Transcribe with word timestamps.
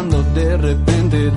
buscando 0.00 0.22
de 0.34 0.56
repente 0.56 1.30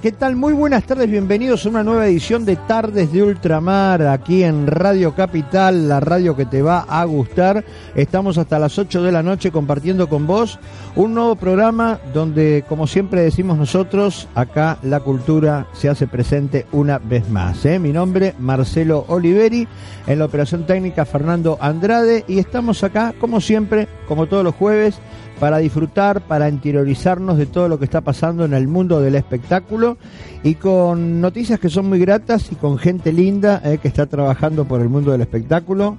¿qué 0.00 0.12
tal? 0.12 0.36
Muy 0.36 0.52
buenas 0.52 0.84
tardes, 0.84 1.10
bienvenidos 1.10 1.64
a 1.64 1.70
una 1.70 1.82
nueva 1.82 2.06
edición 2.06 2.44
de 2.44 2.56
Tardes 2.56 3.12
de 3.12 3.22
Ultramar 3.22 4.02
aquí 4.02 4.42
en 4.42 4.66
Radio 4.66 5.14
Capital, 5.14 5.88
la 5.88 6.00
radio 6.00 6.36
que 6.36 6.44
te 6.44 6.60
va 6.60 6.80
a 6.80 7.02
gustar. 7.04 7.64
Estamos 7.94 8.36
hasta 8.36 8.58
las 8.58 8.78
8 8.78 9.02
de 9.02 9.12
la 9.12 9.22
noche 9.22 9.50
compartiendo 9.50 10.08
con 10.08 10.26
vos 10.26 10.58
un 10.96 11.14
nuevo 11.14 11.36
programa 11.36 11.98
donde, 12.12 12.64
como 12.68 12.86
siempre 12.86 13.22
decimos 13.22 13.56
nosotros, 13.56 14.28
acá 14.34 14.78
la 14.82 15.00
cultura 15.00 15.66
se 15.72 15.88
hace 15.88 16.06
presente 16.06 16.66
una 16.72 16.98
vez 16.98 17.28
más. 17.30 17.64
¿eh? 17.64 17.78
Mi 17.78 17.92
nombre, 17.92 18.34
Marcelo 18.38 19.06
Oliveri, 19.08 19.66
en 20.06 20.18
la 20.18 20.26
operación 20.26 20.66
técnica 20.66 21.06
Fernando 21.06 21.56
Andrade 21.60 22.24
y 22.28 22.38
estamos 22.38 22.84
acá, 22.84 23.14
como 23.18 23.40
siempre, 23.40 23.88
como 24.06 24.26
todos 24.26 24.44
los 24.44 24.54
jueves, 24.54 24.98
para 25.40 25.58
disfrutar, 25.58 26.22
para 26.22 26.48
interiorizarnos 26.48 27.36
de 27.36 27.46
todo 27.46 27.68
lo 27.68 27.78
que 27.78 27.84
está 27.84 28.00
pasando 28.00 28.44
en 28.44 28.54
el 28.54 28.68
mundo 28.68 29.00
del 29.00 29.14
espectáculo 29.14 29.98
y 30.42 30.54
con 30.54 31.20
noticias 31.20 31.60
que 31.60 31.68
son 31.68 31.88
muy 31.88 31.98
gratas 31.98 32.50
y 32.50 32.54
con 32.54 32.78
gente 32.78 33.12
linda 33.12 33.60
eh, 33.64 33.78
que 33.80 33.88
está 33.88 34.06
trabajando 34.06 34.64
por 34.64 34.80
el 34.80 34.88
mundo 34.88 35.12
del 35.12 35.20
espectáculo. 35.20 35.96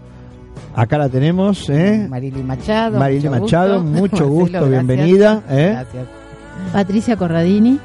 Acá 0.75 0.97
la 0.97 1.09
tenemos, 1.09 1.69
¿eh? 1.69 2.07
Marily 2.09 2.41
Machado. 2.43 2.97
Marily 2.99 3.29
mucho 3.29 3.41
Machado, 3.41 3.81
gusto. 3.81 3.99
mucho 3.99 4.11
Marcelo, 4.15 4.29
gusto, 4.29 4.51
gracias. 4.51 4.69
bienvenida, 4.87 5.43
¿eh? 5.49 5.69
Gracias. 5.73 6.05
Patricia 6.73 7.15
Corradini, 7.17 7.79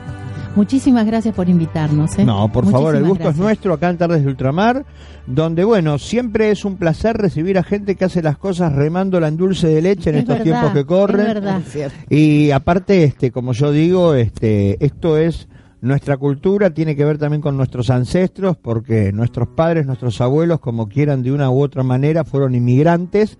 muchísimas 0.57 1.07
gracias 1.07 1.35
por 1.35 1.49
invitarnos. 1.49 2.19
¿eh? 2.19 2.25
No, 2.25 2.51
por 2.53 2.71
favor, 2.71 2.95
el 2.97 3.05
gusto 3.05 3.29
es 3.31 3.37
nuestro 3.37 3.75
acá 3.75 3.91
en 3.91 3.99
Tardes 3.99 4.23
de 4.23 4.29
Ultramar, 4.29 4.85
donde, 5.27 5.65
bueno, 5.65 5.99
siempre 5.99 6.51
es 6.51 6.65
un 6.65 6.77
placer 6.77 7.17
recibir 7.17 7.59
a 7.59 7.63
gente 7.63 7.95
que 7.97 8.05
hace 8.05 8.23
las 8.23 8.39
cosas 8.39 8.73
remándola 8.73 9.29
en 9.29 9.37
dulce 9.37 9.69
de 9.69 9.83
leche 9.83 10.11
en 10.11 10.17
Es 10.17 10.21
estos 10.23 10.39
verdad, 10.39 10.45
tiempos 10.45 10.73
que 10.73 10.85
corren. 10.85 11.27
verdad. 11.27 11.61
Es 11.65 11.73
cierto. 11.73 11.97
Y 12.11 12.51
aparte, 12.51 13.05
este, 13.05 13.31
como 13.31 13.53
yo 13.53 13.71
digo, 13.73 14.15
este, 14.15 14.85
esto 14.85 15.17
es 15.19 15.49
nuestra 15.81 16.17
cultura, 16.17 16.71
tiene 16.71 16.95
que 16.95 17.05
ver 17.05 17.19
también 17.19 17.41
con 17.43 17.57
nuestros 17.57 17.91
ancestros, 17.91 18.57
porque 18.57 19.13
nuestros 19.13 19.49
padres, 19.49 19.85
nuestros 19.87 20.21
abuelos, 20.21 20.61
como 20.61 20.89
quieran 20.89 21.23
de 21.23 21.33
una 21.33 21.51
u 21.51 21.61
otra 21.61 21.83
manera, 21.83 22.25
fueron 22.25 22.55
inmigrantes. 22.55 23.39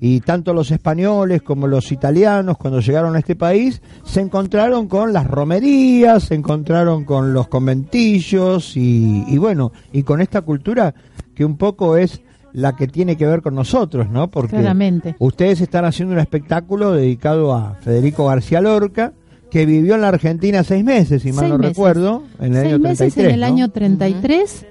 Y 0.00 0.20
tanto 0.20 0.52
los 0.52 0.70
españoles 0.70 1.42
como 1.42 1.66
los 1.66 1.90
italianos, 1.92 2.56
cuando 2.58 2.80
llegaron 2.80 3.16
a 3.16 3.20
este 3.20 3.36
país, 3.36 3.80
se 4.04 4.20
encontraron 4.20 4.88
con 4.88 5.12
las 5.12 5.26
romerías, 5.26 6.24
se 6.24 6.34
encontraron 6.34 7.04
con 7.04 7.32
los 7.32 7.48
conventillos 7.48 8.76
y, 8.76 9.24
y 9.26 9.38
bueno, 9.38 9.72
y 9.92 10.02
con 10.02 10.20
esta 10.20 10.42
cultura 10.42 10.94
que 11.34 11.44
un 11.44 11.56
poco 11.56 11.96
es 11.96 12.22
la 12.54 12.76
que 12.76 12.86
tiene 12.86 13.16
que 13.16 13.26
ver 13.26 13.42
con 13.42 13.54
nosotros, 13.54 14.08
¿no? 14.08 14.30
Porque 14.30 14.56
Claramente. 14.56 15.16
Ustedes 15.18 15.60
están 15.60 15.84
haciendo 15.84 16.14
un 16.14 16.20
espectáculo 16.20 16.92
dedicado 16.92 17.52
a 17.52 17.74
Federico 17.74 18.26
García 18.26 18.60
Lorca, 18.60 19.12
que 19.54 19.66
vivió 19.66 19.94
en 19.94 20.00
la 20.00 20.08
Argentina 20.08 20.64
seis 20.64 20.82
meses, 20.82 21.22
si 21.22 21.28
mal 21.30 21.42
Seis 21.42 21.52
no 21.52 21.58
meses. 21.58 21.76
recuerdo, 21.76 22.24
en 22.40 22.56
el 22.56 22.62
Seis 22.62 22.72
año 22.74 22.78
meses 22.80 23.14
33. 23.14 23.24
en 23.28 23.34
el 23.34 23.40
¿no? 23.40 23.46
año 23.46 23.70
33, 23.70 24.66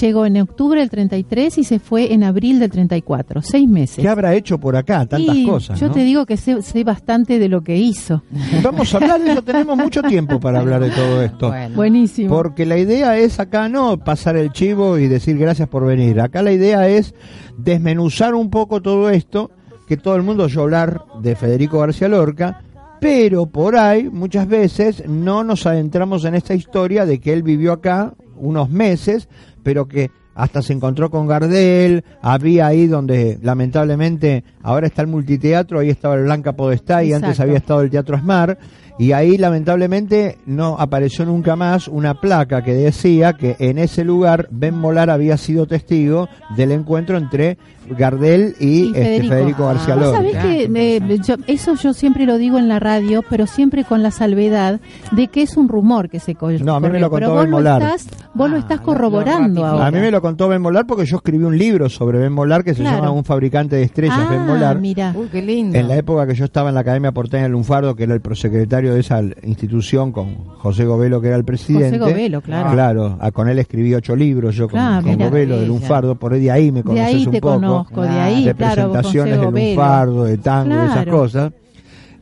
llegó 0.00 0.26
en 0.26 0.40
octubre 0.40 0.80
del 0.80 0.90
33 0.90 1.58
y 1.58 1.62
se 1.62 1.78
fue 1.78 2.12
en 2.12 2.24
abril 2.24 2.58
del 2.58 2.68
34. 2.68 3.42
Seis 3.42 3.68
meses. 3.68 3.98
¿Qué 4.02 4.08
habrá 4.08 4.34
hecho 4.34 4.58
por 4.58 4.74
acá? 4.74 5.06
Tantas 5.06 5.36
Y 5.36 5.46
cosas. 5.46 5.78
Yo 5.78 5.86
¿no? 5.86 5.92
te 5.94 6.00
digo 6.00 6.26
que 6.26 6.36
sé, 6.36 6.62
sé 6.62 6.82
bastante 6.82 7.38
de 7.38 7.48
lo 7.48 7.62
que 7.62 7.76
hizo. 7.76 8.24
Vamos 8.60 8.92
a 8.92 8.96
hablar 8.96 9.22
de 9.22 9.30
eso, 9.34 9.42
tenemos 9.42 9.76
mucho 9.76 10.02
tiempo 10.02 10.40
para 10.40 10.58
hablar 10.58 10.82
de 10.82 10.90
todo 10.90 11.22
esto. 11.22 11.50
Bueno, 11.50 11.76
Buenísimo. 11.76 12.28
Porque 12.28 12.66
la 12.66 12.76
idea 12.76 13.16
es 13.16 13.38
acá 13.38 13.68
no 13.68 13.98
pasar 13.98 14.36
el 14.36 14.50
chivo 14.50 14.98
y 14.98 15.06
decir 15.06 15.38
gracias 15.38 15.68
por 15.68 15.86
venir. 15.86 16.20
Acá 16.20 16.42
la 16.42 16.50
idea 16.50 16.88
es 16.88 17.14
desmenuzar 17.56 18.34
un 18.34 18.50
poco 18.50 18.82
todo 18.82 19.10
esto, 19.10 19.52
que 19.86 19.96
todo 19.96 20.16
el 20.16 20.24
mundo 20.24 20.42
oyó 20.42 20.62
hablar 20.62 21.04
de 21.22 21.36
Federico 21.36 21.78
García 21.78 22.08
Lorca, 22.08 22.62
pero 23.04 23.44
por 23.44 23.76
ahí 23.76 24.08
muchas 24.08 24.48
veces 24.48 25.06
no 25.06 25.44
nos 25.44 25.66
adentramos 25.66 26.24
en 26.24 26.34
esta 26.34 26.54
historia 26.54 27.04
de 27.04 27.20
que 27.20 27.34
él 27.34 27.42
vivió 27.42 27.74
acá 27.74 28.14
unos 28.34 28.70
meses, 28.70 29.28
pero 29.62 29.86
que 29.86 30.10
hasta 30.34 30.62
se 30.62 30.72
encontró 30.72 31.10
con 31.10 31.26
Gardel, 31.26 32.02
había 32.22 32.66
ahí 32.66 32.86
donde 32.86 33.38
lamentablemente 33.42 34.42
ahora 34.62 34.86
está 34.86 35.02
el 35.02 35.08
multiteatro, 35.08 35.80
ahí 35.80 35.90
estaba 35.90 36.14
el 36.14 36.22
Blanca 36.22 36.54
Podestá 36.54 37.04
y 37.04 37.12
antes 37.12 37.40
había 37.40 37.58
estado 37.58 37.82
el 37.82 37.90
Teatro 37.90 38.16
Asmar, 38.16 38.56
y 38.98 39.12
ahí 39.12 39.36
lamentablemente 39.38 40.38
no 40.46 40.76
apareció 40.78 41.24
nunca 41.24 41.56
más 41.56 41.88
una 41.88 42.14
placa 42.20 42.62
que 42.62 42.74
decía 42.74 43.32
que 43.32 43.56
en 43.58 43.78
ese 43.78 44.04
lugar 44.04 44.48
Ben 44.50 44.76
Molar 44.76 45.10
había 45.10 45.36
sido 45.36 45.66
testigo 45.66 46.28
del 46.56 46.70
encuentro 46.72 47.16
entre 47.18 47.58
Gardel 47.98 48.54
y, 48.60 48.66
Y 48.66 48.86
este, 48.88 49.02
Federico. 49.02 49.28
Federico 49.34 49.66
García 49.66 49.94
Ah, 49.94 49.96
Vos 49.96 50.06
Lorca. 50.06 50.30
Claro, 50.30 50.48
que 50.48 50.96
eh, 50.96 51.18
yo- 51.22 51.34
eso 51.46 51.74
yo 51.74 51.92
siempre 51.92 52.24
lo 52.24 52.38
digo 52.38 52.58
en 52.58 52.66
la 52.68 52.78
radio, 52.80 53.22
pero 53.28 53.46
siempre 53.46 53.84
con 53.84 54.02
la 54.02 54.10
salvedad 54.10 54.80
de 55.12 55.28
que 55.28 55.42
es 55.42 55.56
un 55.58 55.68
rumor 55.68 56.08
que 56.08 56.18
se 56.18 56.34
co- 56.34 56.50
No, 56.50 56.76
a 56.76 56.80
mí 56.80 56.88
me 56.88 56.98
lo 56.98 57.10
contó 57.10 57.26
pero 57.26 57.40
Ben 57.40 57.50
lo 57.50 57.56
Molar. 57.58 57.82
estás, 57.82 58.06
vos 58.32 58.48
lo 58.48 58.56
Ah, 58.56 58.60
estás 58.60 58.78
lo- 58.78 58.84
corroborando 58.84 59.60
lo 59.60 59.66
ahora. 59.66 59.86
A 59.86 59.90
mí 59.90 59.98
me 59.98 60.10
lo 60.10 60.22
contó 60.22 60.48
Ben 60.48 60.62
Molar 60.62 60.86
porque 60.86 61.04
yo 61.04 61.16
escribí 61.16 61.44
un 61.44 61.58
libro 61.58 61.90
sobre 61.90 62.18
Ben 62.18 62.32
Molar 62.32 62.64
que 62.64 62.72
se 62.74 62.80
Claro. 62.80 62.98
llama 62.98 63.10
Un 63.10 63.24
fabricante 63.24 63.76
de 63.76 63.82
estrellas, 63.82 64.16
ah, 64.18 64.28
Ben 64.30 64.46
Molar. 64.46 64.80
mira. 64.80 65.12
Uy, 65.14 65.28
qué 65.30 65.42
lindo. 65.42 65.76
En 65.78 65.86
la 65.88 65.96
época 65.96 66.26
que 66.26 66.34
yo 66.34 66.46
estaba 66.46 66.70
en 66.70 66.76
la 66.76 66.80
Academia 66.80 67.12
Porteña 67.12 67.42
de 67.44 67.48
Lunfardo, 67.50 67.94
que 67.94 68.04
era 68.04 68.14
el 68.14 68.20
prosecretario 68.22 68.83
de 68.92 69.00
esa 69.00 69.22
institución, 69.44 70.12
con 70.12 70.34
José 70.58 70.84
Gobelo, 70.84 71.20
que 71.20 71.28
era 71.28 71.36
el 71.36 71.44
presidente. 71.44 71.98
José 71.98 72.12
Gobelo, 72.12 72.40
claro. 72.42 72.70
Claro, 72.72 73.16
a- 73.20 73.30
con 73.30 73.48
él 73.48 73.58
escribí 73.58 73.94
ocho 73.94 74.14
libros, 74.14 74.54
yo 74.54 74.64
con, 74.68 74.78
Claro, 74.80 75.02
con 75.02 75.12
mira. 75.12 75.26
Gobelo 75.28 75.58
de 75.60 75.66
Lunfardo, 75.66 76.16
por 76.16 76.32
ahí 76.34 76.40
de 76.40 76.50
ahí 76.50 76.72
me 76.72 76.80
De 76.80 76.84
conoces 76.84 77.06
ahí 77.06 77.26
un 77.26 77.32
te 77.32 77.40
poco. 77.40 77.54
conozco, 77.54 78.02
de 78.02 78.08
Claro. 78.08 78.22
ahí, 78.22 78.44
de 78.44 78.54
claro, 78.54 78.74
presentaciones 78.74 79.34
José 79.34 79.40
de 79.40 79.46
Gobelo. 79.46 79.66
lunfardo, 79.68 80.24
de 80.24 80.38
tango, 80.38 80.76
de 80.76 80.84
esas 80.84 81.02
Claro. 81.04 81.10
cosas. 81.18 81.52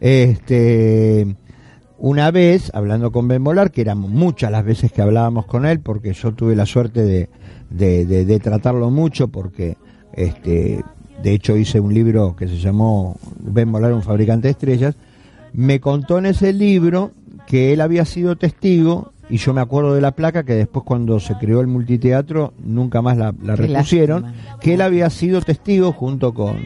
Este, 0.00 1.36
una 1.98 2.30
vez, 2.30 2.70
hablando 2.74 3.12
con 3.12 3.28
Ben 3.28 3.40
Molar, 3.42 3.70
que 3.70 3.80
eran 3.80 3.98
muchas 3.98 4.50
las 4.50 4.64
veces 4.64 4.92
que 4.92 5.00
hablábamos 5.02 5.46
con 5.46 5.64
él, 5.66 5.80
porque 5.80 6.12
yo 6.12 6.32
tuve 6.32 6.54
la 6.56 6.66
suerte 6.66 7.02
de, 7.02 7.28
de, 7.70 8.04
de- 8.06 8.24
de 8.24 8.38
tratarlo 8.40 8.90
mucho, 8.90 9.28
porque 9.28 9.76
este, 10.12 10.82
de 11.22 11.32
hecho 11.32 11.56
hice 11.56 11.78
un 11.80 11.94
libro 11.94 12.34
que 12.36 12.48
se 12.48 12.58
llamó 12.58 13.16
Ben 13.40 13.68
Molar, 13.68 13.92
un 13.92 14.02
fabricante 14.02 14.48
de 14.48 14.52
estrellas, 14.52 14.96
me 15.52 15.80
contó 15.80 16.18
en 16.18 16.26
ese 16.26 16.52
libro 16.52 17.12
que 17.46 17.72
él 17.72 17.80
había 17.80 18.04
sido 18.04 18.36
testigo 18.36 19.12
y 19.28 19.38
yo 19.38 19.54
me 19.54 19.62
acuerdo 19.62 19.94
de 19.94 20.00
la 20.02 20.12
placa 20.12 20.42
que 20.44 20.54
después 20.54 20.84
cuando 20.84 21.18
se 21.18 21.34
creó 21.36 21.60
el 21.62 21.66
multiteatro 21.66 22.52
nunca 22.62 23.00
más 23.00 23.16
la, 23.16 23.32
repusieron, 23.32 24.24
lástima. 24.24 24.58
que 24.60 24.74
él 24.74 24.82
había 24.82 25.08
sido 25.08 25.40
testigo 25.40 25.92
junto 25.92 26.34
con, 26.34 26.56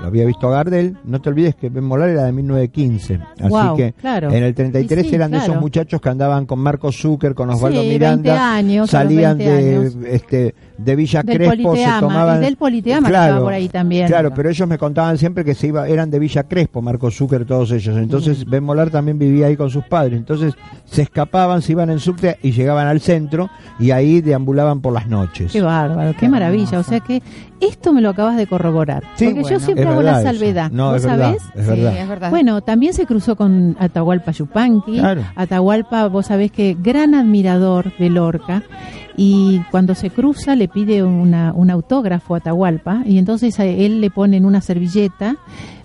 lo 0.00 0.06
había 0.06 0.24
visto 0.24 0.48
a 0.48 0.52
Gardel, 0.52 0.96
no 1.04 1.20
te 1.20 1.28
olvides 1.28 1.54
que 1.54 1.68
Ben 1.68 1.84
Molar 1.84 2.08
era 2.08 2.24
de 2.24 2.32
1915, 2.32 3.20
así 3.40 3.76
que 3.76 3.92
claro. 3.92 4.30
en 4.30 4.42
el 4.42 4.54
33 4.54 5.02
Sí, 5.02 5.08
sí, 5.10 5.14
eran 5.14 5.32
de 5.32 5.38
esos 5.38 5.60
muchachos 5.60 6.00
que 6.00 6.08
andaban 6.08 6.46
con 6.46 6.60
Marco 6.60 6.90
Zucker, 6.92 7.34
con 7.34 7.50
Osvaldo 7.50 7.82
Sí, 7.82 7.88
Miranda, 7.88 8.32
20 8.32 8.40
años, 8.40 8.94
a 8.94 9.04
los 9.04 9.08
salían 9.08 9.38
20 9.38 9.54
de 9.62 9.76
años. 9.76 9.96
este 10.08 10.54
de 10.76 10.96
Villa 10.96 11.22
Del 11.22 11.36
Crespo, 11.36 11.76
se 11.76 11.86
tomaban 12.00 12.42
y 12.42 12.44
del 12.44 12.56
Politeama 12.56 13.08
que 13.08 13.14
estaba 13.14 13.40
por 13.40 13.52
ahí 13.52 13.68
también. 13.68 14.08
Claro, 14.08 14.32
pero 14.34 14.50
ellos 14.50 14.68
me 14.68 14.78
contaban 14.78 15.18
siempre 15.18 15.44
que 15.44 15.54
se 15.54 15.68
iba, 15.68 15.88
eran 15.88 16.10
de 16.10 16.18
Villa 16.18 16.44
Crespo, 16.44 16.82
Marco 16.82 17.10
Zucker, 17.10 17.44
todos 17.44 17.70
ellos. 17.70 17.96
Entonces 17.96 18.44
Ben 18.44 18.64
Molar 18.64 18.90
también 18.90 19.18
vivía 19.18 19.46
ahí 19.46 19.56
con 19.56 19.70
sus 19.70 19.84
padres. 19.84 20.18
Entonces 20.18 20.54
se 20.84 21.02
escapaban, 21.02 21.62
se 21.62 21.72
iban 21.72 21.90
en 21.90 22.00
subte 22.00 22.38
y 22.42 22.52
llegaban 22.52 22.86
al 22.86 23.00
centro 23.00 23.50
y 23.78 23.90
ahí 23.90 24.20
deambulaban 24.20 24.80
por 24.80 24.92
las 24.92 25.06
noches. 25.06 25.52
Qué 25.52 25.60
bárbaro, 25.60 26.14
qué, 26.18 26.28
maravilla. 26.28 26.78
O 26.78 26.82
sea 26.82 27.00
que 27.00 27.22
esto 27.68 27.92
me 27.92 28.00
lo 28.00 28.10
acabas 28.10 28.36
de 28.36 28.46
corroborar. 28.46 29.02
Sí, 29.16 29.26
porque 29.34 29.50
yo 29.50 29.60
siempre 29.60 29.84
Es 29.84 29.90
hago 29.90 30.02
la 30.02 30.22
salvedad. 30.22 30.70
No, 30.70 30.88
¿Vos 30.92 30.96
es 30.96 31.06
verdad, 31.06 31.34
es 31.34 31.42
Sí, 31.42 31.70
verdad. 31.70 31.96
es 31.98 32.08
verdad. 32.08 32.30
Bueno, 32.30 32.60
también 32.62 32.94
se 32.94 33.06
cruzó 33.06 33.36
con 33.36 33.76
Atahualpa 33.78 34.32
Yupanqui. 34.32 34.98
Claro. 34.98 35.22
Atahualpa, 35.36 36.06
vos 36.08 36.26
sabés 36.26 36.50
que 36.52 36.76
gran 36.80 37.14
admirador 37.14 37.92
de 37.98 38.10
Lorca. 38.10 38.62
Y 39.16 39.60
cuando 39.70 39.94
se 39.94 40.10
cruza 40.10 40.56
le 40.56 40.66
pide 40.68 41.02
una, 41.02 41.52
un 41.54 41.70
autógrafo 41.70 42.34
a 42.34 42.38
Atahualpa. 42.38 43.02
Y 43.06 43.18
entonces 43.18 43.58
a 43.60 43.64
él 43.64 44.00
le 44.00 44.10
pone 44.10 44.36
en 44.36 44.44
una 44.44 44.60
servilleta. 44.60 45.36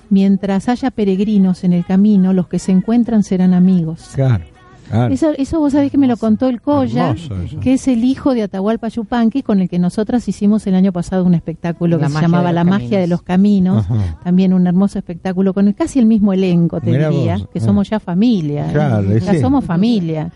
Mientras 0.10 0.68
haya 0.70 0.90
peregrinos 0.90 1.64
en 1.64 1.74
el 1.74 1.86
camino, 1.86 2.34
los 2.34 2.48
que 2.48 2.58
se 2.58 2.72
encuentran 2.72 3.22
serán 3.24 3.54
amigos. 3.54 4.10
Claro. 4.16 4.44
Claro. 4.90 5.14
Eso, 5.14 5.32
eso 5.38 5.60
vos 5.60 5.74
sabés 5.74 5.92
que 5.92 5.98
me 5.98 6.08
lo 6.08 6.18
contó 6.18 6.48
el 6.48 6.62
Coya, 6.62 7.16
que 7.62 7.74
es 7.74 7.88
el 7.88 8.04
hijo 8.04 8.34
de 8.34 8.44
Atahualpa 8.44 8.88
Yupanqui, 8.88 9.44
con 9.44 9.60
el 9.62 9.70
que 9.70 9.80
nosotras 9.80 10.28
hicimos 10.28 10.66
el 10.68 10.76
año 10.76 10.92
pasado 10.92 11.24
un 11.26 11.36
espectáculo 11.36 11.98
La 11.98 12.08
que 12.08 12.14
se 12.14 12.22
llamaba 12.22 12.52
La 12.52 12.64
magia 12.64 13.00
de 13.00 13.08
los 13.08 13.22
caminos. 13.22 13.86
Ajá. 13.90 14.18
También 14.24 14.54
un 14.54 14.66
hermoso 14.68 14.98
espectáculo 15.00 15.54
con 15.54 15.68
el- 15.68 15.76
casi 15.76 16.00
el 16.00 16.06
mismo 16.06 16.34
elenco, 16.34 16.82
te 16.82 16.92
Mirá 16.92 17.10
diría, 17.10 17.38
vos, 17.38 17.48
que 17.54 17.60
ah. 17.60 17.62
somos 17.62 17.90
ya 17.90 18.00
familia. 18.00 18.68
¿eh? 18.70 18.74
Claro, 18.74 19.16
y 19.16 19.20
ya 19.20 19.34
sí. 19.34 19.40
somos 19.40 19.64
familia. 19.66 20.32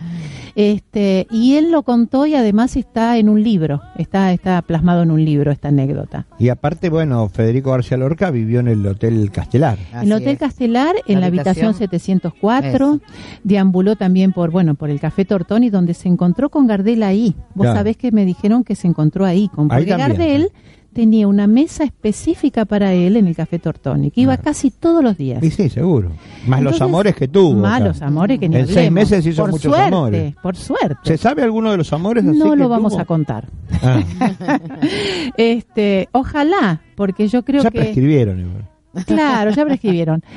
Este, 0.56 1.26
y 1.32 1.56
él 1.56 1.72
lo 1.72 1.82
contó 1.82 2.28
y 2.28 2.36
además 2.36 2.76
está 2.78 3.18
en 3.18 3.28
un 3.28 3.42
libro, 3.42 3.82
está, 3.98 4.32
está 4.34 4.62
plasmado 4.62 5.02
en 5.02 5.10
un 5.10 5.26
libro 5.26 5.52
esta 5.52 5.70
anécdota. 5.70 6.28
Y 6.38 6.50
aparte, 6.50 6.90
bueno, 6.90 7.28
Federico 7.30 7.72
García 7.72 7.98
Lorca 7.98 8.30
vivió 8.30 8.60
en 8.60 8.68
el 8.68 8.86
Hotel 8.86 9.32
Castelar. 9.32 9.80
En 9.94 10.04
el 10.04 10.14
Hotel 10.14 10.30
es. 10.30 10.38
Castelar, 10.38 10.96
en 11.08 11.22
la 11.22 11.28
habitación, 11.28 11.68
habitación. 11.70 11.74
704, 11.74 12.70
Eso. 12.96 13.02
deambuló 13.44 13.96
también 13.96 14.32
por, 14.32 14.43
bueno, 14.52 14.76
por 14.76 14.90
el 14.90 15.00
Café 15.00 15.26
Tortoni, 15.26 15.70
donde 15.70 15.94
se 15.94 16.08
encontró 16.10 16.50
con 16.50 16.68
Gardel 16.68 17.04
ahí. 17.04 17.36
Vos 17.56 17.66
Claro. 17.66 17.78
sabés 17.80 17.98
que 17.98 18.12
me 18.12 18.26
dijeron 18.26 18.64
que 18.64 18.76
se 18.76 18.88
encontró 18.88 19.26
ahí, 19.26 19.48
con 19.50 19.72
Ahí 19.72 19.80
porque 19.86 19.90
también. 19.92 20.10
Gardel 20.10 20.52
tenía 20.94 21.28
una 21.28 21.48
mesa 21.48 21.84
específica 21.86 22.66
para 22.66 22.94
él 22.94 23.18
en 23.18 23.26
el 23.26 23.36
Café 23.36 23.58
Tortoni, 23.58 24.12
que 24.12 24.22
iba 24.22 24.36
Claro. 24.38 24.44
casi 24.52 24.70
todos 24.70 25.04
los 25.04 25.18
días. 25.18 25.42
Y 25.44 25.50
sí, 25.50 25.68
seguro. 25.68 26.12
Más 26.46 26.62
los 26.62 26.80
amores 26.82 27.16
que 27.16 27.28
tuvo. 27.28 27.60
Más 27.60 27.82
los 27.82 28.00
amores 28.04 28.38
que 28.40 28.48
ni 28.48 28.58
En 28.58 28.68
seis 28.68 28.92
meses 28.92 29.26
hizo 29.26 29.42
por 29.42 29.52
muchos 29.52 29.72
suerte, 29.74 29.88
amores. 29.96 30.36
Por 30.44 30.56
suerte. 30.56 30.98
¿Se 31.04 31.18
sabe 31.18 31.42
alguno 31.42 31.72
de 31.72 31.78
los 31.78 31.92
amores 31.94 32.24
así 32.24 32.38
no 32.38 32.52
que 32.52 32.58
lo 32.58 32.70
vamos 32.70 32.92
tuvo? 32.94 33.02
a 33.02 33.06
contar. 33.06 33.48
Ah, 33.82 34.04
este, 35.38 36.10
ojalá, 36.12 36.82
porque 36.96 37.28
yo 37.28 37.44
creo 37.44 37.64
ya 37.64 37.72
que 37.72 37.80
prescribieron 37.80 38.40
igual. 38.40 38.70
Claro, 39.08 39.52
ya 39.52 39.66
prescribieron. 39.66 40.24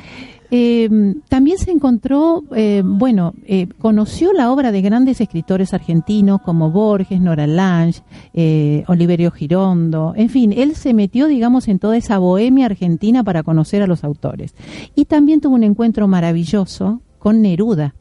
Eh, 0.49 0.89
también 1.27 1.57
se 1.57 1.71
encontró, 1.71 2.43
eh, 2.55 2.81
bueno, 2.85 3.33
eh, 3.45 3.67
conoció 3.79 4.31
la 4.31 4.51
obra 4.51 4.71
de 4.71 4.81
grandes 4.81 5.19
escritores 5.19 5.73
argentinos 5.73 6.41
como 6.41 6.71
Borges, 6.71 7.19
Nora 7.19 7.47
Lange, 7.47 8.01
eh, 8.33 8.83
Oliverio 8.87 9.31
Girondo, 9.31 10.13
en 10.15 10.29
fin, 10.29 10.53
él 10.53 10.75
se 10.75 10.93
metió, 10.93 11.27
digamos, 11.27 11.67
en 11.67 11.79
toda 11.79 11.97
esa 11.97 12.17
bohemia 12.17 12.67
argentina 12.67 13.23
para 13.23 13.43
conocer 13.43 13.81
a 13.81 13.87
los 13.87 14.03
autores. 14.03 14.55
Y 14.95 15.05
también 15.05 15.41
tuvo 15.41 15.55
un 15.55 15.63
encuentro 15.63 16.07
maravilloso 16.07 17.01
con 17.19 17.41
Neruda. 17.41 17.95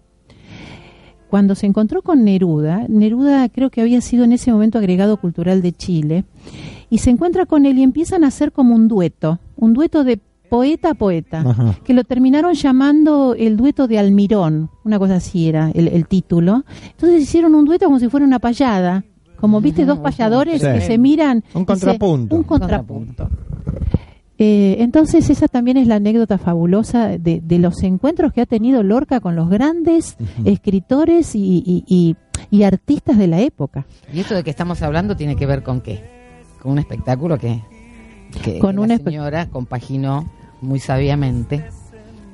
Cuando 1.29 1.57
se 1.57 1.67
encontró 1.67 2.03
con 2.03 2.25
Neruda, 2.25 2.87
Neruda 2.89 3.49
creo 3.49 3.71
que 3.71 3.81
había 3.81 4.01
sido 4.01 4.23
en 4.23 4.33
ese 4.33 4.53
momento 4.53 4.79
agregado 4.79 5.17
cultural 5.17 5.61
de 5.61 5.73
Chile, 5.73 6.25
y 6.89 6.99
se 6.99 7.11
encuentra 7.11 7.47
con 7.47 7.67
él 7.67 7.79
y 7.79 7.83
empiezan 7.83 8.23
a 8.23 8.29
hacer 8.29 8.53
como 8.53 8.75
un 8.75 8.87
dueto, 8.87 9.41
un 9.57 9.73
dueto 9.73 10.05
de 10.05 10.21
poeta 10.49 10.91
a 10.91 10.95
poeta, 10.95 11.41
Ajá. 11.41 11.75
que 11.85 11.95
lo 11.95 12.05
terminaron 12.05 12.55
llamando 12.55 13.35
el 13.37 13.57
dueto 13.57 13.87
de 13.89 13.99
Almirón, 13.99 14.71
una 14.85 14.99
cosa 14.99 15.17
así 15.17 15.49
era 15.49 15.71
el, 15.75 15.89
el 15.89 16.07
título. 16.07 16.65
Entonces 16.93 17.23
hicieron 17.23 17.55
un 17.55 17.65
dueto 17.65 17.87
como 17.87 17.99
si 17.99 18.09
fuera 18.09 18.25
una 18.27 18.39
payada, 18.39 19.05
como 19.41 19.61
viste 19.61 19.85
dos 19.85 19.99
payadores 19.99 20.61
Sí. 20.63 20.67
que 20.69 20.81
se 20.81 20.99
miran. 20.99 21.45
Un 21.55 21.63
se- 21.63 21.67
contrapunto. 21.67 22.37
un 22.37 22.43
contrapunto. 22.43 23.29
Eh, 24.39 24.77
entonces 24.81 25.31
esa 25.31 25.49
también 25.49 25.79
es 25.79 25.87
la 25.87 25.95
anécdota 25.95 26.37
fabulosa 26.37 27.17
de, 27.17 27.41
de 27.43 27.59
los 27.59 27.83
encuentros 27.83 28.35
que 28.35 28.43
ha 28.43 28.47
tenido 28.47 28.83
Lorca 28.83 29.21
con 29.21 29.35
los 29.35 29.49
grandes 29.49 30.17
escritores 30.45 31.35
y, 31.35 31.63
y- 31.65 31.85
y- 31.87 32.17
y 32.51 32.63
artistas 32.65 33.17
de 33.17 33.29
la 33.29 33.41
época. 33.41 33.87
Y 34.13 34.21
esto 34.21 34.35
de 34.35 34.45
que 34.45 34.51
estamos 34.51 34.83
hablando 34.83 35.17
tiene 35.17 35.37
que 35.37 35.47
ver 35.47 35.63
con 35.63 35.81
qué? 35.81 36.01
Con 36.61 36.73
un 36.73 36.79
espectáculo 36.79 37.39
que, 37.39 37.63
que 38.43 38.59
Con 38.59 38.77
la 38.77 38.83
un 38.83 38.89
espe- 38.91 39.05
señora 39.05 39.47
compaginó 39.47 40.29
muy 40.61 40.79
sabiamente, 40.81 41.65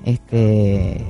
este, 0.05 1.05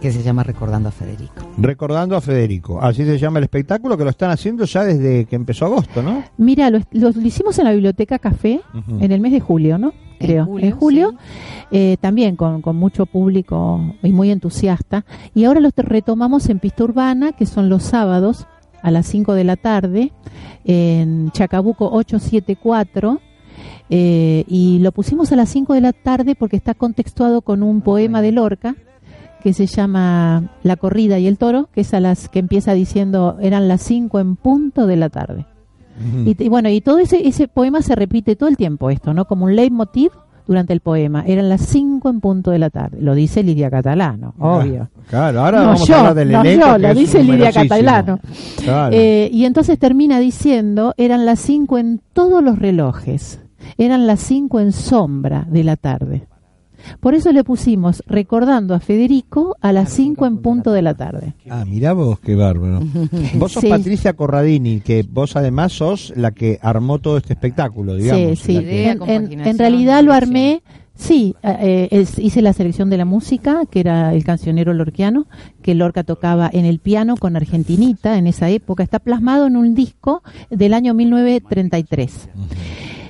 que 0.00 0.12
se 0.12 0.22
llama 0.22 0.42
Recordando 0.44 0.88
a 0.88 0.92
Federico. 0.92 1.46
Recordando 1.56 2.16
a 2.16 2.20
Federico. 2.20 2.80
Así 2.80 3.04
se 3.04 3.18
llama 3.18 3.38
el 3.38 3.44
espectáculo 3.44 3.96
que 3.96 4.04
lo 4.04 4.10
están 4.10 4.30
haciendo 4.30 4.64
ya 4.64 4.84
desde 4.84 5.24
que 5.24 5.36
empezó 5.36 5.66
agosto, 5.66 6.02
¿no? 6.02 6.22
Mira, 6.36 6.70
lo, 6.70 6.78
lo- 6.92 7.10
lo 7.10 7.20
hicimos 7.22 7.58
en 7.58 7.64
la 7.64 7.72
Biblioteca 7.72 8.18
Café 8.18 8.60
en 9.00 9.12
el 9.12 9.20
mes 9.20 9.32
de 9.32 9.40
julio, 9.40 9.78
¿no? 9.78 9.92
En 10.20 10.26
Creo. 10.26 10.44
julio, 10.46 10.66
en 10.66 10.72
julio, 10.76 11.10
sí. 11.10 11.16
eh, 11.72 11.96
también 12.00 12.34
con, 12.36 12.60
con 12.60 12.74
mucho 12.76 13.06
público 13.06 13.94
y 14.02 14.12
muy 14.12 14.30
entusiasta. 14.30 15.04
Y 15.34 15.44
ahora 15.44 15.60
lo 15.60 15.70
te- 15.70 15.82
retomamos 15.82 16.48
en 16.48 16.58
Pista 16.58 16.84
Urbana, 16.84 17.32
que 17.32 17.46
son 17.46 17.68
los 17.68 17.84
sábados 17.84 18.46
a 18.82 18.90
las 18.90 19.06
5 19.06 19.34
de 19.34 19.44
la 19.44 19.56
tarde, 19.56 20.12
en 20.64 21.30
Chacabuco 21.32 21.88
874. 21.92 23.20
Eh, 23.90 24.44
y 24.48 24.78
lo 24.80 24.92
pusimos 24.92 25.32
a 25.32 25.36
las 25.36 25.48
5 25.50 25.74
de 25.74 25.80
la 25.80 25.92
tarde 25.92 26.34
porque 26.34 26.56
está 26.56 26.74
contextuado 26.74 27.42
con 27.42 27.62
un 27.62 27.80
poema 27.80 28.22
de 28.22 28.32
Lorca 28.32 28.76
que 29.42 29.52
se 29.52 29.66
llama 29.66 30.50
La 30.62 30.76
corrida 30.76 31.18
y 31.18 31.26
el 31.26 31.38
toro, 31.38 31.68
que 31.72 31.82
es 31.82 31.94
a 31.94 32.00
las 32.00 32.28
que 32.28 32.38
empieza 32.38 32.74
diciendo 32.74 33.36
eran 33.40 33.68
las 33.68 33.82
5 33.82 34.18
en 34.20 34.36
punto 34.36 34.86
de 34.86 34.96
la 34.96 35.08
tarde. 35.08 35.46
Y, 36.24 36.40
y 36.44 36.48
bueno, 36.48 36.68
y 36.68 36.80
todo 36.80 37.00
ese, 37.00 37.26
ese 37.26 37.48
poema 37.48 37.82
se 37.82 37.96
repite 37.96 38.36
todo 38.36 38.48
el 38.48 38.56
tiempo 38.56 38.88
esto, 38.88 39.14
¿no? 39.14 39.24
Como 39.24 39.46
un 39.46 39.56
leitmotiv 39.56 40.12
durante 40.48 40.72
el 40.72 40.80
poema. 40.80 41.22
Eran 41.26 41.48
las 41.48 41.60
5 41.60 42.08
en 42.08 42.20
punto 42.20 42.50
de 42.50 42.58
la 42.58 42.70
tarde. 42.70 42.98
Lo 43.00 43.14
dice 43.14 43.42
Lidia 43.42 43.70
Catalano, 43.70 44.34
obvio. 44.38 44.90
Claro, 45.08 45.40
ahora 45.44 45.60
no 45.60 45.66
vamos 45.66 45.86
yo, 45.86 45.94
a 45.94 45.98
hablar 45.98 46.14
del 46.14 46.32
no 46.32 46.40
elenco. 46.40 46.66
yo, 46.66 46.78
lo 46.78 46.94
dice 46.94 47.22
Lidia. 47.22 47.52
Catalano. 47.52 48.18
Claro. 48.64 48.96
Eh, 48.96 49.28
y 49.32 49.44
entonces 49.44 49.78
termina 49.78 50.18
diciendo, 50.18 50.94
eran 50.96 51.26
las 51.26 51.38
5 51.40 51.78
en 51.78 52.00
todos 52.12 52.42
los 52.42 52.58
relojes. 52.58 53.40
Eran 53.76 54.06
las 54.06 54.20
5 54.20 54.60
en 54.60 54.72
sombra 54.72 55.46
de 55.50 55.64
la 55.64 55.76
tarde. 55.76 56.26
Por 57.00 57.14
eso 57.14 57.32
le 57.32 57.42
pusimos 57.42 58.04
recordando 58.06 58.72
a 58.72 58.78
Federico 58.78 59.56
a 59.60 59.72
las 59.72 59.90
5 59.92 60.26
en 60.26 60.38
punto 60.38 60.70
de 60.70 60.80
la 60.82 60.94
tarde. 60.94 61.34
Ah, 61.50 61.64
mirá 61.66 61.92
vos, 61.92 62.20
qué 62.20 62.36
bárbaro. 62.36 62.80
Vos 63.34 63.52
sos 63.52 63.62
Sí. 63.62 63.68
Patricia 63.68 64.12
Corradini, 64.12 64.80
que 64.80 65.04
vos 65.08 65.34
además 65.34 65.72
sos 65.72 66.12
la 66.16 66.30
que 66.30 66.58
armó 66.62 67.00
todo 67.00 67.16
este 67.16 67.32
espectáculo, 67.32 67.96
digamos. 67.96 68.38
sí, 68.38 68.54
sí. 68.54 68.60
que- 68.60 68.84
En, 68.84 68.90
en- 68.90 68.98
compaginación, 68.98 69.46
en 69.48 69.58
realidad 69.58 70.04
lo 70.04 70.12
armé, 70.12 70.62
sí, 70.94 71.34
eh, 71.42 71.88
es- 71.90 72.16
hice 72.20 72.42
la 72.42 72.52
selección 72.52 72.90
de 72.90 72.96
la 72.96 73.04
música, 73.04 73.62
que 73.68 73.80
era 73.80 74.14
el 74.14 74.22
cancionero 74.22 74.72
lorquiano, 74.72 75.26
que 75.62 75.74
Lorca 75.74 76.04
tocaba 76.04 76.48
en 76.52 76.64
el 76.64 76.78
piano 76.78 77.16
con 77.16 77.34
Argentinita 77.34 78.16
en 78.18 78.28
esa 78.28 78.48
época. 78.50 78.84
Está 78.84 79.00
plasmado 79.00 79.48
en 79.48 79.56
un 79.56 79.74
disco 79.74 80.22
del 80.48 80.72
año 80.74 80.94
1933. 80.94 82.28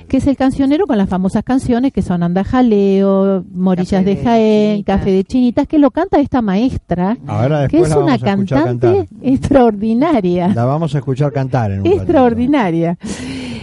Que 0.09 0.17
es 0.17 0.25
el 0.25 0.35
cancionero 0.37 0.87
con 0.87 0.97
las 0.97 1.07
famosas 1.07 1.43
canciones 1.43 1.93
que 1.93 2.01
son 2.01 2.23
Anda 2.23 2.43
Jaleo, 2.43 3.45
Morillas 3.53 4.01
Café 4.01 4.03
de 4.03 4.15
de 4.15 4.23
Jaén, 4.23 4.71
Chinitas. 4.71 4.97
Café 4.97 5.11
de 5.11 5.23
Chinitas, 5.23 5.67
que 5.67 5.77
lo 5.77 5.91
canta 5.91 6.19
esta 6.19 6.41
maestra, 6.41 7.15
Ahora 7.27 7.67
que 7.67 7.79
es 7.81 7.95
una 7.95 8.17
cantante 8.17 9.07
extraordinaria 9.21 10.47
La 10.47 10.65
vamos 10.65 10.95
a 10.95 10.97
escuchar 10.97 11.31
cantar 11.31 11.71
en 11.71 11.81
un 11.81 11.87
extraordinaria. 11.87 12.97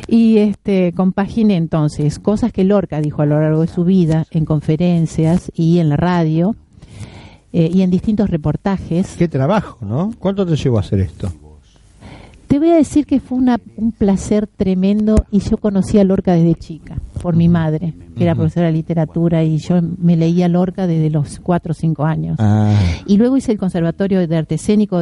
Y 0.06 0.38
este 0.38 0.92
compaginé 0.92 1.56
entonces 1.56 2.20
cosas 2.20 2.52
que 2.52 2.62
Lorca 2.62 3.00
dijo 3.00 3.22
a 3.22 3.26
lo 3.26 3.40
largo 3.40 3.62
de 3.62 3.66
su 3.66 3.84
vida 3.84 4.26
en 4.30 4.44
conferencias 4.44 5.50
y 5.52 5.80
en 5.80 5.88
la 5.88 5.96
radio 5.96 6.54
eh, 7.52 7.68
y 7.72 7.82
en 7.82 7.90
distintos 7.90 8.30
reportajes. 8.30 9.16
Qué 9.18 9.26
trabajo, 9.26 9.84
¿no? 9.84 10.12
¿Cuánto 10.20 10.46
te 10.46 10.54
llevó 10.54 10.76
a 10.76 10.80
hacer 10.82 11.00
esto? 11.00 11.32
Te 12.46 12.58
voy 12.60 12.68
a 12.70 12.74
decir 12.76 13.06
que 13.06 13.18
fue 13.20 13.38
una- 13.38 13.58
un 13.76 13.90
placer 13.92 14.46
tremendo 14.46 15.16
y 15.32 15.40
yo 15.40 15.56
conocí 15.56 15.98
a 15.98 16.04
Lorca 16.04 16.34
desde 16.34 16.54
chica, 16.54 16.96
por 17.20 17.34
mi 17.34 17.48
madre, 17.48 17.92
que 18.16 18.22
era 18.22 18.34
profesora 18.36 18.66
de 18.66 18.72
literatura 18.72 19.42
y 19.42 19.58
yo 19.58 19.80
me 19.98 20.16
leía 20.16 20.48
Lorca 20.48 20.86
desde 20.86 21.10
los 21.10 21.40
cuatro 21.40 21.72
o 21.72 21.74
cinco 21.74 22.04
años. 22.04 22.36
Ah, 22.38 22.72
Y 23.06 23.16
luego 23.18 23.36
hice 23.36 23.52
el 23.52 23.58
Conservatorio 23.58 24.26
de 24.26 24.36
Arte 24.36 24.54
Escénico, 24.56 25.00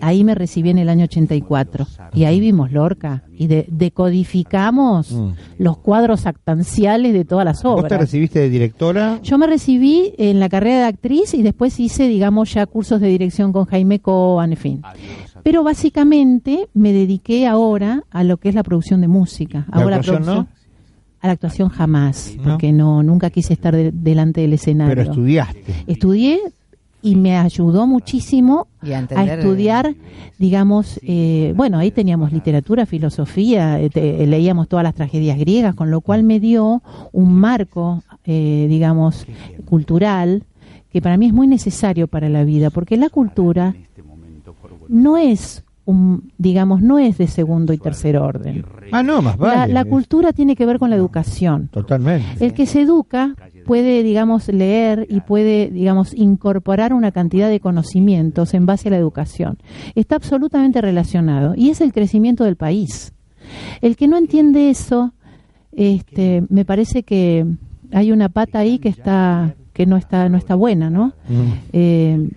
ahí 0.00 0.24
me 0.24 0.34
recibí 0.34 0.70
en 0.70 0.78
el 0.78 0.88
año 0.88 1.04
84. 1.04 1.86
Y 2.14 2.24
ahí 2.24 2.40
vimos 2.40 2.72
Lorca 2.72 3.22
y 3.38 3.46
de- 3.46 3.66
decodificamos 3.70 5.12
Mm. 5.12 5.28
los 5.58 5.76
cuadros 5.78 6.26
actanciales 6.26 7.12
de 7.12 7.24
todas 7.24 7.44
las 7.44 7.62
¿Vos 7.62 7.76
te 7.76 7.86
obras. 7.86 8.00
recibiste 8.00 8.38
de 8.40 8.48
directora? 8.50 9.20
Yo 9.22 9.36
me 9.38 9.46
recibí 9.46 10.12
en 10.18 10.40
la 10.40 10.48
carrera 10.48 10.78
de 10.80 10.84
actriz 10.84 11.34
y 11.34 11.42
después 11.42 11.78
hice, 11.78 12.08
digamos, 12.08 12.52
ya 12.54 12.64
cursos 12.66 13.00
de 13.00 13.08
dirección 13.08 13.52
con 13.52 13.66
Jaime 13.66 14.00
Coan, 14.00 14.52
en 14.52 14.56
fin. 14.58 14.82
Pero 15.42 15.62
básicamente 15.62 16.68
me 16.74 16.85
dediqué 16.92 17.46
ahora 17.46 18.02
a 18.10 18.24
lo 18.24 18.36
que 18.36 18.48
es 18.48 18.54
la 18.54 18.62
producción 18.62 19.00
de 19.00 19.08
música. 19.08 19.66
¿La 19.72 19.82
Ahora 19.82 19.96
actuación 19.96 20.26
no? 20.26 20.46
A 21.20 21.26
la 21.28 21.32
actuación 21.32 21.68
jamás, 21.70 22.34
No. 22.36 22.42
porque 22.44 22.72
no 22.72 23.02
nunca 23.02 23.30
quise 23.30 23.52
estar 23.54 23.74
de- 23.74 23.90
delante 23.92 24.42
del 24.42 24.52
escenario. 24.52 24.94
Pero 24.96 25.10
estudiaste. 25.10 25.62
Estudié 25.86 26.40
y 27.02 27.14
me 27.16 27.36
ayudó 27.36 27.86
muchísimo 27.86 28.66
Y 28.82 28.92
a 28.92 29.00
estudiar, 29.00 29.94
digamos, 30.38 30.98
eh, 31.02 31.52
bueno, 31.56 31.78
ahí 31.78 31.90
teníamos 31.90 32.32
literatura, 32.32 32.84
filosofía, 32.86 33.80
eh, 33.80 33.90
te- 33.90 34.22
eh, 34.22 34.26
leíamos 34.26 34.68
todas 34.68 34.82
las 34.82 34.94
tragedias 34.94 35.38
griegas, 35.38 35.74
con 35.74 35.90
lo 35.90 36.00
cual 36.00 36.22
me 36.24 36.40
dio 36.40 36.82
un 37.12 37.34
marco, 37.34 38.02
eh, 38.24 38.66
digamos, 38.68 39.26
cultural, 39.66 40.42
que 40.92 41.00
para 41.02 41.16
mí 41.16 41.26
es 41.26 41.32
muy 41.32 41.46
necesario 41.46 42.08
para 42.08 42.28
la 42.28 42.44
vida, 42.44 42.70
porque 42.70 42.96
la 42.96 43.08
cultura 43.10 43.74
no 44.88 45.16
es 45.16 45.62
un, 45.86 46.32
digamos, 46.36 46.82
no 46.82 46.98
es 46.98 47.16
de 47.16 47.26
segundo 47.28 47.72
y 47.72 47.78
tercer 47.78 48.18
orden. 48.18 48.64
Ah, 48.92 49.02
no, 49.02 49.22
más 49.22 49.38
La, 49.38 49.46
vale. 49.46 49.72
la 49.72 49.84
cultura 49.84 50.32
tiene 50.32 50.54
que 50.56 50.66
ver 50.66 50.78
con 50.78 50.90
la 50.90 50.96
educación. 50.96 51.68
Totalmente. 51.72 52.44
El 52.44 52.52
que 52.52 52.66
se 52.66 52.82
educa 52.82 53.34
puede, 53.64 54.02
digamos, 54.02 54.48
leer 54.48 55.06
y 55.08 55.20
puede, 55.20 55.70
digamos, 55.70 56.12
incorporar 56.14 56.92
una 56.92 57.12
cantidad 57.12 57.48
de 57.48 57.60
conocimientos 57.60 58.52
en 58.54 58.66
base 58.66 58.88
a 58.88 58.90
la 58.92 58.98
educación. 58.98 59.58
Está 59.94 60.16
absolutamente 60.16 60.80
relacionado 60.80 61.54
y 61.56 61.70
es 61.70 61.80
el 61.80 61.92
crecimiento 61.92 62.44
del 62.44 62.56
país. 62.56 63.12
El 63.80 63.96
que 63.96 64.08
no 64.08 64.16
entiende 64.18 64.70
eso, 64.70 65.12
este, 65.72 66.44
me 66.48 66.64
parece 66.64 67.04
que 67.04 67.46
hay 67.92 68.12
una 68.12 68.28
pata 68.28 68.58
ahí 68.58 68.78
que 68.78 68.88
está 68.88 69.54
que 69.72 69.84
no 69.84 69.98
está 69.98 70.28
no 70.30 70.38
está 70.38 70.54
buena, 70.54 70.88
¿no? 70.88 71.12
Mm. 71.28 71.52
Eh, 71.72 72.28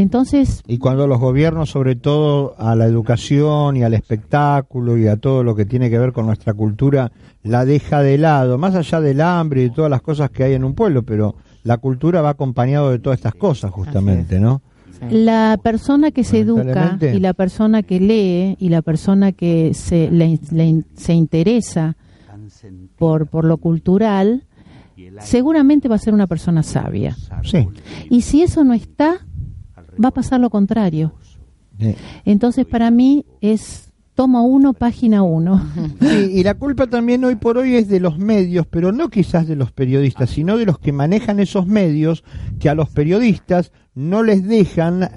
entonces 0.00 0.62
Y 0.66 0.78
cuando 0.78 1.06
los 1.06 1.18
gobiernos, 1.18 1.70
sobre 1.70 1.96
todo 1.96 2.54
a 2.58 2.74
la 2.76 2.84
educación 2.86 3.76
y 3.76 3.82
al 3.82 3.94
espectáculo 3.94 4.96
y 4.98 5.06
a 5.08 5.16
todo 5.16 5.42
lo 5.42 5.54
que 5.54 5.64
tiene 5.64 5.88
que 5.90 5.98
ver 5.98 6.12
con 6.12 6.26
nuestra 6.26 6.52
cultura, 6.54 7.10
la 7.42 7.64
deja 7.64 8.02
de 8.02 8.18
lado, 8.18 8.58
más 8.58 8.74
allá 8.74 9.00
del 9.00 9.20
hambre 9.20 9.64
y 9.64 9.70
todas 9.70 9.90
las 9.90 10.02
cosas 10.02 10.30
que 10.30 10.44
hay 10.44 10.54
en 10.54 10.64
un 10.64 10.74
pueblo, 10.74 11.02
pero 11.02 11.34
la 11.64 11.78
cultura 11.78 12.20
va 12.22 12.30
acompañado 12.30 12.90
de 12.90 12.98
todas 12.98 13.18
estas 13.18 13.34
cosas 13.34 13.70
justamente, 13.70 14.38
¿no? 14.40 14.62
La 15.10 15.58
persona 15.62 16.10
que 16.10 16.24
se 16.24 16.38
educa 16.40 16.98
y 17.14 17.20
la 17.20 17.34
persona 17.34 17.82
que 17.82 18.00
lee 18.00 18.56
y 18.58 18.70
la 18.70 18.80
persona 18.82 19.32
que 19.32 19.74
se, 19.74 20.10
le- 20.10 20.40
le- 20.52 20.84
se 20.94 21.12
interesa 21.12 21.96
por, 22.96 23.26
por 23.26 23.44
lo 23.44 23.58
cultural, 23.58 24.44
seguramente 25.20 25.88
va 25.88 25.96
a 25.96 25.98
ser 25.98 26.14
una 26.14 26.26
persona 26.26 26.62
sabia. 26.62 27.16
Sí. 27.42 27.68
Y 28.10 28.22
si 28.22 28.42
eso 28.42 28.64
no 28.64 28.72
está, 28.72 29.26
va 30.02 30.08
a 30.08 30.12
pasar 30.12 30.40
lo 30.40 30.50
contrario. 30.50 31.12
Entonces, 32.24 32.64
para 32.64 32.90
mí 32.90 33.26
es 33.40 33.92
tomo 34.14 34.44
uno, 34.44 34.72
página 34.72 35.22
uno. 35.22 35.62
Sí, 36.00 36.30
y 36.34 36.42
la 36.42 36.54
culpa 36.54 36.86
también 36.86 37.24
hoy 37.24 37.36
por 37.36 37.58
hoy 37.58 37.76
es 37.76 37.88
de 37.88 38.00
los 38.00 38.18
medios, 38.18 38.66
pero 38.66 38.90
no 38.92 39.08
quizás 39.10 39.46
de 39.46 39.56
los 39.56 39.72
periodistas, 39.72 40.30
sino 40.30 40.56
de 40.56 40.66
los 40.66 40.78
que 40.78 40.92
manejan 40.92 41.38
esos 41.38 41.66
medios 41.66 42.24
que 42.58 42.68
a 42.68 42.74
los 42.74 42.88
periodistas 42.88 43.72
no 43.94 44.22
les 44.22 44.46
dejan 44.46 45.08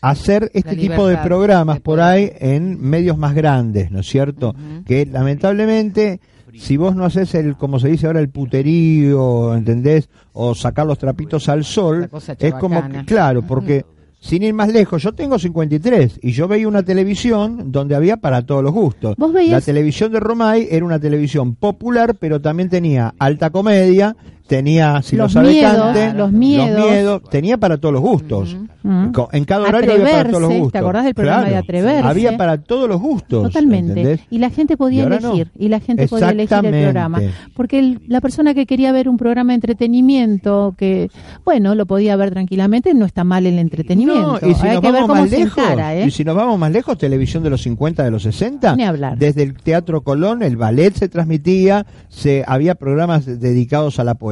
hacer 0.00 0.50
este 0.54 0.76
tipo 0.76 1.06
de 1.06 1.16
programas 1.18 1.80
por 1.80 2.00
ahí 2.00 2.30
en 2.38 2.80
medios 2.80 3.18
más 3.18 3.34
grandes, 3.34 3.90
¿no 3.90 4.00
es 4.00 4.06
cierto? 4.06 4.54
Que 4.84 5.06
lamentablemente 5.06 6.20
si 6.58 6.76
vos 6.76 6.94
no 6.94 7.04
haces 7.04 7.34
el, 7.34 7.56
como 7.56 7.78
se 7.78 7.88
dice 7.88 8.06
ahora, 8.06 8.20
el 8.20 8.28
puterío, 8.28 9.54
¿entendés? 9.54 10.08
O 10.32 10.54
sacar 10.54 10.86
los 10.86 10.98
trapitos 10.98 11.48
al 11.48 11.64
sol, 11.64 12.10
es 12.38 12.54
como, 12.54 12.88
que, 12.88 13.04
claro, 13.04 13.42
porque 13.42 13.86
sin 14.22 14.44
ir 14.44 14.54
más 14.54 14.72
lejos, 14.72 15.02
yo 15.02 15.12
tengo 15.12 15.36
53 15.36 16.20
y 16.22 16.30
yo 16.30 16.46
veía 16.46 16.68
una 16.68 16.84
televisión 16.84 17.72
donde 17.72 17.96
había 17.96 18.18
para 18.18 18.46
todos 18.46 18.62
los 18.62 18.72
gustos. 18.72 19.16
¿Vos 19.18 19.32
veías? 19.32 19.52
La 19.52 19.60
televisión 19.60 20.12
de 20.12 20.20
Romay 20.20 20.68
era 20.70 20.86
una 20.86 21.00
televisión 21.00 21.56
popular, 21.56 22.14
pero 22.14 22.40
también 22.40 22.68
tenía 22.70 23.14
alta 23.18 23.50
comedia, 23.50 24.16
tenía, 24.46 25.00
si 25.02 25.16
Los 25.16 25.32
lo 25.34 25.40
sabe 25.42 25.52
miedos, 25.52 26.14
los 26.14 26.32
miedos. 26.32 27.22
tenía 27.30 27.56
para 27.58 27.78
todos 27.78 27.92
los 27.94 28.02
gustos. 28.02 28.56
En 28.84 29.44
cada 29.44 29.68
horario 29.68 29.92
había 29.92 30.04
para 30.04 30.28
todos 30.30 30.42
los 30.42 30.50
gustos. 30.52 30.72
¿te 30.72 30.78
acordás 30.78 31.04
del 31.04 31.14
programa 31.14 31.42
Claro. 31.42 31.52
de 31.54 31.58
Atreverse? 31.58 32.08
Había 32.08 32.36
para 32.36 32.58
todos 32.58 32.88
los 32.88 33.00
gustos. 33.00 33.44
Totalmente. 33.44 33.90
¿entendés? 33.92 34.20
Y 34.30 34.38
la 34.38 34.50
gente 34.50 34.74
Y 34.74 34.76
podía 34.76 35.06
no. 35.08 35.16
elegir. 35.16 35.50
Y 35.56 35.68
la 35.68 35.78
gente 35.80 36.08
podía 36.08 36.30
elegir 36.30 36.64
el 36.64 36.82
programa. 36.82 37.20
Porque 37.54 37.78
el- 37.78 38.00
la 38.08 38.20
persona 38.20 38.54
que 38.54 38.66
quería 38.66 38.90
ver 38.92 39.08
un 39.08 39.16
programa 39.16 39.52
de 39.52 39.56
entretenimiento, 39.56 40.74
que, 40.76 41.10
bueno, 41.44 41.74
lo 41.74 41.86
podía 41.86 42.16
ver 42.16 42.30
tranquilamente, 42.32 42.92
no 42.94 43.04
está 43.04 43.24
mal 43.24 43.46
el 43.46 43.58
entretenimiento. 43.58 44.38
No, 44.42 44.48
y 44.48 44.54
si 44.54 44.66
Hay 44.66 44.74
nos 44.74 44.80
que 44.80 44.86
ver 44.86 44.92
vamos 45.02 45.08
cómo 45.08 45.20
más 45.20 45.30
se 45.30 45.38
lejos, 45.38 45.58
encara, 45.58 45.94
¿eh? 45.96 46.06
y 46.06 46.10
si 46.10 46.24
nos 46.24 46.34
vamos 46.34 46.58
más 46.58 46.72
lejos, 46.72 46.98
televisión 46.98 47.42
de 47.42 47.50
los 47.50 47.62
50, 47.62 48.02
de 48.02 48.10
los 48.10 48.22
60, 48.24 48.74
Ni 48.76 48.82
hablar. 48.84 49.16
desde 49.16 49.42
el 49.44 49.54
Teatro 49.54 50.00
Colón, 50.02 50.42
el 50.42 50.56
ballet 50.56 50.92
se 50.94 51.08
transmitía, 51.08 51.86
se 52.08 52.42
había 52.46 52.74
programas 52.74 53.26
dedicados 53.26 53.98
a 54.00 54.04
la 54.04 54.14
poesía, 54.14 54.31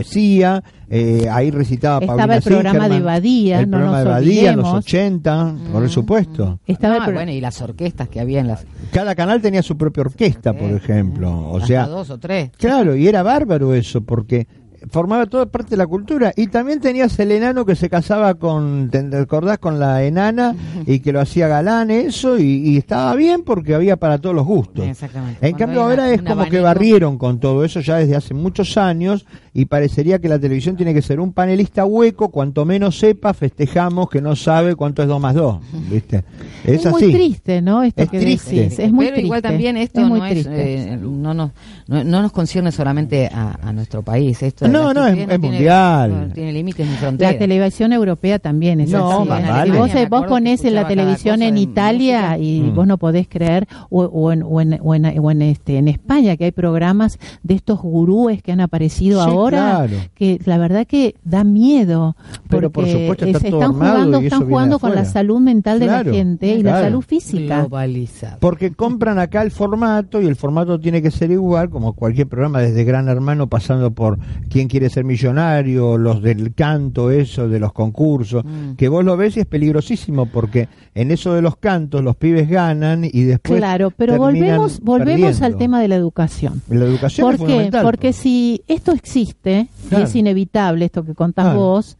eh, 0.88 1.28
ahí 1.30 1.50
recitaba 1.50 1.99
Estaba 2.00 2.16
Paulina 2.19 2.37
el 2.37 2.42
programa 2.42 2.71
Singerman, 2.73 2.99
de 2.99 3.04
Badía, 3.04 3.61
el 3.61 3.71
no 3.71 3.76
programa 3.78 3.97
nos 3.99 4.04
de 4.04 4.11
Badía 4.11 4.50
en 4.50 4.57
los 4.57 4.66
olvidemos. 4.66 4.85
80, 4.85 5.54
por 5.73 5.88
supuesto. 5.88 6.61
Estaba 6.66 6.97
el 6.97 7.02
Ah, 7.02 7.04
pro- 7.07 7.14
bueno, 7.14 7.30
y 7.33 7.40
las 7.40 7.61
orquestas 7.62 8.09
que 8.09 8.21
había 8.21 8.40
en 8.40 8.49
las. 8.49 8.64
Cada 8.92 9.14
canal 9.14 9.40
tenía 9.40 9.62
su 9.62 9.76
propia 9.76 10.02
orquesta, 10.02 10.52
por 10.52 10.71
ejemplo, 10.71 11.30
o 11.30 11.57
hasta 11.57 11.66
sea, 11.66 11.87
dos 11.87 12.11
o 12.11 12.19
tres. 12.19 12.50
Claro, 12.59 12.97
y 12.97 13.07
era 13.07 13.23
bárbaro 13.23 13.75
eso, 13.75 14.00
porque 14.00 14.47
formaba 14.90 15.26
toda 15.26 15.45
parte 15.45 15.71
de 15.73 15.76
la 15.76 15.87
cultura. 15.87 16.33
Y 16.35 16.47
también 16.47 16.80
tenías 16.80 17.19
el 17.21 17.33
enano 17.33 17.66
que 17.66 17.76
se 17.76 17.90
casaba 17.90 18.33
con, 18.37 18.88
¿te 18.90 18.99
acordás? 19.14 19.59
Con 19.59 19.78
la 19.78 20.02
enana 20.04 20.54
y 20.87 21.00
que 21.00 21.12
lo 21.12 21.21
hacía 21.21 21.49
galán, 21.49 21.90
eso, 21.90 22.38
y, 22.38 22.45
y 22.66 22.78
estaba 22.78 23.14
bien 23.14 23.42
porque 23.42 23.75
había 23.75 23.99
para 23.99 24.16
todos 24.19 24.35
los 24.35 24.47
gustos. 24.47 24.87
Exactamente. 24.87 25.35
En 25.47 25.52
Cuando 25.52 25.59
cambio 25.59 25.80
hay 25.83 25.90
ahora 25.90 26.11
es 26.14 26.21
un 26.21 26.26
como 26.26 26.45
que 26.45 26.59
abanico- 26.59 26.62
barrieron 26.62 27.19
con 27.19 27.38
todo 27.40 27.62
eso 27.62 27.80
ya 27.80 27.97
desde 27.97 28.16
hace 28.16 28.33
muchos 28.33 28.78
años 28.78 29.26
y 29.52 29.64
parecería 29.64 30.19
que 30.21 30.28
la 30.28 30.38
televisión 30.38 30.76
tiene 30.76 30.95
que 30.95 31.02
ser 31.02 31.21
un 31.21 31.33
panelista 31.33 31.85
hueco, 31.85 32.28
cuanto 32.30 32.64
menos 32.64 32.99
sepa, 32.99 33.35
festejamos 33.35 34.09
que 34.09 34.21
no 34.21 34.37
sabe 34.37 34.76
cuánto 34.76 35.02
es 35.02 35.09
2 35.09 35.21
más 35.21 35.35
2, 35.35 35.57
¿viste? 35.90 36.25
Es, 36.64 36.80
Es, 36.80 36.87
así. 36.87 37.04
muy 37.07 37.12
triste, 37.12 37.61
¿no? 37.62 37.83
Esto 37.83 38.02
Es 38.02 38.11
que 38.11 38.21
triste. 38.21 38.54
decís. 38.57 38.78
Es 38.78 38.92
muy 38.92 39.07
Pero 39.07 39.14
triste. 39.14 39.26
igual 39.26 39.42
también 39.42 39.76
esto 39.76 40.00
es 40.00 40.07
muy 40.07 40.19
no, 40.21 40.26
es, 40.26 40.33
triste. 40.33 40.83
eh, 40.92 40.97
no, 41.00 41.35
nos, 41.35 41.50
no, 41.88 42.04
no 42.04 42.23
nos 42.23 42.33
concierne 42.33 42.71
solamente 42.73 43.26
a, 43.33 43.59
a 43.62 43.73
nuestro 43.73 44.02
país. 44.02 44.42
Esto 44.42 44.69
No, 44.69 44.92
la 44.92 44.95
no, 44.95 45.07
es- 45.09 45.14
tiene- 45.14 45.38
mundial. 45.38 46.28
No 46.28 46.35
tiene 46.35 46.52
límites 46.52 46.87
ni 46.87 46.92
La 46.92 46.99
fronteras. 46.99 47.38
televisión 47.38 47.92
europea 47.92 48.38
también 48.38 48.80
es 48.80 48.90
No, 48.90 49.21
así. 49.21 49.28
más 49.28 49.49
vale. 49.49 49.73
Si 49.73 49.76
vos, 49.78 49.90
vos 50.11 50.26
ponés 50.26 50.64
en 50.64 50.75
la 50.75 50.87
televisión 50.87 51.42
en 51.42 51.59
Italia 51.59 52.38
y 52.38 52.61
Mm. 52.61 52.75
vos 52.75 52.87
no 52.87 52.99
podés 52.99 53.26
creer, 53.28 53.66
o, 53.88 54.02
o 54.04 54.33
en, 54.33 54.42
o, 54.42 54.61
en, 54.61 54.78
o, 54.83 54.95
en, 54.95 55.19
o 55.19 55.30
en 55.30 55.42
este, 55.42 55.78
en 55.78 55.88
España, 55.88 56.37
que 56.37 56.45
hay 56.45 56.52
programas 56.52 57.19
de 57.42 57.54
estos 57.54 57.80
gurúes 57.80 58.42
que 58.42 58.52
han 58.52 58.61
aparecido 58.61 59.23
Sí, 59.25 59.30
ahora, 59.30 59.39
claro. 59.49 59.97
que 60.14 60.38
la 60.44 60.59
verdad 60.59 60.87
que 60.87 61.14
da 61.25 61.42
miedo. 61.44 62.16
Pero, 62.49 62.70
por 62.70 62.85
porque, 62.85 62.92
supuesto, 62.92 63.25
está 63.26 63.38
se 63.40 63.50
todo 63.50 63.61
están 63.61 63.75
armado 63.75 63.94
jugando, 63.97 64.20
y 64.20 64.26
están 64.26 64.49
jugando 64.49 64.78
con 64.78 64.94
la 64.94 65.04
salud 65.04 65.40
mental 65.40 65.78
de 65.80 65.87
Claro, 65.87 66.11
la 66.11 66.16
gente 66.16 66.54
y 66.54 66.62
la 66.62 66.80
salud 66.82 67.00
física. 67.02 67.61
Globalizado. 67.61 68.38
Porque 68.40 68.73
compran 68.73 69.18
acá 69.18 69.42
el 69.42 69.50
formato 69.50 70.20
y 70.20 70.26
el 70.26 70.37
formato 70.37 70.78
tiene 70.78 71.02
que 71.02 71.11
ser 71.11 71.30
igual 71.30 71.70
como 71.70 71.94
cualquier 71.94 72.26
programa, 72.28 72.61
desde 72.61 72.85
Gran 72.85 73.09
Hermano 73.09 73.49
pasando 73.49 73.90
por 73.92 74.18
quién 74.49 74.68
quiere 74.68 74.90
ser 74.90 75.04
millonario, 75.04 75.97
los 75.99 76.23
del 76.23 76.54
canto, 76.54 77.11
eso, 77.11 77.49
de 77.49 77.59
los 77.61 77.73
concursos, 77.73 78.44
Mm. 78.44 78.75
que 78.76 78.88
vos 78.88 79.04
lo 79.04 79.16
ves 79.16 79.37
y 79.37 79.40
es 79.40 79.47
peligrosísimo 79.47 80.26
porque 80.26 80.68
en 80.94 81.11
eso 81.11 81.35
de 81.35 81.42
los 81.42 81.56
cantos 81.56 82.02
los 82.02 82.16
pibes 82.16 82.49
ganan 82.49 83.04
y 83.04 83.23
después. 83.23 83.59
Claro, 83.59 83.90
pero 83.90 84.16
volvemos, 84.16 84.80
volvemos 84.80 85.40
al 85.42 85.56
tema 85.56 85.80
de 85.80 85.88
la 85.88 85.97
educación. 85.97 86.62
La 86.68 86.85
educación 86.85 87.25
¿Por 87.26 87.35
es 87.35 87.40
qué? 87.40 87.47
fundamental. 87.47 87.82
Porque 87.85 88.12
si 88.12 88.62
esto 88.66 88.92
existe, 88.92 89.29
Claro. 89.34 90.04
y 90.04 90.06
es 90.08 90.14
inevitable 90.14 90.84
esto 90.84 91.04
que 91.04 91.14
contás 91.14 91.46
Claro. 91.46 91.58
vos, 91.60 91.96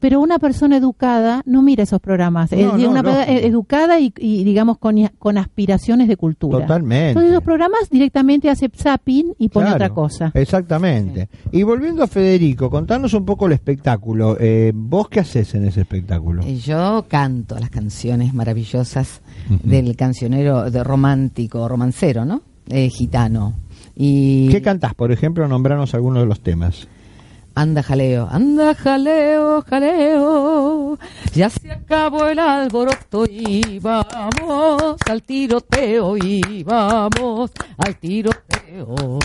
pero 0.00 0.20
una 0.20 0.38
persona 0.38 0.76
educada 0.76 1.42
no 1.46 1.62
mira 1.62 1.82
esos 1.82 2.00
programas. 2.00 2.50
No, 2.52 2.58
es 2.58 2.64
decir, 2.72 2.84
no, 2.84 2.90
una 2.90 3.02
pe- 3.02 3.46
educada 3.46 3.98
y, 4.00 4.12
y, 4.18 4.44
digamos 4.44 4.78
con, 4.78 4.96
con 5.18 5.38
aspiraciones 5.38 6.08
de 6.08 6.16
cultura. 6.16 6.60
Totalmente. 6.60 7.08
Entonces 7.10 7.32
los 7.32 7.42
programas 7.42 7.88
directamente 7.90 8.50
hace 8.50 8.68
zapping 8.74 9.34
y 9.38 9.48
pone 9.48 9.66
Claro, 9.66 9.76
otra 9.76 9.90
cosa. 9.90 10.30
Exactamente. 10.34 11.28
Y 11.50 11.62
volviendo 11.62 12.02
a 12.02 12.06
Federico, 12.06 12.70
contanos 12.70 13.14
un 13.14 13.24
poco 13.24 13.46
el 13.46 13.52
espectáculo. 13.52 14.36
Eh, 14.40 14.72
¿Vos 14.74 15.08
qué 15.08 15.20
haces 15.20 15.54
en 15.54 15.64
ese 15.66 15.82
espectáculo? 15.82 16.42
Eh, 16.44 16.56
Yo 16.56 17.06
canto 17.08 17.58
las 17.58 17.70
canciones 17.70 18.34
maravillosas 18.34 19.20
del 19.64 19.94
cancionero 19.96 20.70
de 20.70 20.82
romántico, 20.84 21.66
romancero, 21.68 22.24
¿no? 22.24 22.42
Eh, 22.68 22.88
gitano. 22.90 23.54
Y 24.04 24.48
¿Qué 24.48 24.60
cantás, 24.62 24.94
por 24.94 25.12
ejemplo? 25.12 25.46
Nombranos 25.46 25.94
algunos 25.94 26.24
de 26.24 26.26
los 26.26 26.40
temas. 26.40 26.88
Anda 27.54 27.84
jaleo, 27.84 28.26
anda 28.28 28.74
jaleo, 28.74 29.62
jaleo, 29.62 30.98
ya 31.32 31.48
se 31.48 31.70
acabó 31.70 32.26
el 32.26 32.40
alboroto 32.40 33.26
y 33.26 33.78
vamos 33.78 34.96
al 35.08 35.22
tiroteo 35.22 36.16
y 36.16 36.64
vamos 36.64 37.52
al 37.76 37.94
tiroteo. 37.94 39.20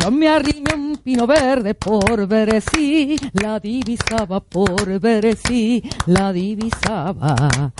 Yo 0.00 0.10
me 0.10 0.28
arrimé 0.28 0.72
un 0.74 0.96
pino 0.96 1.26
verde 1.26 1.74
por 1.74 2.26
ver 2.26 2.62
si 2.62 3.18
la 3.34 3.60
divisaba, 3.60 4.40
por 4.40 4.98
ver 5.00 5.36
si 5.36 5.82
la 6.06 6.32
divisaba. 6.32 7.72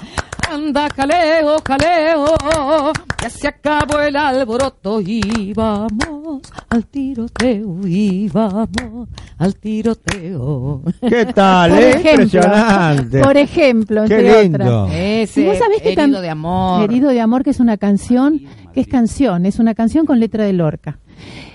Anda 0.50 0.88
jaleo, 0.97 1.59
jaleo, 1.67 2.93
ya 3.21 3.28
se 3.31 3.49
acabó 3.49 4.00
el 4.00 4.17
alboroto 4.17 4.99
y 5.00 5.52
vamos 5.55 6.40
al 6.71 6.87
tiroteo 6.87 7.81
y 7.87 8.28
vamos 8.28 9.09
al 9.38 9.55
tiroteo. 9.57 10.83
¿Qué 11.07 11.26
tal? 11.26 11.71
Por 11.75 11.81
eh? 11.83 11.90
ejemplo, 11.90 12.23
Impresionante. 12.25 13.21
por 13.21 13.37
ejemplo, 13.37 14.05
Qué 14.07 14.14
entre 14.17 14.43
lindo. 14.43 14.85
otras. 14.85 14.99
Ese 14.99 15.40
Y 15.43 15.45
vos 15.47 15.59
sabés 15.59 15.83
que 15.83 15.93
herido 15.93 16.21
de 16.23 16.31
amor. 16.31 16.83
Herido 16.85 17.11
de 17.11 17.21
amor, 17.21 17.45
que 17.45 17.50
es 17.50 17.61
una 17.61 17.76
canción, 17.76 18.40
que 18.72 18.80
es 18.80 18.87
canción, 18.87 19.46
es 19.46 19.58
una 19.58 19.75
canción 19.75 20.06
con 20.06 20.20
letra 20.20 20.44
de 20.44 20.52
Lorca. 20.52 20.98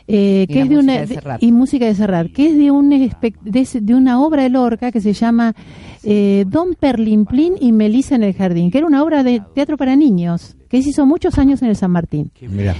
Eh, 0.07 0.45
Y 0.49 0.53
que 0.53 0.61
es 0.61 0.69
de 0.69 0.75
música 0.75 0.93
una 0.93 1.05
de 1.05 1.37
y 1.39 1.51
música 1.53 1.85
de 1.85 1.95
Serrat, 1.95 2.27
que 2.33 2.47
es 2.49 2.57
de 2.57 2.71
un 2.71 2.89
de, 2.89 3.93
una 3.95 4.21
obra 4.21 4.43
de 4.43 4.49
Lorca 4.49 4.91
que 4.91 4.99
se 4.99 5.13
llama 5.13 5.55
eh, 6.03 6.43
Don 6.49 6.75
Perlimplín 6.77 7.53
y 7.59 7.71
Melisa 7.71 8.15
en 8.15 8.23
el 8.23 8.33
jardín, 8.33 8.69
que 8.71 8.79
era 8.79 8.87
una 8.87 9.01
obra 9.01 9.23
de 9.23 9.41
teatro 9.55 9.77
para 9.77 9.95
niños 9.95 10.57
que 10.67 10.81
se 10.81 10.89
hizo 10.89 11.05
muchos 11.05 11.37
años 11.37 11.61
en 11.61 11.69
el 11.69 11.75
San 11.75 11.91
Martín. 11.91 12.31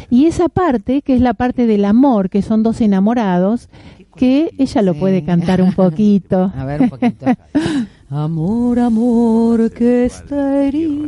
Y 0.09 0.25
esa 0.25 0.49
parte, 0.49 1.01
que 1.03 1.13
es 1.15 1.21
la 1.21 1.33
parte 1.35 1.67
del 1.67 1.85
amor, 1.85 2.29
que 2.29 2.41
son 2.41 2.63
dos 2.63 2.81
enamorados, 2.81 3.69
que 4.17 4.49
ella 4.57 4.81
lo 4.81 4.93
Sí. 4.93 4.99
puede 4.99 5.23
cantar 5.23 5.61
un 5.61 5.73
poquito. 5.73 6.51
A 6.57 6.65
ver 6.65 6.81
un 6.81 6.89
poquito. 6.89 7.25
amor, 8.09 8.79
amor 8.79 9.71
que 9.71 10.05
está 10.05 10.65
herido. 10.65 11.07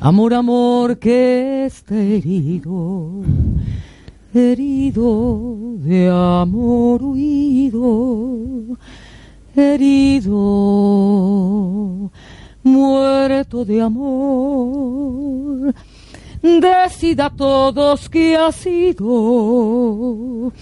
Amor, 0.00 0.32
amor 0.32 0.96
que 0.96 1.64
está 1.66 1.96
herido. 1.96 3.24
Herido 4.32 5.74
de 5.78 6.08
amor 6.08 7.02
huido. 7.02 8.78
Herido. 9.56 10.32
Muerto 12.62 13.64
de 13.64 13.82
amor. 13.82 15.74
Decida 16.42 17.28
todos 17.28 18.08
que 18.08 18.36
ha 18.36 18.52
sido. 18.52 20.52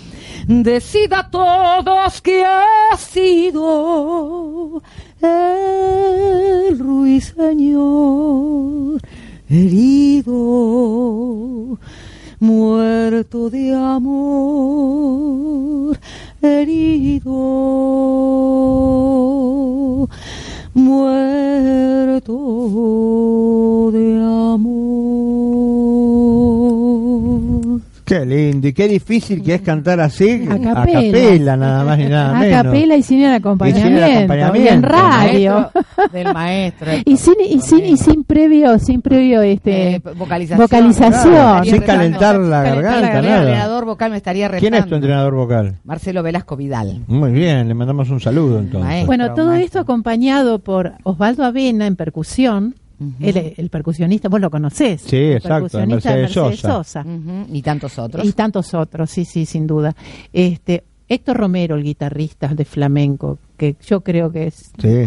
Decida 0.49 1.29
todos 1.31 2.23
que 2.23 2.43
ha 2.43 2.97
sido 2.97 4.83
el 5.21 6.79
ruiseñor 6.79 8.47
herido, 9.49 10.35
muerto 12.41 13.49
de 13.51 13.73
amor, 13.73 15.07
herido, 16.43 17.33
muerto 20.75 22.33
de 23.93 24.17
amor. 24.53 24.97
Qué 28.07 28.25
lindo 28.25 28.69
y 28.69 28.73
qué 28.73 28.87
difícil 28.87 29.43
que 29.43 29.55
es 29.55 29.63
cantar 29.63 29.99
así. 29.99 30.47
A 30.49 30.59
capela. 30.61 31.01
capela, 31.03 31.57
nada 31.57 31.85
más 31.85 31.99
y 31.99 32.05
nada 32.05 32.37
A 32.37 32.41
menos. 32.41 32.63
capela 32.63 32.97
y 32.97 33.03
sin 33.03 33.23
el 33.23 33.35
acompañamiento. 33.35 34.05
acompañamiento. 34.05 34.59
Y 34.59 34.69
en 34.75 34.83
radio. 34.85 35.71
Del 36.13 36.33
maestro. 36.33 36.93
Y 37.05 37.17
sin, 37.17 37.35
y 37.45 37.61
sin, 37.61 37.85
y 37.85 37.97
sin 37.97 38.23
previo, 38.23 38.79
sin 38.79 39.03
previo 39.03 39.43
este 39.43 39.97
Eh, 39.97 40.03
vocalización. 40.17 40.61
vocalización. 40.61 41.33
Claro, 41.35 41.65
sin 41.65 41.83
calentar 41.83 42.39
la 42.39 42.63
garganta, 42.63 43.19
El 43.19 43.25
entrenador 43.27 43.85
vocal 43.85 44.13
me 44.13 44.19
estaría 44.19 44.47
retando. 44.47 44.61
¿Quién 44.71 44.75
es 44.81 44.89
tu 44.89 44.95
entrenador 44.95 45.35
vocal? 45.35 45.79
Marcelo 45.83 46.23
Velasco 46.23 46.57
Vidal. 46.57 47.01
Muy 47.09 47.33
bien, 47.33 47.67
le 47.67 47.75
mandamos 47.75 48.09
un 48.11 48.21
saludo 48.21 48.61
entonces. 48.61 48.83
Maestro. 48.89 49.07
Bueno, 49.09 49.35
todo 49.35 49.47
maestro. 49.47 49.67
esto 49.67 49.81
acompañado 49.81 50.61
por 50.61 50.93
Osvaldo 51.03 51.45
Avena 51.45 51.89
en 51.89 51.97
percusión, 51.97 52.77
Ujú. 52.99 53.13
el, 53.21 53.55
el 53.57 53.71
percusionista, 53.71 54.29
vos 54.29 54.41
lo 54.41 54.51
conocés. 54.51 55.03
Sí, 55.03 55.17
el 55.17 55.33
exacto, 55.37 55.69
percusionista 55.69 56.15
de 56.15 56.23
Mercedes 56.23 56.37
Mercedes 56.37 56.61
Sosa. 56.61 57.05
Y 57.53 57.63
tantos 57.63 57.99
otros. 57.99 58.27
Y 58.27 58.33
tantos 58.33 58.75
otros, 58.75 59.11
sí, 59.11 59.25
sí, 59.25 59.47
sin 59.47 59.67
duda. 59.67 59.95
Este, 60.33 60.85
Héctor 61.09 61.37
Romero, 61.37 61.77
el 61.77 61.85
guitarrista 61.85 62.49
de 62.49 62.65
flamenco, 62.65 63.39
que 63.57 63.77
yo 63.87 64.01
creo 64.01 64.33
que 64.33 64.49
es, 64.49 64.73
Sí, 64.79 65.05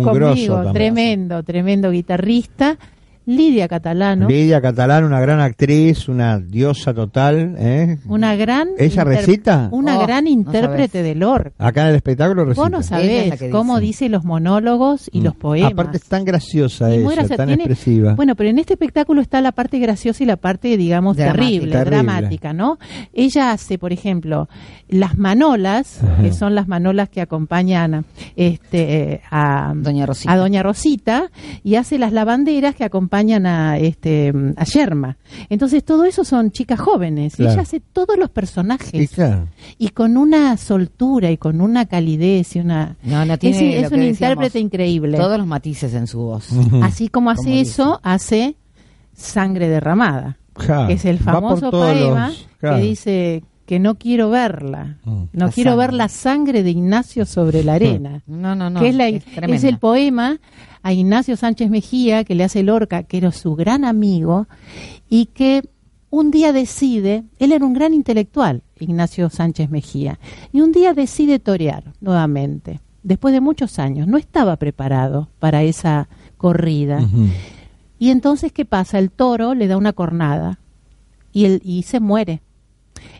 conmigo, 0.00 0.72
tremendo, 0.72 1.42
tremendo 1.42 1.90
guitarrista. 1.90 2.78
Lidia 3.26 3.68
Catalano, 3.68 4.26
Lidia 4.28 4.60
Catalán, 4.60 5.04
una 5.04 5.20
gran 5.20 5.40
actriz, 5.40 6.08
una 6.08 6.38
diosa 6.40 6.92
total. 6.94 7.54
¿eh? 7.58 7.98
una 8.06 8.34
gran... 8.34 8.68
¿Ella 8.78 9.04
recita? 9.04 9.68
Una 9.70 9.98
Oh, 9.98 10.02
gran 10.02 10.26
intérprete 10.26 11.02
de 11.02 11.14
Lorca. 11.14 11.52
Acá 11.58 11.82
en 11.82 11.88
el 11.90 11.94
espectáculo 11.96 12.44
recita. 12.44 12.62
Vos 12.62 12.70
no 12.70 12.82
sabés 12.82 13.40
cómo 13.52 13.78
dice. 13.78 14.08
los 14.08 14.24
monólogos 14.24 15.08
y 15.12 15.20
Mm. 15.20 15.24
los 15.24 15.36
poemas. 15.36 15.72
Aparte 15.72 15.98
es 15.98 16.04
tan 16.04 16.24
graciosa 16.24 16.90
Y 16.90 16.94
ella, 16.94 17.04
muy 17.04 17.14
graciosa, 17.14 17.36
tan 17.36 17.46
tiene- 17.48 17.64
expresiva. 17.64 18.14
Bueno, 18.14 18.34
pero 18.34 18.48
en 18.50 18.58
este 18.58 18.72
espectáculo 18.72 19.20
está 19.20 19.40
la 19.40 19.52
parte 19.52 19.78
graciosa 19.78 20.22
y 20.22 20.26
la 20.26 20.36
parte, 20.36 20.76
digamos, 20.76 21.16
Dramática. 21.16 21.44
terrible, 21.44 21.72
Terrible. 21.72 21.90
dramática, 22.02 22.52
¿no? 22.52 22.78
Ella 23.12 23.52
hace, 23.52 23.78
por 23.78 23.92
ejemplo, 23.92 24.48
las 24.88 25.18
manolas, 25.18 26.02
Ajá. 26.02 26.22
que 26.22 26.32
son 26.32 26.54
las 26.54 26.66
manolas 26.66 27.08
que 27.10 27.20
acompañan 27.20 28.04
este, 28.34 29.20
a, 29.30 29.72
Doña 29.76 30.06
Rosita. 30.06 30.32
a 30.32 30.36
Doña 30.36 30.62
Rosita, 30.62 31.30
y 31.62 31.74
hace 31.76 31.98
las 31.98 32.12
lavanderas 32.12 32.74
que 32.74 32.84
acompañan 32.84 33.19
a, 33.46 33.78
este, 33.78 34.32
a 34.56 34.64
Yerma. 34.64 35.16
Entonces, 35.48 35.84
todo 35.84 36.04
eso 36.04 36.24
son 36.24 36.50
chicas 36.50 36.80
jóvenes. 36.80 37.38
Y 37.38 37.42
ella 37.42 37.60
hace 37.60 37.80
todos 37.80 38.16
los 38.18 38.28
Y 38.28 38.32
personajes. 38.32 39.10
claro. 39.10 39.48
Y 39.78 39.88
con 39.90 40.16
una 40.16 40.56
soltura 40.56 41.30
y 41.30 41.36
con 41.36 41.60
una 41.60 41.86
calidez 41.86 42.56
y 42.56 42.60
una... 42.60 42.96
No, 43.02 43.24
no 43.24 43.34
Es, 43.34 43.38
tiene 43.40 43.58
es 43.58 43.90
un 43.90 43.98
decíamos, 43.98 44.06
intérprete 44.08 44.58
increíble. 44.60 45.18
Todos 45.18 45.38
los 45.38 45.46
matices 45.46 45.94
en 45.94 46.06
su 46.06 46.18
voz. 46.20 46.48
Así 46.82 47.08
como 47.08 47.30
hace 47.30 47.44
Como 47.44 47.56
dice. 47.56 47.70
eso, 47.70 48.00
hace 48.02 48.56
Sangre 49.14 49.68
derramada, 49.68 50.38
Ja, 50.56 50.86
que 50.86 50.94
es 50.94 51.04
el 51.04 51.18
famoso 51.18 51.70
poema 51.70 52.28
los- 52.28 52.46
que 52.60 52.80
dice 52.80 53.44
que 53.70 53.78
no 53.78 53.94
quiero 53.94 54.30
verla, 54.30 54.96
Mm. 55.04 55.22
no 55.32 55.48
quiero 55.52 55.76
ver 55.76 55.92
la 55.92 56.08
sangre 56.08 56.64
de 56.64 56.70
Ignacio 56.72 57.24
sobre 57.24 57.62
la 57.62 57.74
arena. 57.74 58.20
No, 58.26 58.56
no, 58.56 58.68
no. 58.68 58.80
que 58.80 58.88
es, 58.88 58.94
la- 58.96 59.06
es, 59.06 59.22
es 59.46 59.62
el 59.62 59.78
poema 59.78 60.40
a 60.82 60.92
Ignacio 60.92 61.36
Sánchez 61.36 61.70
Mejía 61.70 62.24
que 62.24 62.34
le 62.34 62.42
hace 62.42 62.64
Lorca, 62.64 63.04
que 63.04 63.18
era 63.18 63.30
su 63.30 63.54
gran 63.54 63.84
amigo 63.84 64.48
y 65.08 65.26
que 65.26 65.62
un 66.10 66.32
día 66.32 66.52
decide, 66.52 67.22
él 67.38 67.52
era 67.52 67.64
un 67.64 67.72
gran 67.72 67.94
intelectual, 67.94 68.64
Ignacio 68.80 69.30
Sánchez 69.30 69.70
Mejía, 69.70 70.18
y 70.52 70.62
un 70.62 70.72
día 70.72 70.92
decide 70.92 71.38
torear 71.38 71.92
nuevamente, 72.00 72.80
después 73.04 73.32
de 73.32 73.40
muchos 73.40 73.78
años, 73.78 74.08
no 74.08 74.18
estaba 74.18 74.56
preparado 74.56 75.28
para 75.38 75.62
esa 75.62 76.08
corrida. 76.38 77.08
Y 78.00 78.10
entonces, 78.10 78.50
¿qué 78.50 78.64
pasa? 78.64 78.98
El 78.98 79.12
toro 79.12 79.54
le 79.54 79.68
da 79.68 79.76
una 79.76 79.92
cornada 79.92 80.58
y, 81.32 81.44
él, 81.44 81.60
y 81.64 81.84
se 81.84 82.00
muere. 82.00 82.40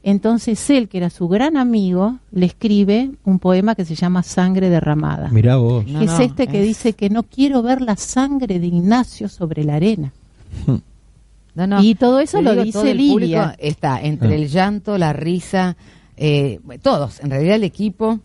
Entonces 0.03 0.71
él, 0.71 0.89
que 0.89 0.97
era 0.99 1.11
su 1.11 1.29
gran 1.29 1.57
amigo, 1.57 2.19
le 2.33 2.47
escribe 2.47 3.11
un 3.25 3.39
poema 3.39 3.75
que 3.75 3.85
se 3.85 3.95
llama 3.95 4.23
Sangre 4.23 4.71
derramada. 4.71 5.29
Mirá 5.31 5.57
vos. 5.57 5.87
No, 5.87 5.99
que 5.99 6.05
es 6.07 6.11
no, 6.13 6.19
este 6.21 6.47
que 6.47 6.61
es- 6.63 6.67
dice 6.67 6.93
que 6.95 7.11
no 7.11 7.23
quiero 7.25 7.63
ver 7.63 7.83
la 7.83 7.97
sangre 7.97 8.59
de 8.59 8.67
Ignacio 8.67 9.29
sobre 9.29 9.63
la 9.65 9.75
arena. 9.75 10.13
No, 11.55 11.67
no. 11.67 11.83
Y 11.83 11.95
todo 11.97 12.21
eso 12.21 12.41
lo 12.41 12.53
digo, 12.53 12.63
dice 12.65 12.79
todo 12.79 12.89
el 12.89 12.97
Lidia. 12.97 13.13
público 13.13 13.53
está 13.59 14.01
entre 14.01 14.29
Ah. 14.29 14.35
el 14.37 14.49
llanto, 14.49 14.97
la 14.97 15.13
risa, 15.13 15.77
eh, 16.17 16.61
todos. 16.81 17.21
En 17.21 17.31
realidad 17.31 17.57
el 17.57 17.65
equipo, 17.65 18.21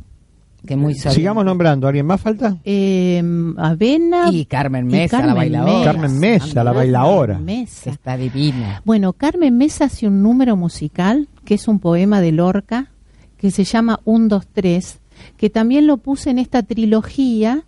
que 0.65 0.75
muy 0.75 0.93
sabido. 0.95 1.15
Sigamos 1.15 1.43
nombrando. 1.45 1.87
¿Alguien 1.87 2.05
más 2.05 2.21
falta? 2.21 2.57
Eh, 2.63 3.21
Avena 3.57 4.29
Y 4.31 4.45
Carmen 4.45 4.89
y 4.89 4.93
Mesa, 4.93 5.25
la 5.25 5.33
bailadora. 5.33 5.83
Carmen 5.91 6.19
Mesa, 6.19 6.63
la 6.63 6.71
bailadora. 6.71 7.39
Mesa. 7.39 7.89
está 7.91 8.15
divina. 8.15 8.81
Bueno, 8.85 9.13
Carmen 9.13 9.57
Mesa 9.57 9.85
hace 9.85 10.07
un 10.07 10.21
número 10.23 10.55
musical, 10.55 11.27
que 11.45 11.53
es 11.53 11.67
un 11.69 11.79
poema 11.79 12.19
de 12.21 12.31
Lorca, 12.33 12.91
que 13.37 13.51
se 13.51 13.63
llama 13.63 13.99
Un, 14.03 14.27
dos, 14.27 14.45
tres, 14.51 14.99
que 15.37 15.49
también 15.49 15.87
lo 15.87 15.97
puse 15.97 16.29
en 16.31 16.39
esta 16.39 16.63
trilogía 16.63 17.63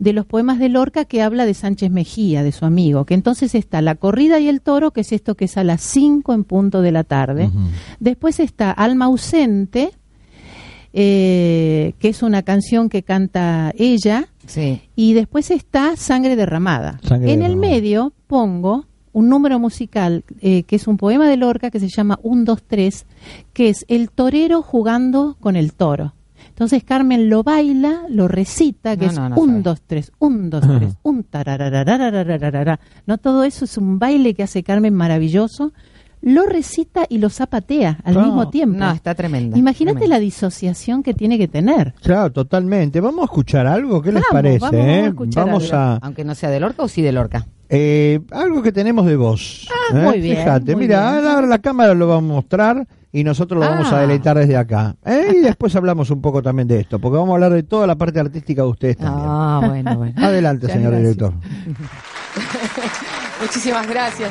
de 0.00 0.12
los 0.12 0.26
poemas 0.26 0.58
de 0.58 0.68
Lorca 0.68 1.04
que 1.04 1.22
habla 1.22 1.44
de 1.44 1.54
Sánchez 1.54 1.90
Mejía, 1.90 2.42
de 2.42 2.52
su 2.52 2.64
amigo, 2.64 3.04
que 3.04 3.14
entonces 3.14 3.54
está 3.54 3.82
La 3.82 3.94
corrida 3.96 4.38
y 4.40 4.48
el 4.48 4.60
toro, 4.60 4.92
que 4.92 5.00
es 5.02 5.12
esto 5.12 5.34
que 5.34 5.46
es 5.46 5.56
a 5.56 5.64
las 5.64 5.80
5 5.82 6.32
en 6.34 6.44
punto 6.44 6.82
de 6.82 6.92
la 6.92 7.04
tarde. 7.04 7.50
Después 8.00 8.38
está 8.40 8.70
Alma 8.70 9.06
ausente, 9.06 9.90
eh, 10.92 11.94
que 11.98 12.08
es 12.08 12.22
una 12.22 12.42
canción 12.42 12.88
que 12.88 13.02
canta 13.02 13.72
ella, 13.76 14.28
Sí. 14.46 14.80
y 14.96 15.12
después 15.12 15.50
está 15.50 15.96
Sangre 15.96 16.34
derramada. 16.36 16.98
Sangre 17.02 17.32
en 17.32 17.42
el 17.42 17.56
medio 17.56 18.12
pongo 18.26 18.86
un 19.18 19.28
número 19.28 19.58
musical 19.58 20.24
eh, 20.40 20.62
que 20.62 20.76
es 20.76 20.86
un 20.86 20.96
poema 20.96 21.28
de 21.28 21.36
Lorca 21.36 21.70
que 21.70 21.80
se 21.80 21.88
llama 21.88 22.18
Un, 22.22 22.44
dos, 22.44 22.62
tres, 22.62 23.06
que 23.52 23.68
es 23.68 23.84
el 23.88 24.10
torero 24.10 24.62
jugando 24.62 25.36
con 25.40 25.56
el 25.56 25.72
toro. 25.72 26.14
Entonces 26.50 26.84
Carmen 26.84 27.28
lo 27.28 27.42
baila, 27.42 28.02
lo 28.08 28.28
recita, 28.28 28.96
que 28.96 29.06
No, 29.06 29.10
es 29.10 29.18
no, 29.18 29.28
no 29.30 29.36
un, 29.36 29.48
sabe. 29.50 29.62
dos, 29.62 29.80
tres, 29.86 30.12
un, 30.18 30.50
dos, 30.50 30.62
tres, 30.78 30.94
un 31.02 31.24
tararararararararara. 31.24 32.80
No 33.06 33.18
todo 33.18 33.44
eso 33.44 33.64
es 33.64 33.76
un 33.78 33.98
baile 33.98 34.34
que 34.34 34.42
hace 34.42 34.62
Carmen 34.62 34.94
maravilloso. 34.94 35.72
Lo 36.20 36.46
recita 36.46 37.06
y 37.08 37.18
lo 37.18 37.30
zapatea 37.30 38.00
al 38.02 38.14
No, 38.14 38.22
mismo 38.24 38.50
tiempo. 38.50 38.76
No, 38.78 38.90
está 38.90 39.14
tremenda. 39.14 39.56
Imagínate 39.56 40.08
la 40.08 40.18
disociación 40.18 41.04
que 41.04 41.14
tiene 41.14 41.38
que 41.38 41.46
tener. 41.46 41.94
Claro, 42.02 42.32
totalmente. 42.32 43.00
Vamos 43.00 43.22
a 43.22 43.24
escuchar 43.26 43.66
algo. 43.68 44.02
¿Qué 44.02 44.10
les 44.12 44.24
parece? 44.30 44.58
vamos, 44.58 44.72
vamos 44.78 44.86
a 44.88 44.90
eh? 44.98 45.06
escuchar 45.06 45.46
Vamos 45.46 45.72
algo. 45.72 45.76
a 45.76 46.06
Aunque 46.06 46.24
no 46.24 46.34
sea 46.34 46.50
de 46.50 46.58
Lorca 46.60 46.82
o 46.82 46.88
sí 46.88 47.02
de 47.02 47.12
Lorca. 47.12 47.46
Eh, 47.68 48.20
algo 48.30 48.62
que 48.62 48.72
tenemos 48.72 49.06
de 49.06 49.16
voz. 49.16 49.68
Ah, 49.70 49.98
¿eh? 49.98 50.02
muy 50.02 50.20
bien, 50.20 50.36
Fíjate, 50.38 50.74
muy 50.74 50.86
mira, 50.86 51.12
bien. 51.20 51.26
ahora 51.30 51.46
la 51.46 51.58
cámara 51.58 51.94
lo 51.94 52.06
vamos 52.08 52.30
a 52.30 52.34
mostrar 52.34 52.86
y 53.12 53.24
nosotros 53.24 53.62
lo 53.62 53.68
vamos 53.70 53.92
a 53.92 53.98
Ah. 53.98 54.00
deleitar 54.02 54.36
desde 54.38 54.56
acá. 54.56 54.96
¿eh? 55.04 55.32
Y 55.36 55.40
después 55.40 55.74
hablamos 55.76 56.10
un 56.10 56.20
poco 56.20 56.42
también 56.42 56.68
de 56.68 56.80
esto, 56.80 56.98
porque 56.98 57.16
vamos 57.16 57.32
a 57.32 57.34
hablar 57.34 57.52
de 57.52 57.62
toda 57.62 57.86
la 57.86 57.96
parte 57.96 58.20
artística 58.20 58.62
de 58.62 58.68
ustedes 58.68 58.96
también. 58.96 59.26
Ah, 59.28 59.60
bueno, 59.66 59.96
bueno. 59.96 60.14
Adelante, 60.26 60.66
señor 60.68 60.92
gracias. 60.92 61.16
director. 61.16 61.34
Muchísimas 63.40 63.88
gracias. 63.88 64.30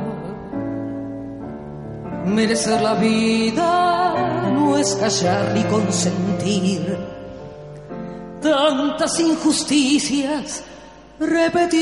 Merecer 2.25 2.81
la 2.81 2.93
vida 2.95 4.49
no 4.53 4.77
es 4.77 4.95
callar 4.95 5.53
ni 5.53 5.63
consentir 5.63 6.97
tantas 8.41 9.19
injusticias 9.19 10.63
repetidas. 11.19 11.81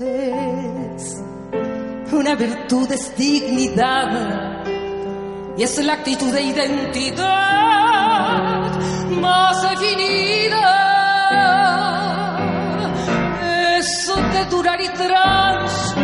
Es 0.00 1.22
una 2.12 2.34
virtud, 2.34 2.90
es 2.90 3.16
dignidad 3.16 4.64
y 5.56 5.62
es 5.62 5.84
la 5.84 5.94
actitud 5.94 6.32
de 6.32 6.42
identidad 6.42 7.22
más 9.10 9.62
definida. 9.70 10.80
Eso 13.78 14.16
de 14.16 14.44
durar 14.46 14.80
y 14.80 14.88
transcurrir 14.88 16.03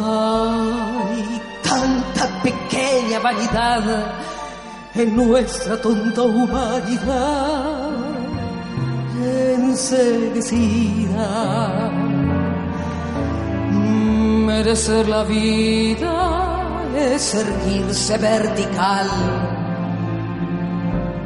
Hay 0.00 1.42
tanta 1.62 2.26
pequeña 2.42 3.20
vanidad 3.20 4.12
en 4.94 5.16
nuestra 5.16 5.80
tonta 5.80 6.22
humanidad 6.22 7.88
enseguecida. 9.24 11.90
Merecer 14.46 15.08
la 15.08 15.24
vida 15.24 16.92
es 16.96 17.34
erguirse 17.34 18.16
vertical, 18.18 19.08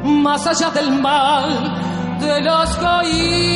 más 0.03 0.47
allá 0.47 0.71
del 0.71 0.99
mal 1.01 2.17
de 2.19 2.41
las 2.41 2.75
caídas. 2.77 3.53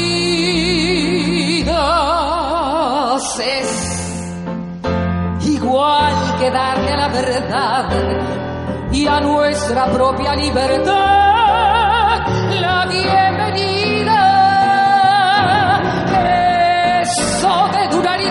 Igual 5.57 6.13
que 6.39 6.51
darle 6.51 6.91
a 6.93 6.97
la 6.97 7.07
verdad 7.07 7.89
y 8.91 9.07
a 9.07 9.19
nuestra 9.19 9.85
propia 9.87 10.35
libertad 10.35 10.95
la 12.61 12.85
bienvenida. 12.85 14.21
Eso 17.01 17.69
de 17.73 17.87
durar 17.95 18.19
y 18.21 18.29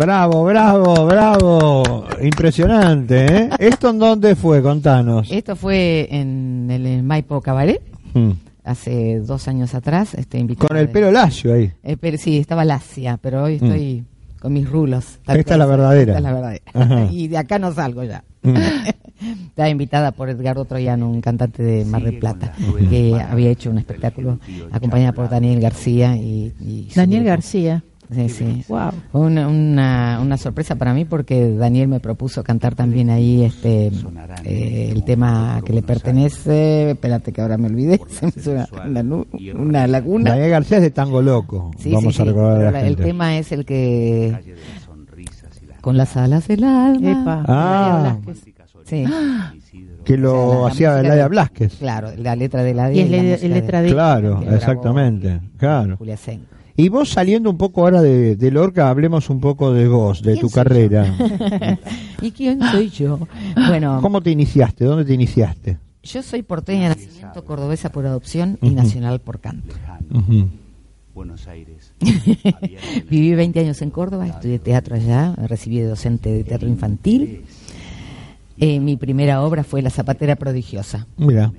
Bravo, 0.00 0.44
bravo, 0.44 1.06
bravo. 1.06 2.04
Impresionante, 2.22 3.24
¿eh? 3.44 3.48
¿Esto 3.58 3.88
en 3.88 3.98
dónde 3.98 4.36
fue? 4.36 4.60
Contanos. 4.60 5.28
Esto 5.32 5.56
fue 5.56 6.06
en 6.10 6.68
el 6.70 7.02
Maipo 7.02 7.40
Cabaret, 7.40 7.80
Mm. 8.12 8.32
hace 8.62 9.20
dos 9.20 9.48
años 9.48 9.74
atrás. 9.74 10.12
Este, 10.12 10.38
invitada 10.38 10.68
Con 10.68 10.76
el 10.76 10.88
de- 10.88 10.92
pelo 10.92 11.10
lacio 11.10 11.54
ahí. 11.54 11.72
Eh, 11.82 11.96
pero 11.98 12.18
sí, 12.18 12.36
estaba 12.36 12.66
lacia, 12.66 13.18
pero 13.22 13.44
hoy 13.44 13.54
estoy 13.54 14.04
con 14.38 14.52
mis 14.52 14.68
rulos. 14.68 15.18
Esta 15.26 15.54
es 15.54 15.58
la 15.58 15.64
verdadera. 15.66 16.12
Esta 16.12 16.18
es 16.18 16.22
la 16.24 16.32
verdadera. 16.34 16.64
Ajá. 16.74 17.06
y 17.10 17.28
de 17.28 17.38
acá 17.38 17.58
no 17.58 17.72
salgo 17.72 18.04
ya. 18.04 18.22
Mm. 18.42 18.54
Estaba 19.48 19.70
invitada 19.70 20.12
por 20.12 20.28
Edgardo 20.28 20.66
Troyano, 20.66 21.08
un 21.08 21.22
cantante 21.22 21.62
de 21.62 21.86
Mar 21.86 22.02
del 22.02 22.18
Plata, 22.18 22.52
que 22.90 23.14
había 23.18 23.48
hecho 23.48 23.70
un 23.70 23.78
espectáculo 23.78 24.38
acompañada 24.70 25.12
por 25.12 25.30
Daniel 25.30 25.58
García 25.58 26.14
y, 26.18 26.52
Daniel. 26.94 27.24
García. 27.24 27.82
Sí, 28.12 28.28
sí. 28.28 28.64
Wow. 28.68 28.90
Fue 29.10 29.20
una, 29.22 29.48
una, 29.48 30.18
una 30.22 30.36
sorpresa 30.36 30.76
para 30.76 30.94
mí 30.94 31.04
porque 31.04 31.50
Daniel 31.50 31.88
me 31.88 31.98
propuso 32.00 32.44
cantar 32.44 32.74
también 32.74 33.10
ahí 33.10 33.42
este 33.44 33.90
eh, 34.44 34.90
el 34.92 35.02
tema 35.04 35.60
que 35.64 35.72
le 35.72 35.82
pertenece. 35.82 36.90
Espérate 36.92 37.32
que 37.32 37.40
ahora 37.40 37.58
me 37.58 37.66
olvidé. 37.66 38.00
Se 38.08 38.26
me 38.26 38.32
suena 38.32 38.68
una, 38.86 39.02
una 39.58 39.86
laguna. 39.86 40.30
Daniel 40.30 40.50
García 40.50 40.76
es 40.78 40.82
de 40.84 40.90
Tango 40.90 41.20
Loco. 41.22 41.70
Sí, 41.78 41.90
Vamos 41.92 42.14
sí, 42.14 42.22
a 42.22 42.24
sí, 42.24 42.28
recordar 42.30 42.60
a 42.60 42.64
la 42.64 42.70
la- 42.70 42.86
el 42.86 42.96
tema 42.96 43.36
es 43.38 43.50
el 43.52 43.64
que 43.64 44.36
con 45.80 45.96
las 45.96 46.16
alas 46.16 46.48
del 46.48 46.64
alma. 46.64 47.10
Epa. 47.12 47.44
Ah, 47.48 48.16
Sí, 48.84 49.04
que 50.04 50.16
lo 50.16 50.32
O 50.32 50.50
sea, 50.50 50.52
la- 50.52 50.60
la 50.62 50.68
hacía 50.68 50.88
música 50.90 51.00
Eladia 51.00 51.22
de- 51.24 51.28
Blasquez. 51.28 51.74
claro, 51.76 52.08
la 52.16 52.36
letra 52.36 52.62
de 52.62 52.72
la 52.74 52.92
Y 52.92 53.00
es 53.00 53.42
la 53.42 53.48
letra 53.48 53.82
de- 53.82 53.90
Claro, 53.90 54.38
grabó 54.40 54.54
exactamente. 54.56 55.40
Claro. 55.56 55.96
Julia 55.96 56.16
Senko. 56.16 56.46
Y 56.76 56.88
vos 56.90 57.08
saliendo 57.08 57.48
un 57.48 57.56
poco 57.56 57.82
ahora 57.82 58.02
de, 58.02 58.36
de 58.36 58.50
Lorca, 58.50 58.90
hablemos 58.90 59.30
un 59.30 59.40
poco 59.40 59.72
de 59.72 59.88
vos, 59.88 60.22
de 60.22 60.32
¿Quién 60.32 60.40
tu 60.46 60.50
carrera. 60.50 61.14
¿Y 62.20 62.30
quién 62.32 62.60
soy 62.60 62.90
yo? 62.90 63.18
Bueno, 63.68 63.98
¿Cómo 64.02 64.20
te 64.20 64.30
iniciaste? 64.30 64.84
¿Dónde 64.84 65.04
te 65.04 65.14
iniciaste? 65.14 65.78
yo 66.06 66.22
soy 66.22 66.42
porteña 66.42 66.88
de 66.88 66.94
nacimiento, 66.94 67.44
cordobesa 67.44 67.90
por 67.90 68.06
adopción 68.06 68.58
y 68.62 68.70
nacional 68.70 69.20
por 69.20 69.40
canto. 69.40 69.74
Buenos 71.14 71.48
Aires. 71.48 71.92
Viví 73.10 73.34
20 73.34 73.60
años 73.60 73.82
en 73.82 73.90
Córdoba, 73.90 74.26
estudié 74.26 74.58
teatro 74.58 74.94
allá, 74.94 75.34
recibí 75.34 75.80
de 75.80 75.86
docente 75.86 76.30
de 76.30 76.44
teatro 76.44 76.68
infantil. 76.68 77.44
Eh, 78.58 78.80
mi 78.80 78.96
primera 78.96 79.42
obra 79.42 79.64
fue 79.64 79.82
La 79.82 79.90
Zapatera 79.90 80.36
Prodigiosa. 80.36 81.06
Mira, 81.16 81.52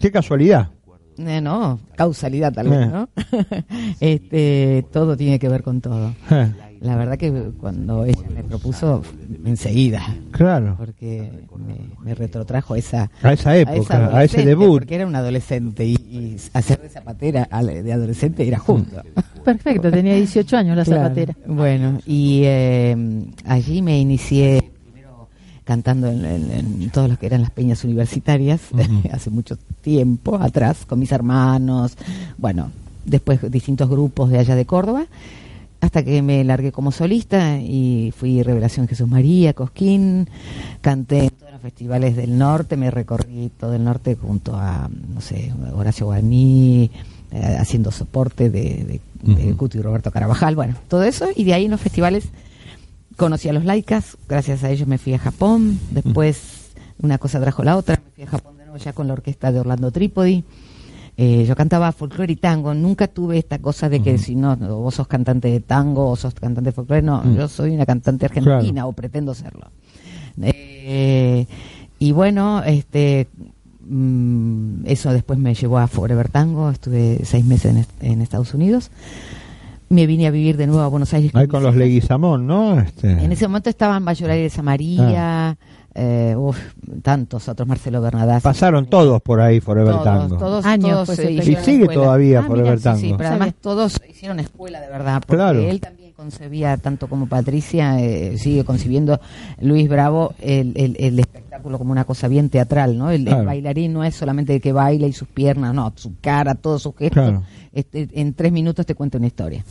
qué 0.00 0.10
casualidad. 0.10 0.70
Eh, 1.18 1.40
no, 1.40 1.80
causalidad 1.96 2.52
tal 2.52 2.68
vez, 2.68 2.80
Eh. 2.86 2.90
¿no? 2.92 3.08
este, 4.00 4.84
todo 4.92 5.16
tiene 5.16 5.38
que 5.38 5.48
ver 5.48 5.62
con 5.62 5.80
todo. 5.80 6.14
Eh, 6.30 6.52
La 6.80 6.94
verdad 6.94 7.16
que 7.16 7.32
cuando 7.58 8.04
ella 8.04 8.20
me 8.34 8.44
propuso, 8.44 9.00
enseguida, 9.46 10.02
claro, 10.30 10.74
porque 10.78 11.32
me, 11.56 11.76
me 12.04 12.14
retrotrajo 12.14 12.74
a 12.74 12.78
esa, 12.78 13.10
a 13.22 13.32
esa 13.32 13.56
época, 13.56 14.10
a, 14.14 14.24
ese 14.24 14.44
debut. 14.44 14.80
Porque 14.80 14.94
era 14.96 15.06
un 15.06 15.16
adolescente 15.16 15.86
y, 15.86 15.94
y 15.94 16.36
hacer 16.52 16.80
de 16.82 16.90
zapatera 16.90 17.48
al- 17.50 17.82
de 17.82 17.92
adolescente 17.92 18.46
era 18.46 18.58
junto. 18.58 19.02
Perfecto, 19.42 19.90
tenía 19.90 20.14
18 20.16 20.56
años 20.56 20.76
la 20.76 20.84
Claro. 20.84 21.02
zapatera. 21.04 21.34
Bueno, 21.46 21.98
y 22.06 22.42
eh, 22.44 23.24
allí 23.46 23.80
me 23.80 23.98
inicié 23.98 24.70
cantando 25.66 26.06
en, 26.08 26.24
en- 26.24 26.50
en 26.82 26.90
todos 26.90 27.10
los 27.10 27.18
que 27.18 27.26
eran 27.26 27.42
las 27.42 27.50
peñas 27.50 27.84
universitarias, 27.84 28.60
hace 29.12 29.28
mucho 29.28 29.58
tiempo 29.82 30.36
atrás, 30.36 30.86
con 30.86 30.98
mis 30.98 31.12
hermanos, 31.12 31.96
bueno, 32.38 32.70
después 33.04 33.38
distintos 33.50 33.90
grupos 33.90 34.30
de 34.30 34.38
allá 34.38 34.54
de 34.56 34.64
Córdoba, 34.64 35.06
hasta 35.80 36.02
que 36.02 36.22
me 36.22 36.42
largué 36.42 36.72
como 36.72 36.90
solista 36.92 37.58
y 37.60 38.12
fui 38.16 38.42
Revelación 38.42 38.88
Jesús 38.88 39.06
María, 39.06 39.52
Cosquín, 39.52 40.26
canté 40.80 41.24
en 41.24 41.30
todos 41.30 41.52
los 41.52 41.60
festivales 41.60 42.16
del 42.16 42.38
norte, 42.38 42.76
me 42.78 42.90
recorrí 42.90 43.50
todo 43.60 43.74
el 43.74 43.84
norte 43.84 44.14
junto 44.16 44.56
a, 44.56 44.88
no 45.14 45.20
sé, 45.20 45.52
Horacio 45.74 46.06
Guaní, 46.06 46.90
eh, 47.32 47.56
haciendo 47.60 47.90
soporte 47.90 48.50
de, 48.50 48.84
de. 48.84 49.00
Cuti 49.56 49.78
y 49.78 49.82
Roberto 49.82 50.12
Carabajal, 50.12 50.54
bueno, 50.54 50.76
todo 50.88 51.02
eso, 51.02 51.26
y 51.34 51.42
de 51.44 51.52
ahí 51.54 51.64
en 51.64 51.72
los 51.72 51.80
festivales 51.80 52.28
conocí 53.16 53.48
a 53.48 53.52
los 53.52 53.64
laicas, 53.64 54.16
gracias 54.28 54.62
a 54.64 54.70
ellos 54.70 54.86
me 54.88 54.98
fui 54.98 55.14
a 55.14 55.18
Japón, 55.18 55.78
después 55.90 56.70
una 57.02 57.18
cosa 57.18 57.40
trajo 57.40 57.62
la 57.64 57.76
otra, 57.76 58.00
me 58.04 58.10
fui 58.12 58.24
a 58.24 58.26
Japón 58.28 58.56
de 58.58 58.64
nuevo 58.64 58.78
ya 58.78 58.92
con 58.92 59.06
la 59.06 59.12
orquesta 59.14 59.52
de 59.52 59.60
Orlando 59.60 59.90
Trípodi. 59.90 60.44
Eh, 61.18 61.46
yo 61.46 61.56
cantaba 61.56 61.92
folclore 61.92 62.34
y 62.34 62.36
tango, 62.36 62.74
nunca 62.74 63.06
tuve 63.08 63.38
esta 63.38 63.58
cosa 63.58 63.88
de 63.88 64.02
que 64.02 64.18
si 64.18 64.34
no, 64.34 64.54
vos 64.56 64.96
sos 64.96 65.08
cantante 65.08 65.48
de 65.50 65.60
tango 65.60 66.10
o 66.10 66.16
sos 66.16 66.34
cantante 66.34 66.68
de 66.68 66.72
folclore, 66.72 67.00
no, 67.00 67.22
Mm. 67.24 67.36
yo 67.36 67.48
soy 67.48 67.70
una 67.74 67.86
cantante 67.86 68.26
argentina 68.26 68.72
Claro. 68.72 68.88
o 68.88 68.92
pretendo 68.92 69.34
serlo. 69.34 69.70
Eh, 70.42 71.46
y 71.98 72.12
bueno, 72.12 72.62
este 72.64 73.28
mm, 73.88 74.84
eso 74.86 75.10
después 75.12 75.38
me 75.38 75.54
llevó 75.54 75.78
a 75.78 75.86
Forever 75.86 76.28
Tango, 76.28 76.70
estuve 76.70 77.20
seis 77.24 77.44
meses 77.46 77.70
en, 77.72 77.78
est- 77.78 78.02
en 78.02 78.20
Estados 78.20 78.52
Unidos. 78.52 78.90
Me 79.88 80.06
vine 80.06 80.26
a 80.26 80.30
vivir 80.30 80.56
de 80.56 80.66
nuevo 80.66 80.82
a 80.82 80.88
Buenos 80.88 81.12
Aires. 81.14 81.30
Ahí 81.34 81.42
mis 81.42 81.50
con 81.50 81.62
los. 81.62 81.76
Leguizamón, 81.76 82.46
¿no? 82.46 82.80
Este, 82.80 83.10
En 83.12 83.30
ese 83.30 83.46
momento 83.46 83.70
estaban 83.70 84.02
Mayor 84.02 84.30
Aires 84.30 84.60
María, 84.62 85.56
eh, 85.94 86.34
uf, 86.36 86.58
tantos 87.02 87.48
otros, 87.48 87.68
Marcelo 87.68 88.00
Bernadás. 88.00 88.42
Pasaron 88.42 88.86
todos 88.86 89.22
por 89.22 89.40
ahí, 89.40 89.60
Forever 89.60 89.92
todos, 89.92 90.04
Tango. 90.04 90.36
todos, 90.38 90.64
Años 90.66 90.90
todos, 91.06 91.10
hicieron 91.18 91.34
y 91.34 91.42
sigue 91.64 91.82
escuela. 91.84 91.94
todavía 92.02 92.40
Ah, 92.40 92.42
Forever 92.42 92.64
mira, 92.64 92.76
Sí, 92.78 92.82
Tango. 92.84 92.98
sí, 93.00 93.14
pero 93.16 93.28
además 93.30 93.54
todos 93.60 94.00
hicieron 94.10 94.40
escuela 94.40 94.80
de 94.80 94.88
verdad, 94.88 95.22
porque 95.24 95.36
Claro. 95.36 95.60
él 95.60 95.80
también 95.80 96.05
concebía, 96.16 96.76
tanto 96.78 97.08
como 97.08 97.26
Patricia, 97.28 98.00
eh, 98.00 98.38
sigue 98.38 98.64
concibiendo 98.64 99.20
Luis 99.60 99.88
Bravo 99.88 100.34
el, 100.40 100.72
el- 100.76 100.96
el 100.98 101.18
espectáculo 101.18 101.78
como 101.78 101.92
una 101.92 102.04
cosa 102.04 102.26
bien 102.28 102.48
teatral, 102.48 102.96
¿no? 102.96 103.10
El, 103.10 103.24
bailarín 103.26 103.92
no 103.92 104.02
es 104.02 104.14
solamente 104.14 104.54
el 104.54 104.60
que 104.60 104.72
baila 104.72 105.06
y 105.06 105.12
sus 105.12 105.28
piernas, 105.28 105.74
no, 105.74 105.92
su 105.96 106.14
cara, 106.20 106.54
todos 106.54 106.82
sus 106.82 106.96
gestos. 106.96 107.22
Claro. 107.22 107.42
Este, 107.72 108.08
en 108.14 108.32
tres 108.32 108.50
minutos 108.52 108.86
te 108.86 108.94
cuento 108.94 109.18
una 109.18 109.26
historia. 109.26 109.62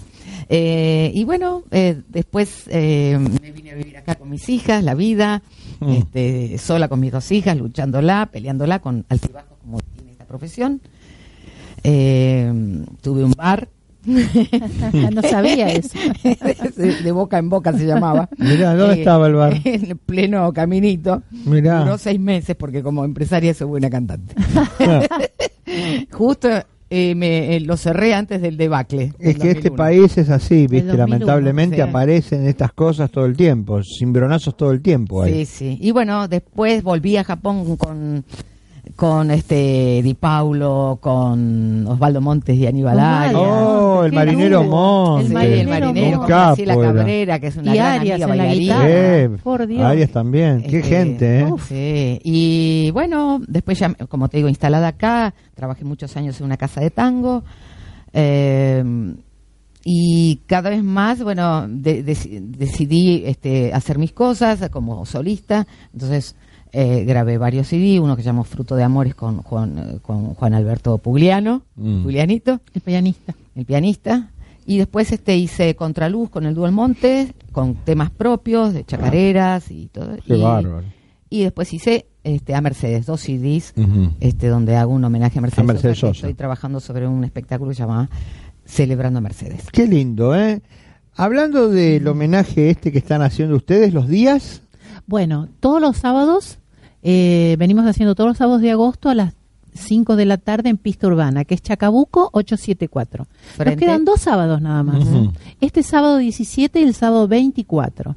Eh, 0.48 1.12
y 1.16 1.24
bueno, 1.24 1.64
eh, 1.72 2.02
después 2.08 2.66
eh, 2.70 3.18
me 3.42 3.52
vine 3.52 3.72
a 3.72 3.76
vivir 3.76 3.98
acá 3.98 4.14
con 4.16 4.30
mis 4.30 4.48
hijas, 4.50 4.84
la 4.84 4.94
vida, 4.94 5.42
Mm. 5.82 5.90
este, 5.90 6.58
sola 6.58 6.88
con 6.88 7.00
mis 7.02 7.12
dos 7.12 7.30
hijas, 7.34 7.58
luchándola, 7.58 8.30
peleándola 8.32 8.80
con 8.80 9.06
altibajos 9.10 9.58
como 9.62 9.80
tiene 9.82 10.12
esta 10.12 10.26
profesión. 10.26 10.80
Eh, 11.84 12.84
tuve 13.02 13.24
un 13.24 13.32
bar. 13.34 13.68
no 15.14 15.22
sabía 15.24 15.68
eso. 15.72 15.98
de, 16.76 17.02
de 17.04 17.12
boca 17.12 17.38
en 17.38 17.50
boca 17.50 17.74
se 17.74 17.86
llamaba. 17.86 18.30
Mirá, 18.38 18.76
¿dónde 18.76 18.96
Eh, 18.96 19.00
estaba 19.00 19.28
el 19.28 19.34
bar? 19.34 19.54
En 19.66 19.86
el 19.86 19.98
pleno 19.98 20.52
caminito. 20.54 21.24
Mirá. 21.46 21.80
Duró 21.80 21.98
seis 21.98 22.20
meses 22.20 22.56
porque 22.56 22.84
como 22.84 23.04
empresaria 23.06 23.54
soy 23.54 23.68
buena 23.68 23.90
cantante. 23.90 24.36
Justo 26.12 26.50
eh, 26.90 27.16
me 27.16 27.56
eh, 27.56 27.60
lo 27.62 27.78
cerré 27.78 28.14
antes 28.14 28.42
del 28.42 28.58
debacle. 28.58 29.12
Es 29.20 29.34
del 29.34 29.38
que 29.40 29.52
este 29.52 29.70
2001. 29.70 29.76
país 29.76 30.18
es 30.18 30.30
así, 30.30 30.68
¿viste? 30.68 30.88
2001, 30.88 30.98
Lamentablemente 31.08 31.76
sí. 31.78 31.82
aparecen 31.82 32.46
estas 32.48 32.72
cosas 32.74 33.10
todo 33.10 33.26
el 33.26 33.36
tiempo, 33.36 33.82
cimbronazos 33.84 34.56
todo 34.56 34.72
el 34.72 34.82
tiempo 34.82 35.24
ahí. 35.24 35.46
Sí, 35.46 35.46
sí. 35.46 35.78
Y 35.82 35.92
bueno, 35.92 36.28
después 36.28 36.84
volví 36.84 37.18
a 37.18 37.24
Japón 37.24 37.76
con 37.78 38.24
con 38.96 39.32
este 39.32 40.02
Di 40.04 40.14
Paulo, 40.14 41.00
con 41.02 41.86
Osvaldo 41.88 42.22
Montes 42.22 42.56
y 42.58 42.68
Aníbal. 42.68 43.00
Arias. 43.00 43.36
Oh, 43.36 44.04
el 44.06 44.14
marinero. 44.14 44.64
Montes. 44.64 45.32
El 45.32 45.38
el 45.38 45.68
marinero 45.68 45.88
marinero, 45.88 46.22
Un 46.22 46.28
capo 46.28 46.62
era. 46.62 46.76
Cabrera, 46.76 47.40
que 47.40 47.48
es 47.48 47.56
una 47.58 47.74
Y 47.74 47.78
gran 47.78 48.00
Arias 48.00 48.02
amiga 48.02 48.16
en 48.16 48.20
la 48.20 48.28
bailarina. 48.46 48.74
guitarra. 48.76 49.18
Eh, 49.18 49.30
Por 49.44 49.68
Dios. 49.68 49.82
Arias 49.84 50.10
también, 50.12 50.62
qué 50.64 50.80
Este, 50.80 50.84
gente, 50.84 51.40
¿eh? 51.40 51.46
uf, 51.46 51.68
sí. 51.68 52.20
Y 52.24 52.92
bueno, 52.92 53.42
después 53.48 53.80
ya, 53.80 53.94
como 54.10 54.30
te 54.30 54.38
digo, 54.38 54.50
instalada 54.50 54.90
acá, 54.90 55.34
trabajé 55.56 55.84
muchos 55.86 56.16
años 56.18 56.40
en 56.40 56.46
una 56.46 56.58
casa 56.58 56.82
de 56.82 56.90
tango. 56.92 57.44
eh, 58.14 58.84
y 59.88 60.38
cada 60.48 60.72
vez 60.72 60.84
más, 60.84 61.22
bueno, 61.22 61.68
de- 61.68 62.04
deci- 62.04 62.40
decidí 62.42 63.22
este, 63.26 63.72
hacer 63.72 64.00
mis 64.00 64.14
cosas 64.14 64.68
como 64.72 65.06
solista. 65.06 65.68
Entonces 65.94 66.36
eh, 66.78 67.06
grabé 67.06 67.38
varios 67.38 67.68
CD, 67.68 68.00
uno 68.02 68.16
que 68.18 68.24
llamó 68.24 68.44
Fruto 68.44 68.76
de 68.76 68.84
Amores 68.84 69.16
con 69.16 69.38
Juan, 69.44 69.78
eh, 69.78 70.00
con 70.02 70.34
Juan 70.34 70.54
Alberto 70.54 70.98
Pugliano, 70.98 71.64
Mm. 71.76 72.04
Puglianito 72.04 72.60
El 72.74 72.82
pianista. 72.82 73.34
el 73.56 73.66
pianista. 73.66 74.32
Y 74.66 74.78
después 74.80 75.12
este 75.12 75.38
hice 75.38 75.76
Contraluz 75.76 76.30
con 76.30 76.46
el 76.46 76.54
Dual 76.56 76.72
Monte, 76.72 77.34
con 77.52 77.76
temas 77.76 78.10
propios 78.10 78.74
de 78.74 78.84
chacareras 78.84 79.70
y 79.72 79.88
todo. 79.88 80.18
Qué 80.26 80.38
y, 80.38 80.42
bárbaro. 80.42 80.84
y 81.30 81.44
después 81.44 81.72
hice 81.74 82.08
este 82.24 82.56
a 82.56 82.62
Mercedes, 82.62 83.06
dos 83.06 83.22
CDs, 83.22 83.74
Ujú. 83.78 84.12
este 84.20 84.48
donde 84.48 84.76
hago 84.76 84.92
un 84.92 85.04
homenaje 85.04 85.38
a 85.38 85.42
Mercedes, 85.44 85.60
A 85.60 85.64
Mercedes 85.72 85.98
Sosa, 86.00 86.12
que 86.12 86.16
Sosa. 86.18 86.28
Estoy 86.28 86.34
trabajando 86.38 86.80
sobre 86.80 87.08
un 87.08 87.24
espectáculo 87.24 87.70
que 87.70 87.76
se 87.76 87.84
llama 87.84 88.10
Celebrando 88.66 89.20
a 89.20 89.22
Mercedes. 89.22 89.66
Qué 89.72 89.86
lindo, 89.88 90.36
¿eh? 90.36 90.62
Hablando 91.16 91.70
del 91.70 92.06
homenaje 92.08 92.72
este 92.72 92.92
que 92.92 92.98
están 92.98 93.22
haciendo 93.22 93.56
ustedes, 93.56 93.94
los 93.94 94.08
días, 94.10 94.62
Bueno, 95.08 95.48
todos 95.60 95.80
los 95.80 95.98
sábados, 95.98 96.58
eh, 97.08 97.56
venimos 97.60 97.86
haciendo 97.86 98.16
todos 98.16 98.30
los 98.30 98.38
sábados 98.38 98.62
de 98.62 98.72
agosto 98.72 99.10
a 99.10 99.16
las 99.16 99.34
5 99.76 100.16
de 100.16 100.26
la 100.26 100.38
tarde 100.38 100.70
en 100.70 100.78
pista 100.78 101.06
urbana, 101.08 101.44
que 101.46 101.54
es 101.54 101.62
Chacabuco 101.62 102.30
874. 102.34 103.26
Nos 103.30 103.56
Frente- 103.56 103.78
quedan 103.86 104.06
dos 104.06 104.22
sábados 104.22 104.60
nada 104.62 104.84
más. 104.84 105.06
Este 105.62 105.84
sábado 105.84 106.18
17 106.18 106.80
y 106.80 106.84
el 106.84 106.94
sábado 106.96 107.28
24. 107.28 108.16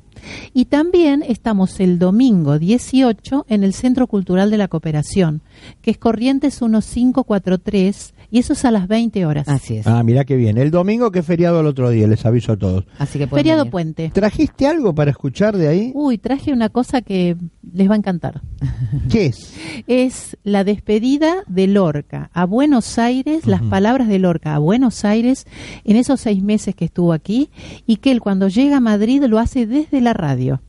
Y 0.54 0.66
también 0.66 1.22
estamos 1.26 1.81
el 1.81 1.98
domingo 1.98 2.59
18 2.59 3.46
en 3.48 3.64
el 3.64 3.72
Centro 3.72 4.07
Cultural 4.07 4.50
de 4.50 4.59
la 4.59 4.68
Cooperación, 4.68 5.42
que 5.83 5.90
es 5.90 5.98
Corrientes 5.98 6.61
1543, 6.61 8.14
y 8.31 8.38
eso 8.38 8.52
es 8.52 8.64
a 8.64 8.70
las 8.70 8.88
20 8.88 9.24
horas. 9.26 9.48
Así 9.48 9.76
es. 9.78 9.87
ah, 9.87 10.02
mirá 10.02 10.24
qué 10.24 10.37
bien. 10.37 10.59
El 10.59 10.70
domingo 10.70 11.11
que 11.11 11.20
es 11.20 11.26
feriado 11.26 11.61
el 11.61 11.66
otro 11.66 11.90
día, 11.90 12.07
les 12.07 12.24
aviso 12.26 12.52
a 12.52 12.57
todos. 12.57 12.85
Así 12.98 13.18
que 13.18 13.26
Feriado 13.26 13.62
venir. 13.62 13.70
Puente. 13.70 14.11
¿Trajiste 14.11 14.66
algo 14.66 14.94
para 14.94 15.11
escuchar 15.11 15.57
de 15.57 15.68
ahí? 15.68 15.92
Uy, 15.94 16.18
traje 16.18 16.52
una 16.52 16.68
cosa 16.68 17.02
que 17.02 17.37
les 17.72 17.88
va 17.88 17.94
a 17.94 17.98
encantar. 17.98 18.40
¿Qué 19.11 19.26
es? 19.26 19.54
es 19.87 20.37
la 20.44 20.64
despedida 20.64 21.44
de 21.46 21.66
Lorca 21.66 22.31
a 22.33 22.44
Buenos 22.44 22.98
Aires, 22.98 23.46
las 23.46 23.62
palabras 23.62 24.09
de 24.09 24.18
Lorca 24.18 24.54
a 24.54 24.59
Buenos 24.59 25.04
Aires 25.04 25.46
en 25.85 25.96
esos 25.96 26.20
seis 26.20 26.42
meses 26.42 26.74
que 26.74 26.87
estuvo 26.87 27.12
aquí 27.12 27.50
y 27.87 27.96
que 27.96 28.11
él 28.11 28.20
cuando 28.20 28.48
llega 28.48 28.78
a 28.78 28.81
Madrid 28.81 29.22
lo 29.24 29.38
hace 29.38 29.66
desde 29.66 30.00
la 30.00 30.08
radio. 30.12 30.61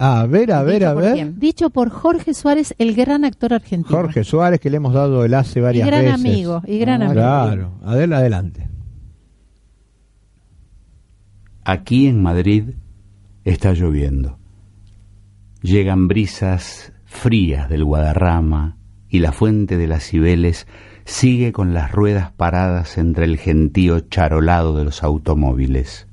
A 0.00 0.26
ver, 0.26 0.52
a 0.52 0.62
ver, 0.62 0.74
Dicho 0.80 0.88
a 0.90 0.94
por 0.94 1.02
ver. 1.02 1.14
quién. 1.14 1.38
Dicho 1.40 1.70
por 1.70 1.90
Jorge 1.90 2.32
Suárez, 2.34 2.72
el 2.78 2.94
gran 2.94 3.24
actor 3.24 3.52
argentino. 3.54 3.96
Jorge 3.96 4.22
Suárez, 4.22 4.60
que 4.60 4.70
le 4.70 4.76
hemos 4.76 4.94
dado 4.94 5.24
el 5.24 5.34
hace 5.34 5.58
y 5.58 5.62
varias 5.62 5.86
gran 5.88 6.04
veces. 6.04 6.14
amigo, 6.20 6.62
y 6.66 6.78
gran 6.78 7.02
Ah, 7.02 7.06
amigo. 7.06 7.20
Claro, 7.20 7.72
Adel, 7.84 8.12
adelante. 8.12 8.68
Aquí 11.64 12.06
en 12.06 12.22
Madrid 12.22 12.70
está 13.44 13.72
lloviendo. 13.72 14.38
Llegan 15.62 16.08
brisas 16.08 16.92
frías 17.04 17.68
del 17.68 17.84
Guadarrama 17.84 18.78
y 19.08 19.18
la 19.18 19.32
fuente 19.32 19.76
de 19.76 19.86
las 19.86 20.04
Cibeles 20.04 20.66
sigue 21.04 21.52
con 21.52 21.74
las 21.74 21.90
ruedas 21.92 22.30
paradas 22.32 22.98
entre 22.98 23.24
el 23.24 23.36
gentío 23.38 24.00
charolado 24.00 24.76
de 24.76 24.84
los 24.84 25.02
automóviles. 25.02 26.06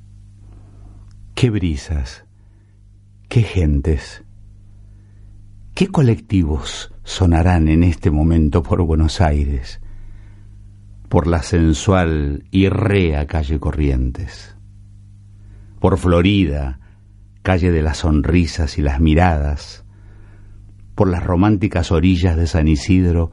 ¡Qué 1.36 1.50
brisas! 1.50 2.25
¡Qué 3.36 3.44
gentes! 3.44 4.24
¿Qué 5.74 5.88
colectivos 5.88 6.94
sonarán 7.04 7.68
en 7.68 7.84
este 7.84 8.10
momento 8.10 8.64
por 8.64 8.82
Buenos 8.84 9.20
Aires? 9.20 9.82
Por 11.10 11.28
la 11.28 11.44
sensual 11.44 12.46
y 12.50 12.70
rea 12.70 13.28
calle 13.28 13.60
Corrientes 13.60 14.56
por 15.82 15.98
Florida, 15.98 16.80
calle 17.42 17.72
de 17.72 17.82
las 17.82 17.98
sonrisas 17.98 18.78
y 18.78 18.82
las 18.82 19.02
miradas, 19.02 19.84
por 20.96 21.10
las 21.10 21.22
románticas 21.22 21.92
orillas 21.92 22.38
de 22.38 22.48
San 22.48 22.70
Isidro, 22.70 23.32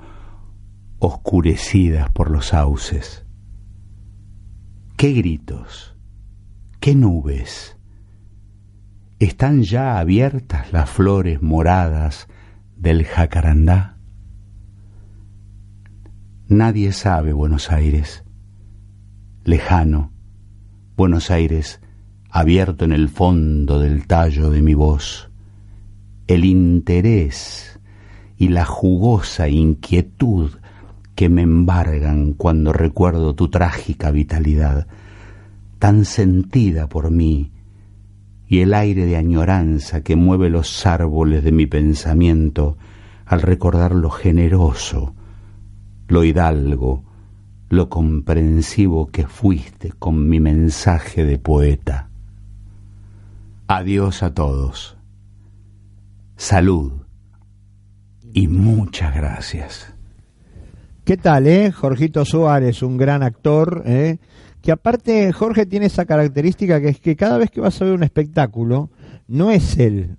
oscurecidas 0.98 2.10
por 2.10 2.28
los 2.28 2.48
sauces. 2.48 3.24
¿Qué 4.96 5.12
gritos? 5.12 5.96
¿Qué 6.80 6.96
nubes? 6.96 7.78
¿Están 9.22 9.62
ya 9.62 10.00
abiertas 10.00 10.72
las 10.72 10.90
flores 10.90 11.40
moradas 11.42 12.26
del 12.76 13.04
jacarandá? 13.04 13.96
Nadie 16.48 16.90
sabe 16.90 17.32
Buenos 17.32 17.70
Aires, 17.70 18.24
lejano, 19.44 20.10
Buenos 20.96 21.30
Aires 21.30 21.80
abierto 22.30 22.84
en 22.84 22.90
el 22.90 23.08
fondo 23.08 23.78
del 23.78 24.08
tallo 24.08 24.50
de 24.50 24.60
mi 24.60 24.74
voz, 24.74 25.30
el 26.26 26.44
interés 26.44 27.78
y 28.36 28.48
la 28.48 28.64
jugosa 28.64 29.48
inquietud 29.48 30.50
que 31.14 31.28
me 31.28 31.42
embargan 31.42 32.32
cuando 32.32 32.72
recuerdo 32.72 33.36
tu 33.36 33.50
trágica 33.50 34.10
vitalidad, 34.10 34.88
tan 35.78 36.06
sentida 36.06 36.88
por 36.88 37.12
mí, 37.12 37.52
y 38.52 38.60
el 38.60 38.74
aire 38.74 39.06
de 39.06 39.16
añoranza 39.16 40.02
que 40.02 40.14
mueve 40.14 40.50
los 40.50 40.84
árboles 40.84 41.42
de 41.42 41.52
mi 41.52 41.64
pensamiento 41.64 42.76
al 43.24 43.40
recordar 43.40 43.94
lo 43.94 44.10
generoso, 44.10 45.14
lo 46.06 46.22
hidalgo, 46.22 47.02
lo 47.70 47.88
comprensivo 47.88 49.06
que 49.06 49.26
fuiste 49.26 49.92
con 49.92 50.28
mi 50.28 50.38
mensaje 50.38 51.24
de 51.24 51.38
poeta. 51.38 52.10
Adiós 53.68 54.22
a 54.22 54.34
todos. 54.34 54.98
Salud 56.36 56.92
y 58.34 58.48
muchas 58.48 59.14
gracias. 59.14 59.94
¿Qué 61.06 61.16
tal, 61.16 61.46
eh? 61.46 61.72
Jorgito 61.72 62.26
Suárez, 62.26 62.82
un 62.82 62.98
gran 62.98 63.22
actor, 63.22 63.82
¿eh? 63.86 64.18
Que 64.62 64.72
aparte 64.72 65.32
Jorge 65.32 65.66
tiene 65.66 65.86
esa 65.86 66.04
característica 66.06 66.80
que 66.80 66.88
es 66.88 67.00
que 67.00 67.16
cada 67.16 67.36
vez 67.38 67.50
que 67.50 67.60
vas 67.60 67.80
a 67.80 67.84
ver 67.84 67.94
un 67.94 68.02
espectáculo, 68.04 68.90
no 69.28 69.50
es 69.50 69.76
él. 69.78 70.16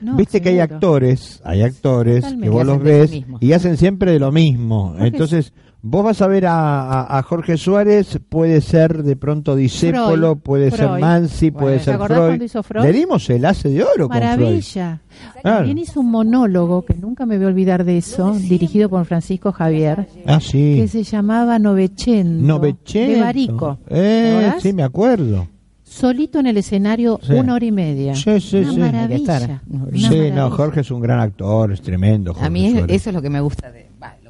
No, 0.00 0.16
Viste 0.16 0.40
que 0.40 0.48
hay 0.48 0.58
actores, 0.58 1.40
hay 1.44 1.62
actores 1.62 2.22
Totalmente. 2.22 2.44
que 2.46 2.50
vos 2.50 2.66
los 2.66 2.78
lo 2.78 2.82
ves 2.84 3.12
y 3.40 3.52
hacen 3.52 3.76
siempre 3.76 4.10
de 4.12 4.18
lo 4.18 4.32
mismo. 4.32 4.94
Jorge- 4.94 5.06
Entonces, 5.06 5.52
vos 5.82 6.04
vas 6.04 6.22
a 6.22 6.26
ver 6.28 6.46
a, 6.46 6.82
a- 7.02 7.18
a 7.18 7.22
Jorge 7.22 7.56
Suárez, 7.56 8.18
puede 8.28 8.60
ser 8.60 9.02
de 9.02 9.16
pronto 9.16 9.54
Discépolo, 9.56 10.28
Freud, 10.34 10.42
puede 10.42 10.70
ser. 10.70 10.88
Mansi, 11.00 11.50
Bueno, 11.50 11.64
puede 11.66 11.78
¿te 11.78 11.84
ser 11.84 11.96
Freud. 11.98 12.16
cuando 12.16 12.44
hizo 12.44 12.62
Freud? 12.62 12.84
Le 12.84 12.92
dimos 12.92 13.28
el 13.30 13.44
hace 13.44 13.68
de 13.68 13.82
oro 13.82 14.08
con 14.08 14.16
Freud. 14.16 14.22
Maravilla. 14.30 15.00
Claro. 15.42 15.58
También 15.58 15.78
hizo 15.78 16.00
un 16.00 16.10
monólogo, 16.10 16.84
que 16.84 16.94
nunca 16.94 17.26
me 17.26 17.36
voy 17.36 17.46
a 17.46 17.48
olvidar 17.48 17.84
de 17.84 17.98
eso, 17.98 18.32
dirigido 18.34 18.88
por 18.88 19.04
Francisco 19.04 19.52
Javier, 19.52 20.08
Ah, 20.26 20.40
sí. 20.40 20.76
que 20.80 20.88
se 20.88 21.02
llamaba 21.02 21.58
Novecento. 21.58 22.42
Novecento. 22.46 23.12
De 23.14 23.20
Barico. 23.20 23.78
¿Te 23.88 24.46
Eh, 24.48 24.52
sí, 24.60 24.72
me 24.72 24.82
acuerdo. 24.84 25.48
Solito 25.84 26.38
en 26.38 26.46
el 26.46 26.56
escenario, 26.56 27.20
Sí. 27.22 27.34
una 27.34 27.52
hora 27.54 27.64
y 27.66 27.72
media. 27.72 28.14
Sí, 28.14 28.40
sí, 28.40 28.56
una 28.58 28.72
sí. 28.72 28.78
maravilla. 28.78 29.60
Una 29.68 29.90
Sí, 29.92 30.02
maravilla. 30.02 30.34
no, 30.36 30.50
Jorge 30.50 30.80
es 30.80 30.90
un 30.90 31.00
gran 31.02 31.20
actor, 31.20 31.70
es 31.70 31.82
tremendo. 31.82 32.32
Jorge 32.32 32.46
A 32.46 32.50
mí 32.50 32.66
es- 32.66 32.84
eso 32.88 33.10
es 33.10 33.14
lo 33.14 33.20
que 33.20 33.28
me 33.28 33.40
gusta 33.42 33.70
de, 33.70 33.80
bah, 33.80 33.81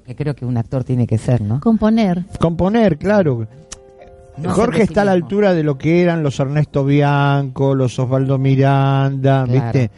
lo 0.03 0.07
que 0.07 0.17
creo 0.17 0.35
que 0.35 0.45
un 0.45 0.57
actor 0.57 0.85
tiene 0.85 1.07
que 1.07 1.19
ser, 1.19 1.41
¿no? 1.41 1.61
Componer. 1.61 2.25
Componer, 2.41 2.99
claro. 2.99 3.47
No 4.39 4.51
Jorge 4.51 4.83
está 4.83 5.03
a 5.03 5.05
la 5.05 5.13
altura 5.13 5.53
de 5.55 5.63
lo 5.63 5.77
que 5.79 6.01
eran 6.03 6.23
los 6.23 6.41
Ernesto 6.41 6.85
Bianco, 6.85 7.75
los 7.75 7.99
Osvaldo 7.99 8.39
Miranda, 8.39 9.45
Claro. 9.47 9.63
¿viste? 9.73 9.91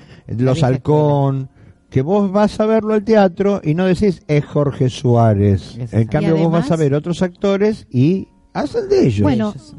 Los 0.43 0.63
Halcón. 0.63 1.49
Que 1.89 2.03
vos 2.03 2.33
vas 2.33 2.59
a 2.59 2.67
verlo 2.67 2.95
al 2.95 3.05
teatro 3.05 3.61
y 3.63 3.75
no 3.75 3.85
decís 3.87 4.23
es 4.27 4.45
Jorge 4.45 4.89
Suárez. 4.91 5.79
En 5.93 6.09
cambio, 6.09 6.37
vos 6.37 6.51
vas 6.51 6.71
a 6.73 6.77
ver 6.77 6.93
otros 6.95 7.23
actores 7.23 7.87
y 7.89 8.27
hacen 8.53 8.89
de 8.89 9.07
ellos. 9.07 9.23
Bueno, 9.23 9.51
Ellos- 9.55 9.77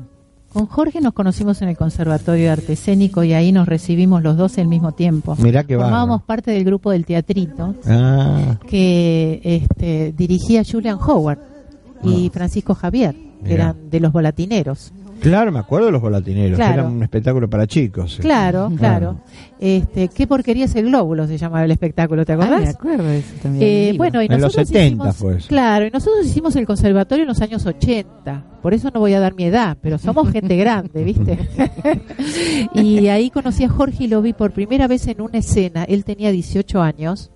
con 0.56 0.68
Jorge 0.68 1.02
nos 1.02 1.12
conocimos 1.14 1.62
en 1.62 1.68
el 1.68 1.76
Conservatorio 1.78 2.46
de 2.46 2.50
Arte 2.50 2.74
Escénico 2.74 3.24
y 3.26 3.34
ahí 3.34 3.52
nos 3.52 3.68
recibimos 3.68 4.24
los 4.24 4.38
dos 4.38 4.58
al 4.58 4.68
mismo 4.68 4.94
tiempo. 4.94 5.36
Mirá 5.40 5.66
qué 5.66 5.76
Formábamos 5.76 6.22
bárbaro. 6.22 6.26
parte 6.26 6.52
del 6.52 6.64
grupo 6.64 6.92
del 6.92 7.06
teatrito 7.06 7.76
Ah, 7.86 8.58
que 8.68 9.42
este, 9.44 10.14
dirigía 10.18 10.64
Julian 10.64 10.98
Howard 11.06 11.40
y 12.04 12.30
Francisco 12.34 12.74
Javier, 12.74 13.14
que 13.14 13.20
Ah. 13.20 13.42
Mirá. 13.44 13.54
eran 13.56 13.90
de 13.90 14.00
los 14.00 14.12
volatineros. 14.14 14.92
Claro, 15.22 15.52
me 15.52 15.60
acuerdo 15.60 15.88
de 15.88 15.92
los 15.94 16.02
volatineros. 16.02 16.56
Claro. 16.58 16.74
Era 16.74 16.84
un 16.90 17.02
espectáculo 17.04 17.50
para 17.50 17.66
chicos. 17.68 18.18
Claro, 18.22 18.72
Claro. 18.78 18.78
claro. 18.78 19.20
Este, 19.60 20.10
¿Qué 20.10 20.28
porquería 20.28 20.66
es 20.66 20.76
el 20.76 20.86
glóbulo? 20.88 21.26
Se 21.28 21.38
llamaba 21.38 21.64
el 21.66 21.72
espectáculo, 21.72 22.26
¿te 22.26 22.34
Ah, 22.34 22.36
acordás? 22.36 22.62
me 22.62 22.70
acuerdo 22.70 23.04
de 23.06 23.20
eso 23.20 23.34
también. 23.42 23.64
Eh, 23.66 23.94
bueno, 23.98 24.22
y 24.22 24.26
En 24.26 24.32
los 24.34 24.42
nosotros 24.42 24.68
70 24.68 24.88
hicimos, 24.88 25.16
fue 25.16 25.38
eso. 25.38 25.48
Claro, 25.48 25.86
y 25.88 25.92
nosotros 25.92 26.26
hicimos 26.26 26.56
el 26.58 26.66
conservatorio 26.66 27.24
en 27.24 27.30
los 27.30 27.42
años 27.42 27.66
80. 27.66 28.44
Por 28.62 28.74
eso 28.74 28.90
no 28.94 29.00
voy 29.00 29.14
a 29.14 29.20
dar 29.20 29.34
mi 29.36 29.46
edad, 29.46 29.78
pero 29.82 29.98
somos 29.98 30.30
gente 30.32 30.56
grande, 30.58 31.04
¿viste? 31.04 31.38
y 32.74 33.08
ahí 33.08 33.30
conocí 33.30 33.64
a 33.64 33.70
Jorge 33.70 34.06
y 34.06 34.08
lo 34.08 34.22
vi 34.22 34.34
por 34.34 34.52
primera 34.52 34.88
vez 34.88 35.08
en 35.08 35.22
una 35.22 35.38
escena. 35.38 35.84
Él 35.86 36.04
tenía 36.04 36.32
18 36.32 36.82
años. 36.82 37.32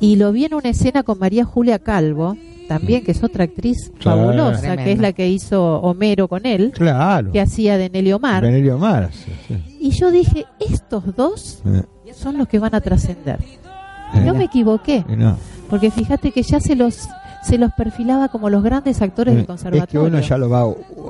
Y 0.00 0.16
lo 0.16 0.32
vi 0.32 0.46
en 0.46 0.54
una 0.54 0.70
escena 0.70 1.02
con 1.02 1.18
María 1.18 1.44
Julia 1.44 1.78
Calvo, 1.78 2.36
también, 2.70 3.02
que 3.04 3.10
es 3.10 3.22
otra 3.24 3.44
actriz 3.44 3.90
fabulosa, 4.00 4.60
Tremenda. 4.60 4.84
que 4.84 4.92
es 4.92 4.98
la 5.00 5.12
que 5.12 5.28
hizo 5.28 5.80
Homero 5.80 6.28
con 6.28 6.46
él, 6.46 6.70
Claro. 6.72 7.32
que 7.32 7.40
hacía 7.40 7.76
de 7.76 7.90
Nelly 7.90 8.12
Omar. 8.12 8.42
Benelio 8.44 8.78
Mar. 8.78 9.10
sí, 9.12 9.32
sí. 9.48 9.56
Y 9.80 9.90
yo 9.90 10.10
dije, 10.12 10.46
estos 10.60 11.16
dos 11.16 11.62
Eh, 11.66 11.82
son 12.14 12.38
los 12.38 12.46
que 12.46 12.58
van 12.60 12.74
a 12.74 12.80
trascender. 12.80 13.40
Eh, 14.14 14.20
no 14.24 14.34
me 14.34 14.44
equivoqué. 14.44 15.04
y 15.08 15.16
no. 15.16 15.36
Porque 15.68 15.90
fíjate 15.90 16.30
que 16.30 16.42
ya 16.44 16.60
se 16.60 16.76
los 16.76 17.08
se 17.42 17.56
los 17.56 17.72
perfilaba 17.72 18.28
como 18.28 18.50
los 18.50 18.62
grandes 18.62 19.00
actores 19.00 19.32
del 19.32 19.40
Es 19.40 19.46
que 19.46 19.46
conservatorio. 19.48 20.04
uno 20.08 20.20
ya 20.20 20.36
lo 20.36 20.50
va 20.50 20.66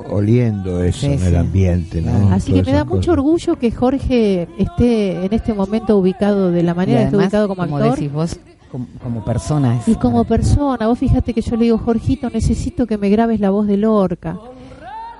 oliendo 0.09 0.81
eso 0.81 1.01
Sí, 1.01 1.07
en 1.07 1.23
el 1.23 1.35
ambiente, 1.35 2.01
¿no? 2.01 2.31
Así 2.31 2.51
Todas 2.51 2.65
que 2.65 2.71
me 2.71 2.77
da 2.77 2.85
mucho 2.85 2.97
cosas. 2.99 3.13
orgullo 3.13 3.59
que 3.59 3.71
Jorge 3.71 4.47
esté 4.57 5.25
en 5.25 5.33
este 5.33 5.53
momento 5.53 5.97
ubicado 5.97 6.49
de 6.51 6.63
la 6.63 6.73
manera 6.73 6.99
que 7.01 7.05
está 7.07 7.17
ubicado 7.17 7.47
como 7.49 7.63
actor 7.63 7.95
decís 7.95 8.11
vos, 8.13 8.39
como, 8.71 8.87
como 9.03 9.23
persona. 9.25 9.77
es 9.77 9.87
y 9.87 9.95
como 9.95 10.23
persona. 10.23 10.87
Vos 10.87 10.97
fíjate 10.99 11.33
que 11.33 11.41
yo 11.41 11.55
le 11.55 11.65
digo, 11.65 11.77
Jorgito, 11.77 12.29
necesito 12.29 12.87
que 12.87 12.97
me 12.97 13.09
grabes 13.09 13.39
la 13.39 13.49
voz 13.49 13.67
de 13.67 13.77
Lorca. 13.77 14.37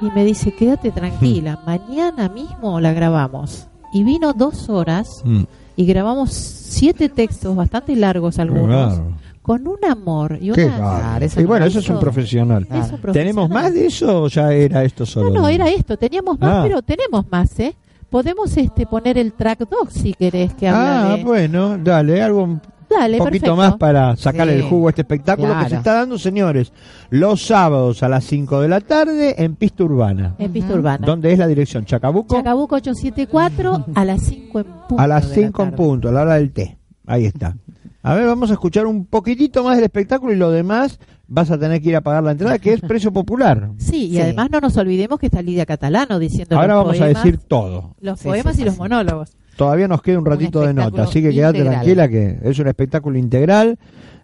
Y 0.02 0.10
me 0.12 0.26
dice, 0.26 0.52
quédate 0.54 0.90
tranquila, 0.92 1.60
mañana 1.66 2.28
mismo 2.30 2.80
la 2.80 2.92
grabamos. 2.94 3.68
Y 3.94 4.04
vino 4.04 4.34
dos 4.34 4.68
horas 4.70 5.22
Mm, 5.26 5.44
y 5.76 5.86
grabamos 5.86 6.32
siete 6.32 7.08
textos 7.10 7.56
bastante 7.56 7.96
largos 7.96 8.40
algunos, 8.40 8.96
claro. 8.96 9.12
con 9.42 9.68
un 9.68 9.78
amor 9.90 10.38
y 10.42 10.52
Qué 10.52 10.66
una... 10.66 10.76
Claro, 10.78 11.26
y 11.26 11.42
no 11.42 11.48
bueno, 11.48 11.66
eso 11.66 11.80
es 11.80 11.90
un 11.90 12.00
profesional. 12.00 12.64
Es 12.64 12.70
un 12.70 13.00
profesional. 13.00 13.14
¿Tenemos 13.14 13.50
más 13.50 13.74
de 13.74 13.86
eso 13.88 14.24
o 14.24 14.28
ya 14.28 14.52
era 14.54 14.84
esto 14.84 15.06
solo? 15.06 15.30
No, 15.30 15.42
no, 15.42 15.48
era 15.48 15.70
esto. 15.70 15.98
Teníamos 15.98 16.40
más, 16.40 16.52
Ah. 16.52 16.64
pero 16.64 16.82
tenemos 16.82 17.26
más, 17.32 17.60
¿eh? 17.60 17.76
Podemos 18.10 18.56
este 18.58 18.86
poner 18.88 19.18
el 19.18 19.34
track 19.34 19.60
2 19.70 19.90
si 19.94 20.14
querés 20.14 20.54
que 20.56 20.68
habla 20.68 21.14
Ah, 21.14 21.18
de... 21.18 21.24
bueno, 21.24 21.78
dale, 21.78 22.22
algo 22.22 22.60
un 22.96 23.18
poquito 23.18 23.24
perfecto. 23.24 23.56
más 23.56 23.76
para 23.78 24.16
sacarle 24.16 24.54
Sí, 24.54 24.60
el 24.60 24.66
jugo 24.66 24.88
a 24.88 24.90
este 24.92 25.02
espectáculo 25.02 25.58
que 25.64 25.70
se 25.70 25.76
está 25.76 25.94
dando, 25.94 26.18
señores, 26.18 26.72
los 27.10 27.42
sábados 27.46 28.04
a 28.04 28.10
las 28.10 28.24
5 28.26 28.62
de 28.62 28.68
la 28.68 28.82
tarde 28.82 29.36
en 29.44 29.56
Pista 29.56 29.84
Urbana. 29.84 30.36
En 30.38 30.52
pista 30.52 30.74
urbana. 30.74 31.06
¿Dónde 31.06 31.32
es 31.34 31.40
la 31.40 31.48
dirección? 31.48 31.86
Chacabuco. 31.86 32.36
Chacabuco 32.36 32.76
874 32.76 33.86
a 33.96 34.06
las 34.06 34.22
5 34.24 34.60
en 34.60 34.66
punto. 34.66 34.96
a 35.00 35.08
las 35.08 35.24
de 35.30 35.36
la 35.42 35.48
5 35.48 35.64
en 35.64 35.72
punto, 35.74 36.10
a 36.10 36.12
la 36.12 36.22
hora 36.22 36.34
del 36.36 36.52
té. 36.52 36.78
Ahí 37.08 37.26
está. 37.26 37.56
A 38.04 38.16
ver, 38.16 38.26
vamos 38.26 38.50
a 38.50 38.54
escuchar 38.54 38.88
un 38.88 39.06
poquitito 39.06 39.64
más 39.64 39.76
del 39.76 39.84
espectáculo 39.86 40.34
y 40.34 40.36
lo 40.36 40.50
demás 40.50 41.00
vas 41.28 41.52
a 41.52 41.58
tener 41.60 41.82
que 41.82 41.90
ir 41.90 41.96
a 41.96 42.02
pagar 42.02 42.24
la 42.24 42.32
entrada, 42.32 42.58
que 42.60 42.74
es 42.74 42.82
precio 42.82 43.14
popular. 43.14 43.70
Sí, 43.78 44.06
y 44.08 44.12
Sí. 44.16 44.20
además 44.22 44.50
no 44.52 44.60
nos 44.60 44.76
olvidemos 44.78 45.20
que 45.20 45.28
está 45.28 45.42
Lidia 45.42 45.66
Catalano 45.66 46.18
diciendo 46.20 46.56
Ahora 46.56 46.74
los 46.76 46.84
vamos 46.84 46.98
poemas, 46.98 47.16
a 47.16 47.20
decir 47.24 47.40
todo. 47.48 47.96
los 48.02 48.20
Sí, 48.20 48.28
poemas 48.28 48.56
sí, 48.56 48.64
y 48.64 48.66
los 48.66 48.78
monólogos. 48.78 49.38
Todavía 49.62 49.88
nos 49.88 50.02
queda 50.02 50.18
un 50.18 50.26
ratito 50.26 50.62
de 50.62 50.74
nota, 50.74 51.04
así 51.04 51.22
que 51.22 51.30
quédate 51.30 51.64
tranquila 51.64 52.10
que 52.10 52.40
es 52.42 52.58
un 52.58 52.66
espectáculo 52.68 53.20
integral. 53.20 53.78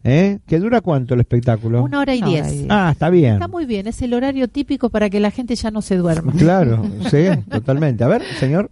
¿eh? 0.04 0.40
¿Que 0.48 0.58
dura 0.58 0.82
cuánto 0.82 1.14
el 1.14 1.20
espectáculo? 1.20 1.84
Una 1.84 2.00
hora 2.00 2.16
y 2.16 2.24
Una 2.24 2.28
hora 2.28 2.42
diez. 2.42 2.54
y 2.54 2.58
diez. 2.58 2.68
Ah, 2.72 2.90
está 2.92 3.12
bien. 3.12 3.34
Está 3.34 3.48
muy 3.48 3.68
bien, 3.68 3.86
es 3.86 4.02
el 4.02 4.16
horario 4.16 4.48
típico 4.48 4.90
para 4.90 5.12
que 5.12 5.20
la 5.20 5.30
gente 5.30 5.54
ya 5.54 5.70
no 5.70 5.84
se 5.84 5.96
duerma. 5.96 6.32
Claro, 6.34 6.84
sí, 7.12 7.28
totalmente. 7.52 8.04
A 8.04 8.08
ver, 8.08 8.24
señor. 8.40 8.72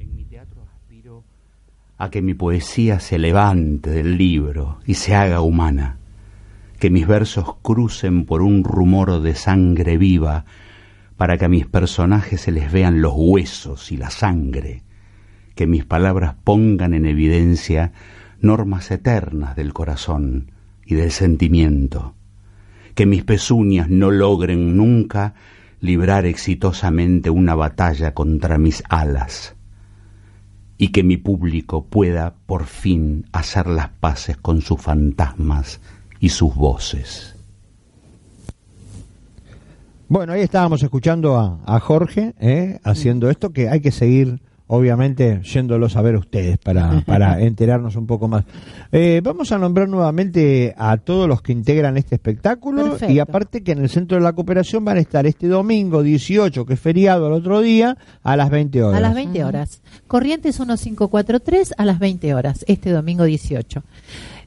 En 0.00 0.16
mi 0.16 0.24
teatro 0.24 0.62
aspiro 0.62 1.22
a 1.96 2.10
que 2.10 2.22
mi 2.22 2.34
poesía 2.34 2.98
se 2.98 3.20
levante 3.20 3.90
del 3.90 4.18
libro 4.18 4.78
y 4.84 4.94
se 4.94 5.14
haga 5.14 5.42
humana, 5.42 5.98
que 6.80 6.90
mis 6.90 7.06
versos 7.06 7.54
crucen 7.62 8.24
por 8.24 8.42
un 8.42 8.64
rumor 8.64 9.22
de 9.22 9.36
sangre 9.36 9.96
viva, 9.96 10.44
para 11.16 11.38
que 11.38 11.44
a 11.44 11.48
mis 11.48 11.66
personajes 11.66 12.40
se 12.40 12.50
les 12.50 12.72
vean 12.72 13.00
los 13.00 13.12
huesos 13.14 13.92
y 13.92 13.96
la 13.96 14.10
sangre, 14.10 14.82
que 15.54 15.66
mis 15.66 15.84
palabras 15.84 16.34
pongan 16.44 16.94
en 16.94 17.06
evidencia 17.06 17.92
normas 18.40 18.90
eternas 18.90 19.56
del 19.56 19.72
corazón 19.72 20.50
y 20.84 20.94
del 20.94 21.10
sentimiento, 21.10 22.14
que 22.94 23.06
mis 23.06 23.24
pezuñas 23.24 23.88
no 23.88 24.10
logren 24.10 24.76
nunca 24.76 25.34
librar 25.80 26.26
exitosamente 26.26 27.30
una 27.30 27.54
batalla 27.54 28.14
contra 28.14 28.58
mis 28.58 28.82
alas, 28.88 29.54
y 30.78 30.88
que 30.88 31.02
mi 31.02 31.16
público 31.16 31.84
pueda 31.86 32.34
por 32.46 32.64
fin 32.64 33.26
hacer 33.32 33.68
las 33.68 33.88
paces 33.88 34.36
con 34.36 34.62
sus 34.62 34.80
fantasmas 34.80 35.80
y 36.18 36.30
sus 36.30 36.54
voces. 36.54 37.36
Bueno, 40.08 40.34
ahí 40.34 40.42
estábamos 40.42 40.82
escuchando 40.82 41.38
a, 41.64 41.80
Jorge 41.80 42.34
¿eh? 42.38 42.78
haciendo 42.84 43.30
esto, 43.30 43.52
que 43.52 43.68
hay 43.68 43.80
que 43.80 43.90
seguir, 43.90 44.40
obviamente, 44.74 45.42
yéndolos 45.42 45.96
a 45.96 46.02
ver 46.02 46.16
ustedes 46.16 46.56
para, 46.56 47.02
para 47.06 47.42
enterarnos 47.42 47.94
un 47.96 48.06
poco 48.06 48.26
más. 48.26 48.44
Eh, 48.90 49.20
vamos 49.22 49.52
a 49.52 49.58
nombrar 49.58 49.86
nuevamente 49.86 50.74
a 50.78 50.96
todos 50.96 51.28
los 51.28 51.42
que 51.42 51.52
integran 51.52 51.98
este 51.98 52.14
espectáculo 52.14 52.82
Perfecto. 52.82 53.12
y 53.12 53.18
aparte 53.18 53.62
que 53.62 53.72
en 53.72 53.80
el 53.80 53.90
Centro 53.90 54.16
de 54.16 54.22
la 54.22 54.32
Cooperación 54.32 54.82
van 54.82 54.96
a 54.96 55.00
estar 55.00 55.26
este 55.26 55.46
domingo 55.46 56.02
18, 56.02 56.64
que 56.64 56.72
es 56.72 56.80
feriado 56.80 57.26
al 57.26 57.34
otro 57.34 57.60
día, 57.60 57.98
a 58.22 58.34
las 58.34 58.48
20 58.48 58.82
horas. 58.82 58.96
A 58.96 59.00
las 59.02 59.14
20 59.14 59.44
horas. 59.44 59.82
Corrientes 60.06 60.58
1543 60.58 61.74
a 61.76 61.84
las 61.84 61.98
20 61.98 62.32
horas, 62.34 62.64
este 62.66 62.90
domingo 62.90 63.24
18. 63.24 63.82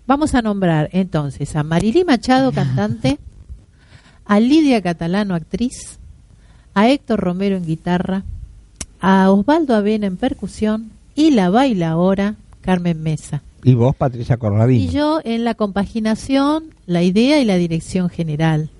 Vamos 0.08 0.34
a 0.34 0.42
nombrar 0.42 0.90
entonces 0.92 1.56
a 1.56 1.62
Marilí 1.62 2.04
Machado, 2.04 2.52
cantante, 2.52 3.20
a 4.26 4.40
Lidia 4.40 4.82
Catalano, 4.82 5.36
actriz, 5.36 6.00
a 6.74 6.90
Héctor 6.90 7.20
Romero 7.20 7.58
en 7.58 7.66
guitarra, 7.66 8.24
a 9.08 9.30
Osvaldo 9.32 9.76
Avena 9.76 10.08
en 10.08 10.18
percusión 10.18 10.90
y 11.14 11.30
la 11.30 11.52
bailaora 11.52 12.38
Carmen 12.62 13.04
Mesa. 13.04 13.44
Y 13.64 13.76
vos, 13.76 13.96
Patricia 13.96 14.38
Corradini. 14.38 14.86
Y 14.86 14.90
yo 14.90 15.22
en 15.24 15.44
la 15.44 15.54
compaginación, 15.54 16.72
la 16.88 17.04
idea 17.04 17.40
y 17.40 17.46
la 17.46 17.56
dirección 17.58 18.10
general. 18.10 18.72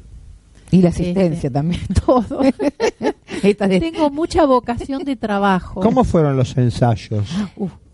Y 0.72 0.82
la 0.82 0.90
asistencia 0.90 1.52
también. 1.52 1.84
todo. 2.06 2.40
Tengo 3.80 4.10
mucha 4.10 4.46
vocación 4.48 5.04
de 5.04 5.16
trabajo. 5.16 5.82
¿Cómo 5.82 6.04
fueron 6.04 6.36
los 6.36 6.58
ensayos? 6.58 7.28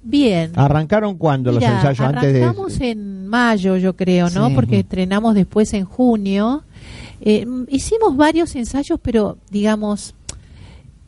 Bien. 0.02 0.54
¿Arrancaron 0.56 1.18
cuándo 1.18 1.52
los 1.52 1.62
ensayos? 1.62 2.00
Antes 2.00 2.32
de... 2.32 2.44
arrancamos 2.44 2.80
en 2.80 3.28
mayo, 3.28 3.76
yo 3.76 3.98
creo, 3.98 4.30
¿no? 4.30 4.48
Sí. 4.48 4.56
Porque 4.56 4.80
estrenamos 4.80 5.36
después 5.36 5.74
en 5.74 5.84
junio. 5.84 6.64
Eh, 7.20 7.46
hicimos 7.68 8.16
varios 8.16 8.56
ensayos, 8.56 9.00
pero 9.02 9.38
digamos, 9.50 10.16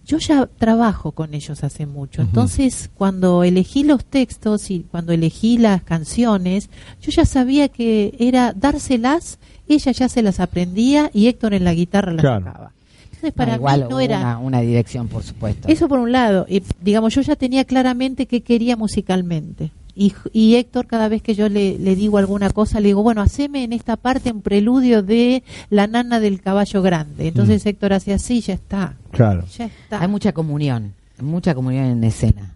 yo 0.05 0.17
ya 0.17 0.45
trabajo 0.47 1.13
con 1.13 1.33
ellos 1.33 1.63
hace 1.63 1.85
mucho. 1.85 2.21
Entonces, 2.21 2.89
cuando 2.95 3.43
elegí 3.43 3.83
los 3.83 4.03
textos 4.03 4.69
y 4.69 4.81
cuando 4.91 5.13
elegí 5.13 5.57
las 5.57 5.81
canciones, 5.83 6.69
yo 7.01 7.11
ya 7.11 7.25
sabía 7.25 7.69
que 7.69 8.13
era 8.19 8.51
dárselas, 8.53 9.39
ella 9.67 9.91
ya 9.93 10.09
se 10.09 10.21
las 10.21 10.39
aprendía 10.39 11.09
y 11.13 11.27
Héctor 11.27 11.53
en 11.53 11.63
la 11.63 11.73
guitarra 11.73 12.11
las 12.11 12.21
Claro. 12.21 12.45
tocaba. 12.45 12.71
Entonces, 13.05 13.31
para 13.33 13.51
No, 13.53 13.57
igual 13.57 13.83
mí 13.83 13.87
no 13.91 13.99
era... 14.01 14.19
una, 14.19 14.39
una 14.39 14.61
dirección, 14.61 15.07
por 15.07 15.23
supuesto. 15.23 15.69
Eso 15.69 15.87
por 15.87 15.99
un 15.99 16.11
lado, 16.11 16.45
y, 16.49 16.61
digamos, 16.81 17.15
yo 17.15 17.21
ya 17.21 17.37
tenía 17.37 17.63
claramente 17.63 18.25
qué 18.25 18.41
quería 18.41 18.75
musicalmente. 18.75 19.71
Y, 19.95 20.13
y 20.31 20.55
Héctor, 20.55 20.87
cada 20.87 21.07
vez 21.07 21.21
que 21.21 21.35
yo 21.35 21.49
le, 21.49 21.77
le 21.77 21.95
digo 21.95 22.17
alguna 22.17 22.49
cosa, 22.49 22.79
le 22.79 22.87
digo, 22.87 23.03
bueno, 23.03 23.21
haceme 23.21 23.63
en 23.63 23.73
esta 23.73 23.95
parte 23.95 24.31
un 24.31 24.41
preludio 24.41 25.03
de 25.03 25.43
la 25.69 25.85
nana 25.87 26.19
del 26.19 26.41
caballo 26.41 26.81
grande. 26.81 27.27
Entonces 27.27 27.63
Héctor 27.65 27.93
hace 27.93 28.13
así, 28.13 28.41
ya 28.41 28.55
está, 28.55 28.95
Claro. 29.11 29.45
ya 29.55 29.65
está. 29.65 30.01
Hay 30.01 30.07
mucha 30.07 30.31
comunión, 30.33 30.93
mucha 31.21 31.53
comunión 31.53 31.85
en 31.85 32.03
escena. 32.03 32.55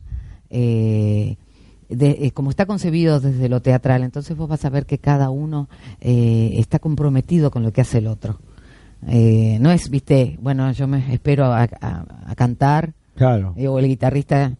Eh, 0.49 1.35
de- 1.89 2.17
eh, 2.25 2.31
como 2.31 2.49
está 2.49 2.65
concebido 2.65 3.19
desde 3.19 3.47
lo 3.49 3.61
teatral, 3.61 4.03
entonces 4.03 4.35
vos 4.35 4.49
vas 4.49 4.65
a 4.65 4.69
ver 4.69 4.85
que 4.85 4.97
cada 4.97 5.29
uno 5.29 5.69
eh, 6.01 6.55
está 6.57 6.79
comprometido 6.79 7.51
con 7.51 7.63
lo 7.63 7.71
que 7.71 7.81
hace 7.81 7.99
el 7.99 8.07
otro. 8.07 8.39
Eh, 9.07 9.57
no 9.61 9.71
es, 9.71 9.89
viste, 9.89 10.37
bueno, 10.41 10.71
yo 10.71 10.87
me 10.87 11.13
espero 11.13 11.45
a, 11.45 11.63
a- 11.63 12.05
a 12.25 12.35
cantar, 12.35 12.93
Claro. 13.17 13.53
eh, 13.57 13.67
o 13.67 13.77
el 13.79 13.87
guitarrista. 13.87 14.53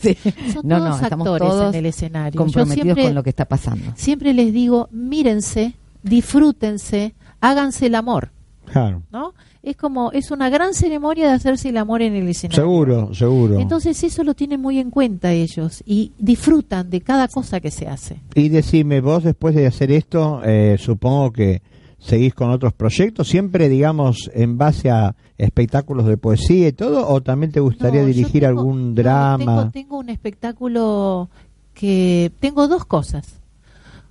sí. 0.00 0.16
Son 0.52 0.66
no, 0.66 0.78
todos 0.78 0.88
no, 0.88 1.04
estamos 1.04 1.26
actores 1.26 1.48
todos 1.48 1.74
en 1.74 1.78
el 1.80 1.86
escenario. 1.86 2.38
Comprometidos 2.38 2.84
siempre, 2.84 3.04
con 3.04 3.14
lo 3.14 3.22
que 3.22 3.30
está 3.30 3.44
pasando. 3.44 3.92
siempre 3.96 4.32
les 4.32 4.52
digo, 4.52 4.88
mírense, 4.92 5.74
disfrútense, 6.02 7.14
háganse 7.40 7.86
el 7.86 7.94
amor, 7.94 8.30
Claro. 8.66 9.02
¿no? 9.12 9.34
Es 9.62 9.76
como, 9.76 10.12
es 10.12 10.30
una 10.30 10.50
gran 10.50 10.74
ceremonia 10.74 11.26
de 11.28 11.32
hacerse 11.34 11.70
el 11.70 11.76
amor 11.78 12.02
en 12.02 12.14
el 12.14 12.28
escenario. 12.28 12.62
Seguro, 12.62 13.14
seguro. 13.14 13.58
Entonces 13.58 14.02
eso 14.04 14.22
lo 14.24 14.34
tienen 14.34 14.60
muy 14.60 14.78
en 14.78 14.90
cuenta 14.90 15.32
ellos 15.32 15.82
y 15.86 16.12
disfrutan 16.18 16.90
de 16.90 17.00
cada 17.00 17.28
cosa 17.28 17.60
que 17.60 17.70
se 17.70 17.86
hace. 17.88 18.20
Y 18.34 18.48
decime, 18.50 19.00
vos 19.00 19.24
después 19.24 19.54
de 19.54 19.66
hacer 19.66 19.90
esto, 19.90 20.42
eh, 20.44 20.76
supongo 20.78 21.32
que 21.32 21.62
seguís 22.04 22.34
con 22.34 22.50
otros 22.50 22.72
proyectos, 22.74 23.28
siempre, 23.28 23.68
digamos, 23.70 24.30
en 24.34 24.58
base 24.58 24.90
a 24.90 25.14
espectáculos 25.38 26.04
de 26.06 26.16
poesía 26.18 26.68
y 26.68 26.72
todo, 26.72 27.08
o 27.08 27.22
también 27.22 27.50
te 27.50 27.60
gustaría 27.60 28.02
No, 28.02 28.06
dirigir 28.08 28.42
tengo- 28.42 28.46
algún 28.48 28.88
no, 28.90 28.94
drama. 28.94 29.38
tengo, 29.38 29.70
tengo 29.70 29.98
un 29.98 30.08
espectáculo 30.10 31.28
que 31.72 32.30
tengo 32.40 32.68
dos 32.68 32.84
cosas. 32.84 33.26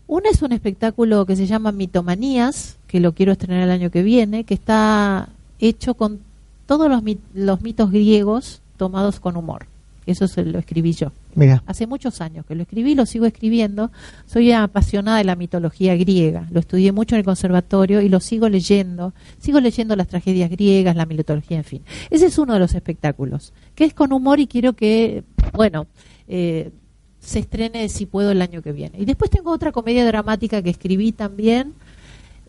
Una 0.07 0.29
es 0.29 0.41
un 0.41 0.51
espectáculo 0.51 1.25
que 1.25 1.35
se 1.35 1.45
llama 1.45 1.71
Mitomanías, 1.71 2.77
que 2.87 2.99
lo 2.99 3.13
quiero 3.13 3.31
estrenar 3.31 3.63
el 3.63 3.71
año 3.71 3.89
que 3.91 4.03
viene, 4.03 4.43
que 4.43 4.53
está 4.53 5.29
hecho 5.59 5.93
con 5.93 6.19
todos 6.65 6.89
los, 6.89 7.03
mit- 7.03 7.19
los 7.33 7.61
mitos 7.61 7.91
griegos 7.91 8.61
tomados 8.77 9.19
con 9.19 9.37
humor. 9.37 9.67
Eso 10.05 10.27
se 10.27 10.43
lo 10.43 10.59
escribí 10.59 10.93
yo. 10.93 11.11
Mira, 11.35 11.63
Hace 11.65 11.87
muchos 11.87 12.21
años 12.21 12.45
que 12.45 12.55
lo 12.55 12.63
escribí, 12.63 12.95
lo 12.95 13.05
sigo 13.05 13.25
escribiendo. 13.25 13.91
Soy 14.25 14.51
apasionada 14.51 15.17
de 15.17 15.23
la 15.23 15.35
mitología 15.35 15.95
griega. 15.95 16.47
Lo 16.51 16.59
estudié 16.59 16.91
mucho 16.91 17.15
en 17.15 17.19
el 17.19 17.25
conservatorio 17.25 18.01
y 18.01 18.09
lo 18.09 18.19
sigo 18.19 18.49
leyendo. 18.49 19.13
Sigo 19.39 19.59
leyendo 19.59 19.95
las 19.95 20.07
tragedias 20.07 20.49
griegas, 20.49 20.95
la 20.95 21.05
mitología, 21.05 21.57
en 21.57 21.63
fin. 21.63 21.81
Ese 22.09 22.27
es 22.27 22.37
uno 22.37 22.53
de 22.53 22.59
los 22.59 22.73
espectáculos, 22.73 23.53
que 23.75 23.85
es 23.85 23.93
con 23.93 24.11
humor 24.13 24.39
y 24.39 24.47
quiero 24.47 24.73
que, 24.73 25.23
bueno, 25.53 25.87
eh, 26.27 26.71
se 27.19 27.39
estrene 27.39 27.87
si 27.89 28.05
puedo 28.05 28.31
el 28.31 28.41
año 28.41 28.61
que 28.61 28.73
viene. 28.73 28.99
Y 28.99 29.05
después 29.05 29.31
tengo 29.31 29.51
otra 29.51 29.71
comedia 29.71 30.05
dramática 30.05 30.61
que 30.61 30.69
escribí 30.69 31.13
también, 31.13 31.73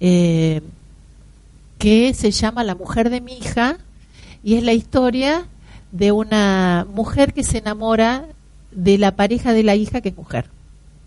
eh, 0.01 0.61
que 1.79 2.13
se 2.15 2.31
llama 2.31 2.65
La 2.65 2.75
mujer 2.75 3.11
de 3.11 3.21
mi 3.21 3.39
hija 3.39 3.79
y 4.43 4.55
es 4.55 4.65
la 4.65 4.73
historia 4.73 5.47
de 5.95 6.11
una 6.11 6.87
mujer 6.93 7.33
que 7.33 7.45
se 7.45 7.59
enamora 7.59 8.25
de 8.73 8.99
la 8.99 9.13
pareja 9.15 9.53
de 9.53 9.63
la 9.63 9.77
hija 9.77 10.01
que 10.01 10.09
es 10.09 10.17
mujer. 10.17 10.47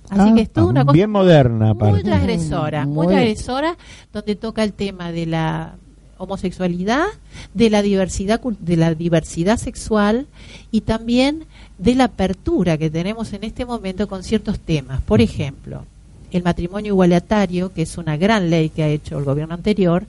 Así 0.09 0.21
Ah, 0.29 0.33
que 0.33 0.41
es 0.43 0.49
toda 0.49 0.67
una 0.67 0.85
cosa 0.85 0.93
bien 0.93 1.09
moderna, 1.09 1.73
muy 1.73 1.89
aparte. 1.89 2.03
transgresora, 2.03 2.85
muy 2.85 3.07
Muy- 3.07 3.07
transgresora, 3.07 3.75
donde 4.13 4.35
toca 4.37 4.63
el 4.63 4.71
tema 4.71 5.11
de 5.11 5.25
la 5.25 5.75
homosexualidad, 6.17 7.05
de 7.53 7.69
la 7.69 7.81
diversidad 7.81 8.39
de 8.41 8.77
la 8.77 8.95
diversidad 8.95 9.57
sexual 9.57 10.25
y 10.71 10.81
también 10.81 11.43
de 11.77 11.93
la 11.95 12.05
apertura 12.05 12.77
que 12.77 12.89
tenemos 12.89 13.33
en 13.33 13.43
este 13.43 13.65
momento 13.65 14.07
con 14.07 14.23
ciertos 14.23 14.59
temas. 14.59 15.01
Por 15.01 15.19
ejemplo, 15.21 15.83
el 16.31 16.43
matrimonio 16.43 16.93
igualitario, 16.93 17.73
que 17.73 17.81
es 17.83 17.97
una 17.97 18.15
gran 18.17 18.49
ley 18.49 18.69
que 18.69 18.83
ha 18.83 18.87
hecho 18.87 19.17
el 19.19 19.25
gobierno 19.25 19.53
anterior, 19.53 20.05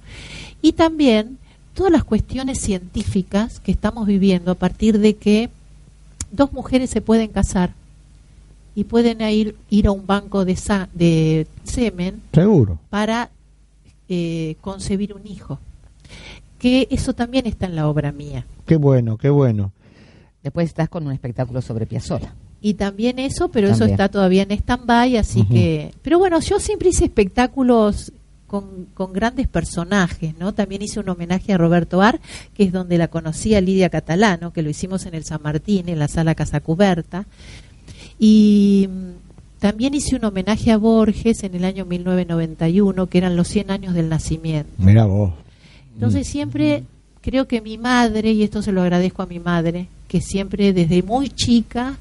y 0.62 0.72
también 0.72 1.38
todas 1.78 1.92
las 1.92 2.02
cuestiones 2.02 2.58
científicas 2.60 3.60
que 3.60 3.70
estamos 3.70 4.04
viviendo 4.08 4.50
a 4.50 4.54
partir 4.56 4.98
de 4.98 5.14
que 5.14 5.48
dos 6.32 6.52
mujeres 6.52 6.90
se 6.90 7.00
pueden 7.00 7.28
casar 7.28 7.72
y 8.74 8.82
pueden 8.82 9.20
ir, 9.20 9.54
ir 9.70 9.86
a 9.86 9.92
un 9.92 10.04
banco 10.04 10.44
de, 10.44 10.56
sa- 10.56 10.88
de 10.92 11.46
semen 11.62 12.20
Seguro. 12.32 12.80
para 12.90 13.30
eh, 14.08 14.56
concebir 14.60 15.14
un 15.14 15.24
hijo. 15.26 15.60
Que 16.58 16.88
eso 16.90 17.12
también 17.12 17.46
está 17.46 17.66
en 17.66 17.76
la 17.76 17.86
obra 17.88 18.10
mía. 18.10 18.44
Qué 18.66 18.74
bueno, 18.76 19.16
qué 19.16 19.30
bueno. 19.30 19.70
Después 20.42 20.66
estás 20.66 20.88
con 20.88 21.06
un 21.06 21.12
espectáculo 21.12 21.62
sobre 21.62 21.86
Piazzolla. 21.86 22.34
Y 22.60 22.74
también 22.74 23.20
eso, 23.20 23.50
pero 23.50 23.68
eso 23.68 23.84
está 23.84 24.08
todavía 24.08 24.42
en 24.42 24.50
stand-by, 24.50 25.16
así 25.16 25.44
que... 25.44 25.92
Pero 26.02 26.18
bueno, 26.18 26.40
yo 26.40 26.58
siempre 26.58 26.88
hice 26.88 27.04
espectáculos 27.04 28.12
con, 28.48 28.86
con 28.94 29.12
grandes 29.12 29.46
personajes, 29.46 30.36
¿no? 30.38 30.52
También 30.54 30.82
hice 30.82 30.98
un 30.98 31.08
homenaje 31.08 31.52
a 31.52 31.58
Roberto 31.58 32.02
Ar, 32.02 32.18
que 32.54 32.64
es 32.64 32.72
donde 32.72 32.98
la 32.98 33.06
conocí 33.06 33.54
a 33.54 33.60
Lidia 33.60 33.90
Catalano, 33.90 34.52
que 34.52 34.62
lo 34.62 34.70
hicimos 34.70 35.06
en 35.06 35.14
el 35.14 35.24
San 35.24 35.40
Martín, 35.42 35.88
en 35.88 36.00
la 36.00 36.08
sala 36.08 36.34
Casa 36.34 36.58
Cuberta. 36.60 37.26
Y 38.18 38.88
mm, 38.90 39.60
también 39.60 39.94
hice 39.94 40.16
un 40.16 40.24
homenaje 40.24 40.72
a 40.72 40.78
Borges 40.78 41.44
en 41.44 41.54
el 41.54 41.64
año 41.64 41.84
1991, 41.84 43.06
que 43.06 43.18
eran 43.18 43.36
los 43.36 43.48
100 43.48 43.70
años 43.70 43.94
del 43.94 44.08
nacimiento. 44.08 44.72
Mira 44.78 45.04
vos. 45.04 45.34
Entonces 45.94 46.26
siempre 46.26 46.84
creo 47.20 47.46
que 47.46 47.60
mi 47.60 47.76
madre, 47.76 48.32
y 48.32 48.42
esto 48.42 48.62
se 48.62 48.72
lo 48.72 48.82
agradezco 48.82 49.22
a 49.22 49.26
mi 49.26 49.40
madre, 49.40 49.88
que 50.08 50.20
siempre 50.20 50.72
desde 50.72 51.02
muy 51.02 51.28
chica 51.28 51.98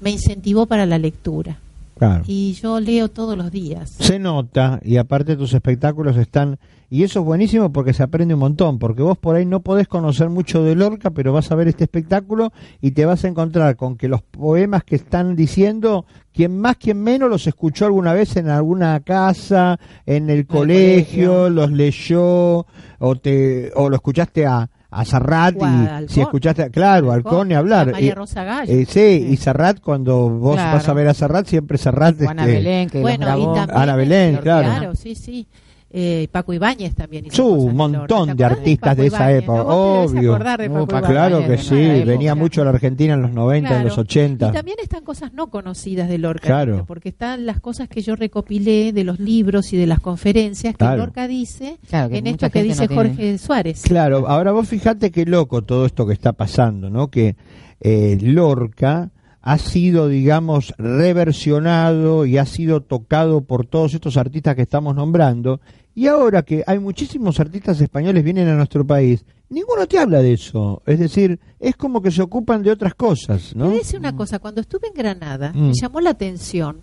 me 0.00 0.10
incentivó 0.10 0.66
para 0.66 0.86
la 0.86 0.98
lectura. 0.98 1.58
Claro. 1.96 2.24
Y 2.26 2.54
yo 2.54 2.80
leo 2.80 3.08
todos 3.08 3.36
los 3.36 3.50
días. 3.50 3.90
Se 3.90 4.18
nota 4.18 4.80
y 4.82 4.96
aparte 4.96 5.36
tus 5.36 5.54
espectáculos 5.54 6.16
están 6.16 6.58
y 6.92 7.04
eso 7.04 7.20
es 7.20 7.24
buenísimo 7.24 7.72
porque 7.72 7.94
se 7.94 8.02
aprende 8.02 8.34
un 8.34 8.40
montón, 8.40 8.78
porque 8.78 9.00
vos 9.00 9.16
por 9.16 9.34
ahí 9.34 9.46
no 9.46 9.60
podés 9.60 9.88
conocer 9.88 10.28
mucho 10.28 10.62
de 10.62 10.74
Lorca, 10.74 11.10
pero 11.10 11.32
vas 11.32 11.50
a 11.50 11.54
ver 11.54 11.66
este 11.66 11.84
espectáculo 11.84 12.52
y 12.82 12.90
te 12.90 13.06
vas 13.06 13.24
a 13.24 13.28
encontrar 13.28 13.76
con 13.76 13.96
que 13.96 14.08
los 14.08 14.20
poemas 14.20 14.84
que 14.84 14.96
están 14.96 15.34
diciendo, 15.34 16.04
quien 16.34 16.60
más, 16.60 16.76
quien 16.76 17.02
menos 17.02 17.30
los 17.30 17.46
escuchó 17.46 17.86
alguna 17.86 18.12
vez 18.12 18.36
en 18.36 18.50
alguna 18.50 19.00
casa, 19.00 19.80
en 20.04 20.28
el 20.28 20.46
colegio, 20.46 21.30
colegio. 21.30 21.48
los 21.48 21.72
leyó 21.72 22.66
o 22.98 23.16
te 23.22 23.72
o 23.74 23.88
lo 23.88 23.96
escuchaste 23.96 24.44
a 24.44 24.68
a 24.92 25.04
Serrat 25.04 25.56
O 25.58 25.64
a 25.64 26.02
y 26.02 26.08
si 26.08 26.20
escuchaste, 26.20 26.70
claro, 26.70 27.10
Halcón 27.12 27.48
ni 27.48 27.54
hablar. 27.54 27.88
A 27.88 27.92
María 27.92 28.08
Y- 28.08 28.14
Rosa 28.14 28.44
Gallo. 28.44 28.72
eh, 28.72 28.86
sí, 28.88 29.26
y 29.30 29.36
Serrat 29.38 29.80
cuando 29.80 30.28
vos 30.28 30.56
Claro. 30.56 30.76
vas 30.76 30.88
a 30.88 30.92
ver 30.92 31.08
a 31.08 31.14
Serrat 31.14 31.46
siempre 31.46 31.78
Serrat 31.78 32.16
Juana 32.22 32.42
este, 32.44 32.54
Belén, 32.54 32.90
que 32.90 33.00
bueno, 33.00 33.24
grabó. 33.26 33.52
y 33.52 33.54
también, 33.56 33.78
Ana 33.78 33.96
Belén, 33.96 34.36
claro. 34.36 34.68
Claro, 34.68 34.94
sí, 34.94 35.14
sí. 35.14 35.46
Eh, 35.94 36.26
Paco 36.32 36.54
Ibáñez 36.54 36.94
también 36.94 37.26
hizo 37.26 37.36
Su, 37.36 37.42
cosas 37.50 37.64
un 37.64 37.76
montón 37.76 38.28
de 38.30 38.34
¿Te 38.36 38.44
acordás 38.44 38.58
artistas 38.58 38.96
de 38.96 39.06
esa 39.08 39.32
época, 39.32 39.62
obvio. 39.64 40.38
de 40.38 40.70
Paco 40.70 41.06
Claro 41.06 41.46
que 41.46 41.58
sí, 41.58 42.02
venía 42.06 42.34
mucho 42.34 42.62
a 42.62 42.64
la 42.64 42.70
Argentina 42.70 43.12
en 43.12 43.20
los 43.20 43.32
90, 43.32 43.76
en 43.78 43.84
los 43.84 43.98
80. 43.98 44.48
Y 44.48 44.52
también 44.52 44.78
están 44.82 45.04
cosas 45.04 45.34
no 45.34 45.50
conocidas 45.50 46.08
de 46.08 46.16
Lorca, 46.16 46.66
porque 46.86 47.10
están 47.10 47.44
las 47.44 47.60
cosas 47.60 47.88
que 47.88 48.00
yo 48.00 48.16
recopilé 48.16 48.92
de 48.94 49.04
los 49.04 49.20
libros 49.20 49.74
y 49.74 49.76
de 49.76 49.86
las 49.86 50.00
conferencias 50.00 50.72
que 50.72 50.78
Claro. 50.78 50.96
Lorca 50.98 51.28
dice 51.28 51.78
Claro, 51.88 52.08
que 52.08 52.18
en 52.18 52.26
esto 52.26 52.48
que 52.48 52.62
dice 52.62 52.82
no 52.82 52.88
tiene. 52.88 53.02
Jorge 53.10 53.38
Suárez. 53.38 53.82
Claro, 53.82 54.26
ahora 54.28 54.52
vos 54.52 54.66
fijate 54.68 55.10
qué 55.10 55.26
loco 55.26 55.62
todo 55.62 55.84
esto 55.84 56.06
que 56.06 56.14
está 56.14 56.32
pasando, 56.32 56.88
¿no? 56.88 57.08
Que 57.10 57.36
eh, 57.80 58.16
Lorca 58.20 59.10
ha 59.42 59.58
sido, 59.58 60.08
digamos, 60.08 60.72
reversionado 60.78 62.26
y 62.26 62.38
ha 62.38 62.46
sido 62.46 62.80
tocado 62.82 63.42
por 63.42 63.66
todos 63.66 63.94
estos 63.94 64.16
artistas 64.16 64.54
que 64.54 64.62
estamos 64.62 64.94
nombrando. 64.94 65.60
Y 65.94 66.06
ahora 66.06 66.42
que 66.42 66.64
hay 66.66 66.78
muchísimos 66.78 67.38
artistas 67.40 67.80
españoles 67.80 68.24
vienen 68.24 68.48
a 68.48 68.54
nuestro 68.54 68.86
país, 68.86 69.24
ninguno 69.50 69.86
te 69.86 69.98
habla 69.98 70.20
de 70.22 70.32
eso. 70.32 70.82
Es 70.86 70.98
decir, 70.98 71.38
es 71.60 71.76
como 71.76 72.00
que 72.00 72.10
se 72.10 72.22
ocupan 72.22 72.62
de 72.62 72.70
otras 72.70 72.94
cosas, 72.94 73.54
¿no? 73.54 73.68
Te 73.70 73.76
decir 73.76 73.98
una 73.98 74.16
cosa, 74.16 74.38
cuando 74.38 74.60
estuve 74.62 74.88
en 74.88 74.94
Granada, 74.94 75.52
Mm. 75.54 75.68
me 75.68 75.72
llamó 75.74 76.00
la 76.00 76.10
atención 76.10 76.78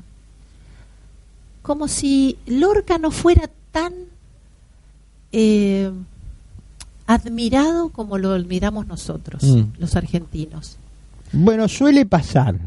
como 1.62 1.88
si 1.88 2.38
Lorca 2.48 2.98
no 2.98 3.12
fuera 3.12 3.50
tan 3.72 3.94
eh, 5.32 5.92
admirado 7.06 7.90
como 7.90 8.18
lo 8.18 8.32
admiramos 8.32 8.88
nosotros, 8.88 9.44
Mm. 9.44 9.62
los 9.80 9.96
argentinos. 9.96 10.78
Bueno, 11.32 11.68
suele 11.68 12.06
pasar. 12.06 12.60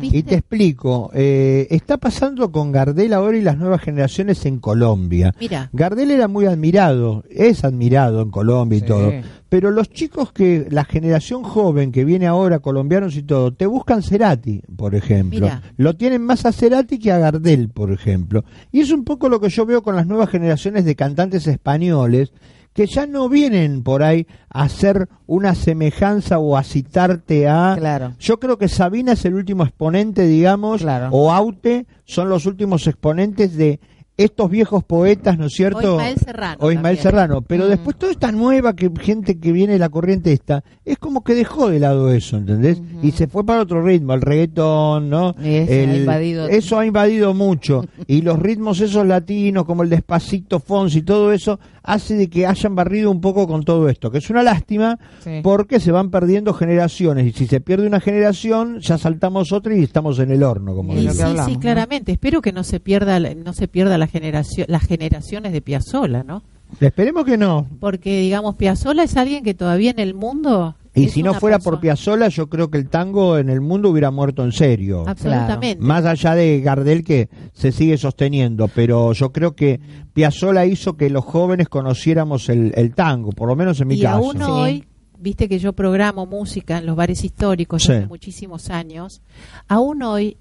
¿Viste? 0.00 0.16
Y 0.18 0.22
te 0.22 0.34
explico, 0.36 1.10
eh, 1.14 1.66
está 1.70 1.98
pasando 1.98 2.50
con 2.50 2.72
Gardel 2.72 3.12
ahora 3.12 3.36
y 3.36 3.42
las 3.42 3.58
nuevas 3.58 3.80
generaciones 3.82 4.44
en 4.46 4.58
Colombia. 4.58 5.34
Mira. 5.40 5.68
Gardel 5.72 6.10
era 6.10 6.28
muy 6.28 6.46
admirado, 6.46 7.24
es 7.30 7.64
admirado 7.64 8.22
en 8.22 8.30
Colombia 8.30 8.78
y 8.78 8.80
Sí. 8.80 8.86
todo, 8.86 9.12
pero 9.48 9.70
los 9.70 9.90
chicos 9.90 10.32
que, 10.32 10.66
la 10.70 10.84
generación 10.84 11.42
joven 11.42 11.92
que 11.92 12.04
viene 12.04 12.26
ahora, 12.26 12.58
colombianos 12.58 13.16
y 13.16 13.22
todo, 13.22 13.52
te 13.52 13.66
buscan 13.66 14.02
Cerati, 14.02 14.62
por 14.76 14.94
ejemplo. 14.94 15.40
Mira. 15.40 15.62
Lo 15.76 15.94
tienen 15.96 16.22
más 16.22 16.46
a 16.46 16.52
Cerati 16.52 16.98
que 16.98 17.12
a 17.12 17.18
Gardel, 17.18 17.68
por 17.68 17.92
ejemplo. 17.92 18.44
Y 18.72 18.80
es 18.80 18.90
un 18.90 19.04
poco 19.04 19.28
lo 19.28 19.40
que 19.40 19.48
yo 19.50 19.66
veo 19.66 19.82
con 19.82 19.94
las 19.94 20.06
nuevas 20.06 20.30
generaciones 20.30 20.84
de 20.84 20.96
cantantes 20.96 21.46
españoles, 21.46 22.32
que 22.76 22.86
ya 22.86 23.06
no 23.06 23.28
vienen 23.30 23.82
por 23.82 24.02
ahí 24.02 24.26
a 24.50 24.64
hacer 24.64 25.08
una 25.26 25.54
semejanza 25.54 26.38
o 26.38 26.56
a 26.56 26.62
citarte 26.62 27.48
a... 27.48 27.74
Claro. 27.78 28.12
Yo 28.20 28.38
creo 28.38 28.58
que 28.58 28.68
Sabina 28.68 29.12
es 29.12 29.24
el 29.24 29.34
último 29.34 29.64
exponente, 29.64 30.26
digamos, 30.26 30.82
Claro. 30.82 31.08
o 31.10 31.32
Aute 31.32 31.86
son 32.04 32.28
los 32.28 32.44
últimos 32.46 32.86
exponentes 32.86 33.56
de 33.56 33.80
estos 34.18 34.48
viejos 34.50 34.82
poetas, 34.82 35.36
¿no 35.36 35.44
es 35.44 35.52
cierto? 35.52 35.96
O 35.96 36.00
Ismael 36.00 36.16
Serrano 36.16 36.56
O 36.60 36.70
Ismael 36.72 36.96
también. 36.96 37.02
Serrano. 37.02 37.42
Pero 37.42 37.66
Mm. 37.66 37.68
después 37.68 37.96
toda 37.98 38.12
esta 38.12 38.32
nueva 38.32 38.74
que, 38.74 38.90
gente 38.98 39.38
que 39.38 39.52
viene 39.52 39.74
de 39.74 39.78
la 39.78 39.90
corriente 39.90 40.32
esta, 40.32 40.64
es 40.86 40.96
como 40.96 41.22
que 41.22 41.34
dejó 41.34 41.68
de 41.68 41.80
lado 41.80 42.10
eso, 42.10 42.38
¿entendés? 42.38 42.80
Y 43.02 43.10
se 43.10 43.26
fue 43.26 43.44
para 43.44 43.60
otro 43.60 43.82
ritmo, 43.82 44.14
el 44.14 44.22
reggaetón, 44.22 45.10
¿no? 45.10 45.34
Ese 45.42 45.80
ha 45.80 45.92
El- 45.92 46.00
invadido. 46.00 46.48
Eso 46.48 46.78
ha 46.78 46.86
invadido 46.86 47.34
mucho. 47.34 47.84
y 48.06 48.22
los 48.22 48.38
ritmos 48.38 48.80
esos 48.80 49.06
latinos, 49.06 49.66
como 49.66 49.82
el 49.82 49.90
despacito, 49.90 50.60
Fonsi, 50.60 51.02
todo 51.02 51.30
eso, 51.30 51.60
hace 51.86 52.14
de 52.14 52.28
que 52.28 52.46
hayan 52.46 52.74
barrido 52.74 53.10
un 53.10 53.20
poco 53.20 53.46
con 53.46 53.62
todo 53.62 53.88
esto, 53.88 54.10
que 54.10 54.18
es 54.18 54.28
una 54.28 54.42
lástima 54.42 54.98
Sí. 55.24 55.40
porque 55.42 55.80
se 55.80 55.92
van 55.92 56.10
perdiendo 56.10 56.52
generaciones 56.52 57.26
y 57.26 57.32
si 57.32 57.46
se 57.46 57.60
pierde 57.60 57.86
una 57.86 58.00
generación 58.00 58.80
ya 58.80 58.98
saltamos 58.98 59.52
otra 59.52 59.74
y 59.76 59.82
estamos 59.82 60.18
en 60.18 60.30
el 60.30 60.42
horno 60.42 60.74
como 60.74 60.94
Y 60.94 61.02
sí, 61.02 61.08
hablamos, 61.22 61.46
sí, 61.46 61.54
¿no? 61.54 61.60
claramente. 61.60 62.12
Espero 62.12 62.42
que 62.42 62.52
no 62.52 62.64
se 62.64 62.80
pierda, 62.80 63.18
la- 63.20 63.34
no 63.34 63.52
se 63.52 63.68
pierda 63.68 63.96
la 63.98 64.06
generación, 64.06 64.66
las 64.68 64.82
generaciones 64.84 65.52
de 65.52 65.62
Piazzolla, 65.62 66.22
¿no? 66.22 66.42
esperemos 66.80 67.24
que 67.24 67.36
no 67.38 67.68
Porque 67.78 68.20
digamos 68.22 68.56
Piazzolla 68.56 69.04
es 69.04 69.16
alguien 69.16 69.44
que 69.44 69.54
todavía 69.54 69.92
en 69.92 70.00
el 70.00 70.14
mundo 70.14 70.74
y 70.96 71.04
es 71.06 71.12
si 71.12 71.22
no 71.22 71.34
fuera 71.34 71.58
por 71.58 71.78
Piazzolla 71.80 72.28
yo 72.28 72.48
creo 72.48 72.70
que 72.70 72.78
el 72.78 72.88
tango 72.88 73.38
en 73.38 73.48
el 73.50 73.60
mundo 73.60 73.90
hubiera 73.90 74.10
muerto 74.10 74.42
en 74.44 74.52
serio 74.52 75.04
absolutamente. 75.06 75.82
más 75.82 76.04
allá 76.04 76.34
de 76.34 76.60
Gardel 76.60 77.04
que 77.04 77.28
se 77.52 77.70
sigue 77.72 77.96
sosteniendo 77.98 78.68
pero 78.68 79.12
yo 79.12 79.30
creo 79.32 79.54
que 79.54 79.78
Piazzolla 80.14 80.64
hizo 80.66 80.96
que 80.96 81.10
los 81.10 81.24
jóvenes 81.24 81.68
conociéramos 81.68 82.48
el, 82.48 82.72
el 82.74 82.94
tango 82.94 83.30
por 83.32 83.48
lo 83.48 83.54
menos 83.56 83.80
en 83.80 83.88
mi 83.88 83.96
y 83.96 84.02
caso 84.02 84.16
aún 84.16 84.36
Sí. 84.36 84.42
hoy, 84.42 84.84
viste 85.18 85.48
que 85.48 85.58
yo 85.58 85.72
programo 85.72 86.26
música 86.26 86.78
en 86.78 86.86
los 86.86 86.96
bares 86.96 87.22
históricos 87.24 87.82
Sí. 87.82 87.92
hace 87.92 88.06
muchísimos 88.06 88.70
años, 88.70 89.22
aún 89.68 90.02
hoy 90.02 90.36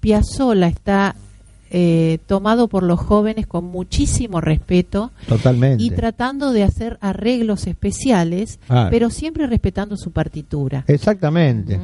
Piazzolla 0.00 0.66
está 0.68 1.14
eh, 1.70 2.18
tomado 2.26 2.68
por 2.68 2.82
los 2.82 2.98
jóvenes 2.98 3.46
con 3.46 3.64
muchísimo 3.64 4.40
respeto 4.40 5.12
totalmente 5.28 5.82
y 5.82 5.90
tratando 5.90 6.52
de 6.52 6.64
hacer 6.64 6.98
arreglos 7.00 7.66
especiales, 7.66 8.58
pero 8.90 9.10
siempre 9.10 9.46
respetando 9.46 9.96
su 9.96 10.10
partitura. 10.10 10.84
Exactamente. 10.88 11.78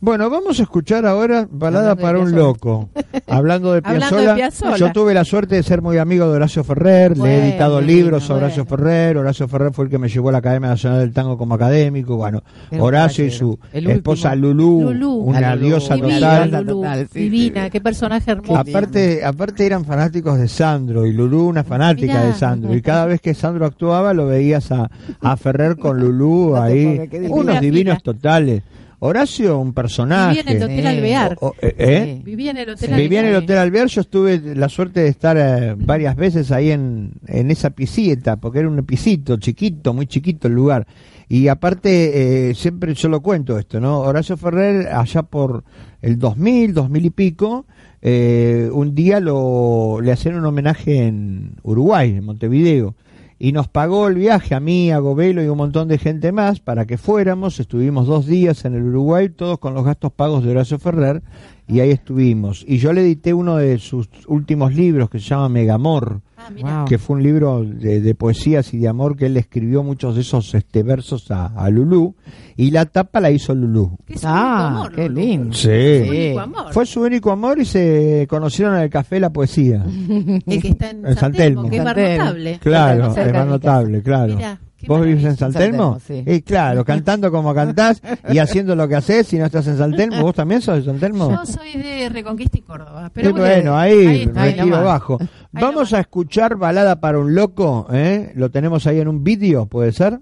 Bueno, 0.00 0.28
vamos 0.28 0.60
a 0.60 0.64
escuchar 0.64 1.06
ahora 1.06 1.48
Balada 1.50 1.92
Hablando 1.92 2.02
para 2.02 2.18
un 2.18 2.32
loco. 2.32 2.90
Hablando 3.26 3.72
de 3.72 3.80
Piazzolla, 3.80 4.34
Piazzolla. 4.34 4.76
yo 4.76 4.92
tuve 4.92 5.14
la 5.14 5.24
suerte 5.24 5.54
de 5.54 5.62
ser 5.62 5.80
muy 5.80 5.96
amigo 5.96 6.28
de 6.28 6.36
Horacio 6.36 6.62
Ferrer, 6.62 7.16
le 7.16 7.30
he 7.30 7.48
editado 7.48 7.74
bueno, 7.74 7.86
libros 7.88 8.24
sobre 8.24 8.44
Horacio 8.44 8.64
bueno. 8.64 8.84
Ferrer, 8.84 9.16
Horacio 9.16 9.48
Ferrer 9.48 9.72
fue 9.72 9.86
el 9.86 9.90
que 9.90 9.98
me 9.98 10.08
llevó 10.08 10.28
a 10.28 10.32
la 10.32 10.38
Academia 10.38 10.68
Nacional 10.68 11.00
del 11.00 11.12
Tango 11.12 11.38
como 11.38 11.54
académico, 11.54 12.16
bueno, 12.16 12.42
Horacio 12.78 13.24
y 13.24 13.30
su 13.30 13.58
esposa 13.72 14.34
Lulú, 14.34 14.92
Lulú. 14.92 15.14
una 15.14 15.54
Lulú, 15.56 15.66
diosa 15.68 15.94
Divina, 15.94 16.14
total. 16.14 16.50
Divina. 16.50 16.60
Lulú, 16.60 17.08
divina, 17.14 17.70
qué 17.70 17.80
personaje 17.80 18.30
hermoso. 18.30 18.60
Aparte, 18.60 19.23
aparte 19.24 19.66
eran 19.66 19.84
fanáticos 19.84 20.38
de 20.38 20.48
Sandro 20.48 21.06
y 21.06 21.12
Lulú 21.12 21.48
una 21.48 21.64
fanática 21.64 22.14
Mirá. 22.14 22.26
de 22.26 22.34
Sandro 22.34 22.74
y 22.74 22.82
cada 22.82 23.06
vez 23.06 23.20
que 23.20 23.34
Sandro 23.34 23.66
actuaba 23.66 24.14
lo 24.14 24.26
veías 24.26 24.70
a, 24.72 24.90
a 25.20 25.36
Ferrer 25.36 25.76
con 25.76 25.98
Lulú 25.98 26.50
No 26.54 26.62
ahí, 26.62 27.08
unos 27.28 27.60
divinos 27.60 27.94
fila. 27.98 28.00
totales. 28.02 28.62
Horacio 29.00 29.58
un 29.58 29.74
personaje. 29.74 30.38
Vivía 30.38 30.52
en 30.52 30.56
el 30.56 30.62
Hotel. 30.62 30.86
Alvear. 30.86 31.36
O- 31.40 31.52
eh, 31.60 31.74
¿eh? 31.78 32.20
Vivía 32.24 32.52
en 32.52 32.56
el 32.56 32.70
Hotel 32.70 32.88
Sí. 32.88 32.94
Vivía 32.94 33.20
en 33.20 33.26
el 33.26 33.30
Alvear. 33.34 33.42
Hotel 33.44 33.58
Alvear, 33.58 33.86
yo 33.88 34.04
tuve 34.04 34.40
la 34.54 34.68
suerte 34.70 35.00
de 35.00 35.08
estar 35.08 35.36
eh, 35.38 35.74
varias 35.76 36.16
veces 36.16 36.50
ahí 36.50 36.70
en, 36.70 37.12
en 37.26 37.50
esa 37.50 37.68
pisita, 37.70 38.36
porque 38.36 38.60
era 38.60 38.68
un 38.68 38.82
pisito 38.86 39.36
chiquito, 39.36 39.92
muy 39.92 40.06
chiquito 40.06 40.48
el 40.48 40.54
lugar. 40.54 40.86
Y 41.28 41.48
aparte, 41.48 42.48
eh, 42.50 42.54
siempre 42.54 42.94
yo 42.94 43.08
lo 43.10 43.20
cuento 43.20 43.58
esto, 43.58 43.78
¿no? 43.78 43.98
Horacio 44.00 44.38
Ferrer, 44.38 44.88
allá 44.88 45.22
por 45.22 45.64
el 46.00 46.18
2000, 46.18 46.72
2000 46.72 47.04
y 47.04 47.10
pico, 47.10 47.66
eh, 48.06 48.68
un 48.70 48.94
día 48.94 49.18
lo, 49.18 50.02
le 50.02 50.12
hacían 50.12 50.36
un 50.36 50.44
homenaje 50.44 51.06
en 51.06 51.56
Uruguay, 51.62 52.10
en 52.10 52.24
Montevideo. 52.24 52.94
Y 53.38 53.52
nos 53.52 53.66
pagó 53.66 54.08
el 54.08 54.14
viaje 54.14 54.54
a 54.54 54.60
mí, 54.60 54.90
a 54.90 54.98
Gobelo 54.98 55.42
y 55.42 55.48
un 55.48 55.56
montón 55.56 55.88
de 55.88 55.96
gente 55.96 56.30
más 56.30 56.60
para 56.60 56.84
que 56.84 56.98
fuéramos. 56.98 57.58
Estuvimos 57.60 58.06
dos 58.06 58.26
días 58.26 58.66
en 58.66 58.74
el 58.74 58.82
Uruguay, 58.82 59.30
todos 59.30 59.58
con 59.58 59.72
los 59.72 59.84
gastos 59.84 60.12
pagos 60.12 60.44
de 60.44 60.50
Horacio 60.50 60.78
Ferrer, 60.78 61.22
y 61.66 61.80
ahí 61.80 61.90
estuvimos. 61.90 62.64
Y 62.68 62.78
yo 62.78 62.92
le 62.92 63.00
edité 63.02 63.32
uno 63.34 63.56
de 63.56 63.78
sus 63.78 64.08
últimos 64.26 64.74
libros 64.74 65.08
que 65.10 65.18
se 65.18 65.26
llama 65.28 65.48
Megamor, 65.48 66.20
Ah. 66.36 66.50
Wow. 66.60 66.84
que 66.86 66.98
fue 66.98 67.16
un 67.16 67.22
libro 67.22 67.64
de, 67.64 68.00
de 68.02 68.14
poesías 68.14 68.74
y 68.74 68.78
de 68.78 68.88
amor 68.88 69.16
que 69.16 69.26
él 69.26 69.36
escribió 69.38 69.82
muchos 69.82 70.14
de 70.16 70.20
esos 70.22 70.52
este, 70.54 70.82
versos 70.82 71.30
a, 71.30 71.46
a 71.46 71.70
Lulú, 71.70 72.16
y 72.56 72.70
la 72.70 72.84
tapa 72.84 73.20
la 73.20 73.30
hizo 73.30 73.54
Lulú. 73.54 73.96
Qué 74.04 74.18
su 74.18 74.26
Ah, 74.28 74.66
único 74.66 74.78
amor, 74.80 74.92
qué 74.94 75.08
Lulú. 75.08 75.20
lindo. 75.20 75.52
Sí. 75.54 75.68
Su 76.04 76.10
único 76.10 76.40
amor. 76.40 76.72
Fue 76.72 76.84
su 76.86 77.00
único 77.02 77.30
amor 77.30 77.60
y 77.60 77.64
se 77.64 78.26
conocieron 78.28 78.74
en 78.76 78.82
el 78.82 78.90
café 78.90 79.20
La 79.20 79.32
Poesía. 79.32 79.86
el 80.46 80.60
que 80.60 80.68
está 80.68 80.90
en, 80.90 81.06
En 81.06 81.16
San 81.16 81.32
Telmo. 81.32 81.70
que 81.70 81.76
es 81.78 81.84
más 81.84 81.96
notable. 81.96 82.58
Claro, 82.60 83.14
es 83.16 83.32
más 83.32 83.46
notable, 83.46 84.02
claro. 84.02 84.36
Mirá, 84.36 84.58
qué 84.60 84.63
¿Vos 84.86 85.00
vivís 85.00 85.16
en 85.16 85.22
maravilla. 85.22 85.36
San 85.36 85.52
San 85.52 85.62
Telmo? 85.62 85.98
Telmo, 85.98 86.24
sí. 86.24 86.30
Y 86.30 86.42
claro, 86.42 86.84
cantando 86.86 87.30
como 87.30 87.54
cantás 87.54 88.02
y 88.30 88.38
haciendo 88.38 88.74
lo 88.76 88.86
que 88.88 88.96
haces 88.96 89.26
si 89.26 89.38
no 89.38 89.46
estás 89.46 89.66
en 89.66 89.76
San 89.78 89.92
Telmo. 89.94 90.22
¿Vos 90.22 90.34
también 90.34 90.60
sos 90.62 90.76
de 90.76 90.84
San 90.84 90.98
Telmo? 91.00 91.30
Yo 91.30 91.46
soy 91.46 91.72
de 91.74 92.08
Reconquista 92.08 92.58
y 92.58 92.62
Córdoba. 92.62 93.10
Pero 93.12 93.30
Y 93.30 93.32
bueno, 93.32 93.76
ahí, 93.76 94.06
ahí 94.06 94.22
está, 94.22 94.42
ahí 94.42 94.58
abajo. 94.70 95.18
Ahí 95.20 95.28
Vamos 95.52 95.74
nomás. 95.74 95.92
a 95.94 96.00
escuchar 96.00 96.56
Balada 96.56 97.00
para 97.00 97.18
un 97.18 97.34
Loco, 97.34 97.86
¿eh? 97.92 98.32
Lo 98.36 98.50
tenemos 98.50 98.86
ahí 98.86 99.00
en 99.00 99.08
un 99.08 99.22
vídeo, 99.24 99.66
¿puede 99.66 99.92
ser? 99.92 100.20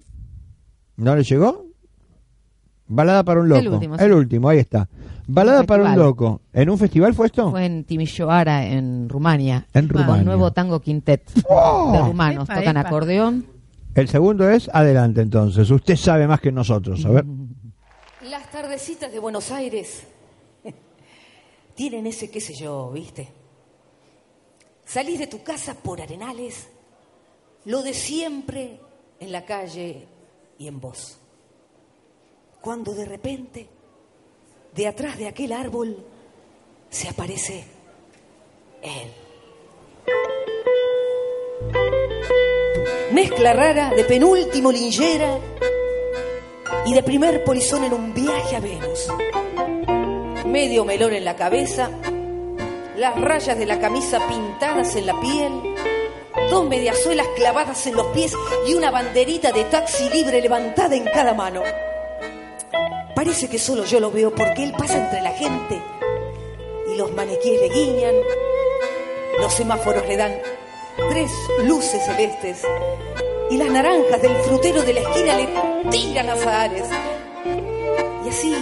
¿No 0.97 1.17
le 1.17 1.23
llegó? 1.25 1.67
Balada 2.87 3.25
para 3.25 3.41
un 3.41 3.49
Loco. 3.49 3.61
El 3.61 3.69
último, 3.69 3.99
sí. 3.99 4.05
El 4.05 4.13
último, 4.13 4.49
ahí 4.49 4.59
está. 4.59 4.89
Balada 5.27 5.61
Un 5.61 5.67
para 5.67 5.85
un. 5.85 5.97
Loco. 5.97 6.41
¿En 6.53 6.69
un 6.69 6.77
festival 6.79 7.15
fue 7.15 7.27
esto? 7.27 7.51
Fue 7.53 7.65
en 7.65 7.85
Timisoara, 7.85 8.67
en 8.67 9.09
Rumania. 9.09 9.67
En 9.73 9.87
Con 9.89 10.01
Rumania. 10.03 10.25
nuevo 10.25 10.53
tango 10.53 10.81
quintet 10.81 11.23
¡Oh! 11.49 11.93
de 11.93 11.99
rumanos. 12.01 12.45
Epa, 12.51 12.59
Tocan 12.59 12.77
epa. 12.77 12.89
acordeón. 12.89 13.47
El 13.95 14.09
segundo 14.09 14.49
es 14.49 14.71
adelante 14.73 15.21
entonces. 15.21 15.71
Usted 15.71 15.97
sabe 15.97 16.27
más 16.27 16.41
que 16.41 16.51
nosotros. 16.51 17.05
A 17.05 17.11
ver. 17.11 17.25
Las 18.23 18.51
tardecitas 18.51 19.13
de 19.13 19.19
Buenos 19.19 19.51
Aires 19.51 20.05
tienen 21.75 22.07
ese 22.07 22.31
qué 22.31 22.41
sé 22.41 22.55
yo, 22.55 22.91
¿viste? 22.91 23.29
Salís 24.85 25.19
de 25.19 25.27
tu 25.27 25.43
casa 25.43 25.75
por 25.75 26.01
arenales, 26.01 26.69
lo 27.67 27.83
de 27.83 27.95
siempre 27.95 28.81
en 29.21 29.33
la 29.33 29.45
calle 29.45 30.07
y 30.59 30.69
en 30.69 30.81
vos. 30.81 31.19
Cuando 32.61 32.95
de 32.95 33.05
repente, 33.05 33.69
de 34.75 34.87
atrás 34.87 35.19
de 35.19 35.29
aquel 35.29 35.53
árbol, 35.53 35.97
se 36.91 37.09
aparece 37.09 37.65
él. 38.83 39.11
Mezcla 43.13 43.53
rara 43.53 43.91
de 43.91 44.05
penúltimo 44.05 44.73
linchera 44.73 45.39
y 46.87 46.95
de 46.95 47.03
primer 47.03 47.45
polizón 47.45 47.85
en 47.85 47.93
un 47.93 48.15
viaje 48.15 48.57
a 48.57 48.61
Venus. 48.61 49.09
Medio 50.47 50.85
melón 50.85 51.13
en 51.13 51.25
la 51.25 51.37
cabeza, 51.37 51.91
las 52.97 53.21
rayas 53.21 53.59
de 53.59 53.67
la 53.67 53.79
camisa 53.79 54.19
pintadas 54.29 54.97
en 54.97 55.07
la 55.07 55.21
piel, 55.21 55.53
dos 56.51 56.69
mediasuelas 56.69 57.27
clavadas 57.37 57.87
en 57.87 57.97
los 57.97 58.07
pies 58.09 58.35
y 58.67 58.75
una 58.75 58.91
banderita 58.91 59.53
de 59.53 59.65
taxi 59.65 60.09
libre 60.11 60.41
levantada 60.41 60.95
en 60.97 61.05
cada 61.05 61.35
mano. 61.35 61.63
Parece 63.15 63.49
que 63.49 63.59
solo 63.59 63.85
yo 63.85 64.01
lo 64.01 64.11
veo 64.11 64.35
porque 64.35 64.65
él 64.65 64.73
pasa 64.77 65.05
entre 65.05 65.23
la 65.23 65.33
gente 65.33 65.81
y 66.93 66.97
los 66.97 67.13
maniquíes 67.13 67.61
le 67.61 67.69
guiñan, 67.69 68.15
los 69.39 69.53
semáforos 69.53 70.07
le 70.07 70.17
dan 70.17 70.33
tres 70.97 71.31
luces 71.65 72.05
celestes 72.05 72.63
y 73.51 73.57
las 73.57 73.71
naranjas 73.71 74.23
del 74.23 74.35
frutero 74.37 74.83
de 74.83 74.93
la 74.95 75.01
esquina 75.01 75.37
le 75.37 75.91
tiran 75.91 76.31
azahares. 76.31 76.89
Y 78.25 78.29
así, 78.29 78.57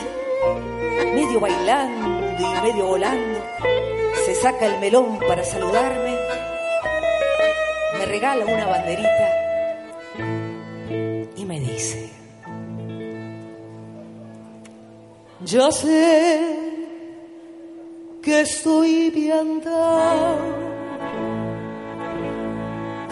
medio 1.15 1.41
bailando 1.41 2.37
y 2.39 2.67
medio 2.67 2.87
volando, 2.87 3.41
se 4.25 4.35
saca 4.35 4.67
el 4.67 4.81
melón 4.81 5.19
para 5.27 5.45
saludarme, 5.45 6.17
me 7.99 8.07
regala 8.07 8.45
una 8.45 8.67
banderita 8.67 9.31
y 11.37 11.45
me 11.45 11.61
dice, 11.61 12.11
yo 15.45 15.71
sé 15.71 16.57
que 18.23 18.41
estoy 18.41 19.11
piantao, 19.11 20.39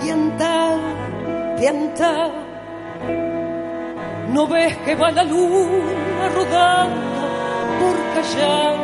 piantao, 0.09 0.79
piantao. 1.59 2.33
No 4.33 4.47
ves 4.47 4.75
que 4.85 4.95
va 4.95 5.11
la 5.11 5.23
luna 5.23 6.25
rodando 6.35 7.21
por 7.79 7.97
Callao 8.15 8.77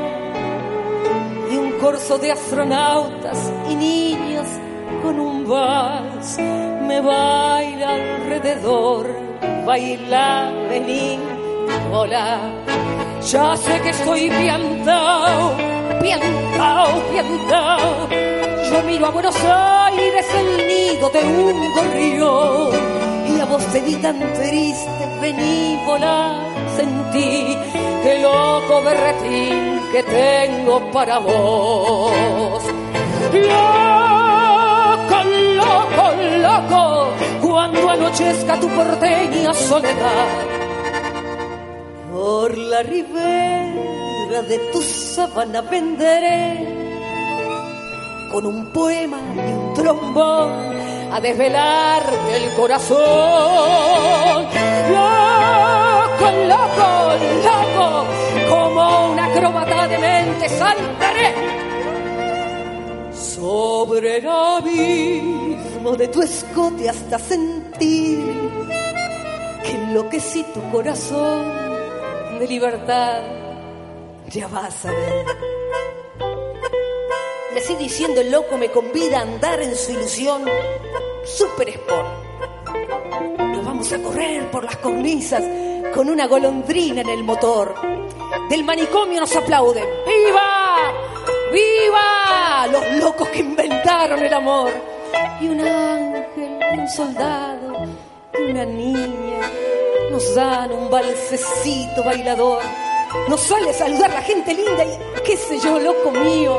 y 1.51 1.57
un 1.57 1.71
corso 1.81 2.19
de 2.19 2.33
astronautas 2.33 3.41
y 3.71 3.75
niños 3.75 4.49
con 5.03 5.19
un 5.19 5.49
vals 5.49 6.39
me 6.89 7.01
baila 7.01 7.89
alrededor, 7.95 9.07
baila, 9.65 10.53
vení, 10.69 11.19
hola. 11.91 12.39
Ya 13.33 13.57
sé 13.57 13.81
que 13.81 13.91
estoy 13.91 14.29
piantao, 14.29 15.57
piantao, 16.03 16.89
piantao. 17.11 18.34
Yo 18.71 18.83
miro 18.83 19.07
a 19.07 19.11
Buenos 19.11 19.37
Aires 19.45 20.27
el 20.35 20.67
nido 20.67 21.11
de 21.11 21.21
un 21.23 21.75
gorrión 21.75 22.71
y 23.29 23.41
a 23.41 23.45
vos 23.45 23.65
te 23.73 23.81
vi 23.81 23.95
tan 23.97 24.19
triste, 24.35 25.19
vení, 25.21 25.79
volá, 25.87 26.35
sentí 26.77 27.57
que 28.03 28.19
loco 28.21 28.83
berretín 28.83 29.81
que 29.93 30.03
tengo 30.03 30.91
para 30.93 31.19
vos. 31.19 32.63
Loco, 33.33 35.19
loco, 35.61 36.05
loco, 36.49 37.09
cuando 37.43 37.91
anochezca 37.91 38.59
tu 38.61 38.69
porteña 38.69 39.53
soledad 39.55 40.55
por 42.13 42.57
la 42.57 42.83
ribera 42.83 44.43
de 44.49 44.59
tu 44.73 44.81
sabana 44.81 45.61
venderé 45.63 46.84
con 48.35 48.47
un 48.47 48.67
poema 48.67 49.21
y 49.37 49.53
un 49.53 49.75
trombón 49.75 50.51
a 51.13 51.21
desvelarte 51.21 52.37
el 52.37 52.53
corazón. 52.55 52.99
Loco, 54.91 56.27
loco, 56.53 56.89
loco, 57.47 58.05
como 58.49 59.13
una 59.13 59.27
acróbata 59.27 59.87
de 59.87 59.99
mente 59.99 60.49
saltaré 60.49 61.33
sobre 63.15 64.17
el 64.17 64.29
abismo 64.29 65.93
de 65.97 66.09
tu 66.09 66.23
escote 66.23 66.89
hasta 66.89 67.21
sentir 67.21 68.19
que 69.63 69.71
enloquecí 69.71 70.45
tu 70.53 70.61
corazón 70.73 71.53
de 72.41 72.49
libertad, 72.49 73.23
ya 74.29 74.49
vas 74.49 74.87
a 74.87 74.91
ver. 74.91 75.64
Así 77.57 77.77
diciendo 77.77 78.21
el 78.21 78.31
loco 78.31 78.59
me 78.59 78.69
convida 78.69 79.19
a 79.19 79.23
andar 79.23 79.61
en 79.63 79.75
su 79.77 79.93
ilusión 79.93 80.45
super 81.25 81.69
sport. 81.69 82.09
Nos 83.39 83.65
vamos 83.65 83.93
a 83.93 84.03
correr 84.03 84.51
por 84.51 84.65
las 84.65 84.77
cornisas 84.77 85.43
con 85.95 86.11
una 86.11 86.27
golondrina 86.27 87.03
en 87.03 87.09
el 87.09 87.23
motor. 87.23 87.75
Del 88.51 88.65
manicomio 88.65 89.21
nos 89.21 89.35
aplauden. 89.37 89.85
¡Viva! 90.05 90.93
¡Viva! 91.53 92.67
Los 92.73 93.03
locos 93.05 93.29
que 93.29 93.39
inventaron 93.39 94.21
el 94.21 94.35
amor. 94.35 94.71
Y 95.41 95.49
un 95.49 95.61
ángel, 95.61 96.59
un 96.79 96.89
soldado, 96.89 97.73
y 98.37 98.51
una 98.51 98.65
niña 98.65 99.51
nos 100.11 100.35
dan 100.35 100.73
un 100.73 100.91
balsecito 100.91 102.03
bailador. 102.05 102.63
Nos 103.29 103.41
sale 103.41 103.71
a 103.71 103.75
saludar 103.75 104.11
la 104.11 104.23
gente 104.23 104.53
linda 104.53 104.85
y 104.85 105.23
qué 105.25 105.37
sé 105.37 105.59
yo, 105.61 105.79
loco 105.79 106.11
mío. 106.11 106.59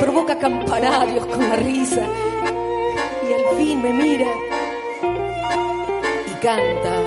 Provoca 0.00 0.38
campanarios 0.38 1.26
con 1.26 1.48
la 1.48 1.56
risa. 1.56 2.02
Y 3.28 3.32
al 3.32 3.56
fin 3.56 3.82
me 3.82 3.92
mira 3.92 4.28
y 6.26 6.34
canta 6.44 6.98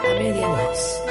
a 0.00 0.18
media 0.18 0.48
voz. 0.48 1.02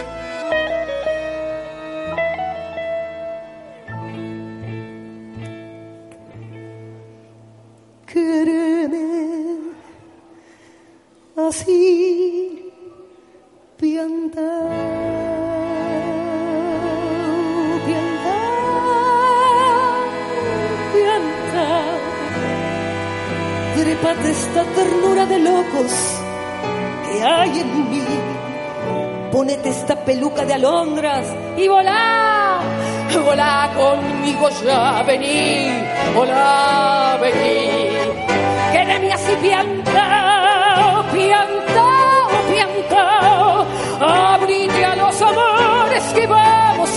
Así 11.48 12.74
piantao, 13.78 14.70
Trépate 24.00 24.30
esta 24.30 24.64
ternura 24.64 25.26
de 25.26 25.40
locos 25.40 25.92
que 27.06 27.24
hay 27.24 27.60
en 27.62 27.90
mí. 27.90 28.04
Ponete 29.32 29.70
esta 29.70 29.96
peluca 30.06 30.46
de 30.46 30.54
alondras 30.54 31.26
y 31.58 31.68
volá, 31.68 32.60
volá 33.26 33.72
conmigo 33.76 34.50
ya, 34.64 35.02
vení, 35.02 35.72
volá, 36.14 37.18
vení. 37.22 37.70
Que 38.72 38.86
de 38.86 39.00
mí 39.00 39.12
así 39.12 39.36
piantao, 39.42 41.04
piantao, 41.12 42.28
piantao. 42.52 43.66
Abrite 44.00 44.86
a 44.86 44.96
los 44.96 45.22
amores 45.24 46.04
que 46.14 46.28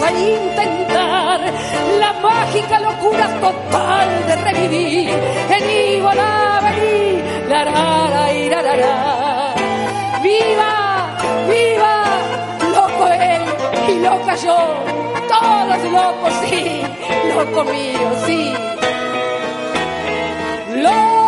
a 0.02 0.10
intentar 0.10 1.40
la 1.98 2.12
mágica 2.20 2.80
locura 2.80 3.26
total 3.40 4.08
de 4.26 4.36
revivir. 4.36 5.10
Vení, 5.48 6.00
volá, 6.00 6.60
vení, 6.64 7.22
la 7.48 7.64
la 7.64 8.62
la 8.62 8.76
la. 8.76 9.54
¡Viva! 10.22 10.74
¡Viva! 11.48 11.94
Loco 12.74 13.06
él 13.08 13.42
y 13.88 13.94
loca 14.00 14.34
yo. 14.36 14.58
Todos 15.28 15.92
locos, 15.92 16.34
sí. 16.48 16.82
Loco 17.34 17.64
mío, 17.64 18.10
sí. 18.26 18.52
Loco 20.82 21.19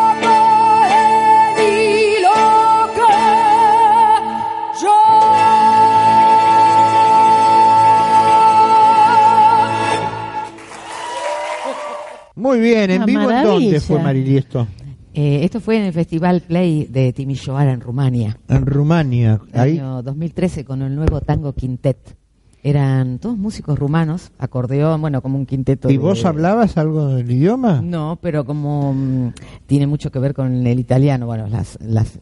Muy 12.42 12.58
bien, 12.58 12.90
¿en 12.90 12.96
Una 13.02 13.06
vivo 13.06 13.30
en 13.30 13.44
dónde 13.44 13.78
fue 13.78 14.02
Mariliesto? 14.02 14.66
Eh, 15.14 15.44
esto 15.44 15.60
fue 15.60 15.76
en 15.76 15.84
el 15.84 15.92
Festival 15.92 16.40
Play 16.40 16.86
de 16.90 17.12
Timisoara 17.12 17.72
en 17.72 17.80
Rumania. 17.80 18.36
En 18.48 18.66
Rumania. 18.66 19.40
Ahí. 19.52 19.78
año 19.78 20.02
2013 20.02 20.64
con 20.64 20.82
el 20.82 20.92
nuevo 20.96 21.20
Tango 21.20 21.52
Quintet. 21.52 22.16
Eran 22.64 23.20
todos 23.20 23.38
músicos 23.38 23.78
rumanos, 23.78 24.32
acordeón, 24.38 25.00
bueno, 25.00 25.22
como 25.22 25.38
un 25.38 25.46
quinteto. 25.46 25.88
¿Y 25.88 25.92
de- 25.92 25.98
vos 25.98 26.24
hablabas 26.24 26.76
algo 26.78 27.14
del 27.14 27.30
idioma? 27.30 27.80
No, 27.80 28.18
pero 28.20 28.44
como 28.44 28.92
mm, 28.92 29.32
tiene 29.66 29.86
mucho 29.86 30.10
que 30.10 30.18
ver 30.18 30.34
con 30.34 30.66
el 30.66 30.78
italiano, 30.80 31.26
bueno, 31.26 31.46
las, 31.48 31.78
las, 31.80 32.18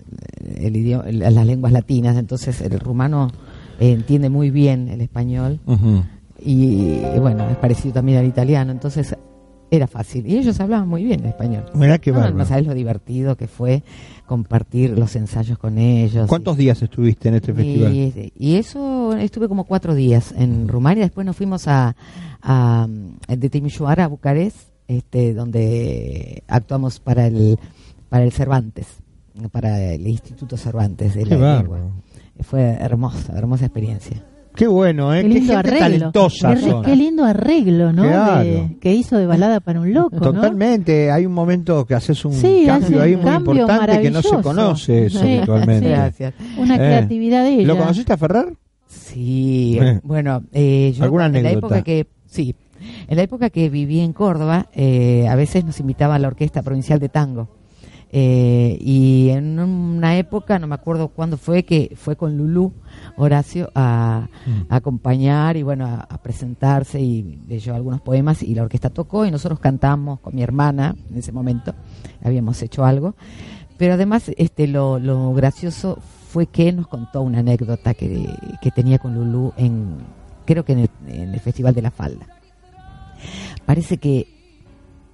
el 0.57 0.77
idioma, 0.77 1.05
las 1.11 1.47
lenguas 1.47 1.73
latinas, 1.73 2.19
entonces 2.19 2.61
el 2.61 2.79
rumano 2.79 3.31
eh, 3.79 3.93
entiende 3.93 4.29
muy 4.29 4.51
bien 4.51 4.89
el 4.89 5.01
español 5.01 5.61
y 6.43 7.01
bueno, 7.19 7.49
es 7.51 7.57
parecido 7.57 7.95
también 7.95 8.19
al 8.19 8.27
italiano, 8.27 8.73
entonces 8.73 9.15
era 9.71 9.87
fácil. 9.87 10.27
Y 10.27 10.37
ellos 10.37 10.59
hablaban 10.61 10.89
muy 10.89 11.05
bien 11.05 11.21
el 11.21 11.27
español. 11.27 11.65
Mirá 11.75 11.99
qué 11.99 12.11
no, 12.11 12.19
bárbaro. 12.19 12.37
no 12.37 12.45
sabes 12.45 12.67
lo 12.67 12.75
divertido 12.75 13.37
que 13.37 13.47
fue 13.47 13.83
compartir 14.27 14.99
los 14.99 15.15
ensayos 15.17 15.59
con 15.59 15.79
ellos. 15.79 16.29
¿Cuántos 16.29 16.57
días 16.57 16.83
estuviste 16.83 17.29
en 17.29 17.37
este 17.37 17.53
festival? 17.53 17.93
Y, 17.95 18.33
y 18.37 18.57
eso 18.57 19.15
estuve 19.17 19.49
como 19.49 19.65
cuatro 19.65 19.95
días 19.95 20.33
en 20.37 20.69
Rumania. 20.69 21.05
Después 21.05 21.27
nos 21.27 21.37
fuimos 21.37 21.69
a, 21.69 21.95
a 22.43 22.89
de 23.29 23.51
Timisoara 23.51 24.05
a 24.05 24.09
Bucarest, 24.09 24.71
este, 24.89 25.35
donde 25.35 26.43
actuamos 26.49 27.01
para 27.01 27.27
el 27.27 27.59
para 28.09 28.25
el 28.25 28.33
Cervantes, 28.33 28.87
para 29.53 29.93
el 29.93 30.07
Instituto 30.07 30.57
Cervantes 30.57 31.15
de 31.15 31.25
Qué 31.25 31.37
la. 31.37 31.65
Fue 32.41 32.63
hermosa, 32.63 33.35
hermosa 33.37 33.67
experiencia. 33.67 34.25
Qué 34.55 34.67
bueno, 34.67 35.15
¿eh? 35.15 35.23
Qué 35.23 35.29
Qué, 35.29 35.35
lindo 35.35 35.53
gente 35.55 35.69
arreglo. 35.69 35.79
talentosa 35.87 36.55
Qué, 36.55 36.61
son. 36.61 36.85
qué 36.85 36.97
lindo 36.97 37.25
arreglo, 37.25 37.93
¿no? 37.93 38.03
Claro. 38.03 38.45
De- 38.45 38.77
que 38.81 38.93
hizo 38.95 39.17
de 39.17 39.27
balada 39.27 39.61
para 39.61 39.81
un 39.81 39.95
loco, 39.95 40.17
¿no? 40.17 40.21
Totalmente, 40.33 41.11
hay 41.11 41.25
un 41.25 41.33
momento 41.33 41.87
que 41.87 41.95
haces 41.95 42.25
un 42.25 42.33
Sí, 42.33 42.65
cambio 42.67 42.97
un 42.99 43.03
ahí 43.03 43.17
muy 43.17 43.25
cambio 43.25 43.55
importante 43.63 44.01
que 44.03 44.11
no 44.11 44.23
se 44.23 44.37
conoce 44.43 45.07
eso 45.07 45.21
Sí. 45.21 45.41
Gracias. 45.47 46.35
Una 46.59 46.75
Eh. 46.75 46.79
creatividad 46.79 47.45
de 47.45 47.55
ella. 47.55 47.67
¿Lo 47.67 47.77
conociste 47.79 48.13
a 48.13 48.17
Ferrer? 48.17 48.53
Sí, 48.87 49.79
Eh. 49.81 50.01
bueno, 50.03 50.43
eh, 50.53 50.93
yo 50.97 51.05
¿Alguna 51.05 51.27
en 51.27 51.43
la 51.43 51.51
época 51.53 51.83
que 51.83 52.07
sí, 52.27 52.55
en 53.09 53.17
la 53.17 53.23
época 53.23 53.51
que 53.51 53.69
viví 53.71 54.01
en 54.01 54.13
Córdoba, 54.13 54.67
eh, 54.75 55.27
a 55.29 55.37
veces 55.37 55.65
nos 55.65 55.79
invitaba 55.81 56.17
a 56.17 56.19
la 56.19 56.29
orquesta 56.29 56.63
provincial 56.63 56.99
de 56.99 57.09
tango 57.09 57.49
Eh, 58.13 58.77
y 58.81 59.29
en 59.31 59.61
una 59.61 60.19
época, 60.19 60.59
no 60.59 60.67
me 60.67 60.75
acuerdo 60.75 61.09
cuándo 61.09 61.37
fue, 61.37 61.63
que 61.63 61.93
fue 61.95 62.17
con 62.17 62.37
Lulú 62.37 62.73
Horacio 63.17 63.71
a, 63.75 64.29
a 64.69 64.77
acompañar 64.77 65.57
y 65.57 65.63
bueno, 65.63 65.87
a, 65.87 66.01
a 66.01 66.19
presentarse 66.21 67.01
y 67.01 67.41
leyó 67.47 67.75
algunos 67.75 68.01
poemas 68.01 68.43
y 68.43 68.55
la 68.55 68.63
orquesta 68.63 68.91
tocó 68.91 69.27
y 69.27 69.31
nosotros 69.31 69.61
cantamos 69.61 70.19
con 70.21 70.35
mi 70.35 70.43
hermana 70.43 70.97
en 71.09 71.19
ese 71.19 71.31
momento, 71.31 71.73
habíamos 72.23 72.61
hecho 72.63 72.85
algo. 72.85 73.15
Pero 73.79 73.95
además, 73.95 74.31
este, 74.37 74.67
lo, 74.67 74.99
lo 74.99 75.33
gracioso 75.33 75.99
fue 76.29 76.47
que 76.47 76.73
nos 76.73 76.89
contó 76.89 77.23
una 77.23 77.39
anécdota 77.39 77.95
que, 77.95 78.29
que 78.61 78.71
tenía 78.73 78.99
con 78.99 79.15
Lulú 79.15 79.53
en, 79.57 79.99
creo 80.45 80.65
que 80.65 80.73
en 80.73 80.79
el, 80.81 80.91
en 81.07 81.33
el 81.33 81.41
Festival 81.41 81.75
de 81.75 81.83
la 81.83 81.91
Falda. 81.91 82.27
Parece 83.65 83.99
que 83.99 84.27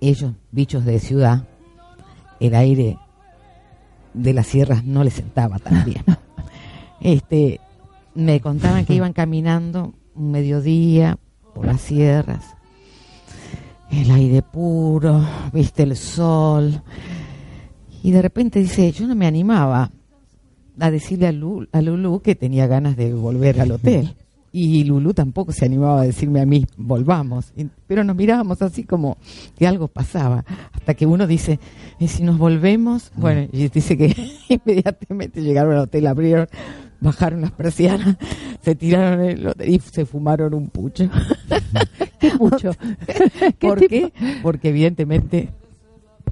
ellos, 0.01 0.33
bichos 0.51 0.85
de 0.85 0.99
ciudad, 0.99 1.45
el 2.41 2.55
aire 2.55 2.99
de 4.15 4.33
las 4.33 4.47
sierras 4.47 4.85
no 4.85 5.05
les 5.05 5.15
sentaba 5.15 5.59
tan 5.59 5.85
bien. 5.85 6.03
Este, 7.01 7.61
me 8.15 8.41
contaban 8.41 8.87
que 8.87 8.95
iban 8.95 9.13
caminando 9.13 9.93
un 10.15 10.31
mediodía 10.31 11.19
por 11.55 11.67
las 11.67 11.83
sierras, 11.83 12.43
el 13.91 14.11
aire 14.11 14.41
puro, 14.43 15.23
viste 15.53 15.83
el 15.83 15.95
sol, 15.95 16.81
y 18.03 18.11
de 18.13 18.23
repente 18.23 18.61
dice, 18.61 18.91
yo 18.93 19.07
no 19.07 19.15
me 19.15 19.27
animaba 19.27 19.91
a 20.81 20.91
decirle 20.91 21.27
a, 21.29 21.33
Lu- 21.33 21.69
a 21.71 21.83
Lulú 21.83 22.21
que 22.21 22.35
tenía 22.35 22.67
ganas 22.67 22.97
de 22.97 23.13
volver 23.13 23.61
al 23.61 23.73
hotel. 23.73 24.17
Y 24.59 24.85
Lulú 24.85 25.13
tampoco 25.13 25.53
se 25.53 25.67
animaba 25.67 26.01
a 26.01 26.05
decirme 26.05 26.41
a 26.41 26.47
mí, 26.47 26.65
volvamos. 26.79 27.53
Pero 27.87 28.05
nos 28.05 28.17
mirábamos 28.17 28.63
así 28.63 28.85
como 28.85 29.19
que 29.55 29.67
algo 29.67 29.87
pasaba. 29.87 30.47
Hasta 30.73 30.95
que 30.95 31.05
uno 31.05 31.27
dice, 31.27 31.61
¿y 32.01 32.09
si 32.09 32.23
nos 32.23 32.39
volvemos? 32.39 33.13
Bueno, 33.17 33.51
y 33.53 33.69
dice 33.69 33.99
que 33.99 34.17
inmediatamente 34.49 35.43
llegaron 35.43 35.75
al 35.75 35.81
hotel, 35.81 36.07
abrieron, 36.07 36.49
bajaron 37.03 37.43
las 37.43 37.51
persianas, 37.51 38.17
se 38.63 38.75
tiraron 38.75 39.27
el 39.27 39.47
hotel 39.47 39.69
y 39.69 39.79
se 39.79 40.07
fumaron 40.07 40.55
un 40.55 40.71
pucho. 40.71 41.11
Qué 42.19 42.33
mucho. 42.39 42.71
¿Qué 43.59 43.69
¿Por 43.69 43.81
tipo? 43.81 43.91
qué? 43.91 44.13
Porque 44.43 44.71
evidentemente 44.71 45.51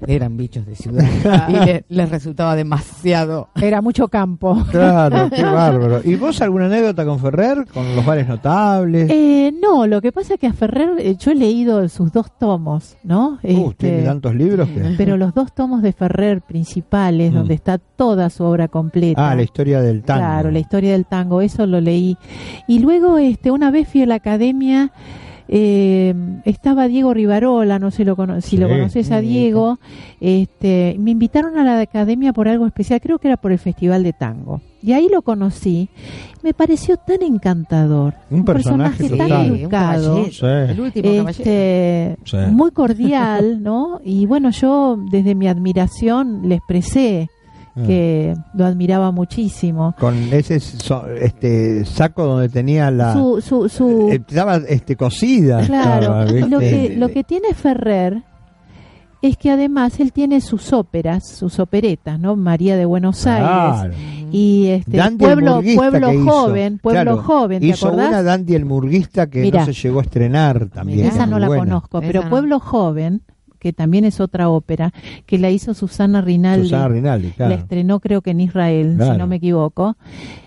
eran 0.06 0.36
bichos 0.36 0.66
de 0.66 0.74
ciudad 0.74 1.04
y 1.48 1.52
le- 1.64 1.84
les 1.88 2.10
resultaba 2.10 2.54
demasiado 2.56 3.48
Era 3.60 3.80
mucho 3.80 4.08
campo. 4.08 4.64
Claro, 4.70 5.30
qué 5.30 5.42
bárbaro. 5.44 6.00
¿Y 6.04 6.16
vos 6.16 6.40
alguna 6.42 6.66
anécdota 6.66 7.04
con 7.04 7.18
Ferrer? 7.18 7.66
¿Con 7.72 7.94
los 7.96 8.04
bares 8.04 8.28
notables? 8.28 9.08
Eh, 9.10 9.52
no, 9.62 9.86
lo 9.86 10.00
que 10.02 10.12
pasa 10.12 10.34
es 10.34 10.40
que 10.40 10.46
a 10.46 10.52
Ferrer 10.52 10.90
eh, 10.98 11.16
yo 11.16 11.30
he 11.30 11.34
leído 11.34 11.88
sus 11.88 12.12
dos 12.12 12.26
tomos, 12.38 12.96
¿no? 13.02 13.38
Uh, 13.42 13.70
Este, 13.70 13.88
tiene 13.88 14.02
tantos 14.04 14.34
libros 14.34 14.68
que... 14.68 14.80
pero 14.98 15.16
los 15.16 15.32
dos 15.34 15.52
tomos 15.54 15.82
de 15.82 15.92
Ferrer 15.92 16.40
principales, 16.42 17.32
Mm. 17.32 17.34
donde 17.34 17.54
está 17.54 17.78
toda 17.78 18.30
su 18.30 18.44
obra 18.44 18.68
completa. 18.68 19.30
Ah, 19.30 19.34
la 19.34 19.42
historia 19.42 19.80
del 19.80 20.02
tango. 20.02 20.20
Claro, 20.20 20.50
la 20.50 20.58
historia 20.58 20.92
del 20.92 21.06
tango, 21.06 21.40
eso 21.40 21.66
lo 21.66 21.80
leí. 21.80 22.16
Y 22.68 22.80
luego, 22.80 23.18
este, 23.18 23.50
una 23.50 23.70
vez 23.70 23.88
fui 23.88 24.02
a 24.02 24.06
la 24.06 24.16
academia, 24.16 24.92
eh, 25.48 26.14
estaba 26.44 26.88
Diego 26.88 27.12
Rivarola, 27.14 27.78
no 27.78 27.90
sé 27.90 28.04
lo 28.04 28.16
cono- 28.16 28.40
si 28.40 28.56
lo 28.56 28.68
conoces 28.68 29.10
a 29.10 29.20
Diego, 29.20 29.78
este, 30.20 30.96
me 30.98 31.10
invitaron 31.10 31.58
a 31.58 31.64
la 31.64 31.80
academia 31.80 32.32
por 32.32 32.48
algo 32.48 32.66
especial, 32.66 33.00
creo 33.00 33.18
que 33.18 33.28
era 33.28 33.36
por 33.36 33.52
el 33.52 33.58
Festival 33.58 34.02
de 34.02 34.12
Tango. 34.12 34.60
Y 34.82 34.92
ahí 34.92 35.08
lo 35.10 35.22
conocí, 35.22 35.88
me 36.42 36.52
pareció 36.52 36.96
tan 36.98 37.22
encantador, 37.22 38.14
Un 38.30 38.44
personaje 38.44 39.08
tan 39.10 39.50
un 39.50 39.56
educado. 39.56 40.24
Sí. 40.30 40.44
el 40.44 40.80
último. 40.80 41.28
Este, 41.28 42.16
Sí. 42.24 42.36
muy 42.50 42.70
cordial, 42.70 43.62
¿no? 43.62 44.00
Y 44.04 44.26
bueno, 44.26 44.50
yo 44.50 44.98
desde 45.10 45.34
mi 45.34 45.48
admiración 45.48 46.48
le 46.48 46.56
expresé 46.56 47.30
Ah. 47.76 47.82
que 47.86 48.34
lo 48.54 48.64
admiraba 48.66 49.10
muchísimo. 49.10 49.94
Con 49.98 50.14
ese 50.32 50.60
so- 50.60 51.06
este 51.08 51.84
saco 51.84 52.24
donde 52.24 52.48
tenía 52.48 52.90
la... 52.90 53.12
Su, 53.14 53.40
su, 53.40 53.68
su, 53.68 54.08
eh, 54.12 54.22
estaba 54.26 54.56
este, 54.68 54.94
cosida. 54.96 55.60
claro, 55.66 56.22
estaba, 56.24 56.48
lo 56.48 56.58
que, 56.60 56.94
lo 56.96 57.08
que 57.08 57.24
tiene 57.24 57.52
Ferrer 57.54 58.22
es 59.22 59.36
que 59.38 59.50
además 59.50 59.98
él 60.00 60.12
tiene 60.12 60.40
sus 60.42 60.72
óperas, 60.72 61.26
sus 61.26 61.58
operetas, 61.58 62.20
¿no? 62.20 62.36
María 62.36 62.76
de 62.76 62.84
Buenos 62.84 63.26
Aires 63.26 63.48
Claro. 63.48 63.94
y 64.30 64.66
este 64.66 64.96
Dandy 64.98 65.24
el 65.24 65.30
pueblo 65.32 65.54
Murguista 65.56 65.80
pueblo 65.90 66.24
joven, 66.30 66.78
pueblo 66.78 67.02
Claro, 67.02 67.22
joven, 67.22 67.60
¿te 67.60 67.66
Hizo 67.66 67.86
acordás? 67.88 68.08
una 68.10 68.22
Dandy 68.22 68.54
el 68.54 68.64
Murguista 68.66 69.26
que 69.30 69.40
Mirá. 69.40 69.60
no 69.60 69.66
se 69.66 69.72
llegó 69.72 70.00
a 70.00 70.02
estrenar 70.02 70.66
también. 70.68 71.06
Esa 71.06 71.24
no 71.26 71.38
la 71.38 71.46
buena. 71.46 71.64
conozco, 71.64 71.98
Esa 72.00 72.06
pero 72.06 72.22
no. 72.24 72.30
Pueblo 72.30 72.60
Joven, 72.60 73.22
que 73.64 73.72
también 73.72 74.04
es 74.04 74.20
otra 74.20 74.50
ópera, 74.50 74.92
que 75.24 75.38
la 75.38 75.50
hizo 75.50 75.72
Susana 75.72 76.20
Rinaldi. 76.20 76.64
Susana 76.64 76.88
Rinaldi, 76.88 77.28
La 77.28 77.34
claro. 77.34 77.54
estrenó 77.54 77.98
creo 77.98 78.20
que 78.20 78.32
en 78.32 78.40
Israel, 78.40 78.98
si 79.00 79.16
no 79.16 79.26
me 79.26 79.36
equivoco. 79.36 79.96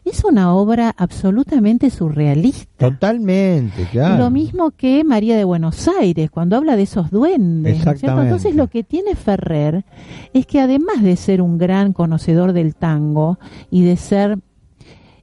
Es 0.05 0.23
una 0.23 0.53
obra 0.53 0.93
absolutamente 0.95 1.89
surrealista. 1.89 2.91
Totalmente, 2.91 3.87
claro. 3.91 4.23
Lo 4.23 4.29
mismo 4.29 4.69
que 4.69 5.03
María 5.03 5.35
de 5.35 5.45
Buenos 5.45 5.87
Aires, 5.99 6.29
cuando 6.29 6.57
habla 6.57 6.75
de 6.75 6.83
esos 6.83 7.09
duendes. 7.09 7.83
¿no. 8.03 8.21
Entonces 8.21 8.53
lo 8.53 8.67
que 8.67 8.83
tiene 8.83 9.15
Ferrer 9.15 9.83
es 10.31 10.45
que 10.45 10.59
además 10.59 11.01
de 11.01 11.15
ser 11.15 11.41
un 11.41 11.57
gran 11.57 11.93
conocedor 11.93 12.53
del 12.53 12.75
tango 12.75 13.39
y 13.71 13.81
de 13.83 13.97
ser... 13.97 14.37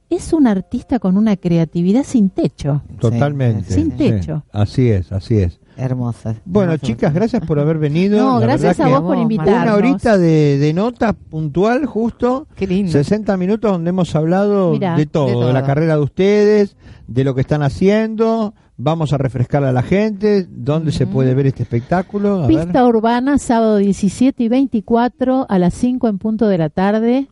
Es 0.09 0.33
un 0.33 0.47
artista 0.47 0.99
con 0.99 1.15
una 1.15 1.37
creatividad 1.37 2.03
sin 2.03 2.29
techo. 2.29 2.83
Totalmente. 2.99 3.73
Sin 3.73 3.91
techo. 3.91 4.43
Así 4.51 4.89
es, 4.89 5.13
así 5.13 5.37
es. 5.37 5.61
Hermosas. 5.77 6.37
Bueno, 6.45 6.73
hermosas. 6.73 6.87
chicas, 6.87 7.13
gracias 7.13 7.45
por 7.45 7.59
haber 7.59 7.77
venido. 7.77 8.17
No, 8.25 8.39
La 8.39 8.45
gracias 8.47 8.79
a 8.79 8.87
vos 8.87 9.01
por 9.01 9.11
Una 9.11 9.21
invitarnos. 9.21 9.63
Una 9.63 9.75
horita 9.75 10.17
de, 10.17 10.57
de 10.57 10.73
nota 10.73 11.13
puntual, 11.13 11.85
justo. 11.85 12.47
Qué 12.55 12.67
lindo. 12.67 12.91
60 12.91 13.35
minutos 13.37 13.71
donde 13.71 13.89
hemos 13.89 14.15
hablado 14.15 14.71
Mirá, 14.71 14.95
de, 14.95 15.05
todo, 15.05 15.47
de 15.47 15.53
la 15.53 15.63
carrera 15.65 15.95
de 15.95 16.01
ustedes, 16.01 16.75
de 17.07 17.23
lo 17.23 17.35
que 17.35 17.41
están 17.41 17.61
haciendo. 17.63 18.53
Vamos 18.77 19.13
a 19.13 19.17
refrescar 19.17 19.63
a 19.63 19.71
la 19.71 19.83
gente 19.83 20.47
dónde 20.49 20.91
se 20.91 21.07
puede 21.07 21.33
ver 21.33 21.47
este 21.47 21.63
espectáculo. 21.63 22.43
A 22.43 22.47
ver. 22.47 22.57
Pista 22.57 22.85
Urbana, 22.85 23.37
sábado 23.37 23.77
17 23.77 24.43
y 24.43 24.49
24 24.49 25.45
a 25.47 25.59
las 25.59 25.73
5 25.75 26.07
en 26.09 26.17
punto 26.17 26.47
de 26.47 26.57
la 26.57 26.69
tarde. 26.69 27.29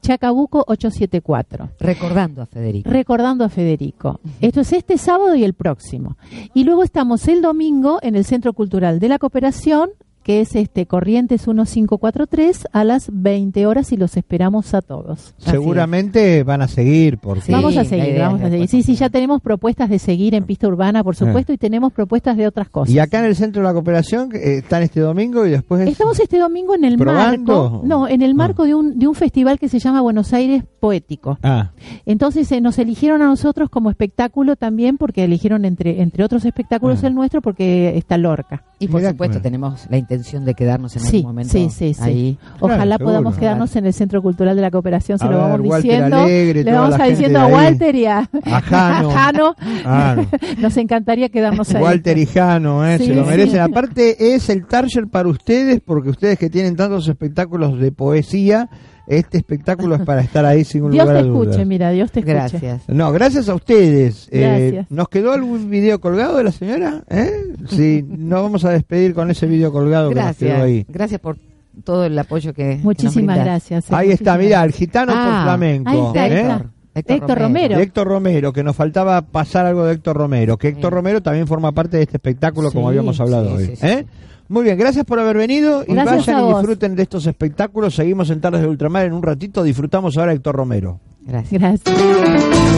Chacabuco 0.00 0.64
874. 0.66 1.70
Recordando 1.78 2.42
a 2.42 2.46
Federico. 2.46 2.90
Recordando 2.90 3.44
a 3.44 3.48
Federico. 3.48 4.20
Esto 4.40 4.60
es 4.60 4.72
este 4.72 4.98
sábado 4.98 5.34
y 5.34 5.44
el 5.44 5.54
próximo. 5.54 6.16
Y 6.54 6.64
luego 6.64 6.82
estamos 6.82 7.28
el 7.28 7.42
domingo 7.42 7.98
en 8.02 8.16
el 8.16 8.24
Centro 8.24 8.52
Cultural 8.52 8.98
de 8.98 9.08
la 9.08 9.18
Cooperación, 9.18 9.90
que 10.30 10.40
es 10.42 10.54
este 10.54 10.86
Corrientes 10.86 11.48
1543 11.48 12.68
a 12.72 12.84
las 12.84 13.10
20 13.12 13.66
horas 13.66 13.90
y 13.90 13.96
los 13.96 14.16
esperamos 14.16 14.74
a 14.74 14.80
todos. 14.80 15.34
Seguramente 15.38 16.44
van 16.44 16.62
a 16.62 16.68
seguir 16.68 17.18
porque 17.18 17.40
Sí, 17.46 17.52
vamos 17.52 17.76
a 17.76 17.84
seguir, 17.84 18.16
vamos 18.20 18.40
a 18.40 18.48
seguir. 18.48 18.68
Sí, 18.68 18.84
sí, 18.84 18.94
ya 18.94 19.08
tenemos 19.10 19.40
propuestas 19.42 19.90
de 19.90 19.98
seguir 19.98 20.36
en 20.36 20.44
pista 20.44 20.68
urbana, 20.68 21.02
por 21.02 21.16
supuesto, 21.16 21.52
y 21.52 21.58
tenemos 21.58 21.92
propuestas 21.92 22.36
de 22.36 22.46
otras 22.46 22.68
cosas. 22.68 22.94
y 22.94 23.00
acá 23.00 23.18
en 23.18 23.24
el 23.24 23.34
centro 23.34 23.60
de 23.62 23.66
la 23.68 23.74
cooperación 23.74 24.30
eh, 24.34 24.58
están 24.58 24.84
este 24.84 25.00
domingo 25.00 25.44
y 25.46 25.50
después 25.50 25.88
Estamos 25.88 26.20
este 26.20 26.38
domingo 26.38 26.76
en 26.76 26.84
el 26.84 26.96
¿Probando? 26.96 27.62
marco, 27.70 27.82
no, 27.84 28.06
en 28.06 28.22
el 28.22 28.30
Ah. 28.30 28.34
marco 28.34 28.64
de 28.66 28.74
un 28.76 28.98
de 29.00 29.08
un 29.08 29.14
festival 29.16 29.58
que 29.58 29.68
se 29.68 29.80
llama 29.80 30.00
Buenos 30.00 30.32
Aires 30.32 30.62
Poético. 30.78 31.38
ah 31.42 31.72
Entonces 32.06 32.50
eh, 32.52 32.60
nos 32.60 32.78
eligieron 32.78 33.20
a 33.22 33.26
nosotros 33.26 33.68
como 33.68 33.90
espectáculo 33.90 34.54
también 34.54 34.96
porque 34.96 35.24
eligieron 35.24 35.64
entre 35.64 36.00
entre 36.02 36.22
otros 36.22 36.44
espectáculos 36.44 37.02
Ah. 37.02 37.08
el 37.08 37.14
nuestro 37.16 37.42
porque 37.42 37.96
está 37.98 38.16
Lorca. 38.16 38.62
Y 38.78 38.86
por 38.88 39.00
supuesto 39.02 39.16
bueno. 39.18 39.42
tenemos 39.42 39.86
la 39.90 39.98
intención 39.98 40.19
de 40.44 40.54
quedarnos 40.54 40.94
en 40.96 41.02
Sí, 41.02 41.16
algún 41.18 41.30
momento 41.30 41.52
sí, 41.52 41.68
sí, 41.70 41.94
sí. 41.94 42.02
ahí. 42.02 42.38
Ojalá 42.60 42.84
Claro, 42.96 43.04
podamos 43.04 43.34
seguro. 43.34 43.40
quedarnos 43.40 43.76
en 43.76 43.86
el 43.86 43.92
Centro 43.92 44.22
Cultural 44.22 44.54
de 44.56 44.62
la 44.62 44.70
Cooperación, 44.70 45.18
se 45.18 45.24
A 45.24 45.30
lo 45.30 45.38
ver, 45.38 45.48
vamos 45.50 45.66
Walter 45.68 45.90
diciendo. 45.92 46.16
Alegre, 46.18 46.64
Le 46.64 46.72
vamos 46.72 47.00
a 47.00 47.04
diciendo 47.04 47.38
a. 47.40 47.46
Walter 47.46 47.94
y 47.94 48.06
a, 48.06 48.18
A 48.44 48.60
Jano. 48.62 49.10
Jano. 49.10 49.54
Ah, 49.84 50.16
no. 50.16 50.26
Nos 50.62 50.76
encantaría 50.76 51.28
quedarnos 51.28 51.74
ahí. 51.74 51.82
Walter 51.82 52.18
y 52.18 52.26
Jano, 52.26 52.86
eh, 52.86 52.98
Sí, 52.98 53.06
se 53.06 53.14
lo 53.14 53.24
sí. 53.24 53.30
merecen. 53.30 53.60
Aparte 53.60 54.34
es 54.34 54.48
el 54.50 54.66
target 54.66 55.08
para 55.10 55.28
ustedes 55.28 55.80
porque 55.84 56.10
ustedes 56.10 56.38
que 56.38 56.50
tienen 56.50 56.76
tantos 56.76 57.08
espectáculos 57.08 57.78
de 57.78 57.92
poesía, 57.92 58.68
este 59.10 59.38
espectáculo 59.38 59.96
es 59.96 60.02
para 60.02 60.20
estar 60.22 60.44
ahí 60.44 60.64
sin 60.64 60.84
un 60.84 60.90
Dios 60.92 61.04
lugar 61.04 61.22
te 61.22 61.28
a 61.28 61.30
dudas. 61.30 61.46
escuche, 61.48 61.64
mira, 61.66 61.90
Dios 61.90 62.10
te 62.12 62.20
escuche. 62.20 62.34
Gracias. 62.34 62.82
No, 62.88 63.12
gracias 63.12 63.48
a 63.48 63.54
ustedes. 63.54 64.28
Eh, 64.30 64.40
Gracias. 64.40 64.90
¿Nos 64.90 65.08
quedó 65.08 65.32
algún 65.32 65.68
video 65.70 66.00
colgado 66.00 66.36
de 66.36 66.44
la 66.44 66.52
señora? 66.52 67.02
¿Eh? 67.10 67.30
Sí, 67.68 68.04
nos 68.08 68.42
vamos 68.42 68.64
a 68.64 68.70
despedir 68.70 69.12
con 69.14 69.30
ese 69.30 69.46
video 69.46 69.72
colgado 69.72 70.08
que 70.10 70.14
nos 70.16 70.36
quedó 70.36 70.62
ahí. 70.62 70.86
Gracias 70.88 71.20
por 71.20 71.36
todo 71.84 72.04
el 72.04 72.18
apoyo 72.18 72.52
que 72.52 72.62
que 72.62 72.74
nos 72.76 72.84
Muchísimas 72.84 73.38
gracias. 73.38 73.84
eh, 73.90 73.94
Ahí 73.94 74.10
está, 74.10 74.36
mira, 74.38 74.62
el 74.64 74.72
gitano 74.72 75.12
por 75.12 75.20
Ah, 75.22 75.40
flamenco. 75.44 75.90
ahí 75.90 75.98
está, 76.06 76.22
ahí 76.22 76.32
¿eh? 76.32 76.40
está. 76.40 77.14
Héctor 77.14 77.38
Romero. 77.38 77.76
De 77.76 77.82
Héctor 77.84 78.06
Romero, 78.08 78.52
que 78.52 78.62
nos 78.64 78.76
faltaba 78.76 79.22
pasar 79.22 79.64
algo 79.64 79.84
de 79.86 79.94
Héctor 79.94 80.16
Romero, 80.16 80.58
que 80.58 80.68
Héctor 80.68 80.90
Sí. 80.90 80.94
Romero 80.96 81.22
también 81.22 81.46
forma 81.46 81.72
parte 81.72 81.96
de 81.96 82.02
este 82.02 82.16
espectáculo 82.16 82.70
como 82.72 82.88
habíamos 82.88 83.20
hablado 83.20 83.50
sí, 83.50 83.54
hoy. 83.56 83.66
sí, 83.68 83.76
sí. 83.76 83.86
¿eh? 83.86 84.06
Muy 84.50 84.64
bien, 84.64 84.76
gracias 84.76 85.04
por 85.04 85.20
haber 85.20 85.36
venido 85.36 85.84
y 85.86 85.94
Gracias 85.94 86.26
vayan 86.26 86.44
y 86.44 86.54
disfruten 86.54 86.96
de 86.96 87.04
estos 87.04 87.24
espectáculos. 87.24 87.94
Seguimos 87.94 88.30
en 88.30 88.40
Tardes 88.40 88.60
de 88.62 88.66
Ultramar 88.66 89.06
en 89.06 89.12
un 89.12 89.22
ratito, 89.22 89.62
disfrutamos 89.62 90.18
ahora 90.18 90.32
a 90.32 90.34
Héctor 90.34 90.56
Romero. 90.56 90.98
Gracias. 91.20 91.60
Gracias. 91.60 92.76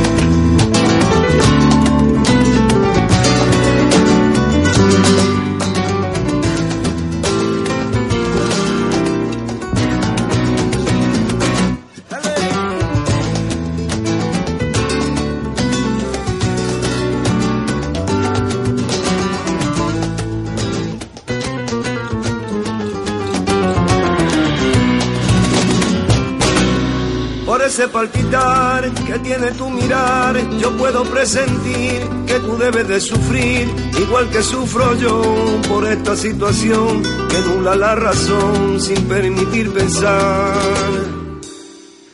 Ese 27.82 27.90
palpitar 27.90 28.92
que 28.92 29.18
tiene 29.20 29.50
tu 29.52 29.68
mirar, 29.68 30.36
yo 30.60 30.70
puedo 30.76 31.02
presentir 31.04 32.00
que 32.26 32.38
tú 32.38 32.56
debes 32.56 32.86
de 32.86 33.00
sufrir, 33.00 33.68
igual 33.98 34.28
que 34.30 34.40
sufro 34.40 34.94
yo 34.98 35.20
por 35.68 35.84
esta 35.86 36.14
situación 36.14 37.02
que 37.02 37.38
nula 37.40 37.74
la 37.74 37.96
razón 37.96 38.80
sin 38.80 39.02
permitir 39.08 39.72
pensar. 39.72 40.54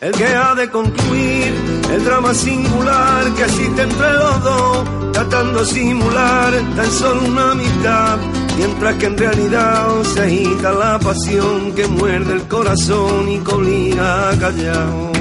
El 0.01 0.13
que 0.13 0.27
ha 0.27 0.55
de 0.55 0.71
concluir 0.71 1.53
el 1.93 2.05
drama 2.05 2.33
singular 2.33 3.31
que 3.35 3.43
existe 3.43 3.83
entre 3.83 4.13
los 4.13 4.45
dos, 4.45 5.13
tratando 5.13 5.61
de 5.61 5.67
simular 5.67 6.53
tan 6.77 6.91
solo 6.91 7.21
una 7.27 7.51
amistad, 7.51 8.17
mientras 8.57 8.95
que 8.95 9.07
en 9.07 9.19
realidad 9.19 10.03
se 10.15 10.21
agita 10.23 10.73
la 10.73 10.99
pasión 10.99 11.75
que 11.75 11.87
muerde 11.89 12.33
el 12.33 12.49
corazón 12.49 13.29
y 13.29 13.39
colina 13.41 14.31
callado. 14.41 15.18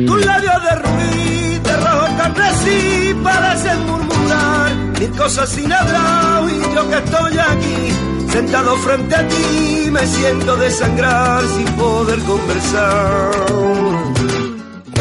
Tus 0.07 0.20
labios 0.26 0.64
de 0.64 0.76
rubí, 0.76 1.60
de 1.60 1.76
rojo 1.76 2.07
carmesí, 2.18 3.14
parecen 3.22 3.86
murmurar 3.86 4.74
mil 4.97 5.12
cosas 5.18 5.49
sin 5.49 5.74
hablar 5.74 6.43
y 6.49 6.74
yo 6.74 6.89
que 6.89 6.95
estoy 6.95 7.38
aquí, 7.38 7.91
sentado 8.32 8.78
frente 8.78 9.14
a 9.14 9.28
ti, 9.28 9.89
me 9.91 10.07
siento 10.07 10.55
desangrar 10.55 11.45
sin 11.49 11.66
poder 11.76 12.20
conversar. 12.20 14.18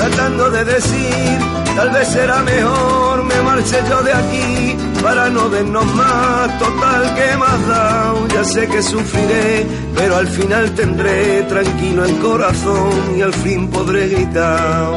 Tratando 0.08 0.50
de 0.50 0.64
decir, 0.64 1.38
tal 1.76 1.90
vez 1.90 2.08
será 2.08 2.42
mejor 2.42 3.24
me 3.24 3.42
marche 3.42 3.76
yo 3.90 4.02
de 4.02 4.12
aquí 4.12 4.76
para 5.02 5.28
no 5.28 5.50
vernos 5.50 5.84
más, 5.94 6.58
total 6.58 7.14
que 7.14 7.36
más 7.36 7.68
dado, 7.68 8.26
ya 8.28 8.42
sé 8.42 8.66
que 8.68 8.82
sufriré, 8.82 9.66
pero 9.94 10.16
al 10.16 10.26
final 10.26 10.70
tendré 10.74 11.42
tranquilo 11.42 12.06
el 12.06 12.18
corazón 12.20 13.18
y 13.18 13.20
al 13.20 13.34
fin 13.34 13.68
podré 13.68 14.08
gritar, 14.08 14.96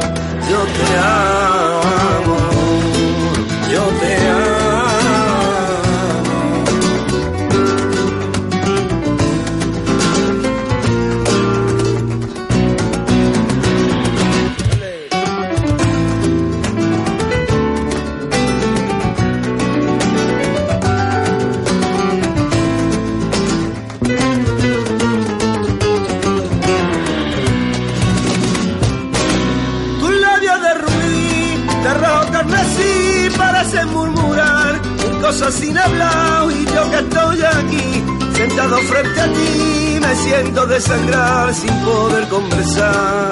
yo 0.50 0.60
te 0.76 0.98
amo, 2.18 2.38
yo 3.70 3.84
te 4.00 4.28
amo. 4.28 4.51
Cosas 35.32 35.54
sin 35.54 35.78
hablar 35.78 36.46
y 36.50 36.64
yo 36.66 36.90
que 36.90 36.98
estoy 36.98 37.38
aquí, 37.42 38.04
sentado 38.34 38.76
frente 38.80 39.20
a 39.20 39.32
ti, 39.32 39.98
me 39.98 40.14
siento 40.16 40.66
desangrar 40.66 41.54
sin 41.54 41.74
poder 41.84 42.28
conversar. 42.28 43.30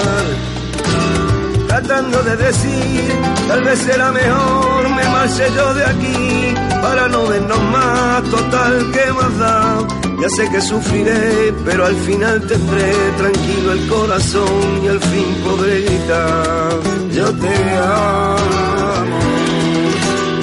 Tratando 1.69 2.23
de 2.23 2.37
decir, 2.37 3.13
tal 3.49 3.63
vez 3.65 3.79
será 3.81 4.11
mejor 4.13 4.89
me 4.97 5.05
marche 5.11 5.45
yo 5.55 5.75
de 5.75 5.85
aquí, 5.85 6.55
para 6.81 7.07
no 7.09 7.27
vernos 7.27 7.63
más, 7.65 8.23
total 8.31 8.91
que 8.93 9.13
más 9.13 9.39
da. 9.39 9.79
Ya 10.23 10.29
sé 10.31 10.51
que 10.51 10.61
sufriré, 10.63 11.53
pero 11.67 11.85
al 11.85 11.97
final 11.97 12.41
tendré 12.47 12.93
tranquilo 13.19 13.73
el 13.73 13.89
corazón 13.89 14.81
y 14.85 14.89
al 14.89 15.01
fin 15.01 15.29
podré 15.45 15.83
gritar. 15.83 16.81
Yo 17.13 17.27
te 17.43 17.55
amo, 17.77 19.19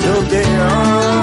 yo 0.06 0.16
te 0.30 0.44
amo, 0.46 1.17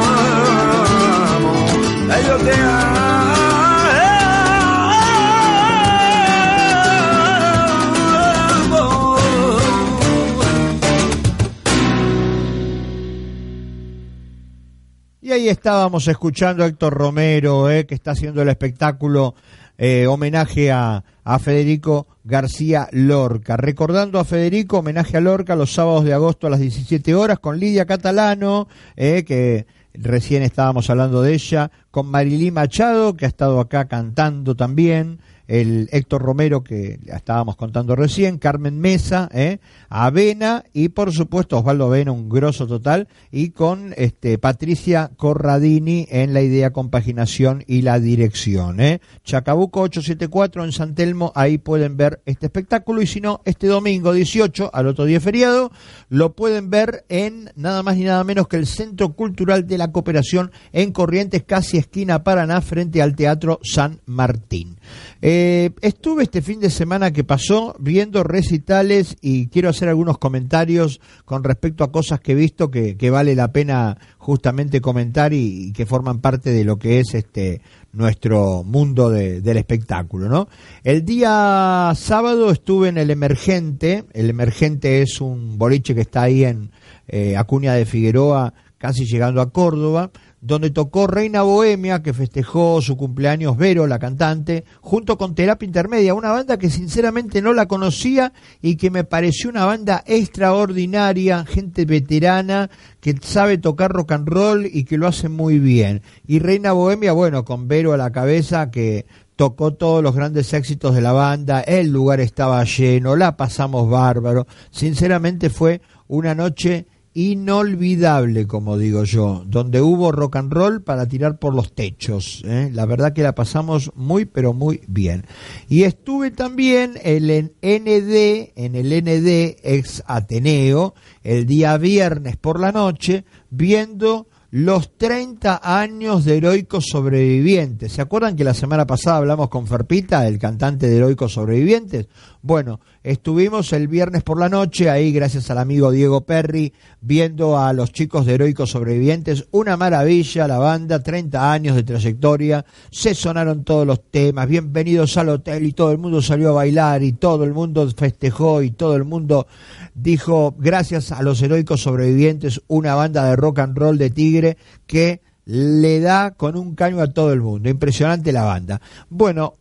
Y 15.21 15.33
ahí 15.33 15.49
estábamos 15.49 16.07
escuchando 16.07 16.63
a 16.63 16.67
Héctor 16.67 16.93
Romero, 16.93 17.71
eh, 17.71 17.87
que 17.87 17.95
está 17.95 18.11
haciendo 18.11 18.43
el 18.43 18.51
espectáculo 18.51 19.35
eh, 19.79 20.07
homenaje 20.07 20.71
a, 20.71 21.03
a 21.25 21.39
Federico 21.39 22.07
García 22.23 22.89
Lorca. 22.93 23.57
Recordando 23.57 24.19
a 24.19 24.25
Federico, 24.25 24.81
homenaje 24.81 25.17
a 25.17 25.21
Lorca 25.21 25.57
los 25.57 25.73
sábados 25.73 26.05
de 26.05 26.13
agosto 26.13 26.47
a 26.47 26.51
las 26.51 26.61
17 26.61 27.15
horas 27.15 27.39
con 27.39 27.59
Lidia 27.59 27.87
Catalano, 27.87 28.69
eh, 28.97 29.25
que 29.27 29.67
recién 29.95 30.43
estábamos 30.43 30.91
hablando 30.91 31.23
de 31.23 31.35
ella, 31.35 31.71
con 31.91 32.07
Marilí 32.07 32.51
Machado, 32.51 33.17
que 33.17 33.25
ha 33.25 33.29
estado 33.29 33.61
acá 33.61 33.87
cantando 33.87 34.55
también, 34.55 35.21
el 35.47 35.89
Héctor 35.93 36.23
Romero 36.23 36.65
que 36.65 36.99
estábamos 37.07 37.57
contando 37.57 37.95
recién, 37.97 38.39
Carmen 38.39 38.79
Mesa, 38.79 39.29
¿eh? 39.33 39.59
Avena 39.97 40.65
y 40.73 40.89
por 40.89 41.13
supuesto 41.13 41.57
Osvaldo 41.57 41.87
Avena, 41.87 42.11
un 42.11 42.29
grosso 42.29 42.67
total, 42.67 43.07
y 43.31 43.51
con 43.51 43.95
este 43.97 44.39
Patricia 44.39 45.13
Corradini 45.17 46.09
en 46.11 46.35
la 46.35 46.43
idea 46.43 46.73
compaginación 46.73 47.63
y 47.69 47.83
la 47.83 48.01
dirección. 48.01 48.81
¿eh? 48.81 49.01
Chacabuco 49.23 49.83
874 49.83 50.65
en 50.65 50.73
San 50.73 50.97
Telmo, 50.97 51.31
ahí 51.37 51.59
pueden 51.59 51.97
ver 51.97 52.21
este 52.27 52.47
espectáculo 52.47 53.03
y 53.03 53.07
si 53.07 53.21
no, 53.21 53.41
este 53.45 53.69
domingo 53.69 54.13
18, 54.13 54.73
al 54.75 54.89
otro 54.89 55.05
día 55.05 55.21
feriado, 55.21 55.71
lo 56.09 56.35
pueden 56.35 56.71
ver 56.71 57.05
en 57.09 57.53
nada 57.55 57.85
más 57.85 57.97
ni 57.97 58.03
nada 58.03 58.25
menos 58.25 58.49
que 58.49 58.57
el 58.57 58.67
Centro 58.67 59.13
Cultural 59.13 59.65
de 59.65 59.79
la 59.79 59.93
Cooperación 59.93 60.51
en 60.73 60.91
Corrientes, 60.91 61.45
casi 61.45 61.79
esquina 61.79 62.25
Paraná, 62.25 62.61
frente 62.63 63.01
al 63.01 63.15
Teatro 63.15 63.61
San 63.63 64.01
Martín. 64.07 64.77
Eh, 65.23 65.71
estuve 65.83 66.25
este 66.25 66.43
fin 66.43 66.59
de 66.59 66.71
semana 66.71 67.13
que 67.13 67.23
pasó 67.23 67.77
viendo 67.79 68.25
recitales 68.25 69.17
y 69.21 69.47
quiero 69.47 69.69
hacer 69.69 69.84
algunos 69.89 70.19
comentarios 70.19 71.01
con 71.25 71.45
respecto 71.45 71.85
a 71.85 71.93
cosas 71.93 72.21
que 72.21 72.33
he 72.33 72.35
visto 72.35 72.71
que, 72.71 73.11
vale 73.11 73.35
la 73.35 73.53
pena 73.53 73.99
justamente 74.19 74.81
comentar 74.81 75.33
y, 75.33 75.73
que 75.73 75.87
forman 75.87 76.21
parte 76.21 76.51
de 76.51 76.65
lo 76.65 76.79
que 76.79 77.01
es 77.01 77.15
este 77.15 77.61
nuestro 77.93 78.65
mundo 78.65 79.09
de, 79.09 79.41
del 79.41 79.57
espectáculo, 79.57 80.29
¿no? 80.29 80.49
El 80.83 81.05
día 81.05 81.93
sábado 81.95 82.51
estuve 82.51 82.89
en 82.89 82.99
el 82.99 83.11
Emergente, 83.11 84.05
el 84.13 84.31
Emergente 84.31 85.03
es 85.03 85.21
un 85.21 85.59
boliche 85.59 85.95
que 85.95 86.01
está 86.01 86.23
ahí 86.23 86.45
en 86.45 86.73
eh, 87.07 87.37
Acuña 87.37 87.75
de 87.75 87.85
Figueroa, 87.87 88.53
casi 88.79 89.05
llegando 89.05 89.41
a 89.41 89.51
Córdoba, 89.51 90.11
donde 90.45 90.69
tocó 90.69 91.07
Reina 91.07 91.41
Bohemia, 91.41 92.03
que 92.03 92.13
festejó 92.13 92.83
su 92.83 92.99
cumpleaños 92.99 93.57
Vero, 93.57 93.87
la 93.87 93.99
cantante, 93.99 94.65
junto 94.83 95.17
con 95.17 95.35
Terapia 95.35 95.65
Intermedia, 95.65 96.13
una 96.13 96.33
banda 96.33 96.59
que 96.59 96.69
sinceramente 96.69 97.41
no 97.41 97.55
la 97.55 97.67
conocía 97.67 98.35
y 98.61 98.77
que 98.77 98.91
me 98.91 99.05
pareció 99.05 99.49
una 99.49 99.65
banda 99.65 100.05
extraordinaria, 100.07 101.47
gente 101.47 101.87
veterana 101.87 102.69
que 103.01 103.17
sabe 103.23 103.57
tocar 103.57 103.91
rock 103.91 104.13
and 104.13 104.29
roll 104.29 104.67
y 104.67 104.85
que 104.85 104.99
lo 104.99 105.07
hace 105.07 105.31
muy 105.31 105.59
bien. 105.59 106.03
Y 106.27 106.41
Reina 106.41 106.73
Bohemia, 106.73 107.13
bueno, 107.13 107.47
con 107.47 107.67
Vero 107.67 107.95
a 107.95 107.97
la 107.97 108.13
cabeza, 108.13 108.71
que 108.71 109.07
tocó 109.37 109.73
todos 109.73 110.03
los 110.03 110.15
grandes 110.15 110.53
éxitos 110.53 110.95
de 110.95 111.01
la 111.01 111.13
banda, 111.13 111.63
el 111.63 111.89
lugar 111.89 112.21
estaba 112.21 112.63
lleno, 112.65 113.17
la 113.17 113.39
pasamos 113.39 113.89
bárbaro, 113.89 114.47
sinceramente 114.71 115.49
fue 115.49 115.81
una 116.07 116.35
noche 116.35 116.87
inolvidable, 117.15 118.47
como 118.49 118.77
digo 118.77 119.05
yo, 119.05 119.45
donde 119.47 119.81
hubo 119.81 120.11
rock 120.11 120.37
and 120.37 120.53
roll 120.53 120.83
para 120.83 121.07
tirar 121.07 121.39
por 121.39 121.55
los 121.55 121.73
techos. 121.73 122.43
¿eh? 122.45 122.71
La 122.73 122.87
verdad 122.87 123.13
que 123.13 123.23
la 123.23 123.37
pasamos 123.37 123.93
muy, 123.95 124.25
pero 124.25 124.53
muy 124.53 124.83
bien. 124.89 125.25
Y 125.69 125.85
estuve 125.85 126.33
también 126.33 126.99
en 127.03 127.31
el 127.31 127.53
ND, 127.63 128.53
en 128.57 128.75
el 128.75 129.03
ND 129.03 129.57
ex 129.63 130.03
Ateneo, 130.07 130.95
el 131.23 131.47
día 131.47 131.79
viernes 131.79 132.37
por 132.37 132.59
la 132.59 132.73
noche, 132.73 133.25
viendo 133.49 134.27
los 134.57 134.97
30 134.97 135.63
años 135.65 136.25
de 136.25 136.37
Heroicos 136.37 136.85
Sobrevivientes. 136.89 137.91
¿Se 137.91 138.01
acuerdan 138.01 138.37
que 138.37 138.45
la 138.45 138.55
semana 138.55 138.87
pasada 138.87 139.17
hablamos 139.17 139.49
con 139.49 139.67
Ferpita, 139.67 140.29
el 140.29 140.39
cantante 140.39 140.87
de 140.87 140.97
Heroicos 140.97 141.33
Sobrevivientes? 141.33 142.07
Bueno, 142.47 142.81
estuvimos 143.03 143.73
el 143.73 143.89
viernes 143.89 144.23
por 144.23 144.39
la 144.39 144.51
noche 144.51 144.91
ahí, 144.91 145.13
gracias 145.13 145.51
al 145.51 145.57
amigo 145.57 145.91
Diego 145.91 146.27
Perry, 146.27 146.75
viendo 147.01 147.59
a 147.59 147.73
los 147.73 147.91
chicos 147.91 148.27
de 148.27 148.35
Heroicos 148.35 148.73
Sobrevivientes. 148.73 149.47
Una 149.53 149.79
maravilla 149.79 150.47
la 150.47 150.59
banda, 150.59 151.03
30 151.03 151.51
años 151.51 151.75
de 151.75 151.85
trayectoria. 151.85 152.67
Se 152.91 153.15
sonaron 153.15 153.65
todos 153.65 153.87
los 153.87 154.11
temas. 154.11 154.47
Bienvenidos 154.47 155.17
al 155.17 155.31
hotel 155.31 155.65
y 155.65 155.73
todo 155.73 155.91
el 155.91 155.97
mundo 155.97 156.21
salió 156.21 156.51
a 156.51 156.53
bailar 156.53 157.03
y 157.03 157.15
todo 157.15 157.45
el 157.45 157.55
mundo 157.55 157.91
festejó 157.97 158.61
y 158.61 158.73
todo 158.73 158.95
el 158.95 159.05
mundo 159.05 159.47
dijo, 159.95 160.55
gracias 160.59 161.13
a 161.13 161.23
los 161.23 161.41
Heroicos 161.41 161.81
Sobrevivientes, 161.81 162.61
una 162.67 162.95
banda 162.95 163.25
de 163.25 163.37
rock 163.37 163.61
and 163.61 163.79
roll 163.79 163.97
de 163.97 164.11
Tigre 164.11 164.59
que 164.87 165.23
le 165.47 165.99
da 166.01 166.33
con 166.33 166.59
un 166.59 166.75
caño 166.75 167.01
a 167.01 167.11
todo 167.11 167.33
el 167.33 167.41
mundo. 167.41 167.71
Impresionante 167.71 168.33
la 168.33 168.45
banda. 168.45 168.83
Bueno, 169.09 169.55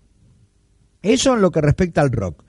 eso 1.01 1.33
en 1.33 1.41
lo 1.41 1.49
que 1.49 1.61
respecta 1.61 2.01
al 2.01 2.11
rock. 2.11 2.43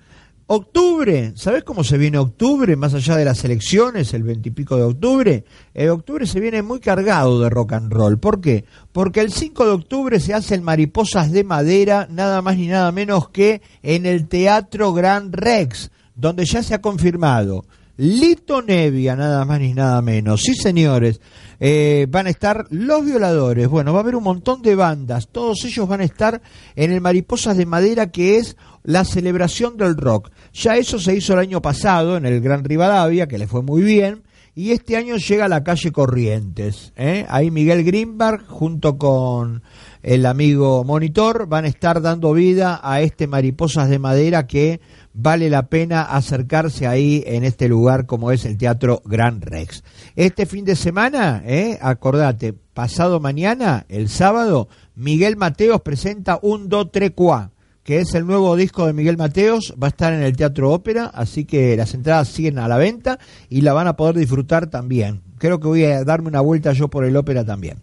Octubre, 0.46 1.32
¿sabes 1.36 1.64
cómo 1.64 1.84
se 1.84 1.96
viene 1.96 2.18
octubre? 2.18 2.76
Más 2.76 2.92
allá 2.92 3.16
de 3.16 3.24
las 3.24 3.42
elecciones, 3.44 4.12
el 4.12 4.24
veintipico 4.24 4.76
de 4.76 4.82
octubre. 4.82 5.44
El 5.72 5.88
octubre 5.88 6.26
se 6.26 6.38
viene 6.38 6.60
muy 6.60 6.80
cargado 6.80 7.40
de 7.40 7.48
rock 7.48 7.72
and 7.72 7.90
roll. 7.90 8.18
¿Por 8.18 8.42
qué? 8.42 8.66
Porque 8.92 9.20
el 9.20 9.32
5 9.32 9.64
de 9.64 9.72
octubre 9.72 10.20
se 10.20 10.34
hacen 10.34 10.62
mariposas 10.62 11.32
de 11.32 11.44
madera, 11.44 12.08
nada 12.10 12.42
más 12.42 12.58
ni 12.58 12.66
nada 12.66 12.92
menos 12.92 13.30
que 13.30 13.62
en 13.82 14.04
el 14.04 14.28
Teatro 14.28 14.92
Gran 14.92 15.32
Rex, 15.32 15.90
donde 16.14 16.44
ya 16.44 16.62
se 16.62 16.74
ha 16.74 16.82
confirmado 16.82 17.64
Lito 17.96 18.60
Nevia, 18.60 19.14
nada 19.14 19.44
más 19.44 19.60
ni 19.60 19.72
nada 19.72 20.02
menos. 20.02 20.42
Sí, 20.42 20.54
señores, 20.54 21.20
eh, 21.66 22.06
van 22.10 22.26
a 22.26 22.30
estar 22.30 22.66
Los 22.68 23.06
Violadores. 23.06 23.68
Bueno, 23.68 23.94
va 23.94 24.00
a 24.00 24.02
haber 24.02 24.16
un 24.16 24.24
montón 24.24 24.60
de 24.60 24.74
bandas. 24.74 25.28
Todos 25.28 25.64
ellos 25.64 25.88
van 25.88 26.02
a 26.02 26.04
estar 26.04 26.42
en 26.76 26.92
el 26.92 27.00
Mariposas 27.00 27.56
de 27.56 27.64
Madera, 27.64 28.10
que 28.10 28.36
es 28.36 28.58
la 28.82 29.06
celebración 29.06 29.78
del 29.78 29.96
rock. 29.96 30.30
Ya 30.52 30.76
eso 30.76 30.98
se 30.98 31.16
hizo 31.16 31.32
el 31.32 31.38
año 31.38 31.62
pasado 31.62 32.18
en 32.18 32.26
el 32.26 32.42
Gran 32.42 32.64
Rivadavia, 32.64 33.26
que 33.26 33.38
le 33.38 33.46
fue 33.46 33.62
muy 33.62 33.82
bien. 33.82 34.24
Y 34.54 34.72
este 34.72 34.98
año 34.98 35.16
llega 35.16 35.46
a 35.46 35.48
la 35.48 35.64
calle 35.64 35.90
Corrientes. 35.90 36.92
¿eh? 36.96 37.24
Ahí 37.30 37.50
Miguel 37.50 37.82
Greenberg, 37.82 38.46
junto 38.46 38.98
con 38.98 39.62
el 40.02 40.26
amigo 40.26 40.84
Monitor, 40.84 41.46
van 41.46 41.64
a 41.64 41.68
estar 41.68 42.02
dando 42.02 42.34
vida 42.34 42.78
a 42.82 43.00
este 43.00 43.26
Mariposas 43.26 43.88
de 43.88 43.98
Madera 43.98 44.46
que 44.46 44.82
vale 45.14 45.48
la 45.48 45.68
pena 45.68 46.02
acercarse 46.02 46.86
ahí 46.86 47.22
en 47.26 47.44
este 47.44 47.68
lugar 47.68 48.04
como 48.04 48.32
es 48.32 48.44
el 48.44 48.58
Teatro 48.58 49.00
Gran 49.04 49.40
Rex. 49.40 49.82
Este 50.16 50.44
fin 50.44 50.64
de 50.64 50.76
semana, 50.76 51.42
eh, 51.46 51.78
acordate, 51.80 52.52
pasado 52.52 53.20
mañana, 53.20 53.86
el 53.88 54.08
sábado, 54.08 54.68
Miguel 54.96 55.36
Mateos 55.36 55.80
presenta 55.80 56.38
un 56.42 56.68
Do 56.68 56.88
Tre 56.88 57.12
Qua, 57.12 57.52
que 57.84 58.00
es 58.00 58.14
el 58.14 58.26
nuevo 58.26 58.56
disco 58.56 58.86
de 58.86 58.92
Miguel 58.92 59.16
Mateos, 59.16 59.74
va 59.80 59.86
a 59.86 59.90
estar 59.90 60.12
en 60.12 60.22
el 60.22 60.36
Teatro 60.36 60.72
Ópera, 60.72 61.06
así 61.06 61.44
que 61.44 61.76
las 61.76 61.94
entradas 61.94 62.28
siguen 62.28 62.58
a 62.58 62.68
la 62.68 62.76
venta 62.76 63.18
y 63.48 63.60
la 63.60 63.72
van 63.72 63.86
a 63.86 63.96
poder 63.96 64.16
disfrutar 64.16 64.68
también. 64.68 65.22
Creo 65.38 65.60
que 65.60 65.68
voy 65.68 65.84
a 65.84 66.04
darme 66.04 66.28
una 66.28 66.40
vuelta 66.40 66.72
yo 66.72 66.88
por 66.88 67.04
el 67.04 67.16
Ópera 67.16 67.44
también. 67.44 67.78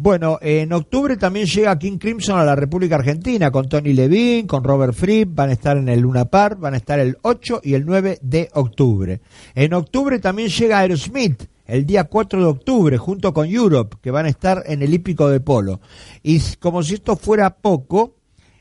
Bueno, 0.00 0.38
en 0.40 0.72
octubre 0.72 1.16
también 1.16 1.46
llega 1.46 1.76
King 1.76 1.98
Crimson 1.98 2.38
a 2.38 2.44
la 2.44 2.54
República 2.54 2.94
Argentina 2.94 3.50
con 3.50 3.68
Tony 3.68 3.94
Levine, 3.94 4.46
con 4.46 4.62
Robert 4.62 4.94
Fripp, 4.94 5.34
van 5.34 5.50
a 5.50 5.54
estar 5.54 5.76
en 5.76 5.88
el 5.88 5.98
Luna 5.98 6.26
Park, 6.26 6.60
van 6.60 6.74
a 6.74 6.76
estar 6.76 7.00
el 7.00 7.18
8 7.22 7.62
y 7.64 7.74
el 7.74 7.84
9 7.84 8.20
de 8.22 8.48
octubre. 8.54 9.20
En 9.56 9.74
octubre 9.74 10.20
también 10.20 10.50
llega 10.50 10.78
Aerosmith, 10.78 11.42
el 11.66 11.84
día 11.84 12.04
4 12.04 12.38
de 12.38 12.46
octubre, 12.46 12.96
junto 12.96 13.34
con 13.34 13.48
Europe, 13.48 13.96
que 14.00 14.12
van 14.12 14.26
a 14.26 14.28
estar 14.28 14.62
en 14.66 14.82
el 14.82 14.94
Hípico 14.94 15.28
de 15.28 15.40
Polo. 15.40 15.80
Y 16.22 16.38
como 16.60 16.84
si 16.84 16.94
esto 16.94 17.16
fuera 17.16 17.56
poco, 17.56 18.14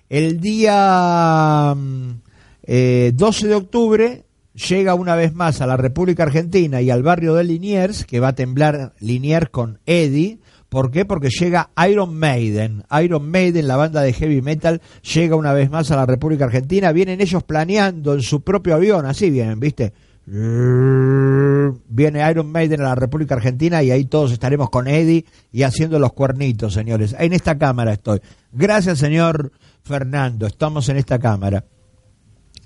el 0.10 0.40
día 0.40 1.76
12 1.76 1.80
mm, 1.80 2.22
eh, 2.64 3.14
de 3.14 3.56
octubre 3.56 4.26
llega 4.56 4.96
una 4.96 5.16
vez 5.16 5.36
más 5.36 5.62
a 5.62 5.68
la 5.68 5.78
República 5.78 6.24
Argentina 6.24 6.82
y 6.82 6.90
al 6.90 7.04
barrio 7.04 7.36
de 7.36 7.44
Liniers, 7.44 8.06
que 8.06 8.20
va 8.20 8.30
a 8.30 8.36
temblar 8.36 8.96
Liniers 9.00 9.50
con 9.50 9.78
Eddie, 9.86 10.40
¿Por 10.70 10.92
qué? 10.92 11.06
Porque 11.06 11.30
llega 11.30 11.70
Iron 11.90 12.16
Maiden. 12.16 12.84
Iron 13.02 13.30
Maiden, 13.30 13.68
la 13.68 13.78
banda 13.78 14.02
de 14.02 14.14
heavy 14.14 14.42
metal, 14.42 14.82
llega 15.14 15.36
una 15.36 15.54
vez 15.54 15.70
más 15.70 15.92
a 15.92 15.96
la 15.96 16.06
República 16.06 16.46
Argentina. 16.46 16.92
Vienen 16.92 17.22
ellos 17.22 17.44
planeando 17.44 18.14
en 18.14 18.22
su 18.22 18.42
propio 18.42 18.76
avión, 18.76 19.06
así 19.06 19.30
vienen, 19.30 19.60
¿viste? 19.60 19.94
Viene 20.26 22.30
Iron 22.30 22.52
Maiden 22.52 22.82
a 22.82 22.90
la 22.90 22.96
República 22.96 23.36
Argentina 23.36 23.82
y 23.82 23.92
ahí 23.92 24.06
todos 24.06 24.34
estaremos 24.34 24.70
con 24.70 24.90
Eddie 24.90 25.24
y 25.54 25.64
haciendo 25.64 26.00
los 26.00 26.12
cuernitos, 26.12 26.74
señores. 26.74 27.16
En 27.18 27.32
esta 27.32 27.58
cámara 27.58 27.94
estoy. 27.94 28.20
Gracias, 28.52 29.00
señor 29.00 29.54
Fernando. 29.84 30.46
Estamos 30.46 30.90
en 30.90 30.98
esta 30.98 31.18
cámara. 31.18 31.64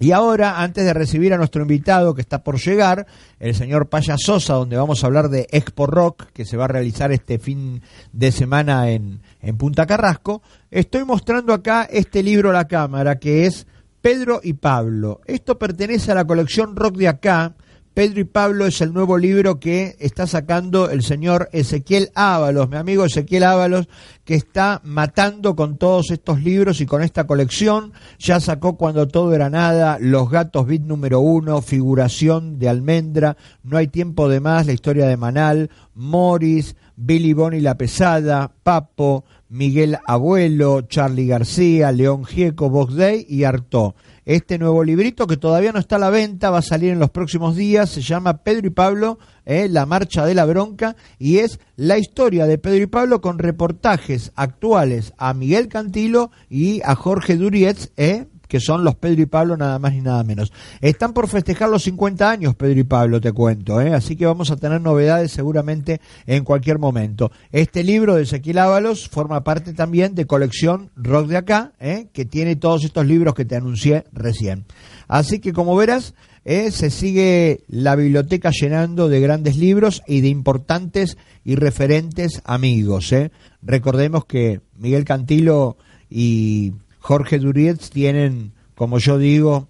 Y 0.02 0.14
ahora, 0.14 0.64
antes 0.64 0.84
de 0.84 0.96
recibir 0.96 1.32
a 1.32 1.38
nuestro 1.38 1.62
invitado 1.62 2.16
que 2.16 2.22
está 2.22 2.44
por 2.44 2.60
llegar, 2.60 3.06
el 3.40 3.54
señor 3.54 3.88
Paya 3.88 4.16
Sosa, 4.18 4.56
donde 4.56 4.76
vamos 4.76 5.04
a 5.04 5.06
hablar 5.06 5.30
de 5.30 5.48
Expo 5.52 5.86
Rock, 5.86 6.26
que 6.34 6.44
se 6.44 6.58
va 6.58 6.66
a 6.66 6.70
realizar 6.70 7.12
este 7.12 7.38
fin 7.38 7.84
de 8.12 8.32
semana 8.32 8.90
en, 8.90 9.22
en 9.44 9.58
Punta 9.58 9.86
Carrasco, 9.86 10.42
estoy 10.72 11.06
mostrando 11.06 11.54
acá 11.54 11.84
este 11.84 12.24
libro 12.24 12.50
a 12.50 12.54
la 12.54 12.68
cámara, 12.68 13.20
que 13.20 13.46
es 13.46 13.68
Pedro 14.02 14.40
y 14.42 14.54
Pablo. 14.54 15.22
Esto 15.28 15.60
pertenece 15.60 16.12
a 16.12 16.16
la 16.16 16.26
colección 16.26 16.76
Rock 16.76 16.96
de 16.96 17.08
acá, 17.08 17.54
Pedro 17.94 18.22
y 18.22 18.24
Pablo 18.24 18.68
es 18.68 18.80
el 18.80 18.94
nuevo 18.94 19.18
libro 19.18 19.60
que 19.60 19.98
está 20.00 20.26
sacando 20.26 20.90
el 20.90 21.04
señor 21.04 21.50
Ezequiel 21.52 22.10
Ábalos, 22.16 22.70
mi 22.70 22.78
amigo 22.78 23.04
Ezequiel 23.04 23.44
Ábalos, 23.44 23.90
que 24.24 24.36
está 24.36 24.80
matando 24.86 25.58
con 25.58 25.78
todos 25.78 26.10
estos 26.10 26.42
libros 26.42 26.80
y 26.80 26.86
con 26.86 27.04
esta 27.04 27.28
colección. 27.28 27.92
Ya 28.18 28.40
sacó 28.40 28.78
cuando 28.78 29.10
todo 29.10 29.34
era 29.34 29.50
nada, 29.50 29.98
Los 30.00 30.30
gatos 30.30 30.68
bit 30.68 30.84
número 30.84 31.20
uno, 31.20 31.62
Figuración 31.62 32.60
de 32.60 32.70
Almendra, 32.70 33.36
No 33.62 33.76
hay 33.76 33.88
tiempo 33.88 34.30
de 34.30 34.40
más, 34.40 34.68
la 34.68 34.74
historia 34.74 35.06
de 35.06 35.18
Manal, 35.18 35.70
Morris, 35.94 36.78
Billy 36.96 37.34
Bonnie 37.34 37.60
la 37.60 37.76
pesada, 37.76 38.54
Papo, 38.64 39.26
Miguel 39.52 39.98
Abuelo, 40.08 40.82
Charlie 40.84 41.28
García, 41.28 41.92
León 41.92 42.24
Gieco, 42.24 42.70
Box 42.70 42.94
y 43.28 43.44
Artó. 43.44 43.96
Este 44.24 44.58
nuevo 44.58 44.82
librito 44.82 45.28
que 45.28 45.36
todavía 45.36 45.74
no 45.74 45.80
está 45.80 45.98
a 45.98 46.00
la 46.00 46.10
venta, 46.10 46.52
va 46.52 46.60
a 46.60 46.62
salir 46.62 46.92
en 46.92 47.00
los 47.00 47.10
próximos 47.10 47.58
días, 47.58 47.90
se 47.90 48.02
llama 48.02 48.44
Pedro 48.44 48.68
y 48.68 48.70
Pablo, 48.70 49.20
eh, 49.46 49.68
La 49.68 49.86
Marcha 49.86 50.26
de 50.26 50.36
la 50.36 50.46
Bronca, 50.46 50.96
y 51.20 51.40
es 51.40 51.60
la 51.76 51.98
historia 51.98 52.46
de 52.46 52.60
Pedro 52.60 52.84
y 52.84 52.88
Pablo 52.88 53.20
con 53.20 53.40
reportajes 53.40 54.32
actuales 54.36 55.14
a 55.18 55.34
Miguel 55.34 55.68
Cantilo 55.68 56.32
y 56.50 56.82
a 56.86 56.96
Jorge 56.96 57.36
Durietz, 57.36 57.92
eh, 57.98 58.28
que 58.52 58.60
son 58.60 58.84
los 58.84 58.96
Pedro 58.96 59.22
y 59.22 59.28
Pablo 59.28 59.56
nada 59.56 59.80
más 59.80 59.94
ni 59.94 60.02
nada 60.02 60.26
menos. 60.26 60.52
Están 60.82 61.14
por 61.14 61.30
festejar 61.30 61.70
los 61.70 61.84
50 61.84 62.30
años 62.30 62.54
Pedro 62.54 62.82
y 62.82 62.84
Pablo, 62.84 63.22
te 63.22 63.32
cuento, 63.32 63.80
¿eh? 63.80 63.94
así 63.94 64.18
que 64.18 64.26
vamos 64.26 64.52
a 64.52 64.58
tener 64.58 64.82
novedades 64.82 65.32
seguramente 65.32 66.02
en 66.26 66.44
cualquier 66.44 66.78
momento. 66.78 67.32
Este 67.54 67.82
libro 67.82 68.16
de 68.16 68.24
Ezequiel 68.24 68.58
Ábalos 68.58 69.08
forma 69.08 69.46
parte 69.46 69.72
también 69.72 70.16
de 70.16 70.28
colección 70.28 70.92
Rock 70.98 71.28
de 71.28 71.38
acá, 71.38 71.72
¿eh? 71.80 72.08
que 72.12 72.26
tiene 72.26 72.58
todos 72.58 72.84
estos 72.84 73.06
libros 73.06 73.36
que 73.36 73.46
te 73.46 73.56
anuncié 73.56 74.04
recién. 74.12 74.66
Así 75.08 75.40
que 75.40 75.54
como 75.54 75.78
verás, 75.78 76.14
¿eh? 76.44 76.72
se 76.72 76.90
sigue 76.90 77.64
la 77.70 77.96
biblioteca 77.96 78.52
llenando 78.52 79.08
de 79.08 79.22
grandes 79.22 79.56
libros 79.56 80.04
y 80.08 80.20
de 80.20 80.28
importantes 80.28 81.18
y 81.46 81.56
referentes 81.56 82.42
amigos. 82.44 83.14
¿eh? 83.14 83.32
Recordemos 83.62 84.26
que 84.26 84.60
Miguel 84.78 85.06
Cantilo 85.06 85.78
y 86.10 86.74
Jorge 87.02 87.40
Durietz 87.40 87.90
tienen, 87.90 88.54
como 88.76 89.00
yo 89.00 89.18
digo, 89.18 89.68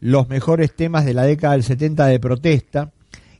los 0.00 0.28
mejores 0.28 0.76
temas 0.76 1.06
de 1.06 1.14
la 1.14 1.24
década 1.24 1.54
del 1.54 1.64
70 1.64 2.06
de 2.06 2.20
protesta. 2.20 2.92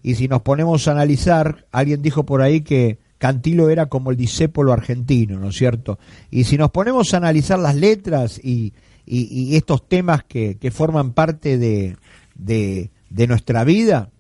Y 0.02 0.16
si 0.16 0.28
nos 0.28 0.42
ponemos 0.42 0.88
a 0.88 0.92
analizar, 0.92 1.66
alguien 1.70 2.02
dijo 2.02 2.24
por 2.24 2.40
ahí 2.42 2.62
que 2.62 2.98
Cantilo 3.18 3.68
era 3.68 3.86
como 3.86 4.10
el 4.10 4.16
discépolo 4.16 4.72
argentino, 4.72 5.38
¿no 5.38 5.50
es 5.50 5.56
cierto? 5.56 5.98
Y 6.30 6.44
si 6.44 6.56
nos 6.56 6.70
ponemos 6.70 7.12
a 7.12 7.18
analizar 7.18 7.58
las 7.58 7.76
letras 7.76 8.40
y, 8.42 8.72
estos 9.06 9.86
temas 9.86 10.24
que, 10.24 10.58
forman 10.72 11.12
parte 11.12 11.58
de, 11.58 11.96
de 12.34 13.26
nuestra 13.26 13.62
vida, 13.64 14.10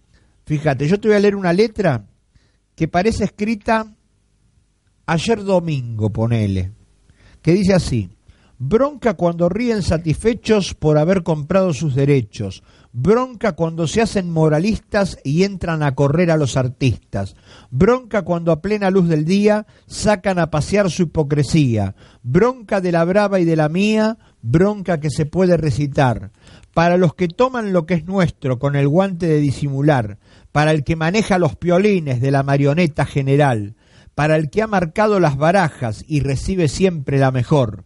fíjate, 0.44 0.86
yo 0.86 1.00
te 1.00 1.08
voy 1.08 1.16
a 1.16 1.20
leer 1.20 1.36
una 1.36 1.54
letra 1.54 2.04
que 2.76 2.88
parece 2.88 3.24
escrita 3.24 3.86
ayer 5.06 5.42
domingo, 5.42 6.10
ponele, 6.10 6.72
que 7.40 7.52
dice 7.52 7.72
así, 7.72 8.10
Bronca 8.66 9.12
cuando 9.12 9.50
ríen 9.50 9.82
satisfechos 9.82 10.72
por 10.72 10.96
haber 10.96 11.22
comprado 11.22 11.74
sus 11.74 11.94
derechos. 11.94 12.62
Bronca 12.94 13.52
cuando 13.52 13.86
se 13.86 14.00
hacen 14.00 14.30
moralistas 14.30 15.18
y 15.22 15.42
entran 15.42 15.82
a 15.82 15.94
correr 15.94 16.30
a 16.30 16.38
los 16.38 16.56
artistas. 16.56 17.36
Bronca 17.70 18.22
cuando 18.22 18.52
a 18.52 18.62
plena 18.62 18.88
luz 18.88 19.06
del 19.06 19.26
día 19.26 19.66
sacan 19.86 20.38
a 20.38 20.50
pasear 20.50 20.90
su 20.90 21.02
hipocresía. 21.02 21.94
Bronca 22.22 22.80
de 22.80 22.90
la 22.90 23.04
brava 23.04 23.38
y 23.38 23.44
de 23.44 23.54
la 23.54 23.68
mía, 23.68 24.16
bronca 24.40 24.98
que 24.98 25.10
se 25.10 25.26
puede 25.26 25.58
recitar. 25.58 26.30
Para 26.72 26.96
los 26.96 27.14
que 27.14 27.28
toman 27.28 27.74
lo 27.74 27.84
que 27.84 27.92
es 27.92 28.06
nuestro 28.06 28.58
con 28.58 28.76
el 28.76 28.88
guante 28.88 29.26
de 29.26 29.40
disimular. 29.40 30.16
Para 30.52 30.70
el 30.70 30.84
que 30.84 30.96
maneja 30.96 31.38
los 31.38 31.54
piolines 31.54 32.22
de 32.22 32.30
la 32.30 32.42
marioneta 32.42 33.04
general. 33.04 33.74
Para 34.14 34.36
el 34.36 34.48
que 34.48 34.62
ha 34.62 34.66
marcado 34.66 35.20
las 35.20 35.36
barajas 35.36 36.02
y 36.08 36.20
recibe 36.20 36.68
siempre 36.68 37.18
la 37.18 37.30
mejor 37.30 37.84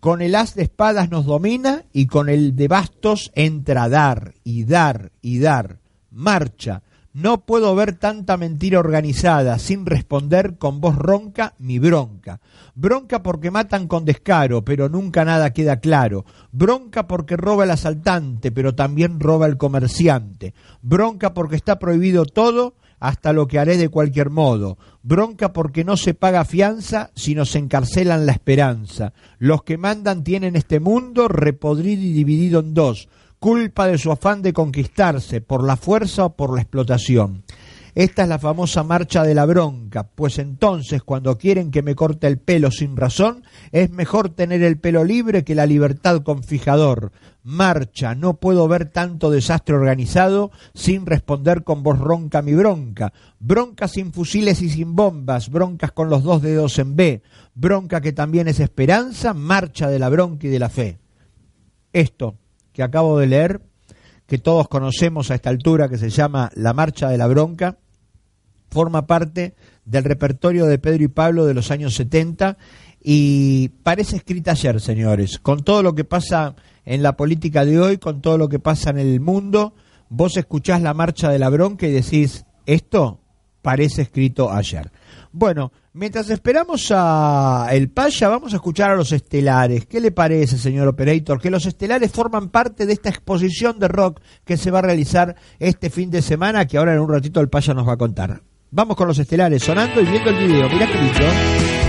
Con 0.00 0.22
el 0.22 0.36
as 0.36 0.54
de 0.54 0.62
espadas 0.62 1.10
nos 1.10 1.26
domina 1.26 1.82
y 1.92 2.06
con 2.06 2.28
el 2.28 2.54
de 2.54 2.68
bastos 2.68 3.32
entra 3.34 3.84
a 3.84 3.88
dar 3.88 4.34
y 4.44 4.62
dar 4.62 5.10
y 5.20 5.40
dar. 5.40 5.80
Marcha. 6.12 6.82
No 7.14 7.44
puedo 7.44 7.74
ver 7.74 7.94
tanta 7.94 8.36
mentira 8.36 8.78
organizada 8.78 9.58
sin 9.58 9.86
responder 9.86 10.56
con 10.56 10.80
voz 10.80 10.94
ronca 10.94 11.54
mi 11.58 11.80
bronca. 11.80 12.40
Bronca 12.76 13.24
porque 13.24 13.50
matan 13.50 13.88
con 13.88 14.04
descaro, 14.04 14.64
pero 14.64 14.88
nunca 14.88 15.24
nada 15.24 15.52
queda 15.52 15.80
claro. 15.80 16.24
Bronca 16.52 17.08
porque 17.08 17.36
roba 17.36 17.64
el 17.64 17.72
asaltante, 17.72 18.52
pero 18.52 18.76
también 18.76 19.18
roba 19.18 19.46
el 19.46 19.56
comerciante. 19.56 20.54
Bronca 20.80 21.34
porque 21.34 21.56
está 21.56 21.80
prohibido 21.80 22.24
todo 22.24 22.76
hasta 23.00 23.32
lo 23.32 23.46
que 23.46 23.58
haré 23.58 23.76
de 23.76 23.88
cualquier 23.88 24.30
modo. 24.30 24.78
Bronca 25.02 25.52
porque 25.52 25.84
no 25.84 25.96
se 25.96 26.14
paga 26.14 26.44
fianza, 26.44 27.10
sino 27.14 27.44
se 27.44 27.58
encarcelan 27.58 28.26
la 28.26 28.32
esperanza. 28.32 29.12
Los 29.38 29.62
que 29.62 29.78
mandan 29.78 30.24
tienen 30.24 30.56
este 30.56 30.80
mundo 30.80 31.28
repodrido 31.28 32.02
y 32.02 32.12
dividido 32.12 32.60
en 32.60 32.74
dos, 32.74 33.08
culpa 33.38 33.86
de 33.86 33.98
su 33.98 34.10
afán 34.10 34.42
de 34.42 34.52
conquistarse, 34.52 35.40
por 35.40 35.64
la 35.64 35.76
fuerza 35.76 36.26
o 36.26 36.36
por 36.36 36.54
la 36.54 36.62
explotación. 36.62 37.44
Esta 37.94 38.22
es 38.22 38.28
la 38.28 38.38
famosa 38.38 38.84
marcha 38.84 39.24
de 39.24 39.34
la 39.34 39.44
bronca, 39.44 40.04
pues 40.04 40.38
entonces 40.38 41.02
cuando 41.02 41.36
quieren 41.36 41.72
que 41.72 41.82
me 41.82 41.96
corte 41.96 42.28
el 42.28 42.38
pelo 42.38 42.70
sin 42.70 42.96
razón, 42.96 43.42
es 43.72 43.90
mejor 43.90 44.28
tener 44.28 44.62
el 44.62 44.78
pelo 44.78 45.02
libre 45.02 45.42
que 45.42 45.56
la 45.56 45.66
libertad 45.66 46.22
con 46.22 46.44
fijador. 46.44 47.10
Marcha, 47.48 48.14
no 48.14 48.34
puedo 48.34 48.68
ver 48.68 48.90
tanto 48.90 49.30
desastre 49.30 49.74
organizado 49.74 50.50
sin 50.74 51.06
responder 51.06 51.64
con 51.64 51.82
voz 51.82 51.98
ronca 51.98 52.42
mi 52.42 52.52
bronca. 52.52 53.14
Bronca 53.40 53.88
sin 53.88 54.12
fusiles 54.12 54.60
y 54.60 54.68
sin 54.68 54.94
bombas, 54.94 55.48
broncas 55.48 55.92
con 55.92 56.10
los 56.10 56.22
dos 56.22 56.42
dedos 56.42 56.78
en 56.78 56.94
B, 56.94 57.22
bronca 57.54 58.02
que 58.02 58.12
también 58.12 58.48
es 58.48 58.60
esperanza, 58.60 59.32
marcha 59.32 59.88
de 59.88 59.98
la 59.98 60.10
bronca 60.10 60.46
y 60.46 60.50
de 60.50 60.58
la 60.58 60.68
fe. 60.68 60.98
Esto 61.90 62.36
que 62.74 62.82
acabo 62.82 63.18
de 63.18 63.28
leer, 63.28 63.62
que 64.26 64.36
todos 64.36 64.68
conocemos 64.68 65.30
a 65.30 65.34
esta 65.34 65.48
altura, 65.48 65.88
que 65.88 65.96
se 65.96 66.10
llama 66.10 66.50
La 66.54 66.74
Marcha 66.74 67.08
de 67.08 67.16
la 67.16 67.28
Bronca, 67.28 67.78
forma 68.70 69.06
parte 69.06 69.54
del 69.86 70.04
repertorio 70.04 70.66
de 70.66 70.78
Pedro 70.78 71.02
y 71.02 71.08
Pablo 71.08 71.46
de 71.46 71.54
los 71.54 71.70
años 71.70 71.94
70 71.94 72.58
y 73.02 73.68
parece 73.82 74.16
escrita 74.16 74.50
ayer, 74.50 74.80
señores, 74.80 75.38
con 75.38 75.62
todo 75.62 75.82
lo 75.82 75.94
que 75.94 76.04
pasa 76.04 76.54
en 76.88 77.02
la 77.02 77.16
política 77.16 77.66
de 77.66 77.78
hoy, 77.78 77.98
con 77.98 78.22
todo 78.22 78.38
lo 78.38 78.48
que 78.48 78.58
pasa 78.58 78.88
en 78.88 78.98
el 78.98 79.20
mundo, 79.20 79.74
vos 80.08 80.38
escuchás 80.38 80.80
la 80.80 80.94
marcha 80.94 81.28
de 81.28 81.38
la 81.38 81.50
bronca 81.50 81.86
y 81.86 81.92
decís, 81.92 82.46
esto 82.64 83.20
parece 83.60 84.02
escrito 84.02 84.50
ayer. 84.50 84.90
Bueno, 85.30 85.70
mientras 85.92 86.30
esperamos 86.30 86.90
a 86.90 87.68
el 87.72 87.90
Paya, 87.90 88.30
vamos 88.30 88.54
a 88.54 88.56
escuchar 88.56 88.90
a 88.90 88.96
los 88.96 89.12
estelares. 89.12 89.84
¿Qué 89.84 90.00
le 90.00 90.12
parece, 90.12 90.56
señor 90.56 90.88
Operator? 90.88 91.38
Que 91.38 91.50
los 91.50 91.66
estelares 91.66 92.10
forman 92.10 92.48
parte 92.48 92.86
de 92.86 92.94
esta 92.94 93.10
exposición 93.10 93.78
de 93.78 93.88
rock 93.88 94.22
que 94.46 94.56
se 94.56 94.70
va 94.70 94.78
a 94.78 94.82
realizar 94.82 95.36
este 95.58 95.90
fin 95.90 96.10
de 96.10 96.22
semana, 96.22 96.66
que 96.66 96.78
ahora 96.78 96.94
en 96.94 97.00
un 97.00 97.12
ratito 97.12 97.40
el 97.40 97.50
Paya 97.50 97.74
nos 97.74 97.86
va 97.86 97.92
a 97.92 97.98
contar. 97.98 98.40
Vamos 98.70 98.96
con 98.96 99.08
los 99.08 99.18
estelares, 99.18 99.62
sonando 99.62 100.00
y 100.00 100.06
viendo 100.06 100.30
el 100.30 100.36
video. 100.38 100.70
Mirá 100.70 100.86
qué. 100.86 101.87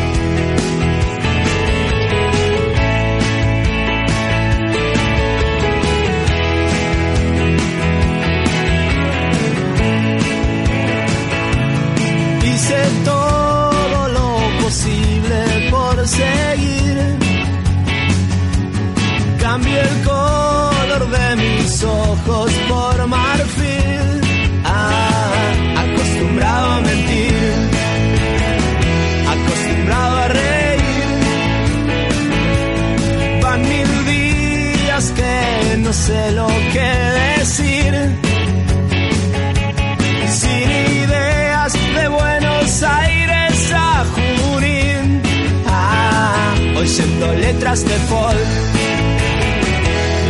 Oyendo 47.20 47.34
letras 47.36 47.86
de 47.86 47.96
folk, 48.08 48.38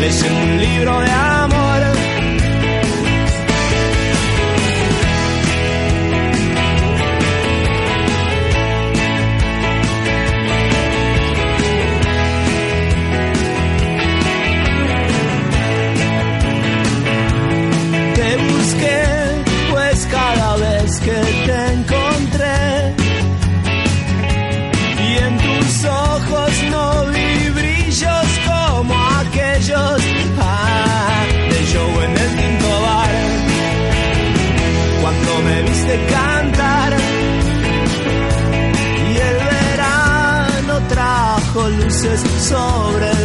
leyendo 0.02 0.40
un 0.44 0.58
libro 0.60 1.00
de 1.02 1.12
amor. 1.12 1.82
Te 18.16 18.38
busqué, 18.38 19.19
sobre 42.50 43.19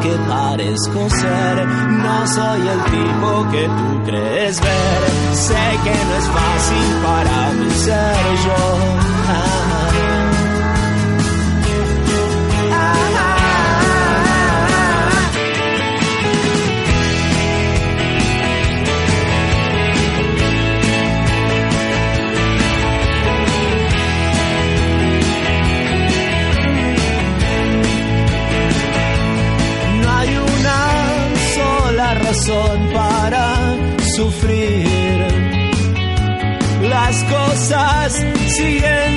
que 0.00 0.12
parezco 0.28 1.10
ser, 1.10 1.66
no 1.66 2.26
soy 2.26 2.68
el 2.68 2.84
tipo 2.84 3.50
que 3.50 3.64
tú 3.66 4.04
crees 4.06 4.60
ver. 4.60 5.00
Sé 5.34 5.64
que 5.84 5.90
no 5.90 6.14
es 6.20 6.28
fácil 6.38 6.86
para 7.02 7.52
mí 7.52 7.70
ser 7.70 8.16
yo. 8.44 9.01
Las 37.72 38.22
cosas 38.34 39.11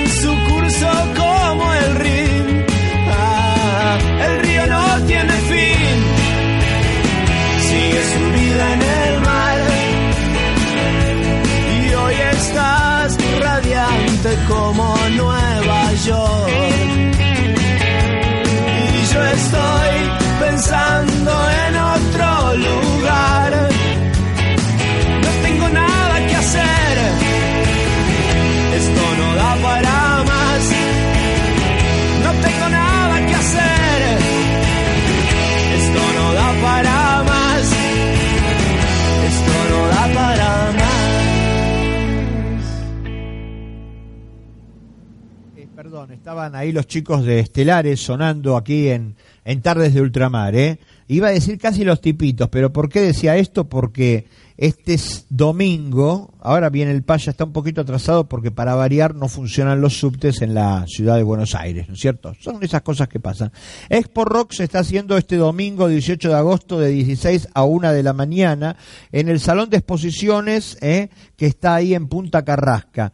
ahí 46.65 46.71
los 46.71 46.87
chicos 46.87 47.23
de 47.23 47.39
Estelares 47.39 47.99
sonando 47.99 48.57
aquí 48.57 48.89
en, 48.89 49.15
en 49.45 49.61
Tardes 49.61 49.93
de 49.93 50.01
Ultramar, 50.01 50.55
¿eh? 50.55 50.79
Iba 51.07 51.27
a 51.27 51.31
decir 51.31 51.57
casi 51.57 51.83
los 51.83 52.01
tipitos, 52.01 52.49
pero 52.49 52.73
¿por 52.73 52.89
qué 52.89 53.01
decía 53.01 53.37
esto? 53.37 53.69
Porque 53.69 54.25
este 54.57 54.94
es 54.94 55.26
domingo, 55.30 56.34
ahora 56.40 56.69
viene 56.69 56.91
el 56.91 57.03
Paya, 57.03 57.32
está 57.32 57.44
un 57.44 57.52
poquito 57.52 57.82
atrasado 57.82 58.30
porque 58.30 58.52
para 58.52 58.76
variar 58.76 59.15
no 59.15 59.27
funcionan 59.27 59.82
los 59.82 59.99
subtes 59.99 60.41
en 60.41 60.53
la 60.53 60.86
ciudad 60.88 61.18
de 61.18 61.23
Buenos 61.23 61.56
Aires, 61.56 61.88
¿no 61.88 61.95
es 61.95 61.99
cierto? 61.99 62.34
Son 62.40 62.64
esas 62.64 62.82
cosas 62.82 63.07
que 63.07 63.19
pasan. 63.19 63.52
Expo 63.90 64.23
Rock 64.23 64.53
se 64.53 64.64
está 64.64 64.80
haciendo 64.80 65.18
este 65.18 65.36
domingo 65.36 65.88
18 65.88 66.30
de 66.30 66.36
agosto 66.36 66.80
de 66.80 66.90
16 66.90 67.49
a 67.53 67.64
1 67.64 67.91
de 67.91 68.03
la 68.03 68.14
mañana 68.14 68.77
en 69.11 69.27
el 69.27 69.40
Salón 69.40 69.69
de 69.69 69.77
Exposiciones 69.77 70.77
¿eh? 70.82 71.10
que 71.36 71.48
está 71.48 71.76
ahí 71.76 71.94
en 71.94 72.07
Punta 72.07 72.45
Carrasca. 72.45 73.11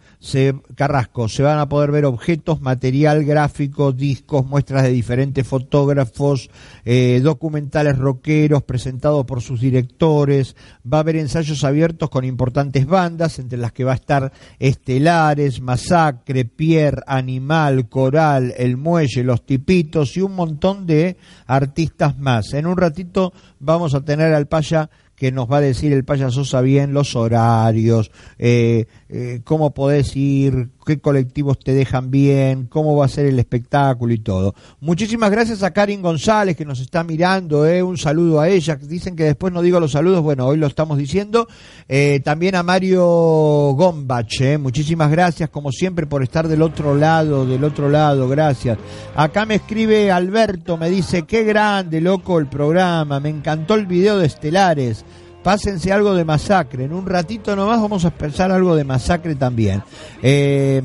Carrasco. 0.75 1.27
Se 1.27 1.43
van 1.43 1.59
a 1.59 1.67
poder 1.67 1.91
ver 1.91 2.05
objetos, 2.05 2.61
material 2.61 3.25
gráfico, 3.25 3.91
discos, 3.91 4.45
muestras 4.45 4.83
de 4.83 4.91
diferentes 4.91 5.47
fotógrafos, 5.47 6.49
eh, 6.85 7.19
documentales 7.23 7.97
rockeros 7.97 8.63
presentados 8.63 9.25
por 9.25 9.41
sus 9.41 9.59
directores. 9.59 10.55
Va 10.91 10.97
a 10.97 11.01
haber 11.01 11.15
ensayos 11.35 11.63
abiertos 11.63 12.09
con 12.09 12.25
importantes 12.25 12.85
bandas, 12.85 13.39
entre 13.39 13.57
las 13.57 13.71
que 13.71 13.85
va 13.85 13.93
a 13.93 13.95
estar 13.95 14.33
Estelares, 14.59 15.61
Masacre, 15.61 16.43
Pierre, 16.43 17.01
Animal, 17.07 17.87
Coral, 17.87 18.53
El 18.57 18.75
Muelle, 18.75 19.23
Los 19.23 19.45
Tipitos 19.45 20.17
y 20.17 20.21
un 20.21 20.35
montón 20.35 20.85
de 20.85 21.15
artistas 21.47 22.17
más. 22.17 22.53
En 22.53 22.67
un 22.67 22.75
ratito 22.75 23.31
vamos 23.59 23.95
a 23.95 24.01
tener 24.01 24.33
al 24.33 24.47
Paya 24.47 24.89
que 25.21 25.31
nos 25.31 25.49
va 25.49 25.57
a 25.57 25.61
decir 25.61 25.93
el 25.93 26.03
payaso 26.03 26.63
bien 26.63 26.95
los 26.95 27.15
horarios, 27.15 28.09
eh, 28.39 28.87
eh, 29.13 29.41
cómo 29.43 29.73
podés 29.73 30.15
ir, 30.15 30.69
qué 30.85 31.01
colectivos 31.01 31.59
te 31.59 31.73
dejan 31.73 32.11
bien, 32.11 32.67
cómo 32.67 32.95
va 32.95 33.07
a 33.07 33.09
ser 33.09 33.25
el 33.25 33.39
espectáculo 33.39 34.13
y 34.13 34.19
todo. 34.19 34.55
Muchísimas 34.79 35.29
gracias 35.29 35.63
a 35.63 35.71
Karin 35.71 36.01
González 36.01 36.55
que 36.55 36.63
nos 36.63 36.79
está 36.79 37.03
mirando, 37.03 37.67
eh, 37.67 37.83
un 37.83 37.97
saludo 37.97 38.39
a 38.39 38.47
ella, 38.47 38.77
dicen 38.77 39.17
que 39.17 39.25
después 39.25 39.51
no 39.51 39.61
digo 39.61 39.81
los 39.81 39.91
saludos, 39.91 40.21
bueno, 40.21 40.47
hoy 40.47 40.55
lo 40.55 40.65
estamos 40.65 40.97
diciendo. 40.97 41.49
Eh, 41.89 42.21
también 42.23 42.55
a 42.55 42.63
Mario 42.63 43.03
Gombach, 43.03 44.57
muchísimas 44.57 45.11
gracias 45.11 45.49
como 45.49 45.73
siempre 45.73 46.07
por 46.07 46.23
estar 46.23 46.47
del 46.47 46.61
otro 46.61 46.95
lado, 46.95 47.45
del 47.45 47.65
otro 47.65 47.89
lado, 47.89 48.29
gracias. 48.29 48.77
Acá 49.13 49.45
me 49.45 49.55
escribe 49.55 50.09
Alberto, 50.09 50.77
me 50.77 50.89
dice, 50.89 51.23
qué 51.23 51.43
grande, 51.43 51.99
loco, 51.99 52.39
el 52.39 52.47
programa, 52.47 53.19
me 53.19 53.27
encantó 53.27 53.75
el 53.75 53.87
video 53.87 54.17
de 54.19 54.27
Estelares 54.27 55.03
pásense 55.43 55.91
algo 55.91 56.13
de 56.13 56.25
masacre. 56.25 56.85
En 56.85 56.93
un 56.93 57.05
ratito 57.05 57.55
nomás 57.55 57.81
vamos 57.81 58.05
a 58.05 58.11
pensar 58.11 58.51
algo 58.51 58.75
de 58.75 58.83
masacre 58.83 59.35
también. 59.35 59.83
Eh, 60.21 60.81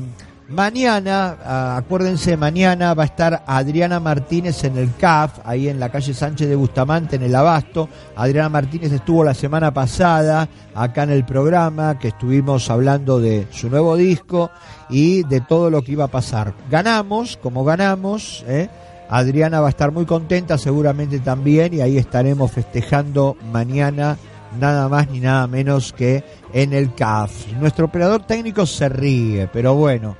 mañana, 0.49 1.37
ah, 1.43 1.77
acuérdense, 1.77 2.37
mañana 2.37 2.93
va 2.93 3.03
a 3.03 3.07
estar 3.07 3.43
Adriana 3.45 3.99
Martínez 3.99 4.63
en 4.63 4.77
el 4.77 4.95
CAF, 4.95 5.39
ahí 5.43 5.69
en 5.69 5.79
la 5.79 5.89
calle 5.89 6.13
Sánchez 6.13 6.47
de 6.47 6.55
Bustamante, 6.55 7.17
en 7.17 7.23
el 7.23 7.35
Abasto. 7.35 7.89
Adriana 8.15 8.49
Martínez 8.49 8.91
estuvo 8.91 9.23
la 9.23 9.33
semana 9.33 9.73
pasada 9.73 10.47
acá 10.73 11.03
en 11.03 11.11
el 11.11 11.25
programa, 11.25 11.99
que 11.99 12.09
estuvimos 12.09 12.69
hablando 12.69 13.19
de 13.19 13.47
su 13.51 13.69
nuevo 13.69 13.95
disco 13.95 14.51
y 14.89 15.23
de 15.23 15.41
todo 15.41 15.69
lo 15.69 15.81
que 15.81 15.93
iba 15.93 16.05
a 16.05 16.09
pasar. 16.09 16.53
Ganamos, 16.69 17.37
como 17.37 17.63
ganamos, 17.63 18.43
¿eh? 18.47 18.69
Adriana 19.09 19.61
va 19.61 19.67
a 19.67 19.69
estar 19.69 19.91
muy 19.91 20.05
contenta 20.05 20.57
seguramente 20.57 21.19
también 21.19 21.73
y 21.73 21.79
ahí 21.79 21.97
estaremos 21.97 22.51
festejando 22.51 23.37
mañana 23.53 24.17
nada 24.59 24.89
más 24.89 25.09
ni 25.09 25.19
nada 25.19 25.47
menos 25.47 25.93
que 25.93 26.23
en 26.53 26.73
el 26.73 26.93
CAF. 26.93 27.47
Nuestro 27.59 27.85
operador 27.85 28.25
técnico 28.25 28.65
se 28.65 28.89
ríe, 28.89 29.47
pero 29.51 29.75
bueno, 29.75 30.15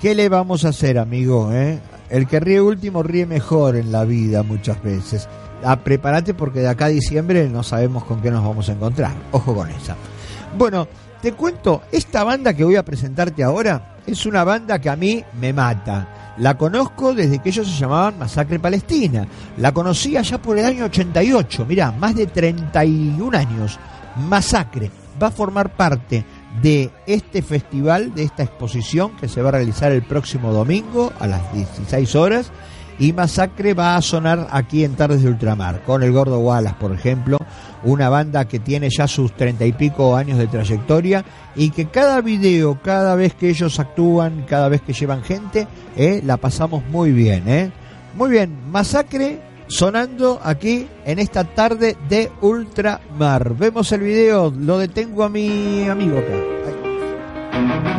¿qué 0.00 0.14
le 0.14 0.28
vamos 0.28 0.64
a 0.64 0.68
hacer, 0.68 0.98
amigo? 0.98 1.52
Eh? 1.52 1.78
El 2.10 2.26
que 2.26 2.40
ríe 2.40 2.60
último 2.60 3.02
ríe 3.02 3.26
mejor 3.26 3.76
en 3.76 3.90
la 3.90 4.04
vida 4.04 4.42
muchas 4.42 4.82
veces. 4.82 5.28
Ah, 5.64 5.80
prepárate 5.80 6.34
porque 6.34 6.60
de 6.60 6.68
acá 6.68 6.86
a 6.86 6.88
diciembre 6.88 7.48
no 7.48 7.62
sabemos 7.62 8.04
con 8.04 8.20
qué 8.20 8.30
nos 8.30 8.44
vamos 8.44 8.68
a 8.68 8.72
encontrar. 8.72 9.12
Ojo 9.32 9.54
con 9.54 9.70
esa. 9.70 9.96
Bueno, 10.56 10.86
te 11.24 11.32
cuento, 11.32 11.80
esta 11.90 12.22
banda 12.22 12.52
que 12.52 12.64
voy 12.64 12.76
a 12.76 12.84
presentarte 12.84 13.42
ahora 13.42 13.96
es 14.06 14.26
una 14.26 14.44
banda 14.44 14.78
que 14.78 14.90
a 14.90 14.96
mí 14.96 15.24
me 15.40 15.54
mata 15.54 16.34
la 16.36 16.58
conozco 16.58 17.14
desde 17.14 17.38
que 17.38 17.48
ellos 17.48 17.66
se 17.66 17.78
llamaban 17.78 18.18
Masacre 18.18 18.58
Palestina. 18.58 19.26
La 19.56 19.72
conocí 19.72 20.18
allá 20.18 20.36
por 20.36 20.58
el 20.58 20.66
año 20.66 20.84
88. 20.84 21.64
Mirá, 21.64 21.92
más 21.92 22.14
de 22.14 22.26
31 22.26 23.38
años. 23.38 23.78
Masacre 24.28 24.90
va 25.22 25.28
a 25.28 25.30
formar 25.30 25.74
parte 25.74 26.26
de 26.60 26.90
este 27.06 27.40
festival, 27.40 28.14
de 28.14 28.24
esta 28.24 28.42
exposición 28.42 29.16
que 29.16 29.28
se 29.28 29.40
va 29.40 29.48
a 29.48 29.52
realizar 29.52 29.92
el 29.92 30.02
próximo 30.02 30.52
domingo 30.52 31.10
a 31.18 31.26
las 31.26 31.54
16 31.54 32.14
horas. 32.16 32.50
Y 32.98 33.12
Masacre 33.12 33.74
va 33.74 33.96
a 33.96 34.02
sonar 34.02 34.46
aquí 34.50 34.84
en 34.84 34.94
Tardes 34.94 35.22
de 35.22 35.28
Ultramar, 35.28 35.82
con 35.82 36.02
el 36.02 36.12
Gordo 36.12 36.38
Wallace, 36.38 36.76
por 36.78 36.92
ejemplo, 36.92 37.38
una 37.82 38.08
banda 38.08 38.46
que 38.46 38.60
tiene 38.60 38.88
ya 38.90 39.08
sus 39.08 39.32
treinta 39.32 39.66
y 39.66 39.72
pico 39.72 40.16
años 40.16 40.38
de 40.38 40.46
trayectoria 40.46 41.24
y 41.56 41.70
que 41.70 41.86
cada 41.86 42.20
video, 42.20 42.78
cada 42.82 43.14
vez 43.14 43.34
que 43.34 43.50
ellos 43.50 43.80
actúan, 43.80 44.44
cada 44.48 44.68
vez 44.68 44.80
que 44.82 44.92
llevan 44.92 45.22
gente, 45.22 45.66
eh, 45.96 46.22
la 46.24 46.36
pasamos 46.36 46.84
muy 46.86 47.12
bien. 47.12 47.48
Eh. 47.48 47.72
Muy 48.16 48.30
bien, 48.30 48.56
Masacre 48.70 49.40
sonando 49.66 50.40
aquí 50.42 50.86
en 51.04 51.18
esta 51.18 51.44
tarde 51.44 51.96
de 52.08 52.30
Ultramar. 52.40 53.54
Vemos 53.54 53.90
el 53.92 54.00
video, 54.00 54.52
lo 54.56 54.78
detengo 54.78 55.24
a 55.24 55.28
mi 55.28 55.88
amigo 55.88 56.18
acá. 56.18 57.93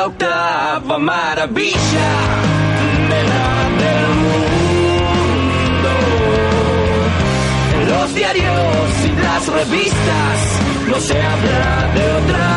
La 0.00 0.06
octava 0.06 0.96
maravilla 0.98 2.10
del 3.10 3.28
mundo. 4.24 5.92
En 7.74 7.82
los 7.90 8.14
diarios 8.14 8.88
y 9.04 9.10
las 9.22 9.42
revistas 9.58 10.38
no 10.88 10.96
se 11.00 11.16
habla 11.20 11.92
de 11.96 12.04
otra 12.18 12.48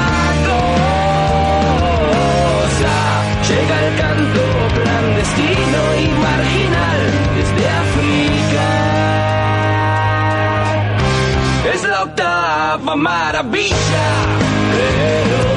cosa. 0.52 0.86
Llega 3.50 3.76
el 3.86 3.92
canto 4.02 4.44
clandestino 4.78 5.82
y 6.02 6.06
marginal 6.26 7.02
desde 7.38 7.64
África. 7.84 8.68
Es 11.74 11.82
la 11.84 12.00
octava 12.04 12.96
maravilla, 12.96 14.08
pero 14.72 15.53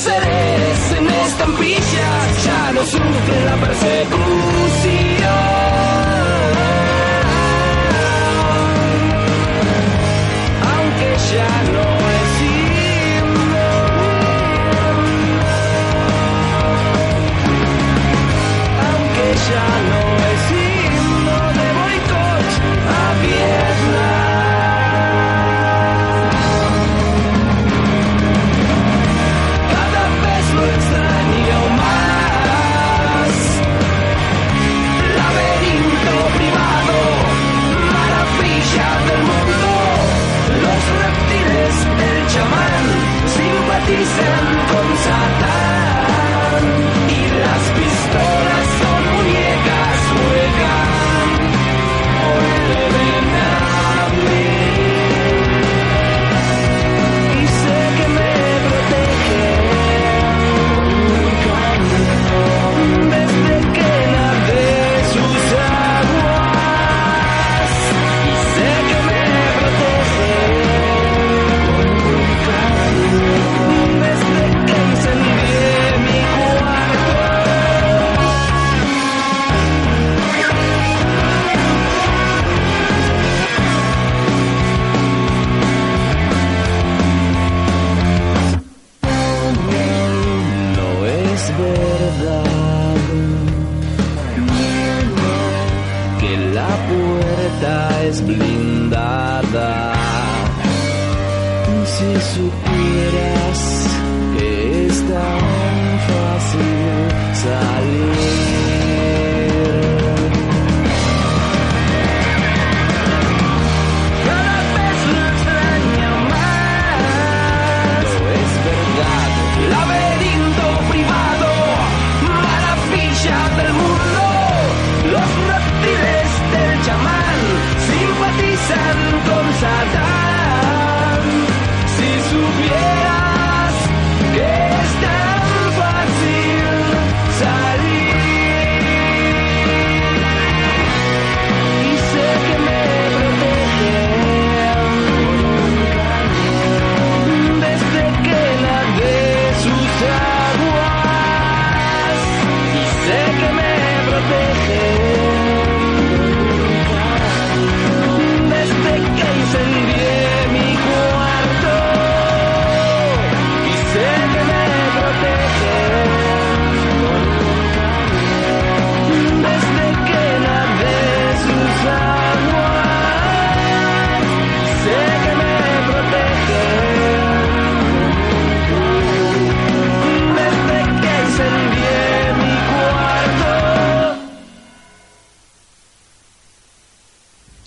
los 0.00 0.14
seres 0.14 0.92
en 0.96 1.06
estampillas 1.10 2.44
ya 2.44 2.72
no 2.72 2.84
sufren 2.86 3.44
la 3.44 3.56
persecución. 3.56 5.19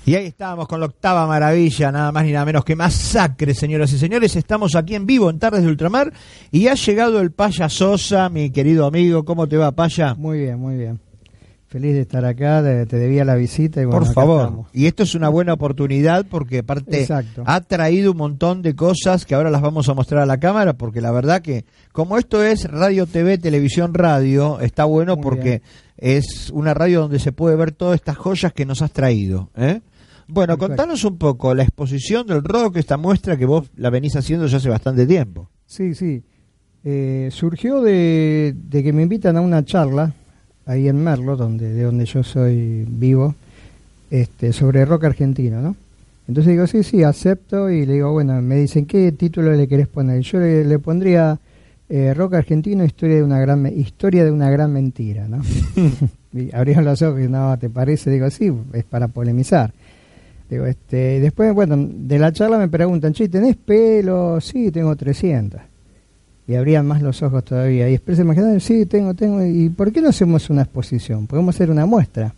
Y 0.06 0.16
ahí 0.16 0.26
estábamos 0.26 0.68
con 0.68 0.82
la 0.82 0.88
octava 0.88 1.26
maravilla, 1.28 1.92
nada 1.92 2.12
más 2.12 2.26
ni 2.26 2.34
nada 2.34 2.46
menos 2.46 2.66
que 2.66 2.76
masacre, 2.76 3.54
señoras 3.54 3.94
y 3.94 3.98
señores. 3.98 4.36
Estamos 4.36 4.76
aquí 4.76 4.96
en 4.96 5.06
vivo 5.06 5.30
en 5.30 5.40
Tardes 5.40 5.62
de 5.64 5.70
Ultramar 5.70 6.12
y 6.52 6.68
ha 6.68 6.74
llegado 6.74 7.22
el 7.22 7.32
Paya 7.32 7.70
Sosa, 7.70 8.28
mi 8.30 8.50
querido 8.52 8.86
amigo. 8.86 9.24
¿Cómo 9.24 9.48
te 9.48 9.56
va, 9.56 9.72
Paya? 9.72 10.14
Muy 10.16 10.40
bien, 10.40 10.60
muy 10.60 10.76
bien. 10.76 11.00
Feliz 11.70 11.94
de 11.96 12.02
estar 12.02 12.24
acá, 12.24 12.62
de- 12.62 12.86
te 12.86 12.98
debía 12.98 13.26
la 13.26 13.34
visita 13.34 13.82
y 13.82 13.86
bueno, 13.86 14.02
Por 14.02 14.14
favor. 14.14 14.42
estamos. 14.44 14.68
Y 14.74 14.86
esto 14.86 15.02
es 15.04 15.16
una 15.16 15.30
buena 15.30 15.54
oportunidad 15.54 16.24
porque 16.30 16.60
aparte 16.60 17.02
Exacto. 17.02 17.42
ha 17.48 17.62
traído 17.62 18.12
un 18.12 18.18
montón 18.18 18.62
de 18.62 18.76
cosas 18.76 19.26
que 19.26 19.34
ahora 19.34 19.50
las 19.50 19.62
vamos 19.62 19.90
a 19.90 19.96
mostrar 19.96 20.22
a 20.22 20.26
la 20.28 20.38
cámara 20.40 20.74
porque 20.74 21.02
la 21.02 21.12
verdad 21.12 21.42
que 21.42 21.66
como 21.92 22.20
esto 22.20 22.44
es 22.44 22.70
radio, 22.70 23.08
TV, 23.08 23.40
televisión, 23.40 23.96
radio, 23.96 24.60
está 24.60 24.84
bueno 24.86 25.16
Muy 25.16 25.24
porque 25.24 25.50
bien. 25.50 25.62
es 25.98 26.52
una 26.54 26.76
radio 26.76 27.02
donde 27.02 27.18
se 27.18 27.32
puede 27.32 27.56
ver 27.56 27.72
todas 27.72 27.96
estas 27.96 28.18
joyas 28.18 28.54
que 28.54 28.66
nos 28.68 28.84
has 28.84 28.92
traído. 28.92 29.50
¿eh? 29.56 29.82
Bueno, 30.28 30.58
Perfecto. 30.58 30.68
contanos 30.68 31.04
un 31.04 31.18
poco 31.18 31.54
la 31.54 31.64
exposición 31.64 32.26
del 32.28 32.44
rock, 32.44 32.78
esta 32.78 32.98
muestra 32.98 33.38
que 33.38 33.46
vos 33.46 33.70
la 33.76 33.90
venís 33.90 34.16
haciendo 34.16 34.48
ya 34.48 34.58
hace 34.58 34.70
bastante 34.70 35.06
tiempo. 35.06 35.50
Sí, 35.66 35.94
sí. 35.96 36.24
Eh, 36.84 37.30
surgió 37.32 37.82
de, 37.82 38.54
de 38.56 38.84
que 38.84 38.94
me 38.94 39.04
invitan 39.04 39.38
a 39.38 39.42
una 39.42 39.64
charla 39.64 40.14
ahí 40.66 40.88
en 40.88 41.04
Merlo, 41.04 41.36
donde, 41.36 41.74
de 41.74 41.84
donde 41.84 42.06
yo 42.06 42.24
soy 42.24 42.86
vivo, 42.88 43.36
este, 44.12 44.54
sobre 44.54 44.86
rock 44.86 45.06
argentino, 45.06 45.62
¿no? 45.62 45.76
Entonces 46.28 46.52
digo, 46.52 46.68
sí, 46.68 46.84
sí, 46.84 47.04
acepto 47.04 47.70
y 47.70 47.86
le 47.86 47.94
digo, 47.94 48.12
bueno, 48.12 48.42
me 48.42 48.56
dicen, 48.56 48.86
¿qué 48.86 49.12
título 49.12 49.52
le 49.54 49.68
querés 49.68 49.88
poner? 49.88 50.22
Yo 50.22 50.40
le, 50.40 50.64
le 50.64 50.80
pondría 50.80 51.38
eh, 51.90 52.14
rock 52.14 52.36
argentino, 52.36 52.86
historia 52.86 53.18
de 53.18 53.24
una 53.24 53.40
gran 53.40 53.66
historia 53.68 54.24
de 54.24 54.32
una 54.32 54.50
gran 54.50 54.72
mentira, 54.72 55.28
¿no? 55.28 55.42
y 56.34 56.54
abrieron 56.56 56.86
los 56.86 57.02
ojos 57.02 57.22
y 57.22 57.28
no, 57.28 57.58
¿te 57.60 57.70
parece? 57.70 58.10
Digo, 58.10 58.30
sí, 58.30 58.52
es 58.74 58.84
para 58.86 59.10
polemizar. 59.10 59.74
Digo, 60.50 60.66
este, 60.66 61.20
después, 61.20 61.54
bueno, 61.54 61.76
de 61.78 62.20
la 62.20 62.32
charla 62.32 62.58
me 62.58 62.68
preguntan, 62.68 63.14
che, 63.14 63.30
¿tenés 63.30 63.56
pelo? 63.56 64.40
Sí, 64.42 64.72
tengo 64.72 64.96
300. 64.96 65.62
Y 66.48 66.56
abrían 66.56 66.86
más 66.86 67.02
los 67.02 67.22
ojos 67.24 67.44
todavía. 67.44 67.88
Y 67.88 67.94
después 67.94 68.18
se 68.18 68.24
imaginaron, 68.24 68.60
sí, 68.60 68.86
tengo, 68.86 69.14
tengo. 69.14 69.44
¿Y 69.44 69.70
por 69.70 69.92
qué 69.92 70.02
no 70.02 70.10
hacemos 70.10 70.50
una 70.50 70.64
exposición? 70.64 71.26
Podemos 71.26 71.56
hacer 71.56 71.72
una 71.72 71.86
muestra. 71.86 72.34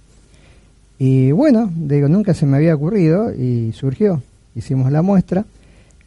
Y 0.98 1.32
bueno, 1.32 1.72
digo, 1.76 2.08
nunca 2.08 2.34
se 2.34 2.46
me 2.46 2.58
había 2.58 2.76
ocurrido 2.76 3.34
y 3.34 3.72
surgió. 3.74 4.22
Hicimos 4.56 4.92
la 4.92 5.02
muestra 5.02 5.46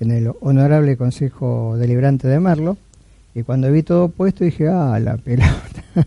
en 0.00 0.10
el 0.12 0.32
honorable 0.40 0.96
Consejo 0.96 1.76
Deliberante 1.76 2.28
de 2.28 2.40
Merlo. 2.40 2.76
Y 3.34 3.42
cuando 3.42 3.70
vi 3.70 3.82
todo 3.82 4.08
puesto 4.08 4.44
dije, 4.44 4.68
ah, 4.68 4.98
la 4.98 5.16
pelota. 5.16 5.84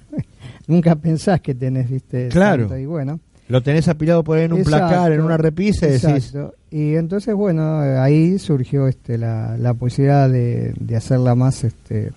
nunca 0.68 0.96
pensás 0.96 1.42
que 1.42 1.54
tenés, 1.54 1.90
viste. 1.90 2.30
Claro. 2.30 2.64
tanto. 2.64 2.78
Y 2.78 2.86
bueno. 2.86 3.20
Lo 3.52 3.62
tenés 3.62 3.88
apilado 3.88 4.24
por 4.24 4.38
ahí 4.38 4.46
en 4.46 4.54
un 4.54 4.60
Exacto, 4.60 4.88
placar, 4.88 5.12
en 5.12 5.22
una 5.22 5.38
repisa 5.38 5.88
y 5.88 5.92
decís. 5.92 6.34
Y 6.72 6.96
entonces, 6.96 7.36
bueno, 7.36 7.80
ahí 8.02 8.40
surgió 8.40 8.88
este 8.88 9.18
la, 9.18 9.58
la 9.58 9.74
posibilidad 9.74 10.30
de, 10.30 10.74
de 10.80 10.96
hacerla 10.96 11.36
más 11.36 11.64
este 11.64 12.12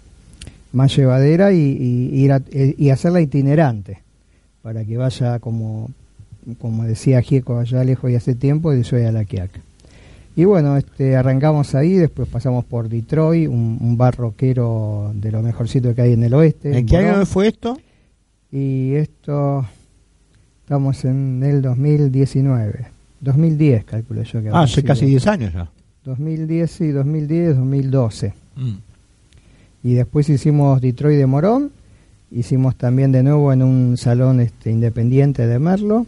más 0.73 0.97
llevadera 0.97 1.52
y, 1.52 1.59
y, 1.59 2.23
ir 2.24 2.32
a- 2.32 2.43
eh, 2.51 2.74
y 2.77 2.90
hacerla 2.90 3.20
itinerante, 3.20 4.01
para 4.62 4.85
que 4.85 4.97
vaya 4.97 5.39
como, 5.39 5.90
como 6.61 6.82
decía 6.85 7.20
Gieco 7.23 7.59
allá 7.59 7.85
lejos 7.85 8.11
y 8.11 8.16
hace 8.16 8.35
tiempo, 8.35 8.73
de 8.73 8.82
Soy 8.82 9.02
a 9.02 9.12
la 9.12 9.24
Quiaca. 9.24 9.61
Y 10.36 10.44
bueno, 10.47 10.77
este, 10.77 11.15
arrancamos 11.15 11.77
ahí, 11.77 11.93
después 11.94 12.28
pasamos 12.28 12.65
por 12.65 12.89
Detroit, 12.89 13.48
un, 13.48 13.78
un 13.81 13.97
bar 13.97 14.16
rockero 14.16 15.12
de 15.15 15.31
lo 15.31 15.43
mejorcito 15.43 15.94
que 15.94 16.02
hay 16.02 16.12
en 16.15 16.24
el 16.24 16.35
oeste. 16.35 16.77
¿en 16.77 16.86
qué 16.86 16.97
año 16.97 17.24
fue 17.24 17.47
esto? 17.47 17.78
Y 18.51 18.94
esto, 18.94 19.65
estamos 20.65 21.05
en 21.05 21.43
el 21.45 21.61
2019. 21.62 22.86
2010, 23.20 23.85
calculo 23.85 24.23
yo 24.23 24.43
que 24.43 24.49
Ah, 24.51 24.62
hace 24.62 24.77
sido. 24.77 24.86
casi 24.86 25.07
10 25.07 25.27
años 25.27 25.53
ya. 25.53 25.69
2010 26.05 26.81
y 26.82 26.89
2010, 26.89 27.57
2012. 27.57 28.32
Y 29.82 29.95
después 29.95 30.28
hicimos 30.28 30.81
Detroit 30.81 31.19
de 31.19 31.27
Morón. 31.27 31.70
Hicimos 32.31 32.77
también 32.77 33.12
de 33.12 33.23
nuevo 33.23 33.53
en 33.53 33.62
un 33.62 33.97
salón 33.97 34.41
este, 34.41 34.70
independiente 34.70 35.47
de 35.47 35.59
Merlo. 35.59 36.07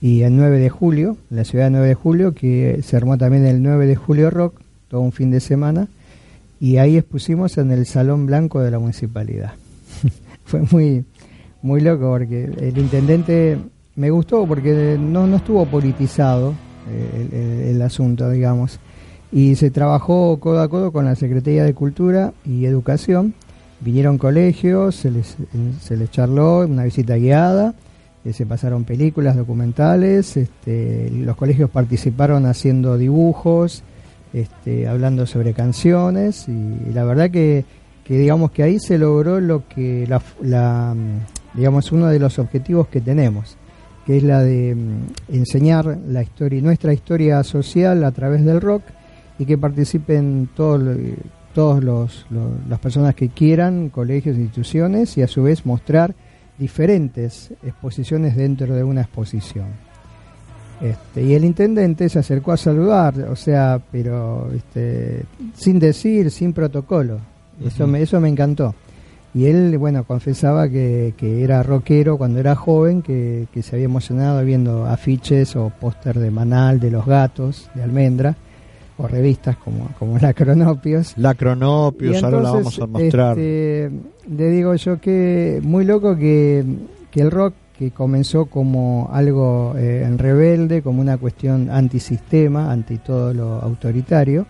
Y 0.00 0.22
el 0.22 0.36
9 0.36 0.58
de 0.58 0.68
julio, 0.70 1.16
en 1.30 1.36
la 1.36 1.44
ciudad 1.44 1.66
de 1.66 1.70
9 1.72 1.88
de 1.88 1.94
julio, 1.94 2.34
que 2.34 2.80
se 2.82 2.96
armó 2.96 3.18
también 3.18 3.46
el 3.46 3.62
9 3.62 3.86
de 3.86 3.94
julio 3.94 4.30
Rock, 4.30 4.60
todo 4.88 5.00
un 5.00 5.12
fin 5.12 5.30
de 5.30 5.38
semana. 5.40 5.86
Y 6.60 6.78
ahí 6.78 6.96
expusimos 6.96 7.56
en 7.58 7.70
el 7.70 7.86
Salón 7.86 8.26
Blanco 8.26 8.60
de 8.60 8.70
la 8.72 8.78
Municipalidad. 8.80 9.52
Fue 10.44 10.62
muy, 10.72 11.04
muy 11.62 11.80
loco 11.80 12.08
porque 12.10 12.44
el 12.44 12.76
intendente 12.78 13.58
me 13.96 14.10
gustó 14.10 14.46
porque 14.46 14.96
no, 14.98 15.26
no 15.26 15.36
estuvo 15.36 15.66
politizado 15.66 16.54
eh, 16.90 17.70
el, 17.70 17.82
asunto, 17.82 18.30
digamos. 18.30 18.80
Y 19.30 19.54
se 19.56 19.70
trabajó 19.70 20.38
codo 20.40 20.60
a 20.60 20.68
codo 20.68 20.92
con 20.92 21.04
la 21.04 21.14
Secretaría 21.14 21.64
de 21.64 21.74
Cultura 21.74 22.32
y 22.44 22.64
Educación. 22.64 23.34
Vinieron 23.80 24.18
colegios, 24.18 24.94
se 24.96 25.10
les, 25.10 25.36
se 25.80 25.96
les 25.96 26.10
charló, 26.10 26.60
una 26.60 26.84
visita 26.84 27.16
guiada, 27.16 27.74
eh, 28.24 28.32
se 28.32 28.46
pasaron 28.46 28.84
películas, 28.84 29.36
documentales, 29.36 30.36
este, 30.36 31.10
los 31.10 31.36
colegios 31.36 31.68
participaron 31.68 32.46
haciendo 32.46 32.96
dibujos, 32.96 33.82
este, 34.32 34.86
hablando 34.86 35.26
sobre 35.26 35.52
canciones 35.52 36.48
y, 36.48 36.92
la 36.92 37.04
verdad 37.04 37.30
que, 37.30 37.64
que 38.04 38.16
digamos 38.16 38.52
que 38.52 38.62
ahí 38.62 38.78
se 38.78 38.98
logró 38.98 39.40
lo 39.40 39.66
que 39.68 40.06
la, 40.06 40.22
la, 40.40 40.94
mm, 40.94 41.58
digamos 41.58 41.90
uno 41.90 42.06
de 42.06 42.20
los 42.20 42.38
objetivos 42.38 42.86
que 42.86 43.00
tenemos 43.00 43.56
que 44.06 44.16
es 44.18 44.22
la 44.22 44.42
de 44.42 44.74
mm, 44.74 45.34
enseñar 45.34 45.98
la 46.08 46.22
historia 46.22 46.60
nuestra 46.62 46.92
historia 46.92 47.42
social 47.44 48.04
a 48.04 48.10
través 48.12 48.44
del 48.44 48.60
rock 48.60 48.82
y 49.38 49.44
que 49.46 49.56
participen 49.58 50.48
todos 50.54 50.96
todos 51.54 51.84
los, 51.84 52.24
lo- 52.30 52.50
las 52.68 52.78
personas 52.78 53.14
que 53.14 53.28
quieran 53.28 53.90
colegios 53.90 54.36
instituciones 54.38 55.18
y 55.18 55.22
a 55.22 55.28
su 55.28 55.42
vez 55.42 55.66
mostrar 55.66 56.14
diferentes 56.58 57.50
exposiciones 57.62 58.36
dentro 58.36 58.74
de 58.74 58.82
una 58.82 59.02
exposición 59.02 59.66
este, 60.80 61.22
y 61.22 61.34
el 61.34 61.44
intendente 61.44 62.08
se 62.08 62.18
acercó 62.18 62.52
a 62.52 62.56
saludar, 62.56 63.16
o 63.30 63.36
sea, 63.36 63.80
pero 63.92 64.50
este, 64.52 65.22
sin 65.54 65.78
decir, 65.78 66.30
sin 66.30 66.52
protocolo. 66.52 67.18
Eso, 67.64 67.86
me, 67.86 68.02
eso 68.02 68.20
me 68.20 68.28
encantó. 68.28 68.74
Y 69.34 69.46
él, 69.46 69.78
bueno, 69.78 70.04
confesaba 70.04 70.68
que, 70.68 71.14
que 71.16 71.42
era 71.42 71.62
rockero 71.62 72.18
cuando 72.18 72.38
era 72.38 72.54
joven, 72.54 73.00
que, 73.00 73.46
que 73.52 73.62
se 73.62 73.76
había 73.76 73.86
emocionado 73.86 74.44
viendo 74.44 74.84
afiches 74.84 75.56
o 75.56 75.70
póster 75.70 76.18
de 76.18 76.30
Manal, 76.30 76.80
de 76.80 76.90
Los 76.90 77.06
Gatos, 77.06 77.70
de 77.74 77.82
Almendra, 77.82 78.36
o 78.98 79.08
revistas 79.08 79.56
como, 79.56 79.88
como 79.98 80.18
la 80.18 80.34
Cronopios. 80.34 81.14
La 81.16 81.34
Cronopios, 81.34 82.22
ahora 82.22 82.40
la 82.40 82.50
vamos 82.52 82.78
a 82.78 82.86
mostrar. 82.86 83.38
este, 83.38 83.90
le 84.30 84.50
digo 84.50 84.74
yo 84.74 85.00
que 85.00 85.60
muy 85.62 85.84
loco 85.84 86.14
que, 86.16 86.64
que 87.10 87.22
el 87.22 87.30
rock 87.30 87.54
que 87.78 87.90
comenzó 87.90 88.46
como 88.46 89.08
algo 89.12 89.74
eh, 89.78 90.04
en 90.06 90.18
rebelde, 90.18 90.82
como 90.82 91.00
una 91.00 91.16
cuestión 91.16 91.70
antisistema, 91.70 92.70
anti 92.70 92.98
todo 92.98 93.32
lo 93.32 93.60
autoritario, 93.60 94.46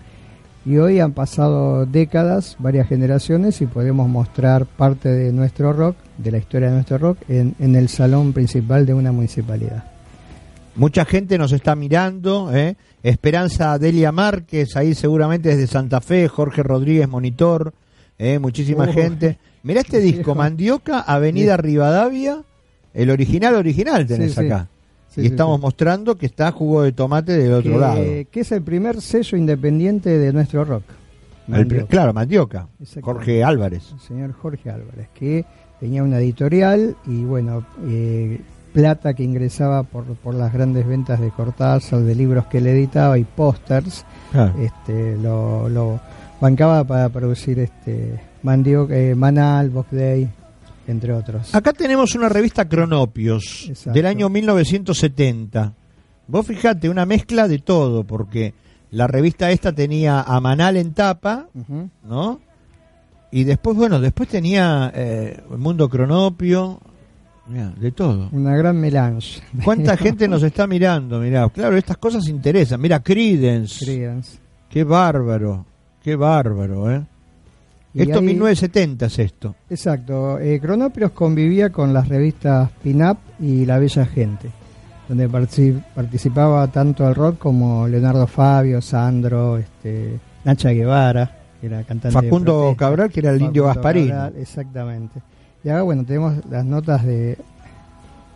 y 0.65 0.77
hoy 0.79 1.01
han 1.01 1.13
pasado 1.13 1.87
décadas, 1.87 2.57
varias 2.59 2.89
generaciones, 2.89 3.61
y 3.61 3.67
podemos 3.67 4.09
mostrar 4.09 4.67
parte 4.67 5.09
de 5.09 5.33
nuestro 5.33 5.73
rock, 5.73 5.97
de 6.19 6.31
la 6.31 6.39
historia 6.39 6.69
de 6.69 6.75
nuestro 6.75 6.99
rock, 6.99 7.19
en, 7.29 7.55
en 7.59 7.75
el 7.75 7.89
salón 7.89 8.33
principal 8.33 8.87
de 8.87 8.95
una 8.95 9.13
municipalidad. 9.13 9.85
Mucha 10.75 11.05
gente 11.05 11.37
nos 11.37 11.53
está 11.53 11.75
mirando, 11.77 12.55
¿eh? 12.55 12.77
Esperanza 13.03 13.79
Delia 13.79 14.13
Márquez, 14.13 14.77
ahí 14.77 14.95
seguramente 14.95 15.51
desde 15.51 15.67
Santa 15.67 16.01
Fe, 16.01 16.29
Jorge 16.29 16.63
Rodríguez 16.63 17.09
Monitor, 17.09 17.75
¿eh? 18.19 18.39
muchísima 18.39 18.85
Uh, 18.85 18.93
gente. 18.93 19.39
Mirá 19.65 19.81
este 19.81 19.99
disco. 20.01 20.35
Mandioca, 20.35 21.01
Avenida 21.01 21.57
Rivadavia, 21.57 22.43
el 22.95 23.11
original 23.11 23.55
original 23.57 24.07
tenés 24.07 24.35
sí. 24.35 24.47
acá. 24.47 24.69
Sí, 25.15 25.21
y 25.21 25.25
sí, 25.25 25.31
estamos 25.31 25.57
sí. 25.59 25.63
mostrando 25.63 26.17
que 26.17 26.27
está 26.27 26.51
jugo 26.53 26.83
de 26.83 26.93
tomate 26.93 27.37
del 27.37 27.53
otro 27.53 27.73
que, 27.73 27.79
lado. 27.79 27.97
que 28.31 28.41
es 28.41 28.53
el 28.53 28.63
primer 28.63 29.01
sello 29.01 29.37
independiente 29.37 30.19
de 30.19 30.33
nuestro 30.33 30.65
rock. 30.65 30.85
El 31.53 31.87
claro, 31.87 32.13
Mandioca. 32.15 32.69
Jorge 33.03 33.43
Álvarez. 33.45 33.91
el 33.93 34.01
señor 34.01 34.33
Jorge 34.33 34.71
Álvarez, 34.71 35.09
que 35.15 35.45
tenía 35.81 36.03
una 36.03 36.19
editorial 36.19 36.97
y 37.07 37.25
bueno, 37.25 37.67
eh, 37.87 38.41
plata 38.73 39.13
que 39.13 39.23
ingresaba 39.25 39.83
por, 39.83 40.05
por 40.17 40.35
las 40.35 40.53
grandes 40.53 40.87
ventas 40.87 41.21
de 41.21 41.31
Cortázar, 41.31 42.01
de 42.01 42.15
libros 42.15 42.47
que 42.47 42.59
él 42.59 42.67
editaba 42.69 43.19
y 43.19 43.25
pósters, 43.25 44.07
Claro. 44.31 44.55
este, 44.61 45.17
lo, 45.19 45.69
lo 45.69 46.01
bancaba 46.41 46.85
para 46.85 47.09
producir 47.11 47.59
este 47.59 48.19
Mandioca, 48.43 48.97
eh, 48.97 49.15
Manal, 49.15 49.69
Box 49.71 49.89
Day, 49.93 50.29
entre 50.93 51.13
otros. 51.13 51.53
Acá 51.55 51.73
tenemos 51.73 52.15
una 52.15 52.29
revista 52.29 52.69
Cronopios 52.69 53.67
Exacto. 53.69 53.93
del 53.93 54.07
año 54.07 54.29
1970. 54.29 55.73
Vos 56.29 56.47
fijate, 56.47 56.89
una 56.89 57.05
mezcla 57.05 57.49
de 57.49 57.59
todo, 57.59 58.05
porque 58.05 58.55
la 58.93 59.07
revista 59.09 59.51
esta 59.51 59.73
tenía 59.73 60.21
a 60.23 60.41
Manal 60.41 60.77
en 60.77 60.93
tapa. 60.95 61.49
¿no? 62.05 62.41
Y 63.31 63.45
después, 63.45 63.77
bueno, 63.77 64.01
después 64.01 64.29
tenía 64.29 64.93
eh, 64.95 65.43
el 65.51 65.59
mundo 65.59 65.89
Cronopio, 65.89 66.79
mirá, 67.49 67.71
de 67.71 67.91
todo. 67.91 68.29
Una 68.33 68.55
gran 68.57 68.77
melange. 68.79 69.41
¿Cuánta 69.65 69.97
gente 69.99 70.29
nos 70.29 70.43
está 70.43 70.67
mirando? 70.67 71.19
Mirá, 71.19 71.49
claro, 71.49 71.77
estas 71.77 71.97
cosas 71.97 72.29
interesan. 72.29 72.81
Mira, 72.81 73.01
Credence, 73.03 73.85
Creedence. 73.85 74.39
qué 74.69 74.85
bárbaro, 74.85 75.65
qué 76.03 76.15
bárbaro, 76.15 76.91
¿eh? 76.93 77.03
Y 77.95 78.03
Esto 78.03 78.19
ahí- 78.21 78.25
1970 78.25 79.07
es 79.07 79.19
esto. 79.19 79.55
Exacto. 79.69 80.39
Eh, 80.39 80.59
Cronopios 80.61 81.11
convivía 81.13 81.71
con 81.71 81.93
las 81.93 82.09
revistas 82.09 82.71
Pin-Up 82.83 83.19
y 83.41 83.67
La 83.67 83.79
Bella 83.79 84.07
Gente, 84.07 84.49
donde 85.09 85.29
partici- 85.29 85.83
participaba 85.95 86.67
tanto 86.69 87.07
el 87.07 87.15
rock 87.15 87.39
como 87.39 87.87
Leonardo 87.87 88.27
Fabio, 88.27 88.81
Sandro, 88.81 89.59
este, 89.59 90.19
Nacha 90.45 90.71
Guevara, 90.71 91.39
que 91.61 91.67
era 91.67 91.83
cantante 91.85 92.17
de 92.19 92.25
Facundo. 92.29 92.75
Cabral, 92.79 93.11
que 93.11 93.21
era 93.21 93.31
el 93.31 93.43
indio. 93.43 93.65
Cabral, 94.11 94.35
exactamente. 94.39 95.21
Y 95.63 95.69
ahora, 95.69 95.83
bueno, 95.83 96.05
tenemos 96.05 96.35
las 96.51 96.65
notas 96.65 97.05
de, 97.05 97.37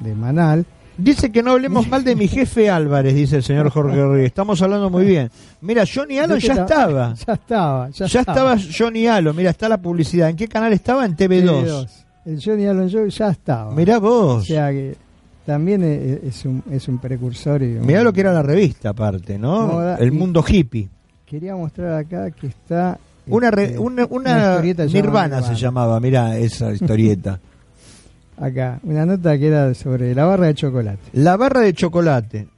de 0.01 0.15
Manal. 0.15 0.65
Dice 0.99 1.31
que 1.31 1.43
no 1.43 1.53
hablemos 1.53 1.89
mal 1.91 2.05
de 2.05 2.17
mi 2.17 2.27
jefe 2.29 2.71
Álvarez, 2.71 3.15
dice 3.15 3.37
el 3.37 3.43
señor 3.43 3.71
Jorge 3.71 3.97
Rodríguez. 3.97 4.29
Estamos 4.29 4.61
hablando 4.63 4.89
muy 4.91 5.05
bien. 5.05 5.31
Mira, 5.61 5.85
Johnny 5.93 6.19
Allen 6.19 6.39
ya 6.39 6.55
Ya 6.55 6.63
estaba. 6.63 7.15
Ya 7.27 7.33
estaba, 7.35 7.91
ya, 7.91 8.07
Ya 8.07 8.21
estaba 8.21 8.57
Johnny 8.79 9.07
Allen. 9.07 9.37
Mira, 9.37 9.51
está 9.51 9.69
la 9.69 9.79
publicidad. 9.79 10.29
¿En 10.31 10.37
qué 10.37 10.49
canal 10.49 10.73
estaba? 10.73 11.05
En 11.05 11.17
TV2. 11.17 11.65
TV2. 11.65 11.89
El 12.27 12.43
Johnny 12.43 12.67
Allen 12.67 12.89
Show 12.89 13.07
ya 13.09 13.29
estaba. 13.31 13.71
Mirá 13.73 13.99
O 13.99 14.01
vos. 14.01 14.47
sea 14.47 14.71
que 14.71 14.97
también 15.45 15.85
es, 15.85 16.23
es 16.25 16.45
un, 16.45 16.63
es 16.71 16.89
un 16.89 16.99
precursor. 16.99 17.63
Y 17.63 17.77
un- 17.77 17.87
Mirá 17.87 18.03
lo 18.03 18.13
que 18.13 18.21
era 18.23 18.33
la 18.33 18.43
revista, 18.43 18.89
aparte, 18.91 19.39
¿no? 19.39 19.67
Moda 19.69 19.97
El 19.97 20.13
mundo 20.13 20.45
hippie. 20.47 20.89
Quería 21.25 21.55
mostrar 21.57 21.93
acá 21.95 22.31
que 22.31 22.49
está. 22.49 22.99
Una, 23.29 23.51
re- 23.51 23.65
este, 23.65 23.79
una, 23.79 24.07
una 24.09 24.31
historieta 24.55 24.87
llamada 24.87 25.03
Nirvana 25.03 25.43
se 25.43 25.55
llamaba, 25.57 25.99
mirá 26.01 26.37
esa 26.39 26.73
historieta. 26.73 27.39
Acá, 28.39 28.81
una 28.83 29.07
nota 29.07 29.39
que 29.39 29.47
era 29.47 29.73
sobre 29.75 30.15
la 30.15 30.25
barra 30.27 30.47
de 30.47 30.55
chocolate. 30.55 31.11
La 31.15 31.37
barra 31.37 31.61
de 31.61 31.73
chocolate. 31.73 32.49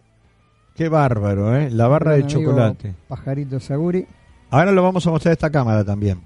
Qué 0.74 0.88
bárbaro, 0.88 1.56
¿eh? 1.56 1.70
La 1.70 1.88
barra 1.88 2.12
de 2.12 2.26
chocolate. 2.26 2.94
Pajarito 3.06 3.60
Saguri. 3.60 4.06
Ahora 4.50 4.72
lo 4.72 4.82
vamos 4.82 5.06
a 5.06 5.10
mostrar 5.10 5.30
a 5.30 5.34
esta 5.34 5.50
cámara 5.50 5.84
también. 5.84 6.20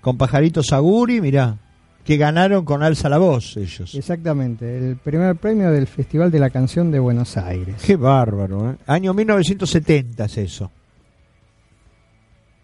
Con 0.00 0.16
Pajarito 0.16 0.62
Saguri, 0.62 1.20
mirá. 1.20 1.58
Que 2.04 2.16
ganaron 2.16 2.64
con 2.64 2.82
Alza 2.82 3.08
la 3.08 3.18
Voz 3.18 3.56
ellos. 3.56 3.94
Exactamente, 3.94 4.76
el 4.76 4.96
primer 4.96 5.36
premio 5.36 5.70
del 5.70 5.86
Festival 5.86 6.32
de 6.32 6.40
la 6.40 6.50
Canción 6.50 6.90
de 6.90 6.98
Buenos 6.98 7.36
Aires. 7.36 7.76
Qué 7.84 7.94
bárbaro, 7.94 8.72
¿eh? 8.72 8.76
Año 8.86 9.14
1970 9.14 10.24
es 10.24 10.38
eso. 10.38 10.70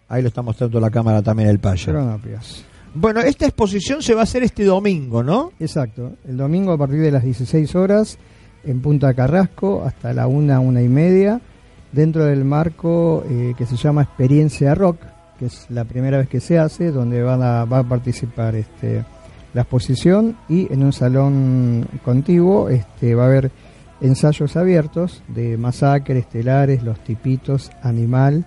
Ahí 0.09 0.21
lo 0.21 0.27
está 0.27 0.41
mostrando 0.41 0.79
la 0.79 0.89
cámara 0.89 1.21
también 1.21 1.47
el 1.49 1.59
payo. 1.59 1.93
Cronopios. 1.93 2.65
Bueno, 2.95 3.19
esta 3.21 3.45
exposición 3.45 4.01
se 4.01 4.15
va 4.15 4.21
a 4.21 4.23
hacer 4.23 4.41
este 4.41 4.63
domingo, 4.63 5.21
¿no? 5.21 5.51
Exacto, 5.59 6.13
el 6.27 6.37
domingo 6.37 6.71
a 6.71 6.77
partir 6.77 6.99
de 6.99 7.11
las 7.11 7.23
16 7.23 7.75
horas 7.75 8.17
en 8.63 8.81
Punta 8.81 9.13
Carrasco 9.13 9.83
hasta 9.85 10.11
la 10.11 10.25
una, 10.25 10.59
una 10.59 10.81
y 10.81 10.89
media, 10.89 11.39
dentro 11.91 12.25
del 12.25 12.43
marco 12.45 13.23
eh, 13.29 13.53
que 13.55 13.67
se 13.67 13.75
llama 13.75 14.01
Experiencia 14.01 14.73
Rock, 14.73 15.01
que 15.37 15.45
es 15.45 15.67
la 15.69 15.85
primera 15.85 16.17
vez 16.17 16.27
que 16.27 16.39
se 16.39 16.57
hace, 16.57 16.91
donde 16.91 17.21
van 17.21 17.43
a, 17.43 17.65
va 17.65 17.79
a 17.79 17.83
participar 17.83 18.55
este, 18.55 19.05
la 19.53 19.61
exposición 19.61 20.35
y 20.49 20.71
en 20.73 20.83
un 20.83 20.91
salón 20.91 21.87
contiguo 22.03 22.69
este, 22.69 23.13
va 23.13 23.23
a 23.23 23.27
haber 23.27 23.51
ensayos 24.01 24.57
abiertos 24.57 25.21
de 25.27 25.57
masacre, 25.57 26.19
estelares, 26.19 26.81
los 26.81 26.99
tipitos, 27.03 27.69
animal, 27.83 28.45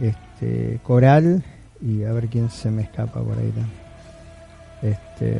este, 0.00 0.80
coral 0.82 1.44
y 1.80 2.04
a 2.04 2.12
ver 2.12 2.28
quién 2.28 2.50
se 2.50 2.70
me 2.70 2.82
escapa 2.82 3.20
por 3.22 3.38
ahí 3.38 3.48
también. 3.50 3.86
Este, 4.82 5.36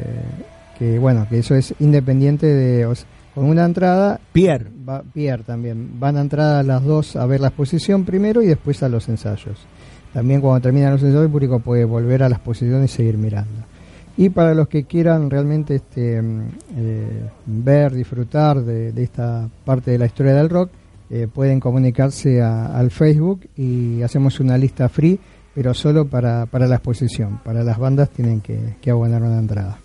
que 0.78 0.98
bueno, 0.98 1.26
que 1.28 1.38
eso 1.38 1.54
es 1.54 1.74
independiente 1.80 2.46
de 2.46 2.86
o 2.86 2.94
sea, 2.94 3.06
con 3.34 3.44
una 3.44 3.64
entrada 3.64 4.18
Pierre. 4.32 4.70
va, 4.88 5.02
Pierre 5.02 5.42
también 5.44 5.98
van 6.00 6.16
a 6.16 6.20
entrar 6.22 6.56
a 6.56 6.62
las 6.62 6.82
dos 6.82 7.16
a 7.16 7.26
ver 7.26 7.40
la 7.40 7.48
exposición 7.48 8.04
primero 8.04 8.42
y 8.42 8.46
después 8.46 8.82
a 8.82 8.88
los 8.88 9.08
ensayos. 9.08 9.58
También 10.14 10.40
cuando 10.40 10.60
terminan 10.62 10.92
los 10.92 11.02
ensayos 11.02 11.24
el 11.26 11.30
público 11.30 11.60
puede 11.60 11.84
volver 11.84 12.22
a 12.22 12.28
la 12.28 12.36
exposición 12.36 12.82
y 12.84 12.88
seguir 12.88 13.18
mirando. 13.18 13.62
Y 14.16 14.30
para 14.30 14.54
los 14.54 14.68
que 14.68 14.84
quieran 14.84 15.28
realmente 15.28 15.74
este, 15.74 16.22
mm, 16.22 16.40
eh, 16.78 17.08
ver, 17.44 17.92
disfrutar 17.94 18.62
de, 18.62 18.92
de 18.92 19.02
esta 19.02 19.46
parte 19.66 19.90
de 19.90 19.98
la 19.98 20.06
historia 20.06 20.32
del 20.34 20.48
rock, 20.48 20.70
eh, 21.10 21.28
pueden 21.32 21.60
comunicarse 21.60 22.40
a- 22.40 22.66
al 22.78 22.90
Facebook 22.90 23.42
y 23.56 24.00
hacemos 24.00 24.40
una 24.40 24.56
lista 24.56 24.88
free, 24.88 25.20
pero 25.56 25.72
solo 25.72 26.06
para, 26.06 26.44
para 26.44 26.66
la 26.66 26.74
exposición. 26.74 27.40
Para 27.42 27.64
las 27.64 27.78
bandas 27.78 28.10
tienen 28.10 28.42
que, 28.42 28.76
que 28.82 28.90
abonar 28.90 29.22
una 29.22 29.38
entrada. 29.38 29.78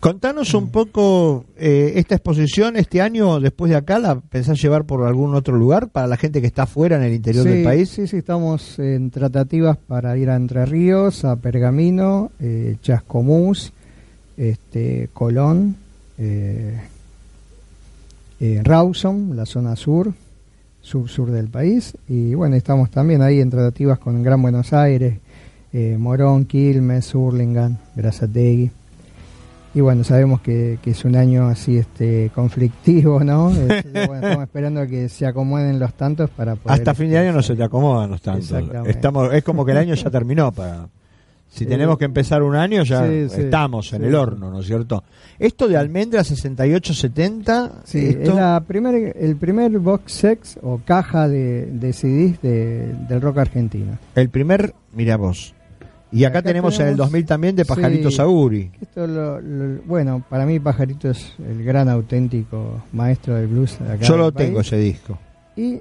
Contanos 0.00 0.54
un 0.54 0.70
poco 0.70 1.44
eh, 1.56 1.92
esta 1.94 2.16
exposición 2.16 2.76
este 2.76 3.00
año, 3.00 3.38
después 3.38 3.70
de 3.70 3.76
acá, 3.76 4.00
¿la 4.00 4.18
pensás 4.18 4.60
llevar 4.60 4.84
por 4.84 5.06
algún 5.06 5.36
otro 5.36 5.56
lugar 5.56 5.88
para 5.88 6.08
la 6.08 6.16
gente 6.16 6.40
que 6.40 6.48
está 6.48 6.66
fuera 6.66 6.96
en 6.96 7.04
el 7.04 7.14
interior 7.14 7.44
sí, 7.44 7.50
del 7.50 7.64
país? 7.64 7.90
Sí, 7.90 8.08
sí, 8.08 8.16
estamos 8.16 8.76
en 8.80 9.10
tratativas 9.10 9.76
para 9.76 10.18
ir 10.18 10.30
a 10.30 10.34
Entre 10.34 10.66
Ríos, 10.66 11.24
a 11.24 11.36
Pergamino, 11.36 12.32
eh, 12.40 12.76
Chascomús, 12.82 13.72
este, 14.36 15.10
Colón, 15.12 15.76
eh, 16.18 16.80
eh, 18.40 18.60
Rawson, 18.64 19.36
la 19.36 19.46
zona 19.46 19.76
sur, 19.76 20.12
sur-sur 20.90 21.30
del 21.30 21.48
país. 21.48 21.96
Y 22.08 22.34
bueno, 22.34 22.56
estamos 22.56 22.90
también 22.90 23.22
ahí 23.22 23.40
en 23.40 23.48
tratativas 23.50 23.98
con 23.98 24.22
Gran 24.22 24.42
Buenos 24.42 24.72
Aires, 24.72 25.14
eh, 25.72 25.96
Morón, 25.98 26.44
Quilmes, 26.46 27.14
Hurlingham, 27.14 27.76
Grazategui. 27.94 28.70
Y 29.72 29.80
bueno, 29.80 30.02
sabemos 30.02 30.40
que, 30.40 30.78
que 30.82 30.90
es 30.90 31.04
un 31.04 31.14
año 31.14 31.46
así 31.46 31.76
este 31.78 32.32
conflictivo, 32.34 33.22
¿no? 33.22 33.50
Es- 33.54 33.84
bueno, 33.92 34.14
estamos 34.16 34.42
esperando 34.42 34.86
que 34.88 35.08
se 35.08 35.26
acomoden 35.26 35.78
los 35.78 35.94
tantos 35.94 36.28
para 36.30 36.56
poder... 36.56 36.76
Hasta 36.78 36.92
fin 36.92 37.08
de 37.10 37.18
año 37.18 37.32
no 37.32 37.40
se 37.42 37.54
te 37.54 37.62
acomodan 37.62 38.10
los 38.10 38.20
tantos. 38.20 38.50
Exactamente. 38.50 38.90
Estamos, 38.90 39.32
es 39.32 39.44
como 39.44 39.64
que 39.64 39.70
el 39.70 39.78
año 39.78 39.94
ya 39.94 40.10
terminó. 40.10 40.50
para 40.50 40.88
Si 41.50 41.64
Sí. 41.64 41.66
tenemos 41.66 41.98
que 41.98 42.04
empezar 42.04 42.42
un 42.44 42.54
año, 42.54 42.84
ya 42.84 43.06
Sí, 43.06 43.28
sí. 43.28 43.40
estamos 43.42 43.92
en 43.92 44.02
Sí, 44.02 44.06
el 44.06 44.14
horno, 44.14 44.50
¿no 44.50 44.60
es 44.60 44.66
cierto? 44.66 45.02
Esto 45.38 45.66
de 45.66 45.76
almendra 45.76 46.22
6870, 46.22 47.72
Sí, 47.84 48.06
esto, 48.06 48.30
es 48.30 48.34
la 48.36 48.62
primer, 48.66 49.16
el 49.18 49.36
primer 49.36 49.78
box 49.78 50.12
sex 50.12 50.58
o 50.62 50.80
caja 50.84 51.28
de, 51.28 51.66
de 51.66 51.92
CDs 51.92 52.40
de- 52.40 52.94
del 53.08 53.20
rock 53.20 53.38
argentino. 53.38 53.98
el 54.14 54.28
primer, 54.28 54.74
mira 54.94 55.16
vos, 55.16 55.54
Y 56.12 56.24
acá, 56.24 56.42
tenemos, 56.42 56.78
en 56.80 56.88
el 56.88 56.96
2000 56.96 57.24
también 57.24 57.54
de 57.54 57.64
Pajarito 57.64 58.10
Saguri. 58.10 58.70
Esto 58.80 59.06
lo- 59.06 59.40
lo- 59.40 59.80
bueno, 59.86 60.24
para 60.28 60.44
mí 60.44 60.58
Pajarito 60.58 61.08
es 61.10 61.34
el 61.38 61.62
gran 61.62 61.88
auténtico 61.88 62.82
maestro 62.92 63.34
del 63.36 63.46
blues. 63.46 63.78
de 63.78 63.92
acá 63.92 64.04
Yo 64.04 64.16
lo 64.16 64.32
país. 64.32 64.48
tengo 64.48 64.60
ese 64.60 64.76
disco. 64.76 65.18
Y 65.56 65.80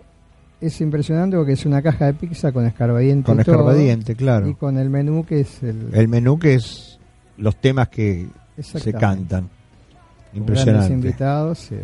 es 0.61 0.81
impresionante 0.81 1.37
porque 1.37 1.53
es 1.53 1.65
una 1.65 1.81
caja 1.81 2.05
de 2.07 2.13
pizza 2.13 2.51
con 2.51 2.65
escarbadiente. 2.65 3.25
Con 3.25 3.39
y 3.39 3.43
todo, 3.43 3.55
escarbadiente, 3.55 4.15
claro. 4.15 4.47
Y 4.47 4.55
con 4.55 4.77
el 4.77 4.89
menú 4.89 5.25
que 5.25 5.41
es 5.41 5.63
el, 5.63 5.89
El 5.93 6.07
menú 6.07 6.37
que 6.39 6.55
es 6.55 6.99
los 7.37 7.55
temas 7.55 7.87
que 7.89 8.27
se 8.61 8.91
cantan. 8.93 9.49
Impresionante. 10.33 10.93
invitados. 10.93 11.59
sí. 11.59 11.75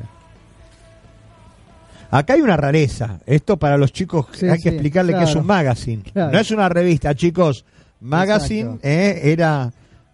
Acá 2.11 2.33
hay 2.33 2.41
una 2.41 2.55
rareza. 2.55 3.19
Esto 3.25 3.57
para 3.57 3.77
los 3.77 3.91
chicos 3.91 4.27
Sí, 4.33 4.45
hay 4.47 4.57
que 4.57 4.69
sí, 4.69 4.75
explicarle 4.75 5.13
que 5.17 5.23
es 5.23 5.35
un 5.35 5.45
magazine. 5.45 6.03
Claro. 6.13 6.31
No 6.33 6.39
es 6.39 6.51
una 6.51 6.69
revista, 6.69 7.13
chicos. 7.15 7.65
Magazine 8.01 8.77
eh, 8.83 9.21
era... 9.23 9.71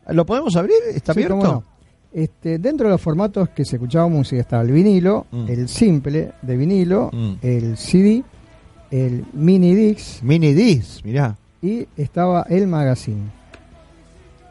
¿Lo 0.10 0.26
podemos 0.26 0.56
abrir? 0.56 0.76
¿Está 0.96 1.14
Sí, 1.14 1.24
abierto? 1.24 1.44
no. 1.44 1.64
Este, 2.14 2.58
dentro 2.60 2.88
de 2.88 2.94
los 2.94 3.02
formatos 3.02 3.50
que 3.50 3.64
se 3.64 3.76
escuchaba 3.78 4.08
música 4.08 4.42
estaba 4.42 4.64
el 4.64 4.72
vinilo, 4.72 5.28
Mm. 5.32 5.46
el 5.50 5.68
simple 5.70 6.32
de 6.42 6.58
vinilo, 6.58 7.10
Mm. 7.14 7.34
el 7.42 7.78
CD, 7.78 8.24
el 8.92 9.26
mini 9.34 9.74
disc 9.74 10.22
Mini 10.22 10.54
disc, 10.54 11.04
mirá. 11.06 11.36
y 11.62 11.88
estaba 11.98 12.46
el 12.50 12.68
magazine, 12.68 13.32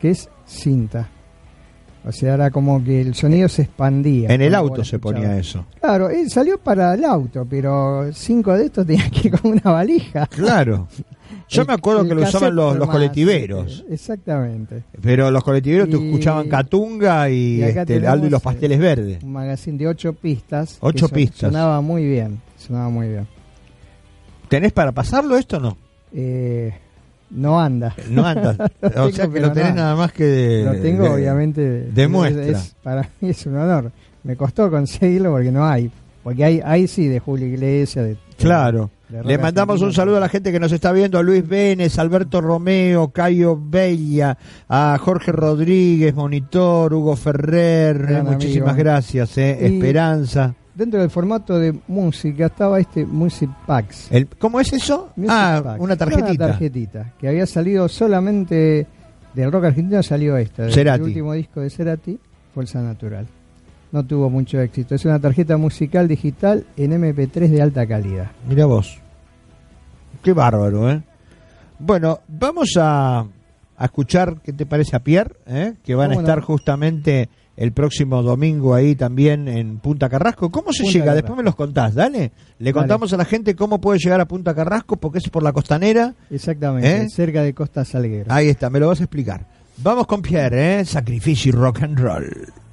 que 0.01 0.11
es 0.11 0.29
cinta. 0.47 1.09
O 2.03 2.13
sea, 2.13 2.33
era 2.33 2.51
como 2.51 2.83
que 2.83 3.03
el 3.03 3.15
sonido 3.15 3.47
se 3.51 3.61
expandía. 3.63 4.31
En 4.33 4.41
el 4.41 4.55
auto 4.55 4.83
se 4.85 4.97
escuchabas. 4.97 5.23
ponía 5.23 5.39
eso. 5.39 5.67
Claro, 5.81 6.09
él 6.09 6.31
salió 6.31 6.57
para 6.59 6.95
el 6.95 7.05
auto, 7.05 7.47
pero 7.49 8.11
cinco 8.15 8.55
de 8.57 8.65
estos 8.67 8.87
tenían 8.87 9.11
que 9.11 9.29
ir 9.29 9.39
con 9.39 9.53
una 9.53 9.71
valija. 9.71 10.27
Claro. 10.29 10.89
Yo 11.49 11.61
El- 11.63 11.69
me 11.69 11.75
acuerdo 11.75 12.09
que 12.09 12.15
lo 12.15 12.23
usaban 12.23 12.55
los, 12.55 12.77
los 12.77 12.89
colectiveros. 12.89 13.85
eh, 13.87 13.93
Exactamente. 13.95 14.83
Pero 15.03 15.31
los 15.31 15.45
colectiveros 15.45 15.91
te 15.91 15.97
escuchaban 15.97 16.49
Catunga 16.49 17.29
y, 17.29 17.63
este, 17.63 18.07
Aldo 18.07 18.27
y 18.29 18.31
los 18.31 18.41
pasteles 18.41 18.79
verdes. 18.79 19.23
Un 19.23 19.33
magazine 19.33 19.77
de 19.77 19.87
ocho 19.87 20.15
pistas. 20.15 20.79
Ocho 20.81 21.07
pistas. 21.09 21.53
Sonaba 21.53 21.83
muy 21.83 22.07
bien, 22.07 22.41
sonaba 22.57 22.89
muy 22.89 23.09
bien. 23.09 23.29
¿Tenés 24.51 24.73
para 24.73 24.93
pasarlo 24.93 25.37
esto 25.39 25.57
o 25.57 25.61
no? 25.61 25.77
Eh, 26.13 26.75
no 27.31 27.59
anda. 27.61 27.95
No 28.11 28.27
anda. 28.27 28.57
O 28.97 29.11
sea 29.11 29.29
que 29.29 29.41
lo 29.41 29.53
tenés 29.53 29.71
no. 29.71 29.77
nada 29.83 29.97
más 29.97 30.13
que 30.13 30.25
de... 30.25 30.65
Lo 30.65 30.73
tengo, 30.83 31.05
de- 31.05 31.11
obviamente. 31.11 31.61
de 31.91 32.09
muestra. 32.09 32.45
es- 32.45 32.75
para 32.83 33.09
mí 33.21 33.31
es 33.31 33.47
un 33.47 33.57
honor. 33.57 33.91
Me 34.25 34.37
costó 34.37 34.71
conseguirlo 34.71 35.31
porque 35.31 35.51
no 35.53 35.65
hay. 35.67 35.91
Porque 36.23 36.45
hay, 36.45 36.61
hay 36.63 36.87
sí 36.87 37.07
de 37.09 37.19
Julio 37.21 37.47
Iglesias. 37.47 38.05
De, 38.05 38.17
Claro. 38.37 38.91
de 39.09 39.23
Le 39.25 39.39
mandamos 39.39 39.81
un 39.83 39.93
saludo 39.93 40.17
a 40.17 40.21
la 40.21 40.29
gente 40.29 40.51
que 40.53 40.59
nos 40.61 40.73
está 40.73 40.93
viendo, 40.93 41.19
a 41.19 41.23
Luis 41.23 41.47
Vélez, 41.47 41.99
Alberto 41.99 42.41
Romeo, 42.41 43.09
Cayo 43.09 43.57
Bella, 43.59 44.37
a 44.69 44.99
Jorge 45.01 45.31
Rodríguez, 45.33 46.15
Monitor, 46.15 46.93
Hugo 46.93 47.17
Ferrer, 47.17 48.07
eh, 48.11 48.23
muchísimas 48.23 48.71
amigo. 48.71 48.85
gracias, 48.85 49.39
eh, 49.39 49.59
Y- 49.61 49.65
Esperanza. 49.77 50.55
Dentro 50.75 51.01
del 51.01 51.11
formato 51.11 51.59
de 51.59 51.75
música 51.89 52.47
estaba 52.47 52.79
este 52.81 53.05
Music 53.05 53.51
Packs. 53.67 54.11
El, 54.11 54.29
¿Cómo 54.29 54.61
es 54.61 54.73
eso? 54.73 55.11
Music 55.17 55.33
ah, 55.35 55.61
Packs. 55.63 55.81
una 55.81 55.97
tarjetita. 55.97 56.29
Una 56.31 56.39
tarjetita. 56.53 57.13
Que 57.19 57.29
había 57.29 57.47
salido 57.47 57.89
solamente 57.89 58.87
del 59.35 59.53
rock 59.53 59.65
argentino, 59.65 60.03
salió 60.03 60.37
esta. 60.37 60.71
Cerati. 60.71 61.01
El 61.03 61.09
último 61.09 61.33
disco 61.35 61.61
de 61.61 61.71
Cerati, 61.71 62.19
Fuerza 62.55 62.81
Natural. 62.81 63.27
No 63.93 64.05
tuvo 64.07 64.31
mucho 64.31 64.61
éxito. 64.61 64.95
Es 64.95 65.05
una 65.05 65.19
tarjeta 65.19 65.57
musical 65.57 66.07
digital 66.07 66.65
en 66.77 66.93
MP3 66.93 67.49
de 67.49 67.63
alta 67.63 67.87
calidad. 67.87 68.31
Mira 68.49 68.67
vos. 68.67 68.99
Qué 70.23 70.33
bárbaro, 70.33 70.91
¿eh? 70.91 71.03
Bueno, 71.79 72.21
vamos 72.29 72.77
a, 72.79 73.21
a 73.21 73.85
escuchar, 73.85 74.37
¿qué 74.45 74.53
te 74.53 74.67
parece 74.67 74.95
a 74.95 75.01
Pierre? 75.01 75.35
eh? 75.47 75.75
Que 75.83 75.95
van 75.95 76.13
a 76.13 76.15
estar 76.15 76.41
justamente 76.41 77.29
el 77.61 77.73
próximo 77.73 78.23
domingo 78.23 78.75
ahí 78.75 78.95
también 78.97 79.47
en 79.47 79.81
Punta 79.81 80.09
Carrasco. 80.09 80.51
¿Cómo 80.51 80.73
se 80.73 80.83
Punta 80.83 80.93
llega? 80.93 81.05
Carrasco. 81.05 81.23
Después 81.23 81.37
me 81.37 81.43
los 81.43 81.55
contás, 81.55 81.95
dale. 81.95 82.19
Le 82.19 82.33
Dale. 82.59 82.73
contamos 82.73 83.13
a 83.13 83.19
la 83.19 83.27
gente 83.27 83.55
cómo 83.55 83.83
puede 83.83 83.99
llegar 83.99 84.19
a 84.19 84.25
Punta 84.27 84.55
Carrasco 84.55 84.97
porque 84.97 85.19
es 85.19 85.29
por 85.29 85.43
la 85.43 85.53
costanera. 85.53 86.15
Exactamente, 86.31 87.03
¿Eh? 87.03 87.09
cerca 87.11 87.43
de 87.43 87.53
Costa 87.53 87.85
Salguero. 87.85 88.33
Ahí 88.33 88.49
está, 88.49 88.71
me 88.71 88.81
lo 88.81 88.89
vas 88.89 89.01
a 89.01 89.05
explicar. 89.05 89.47
Vamos 89.77 90.07
con 90.07 90.23
Pierre, 90.23 90.81
¿eh? 90.81 90.85
Sacrificio 90.87 91.51
y 91.51 91.53
rock 91.53 91.83
and 91.83 91.99
roll. 91.99 92.25
Sacrificio 92.25 92.25
y 92.25 92.33
rock 92.33 92.49
and 92.49 92.49
roll 92.49 92.70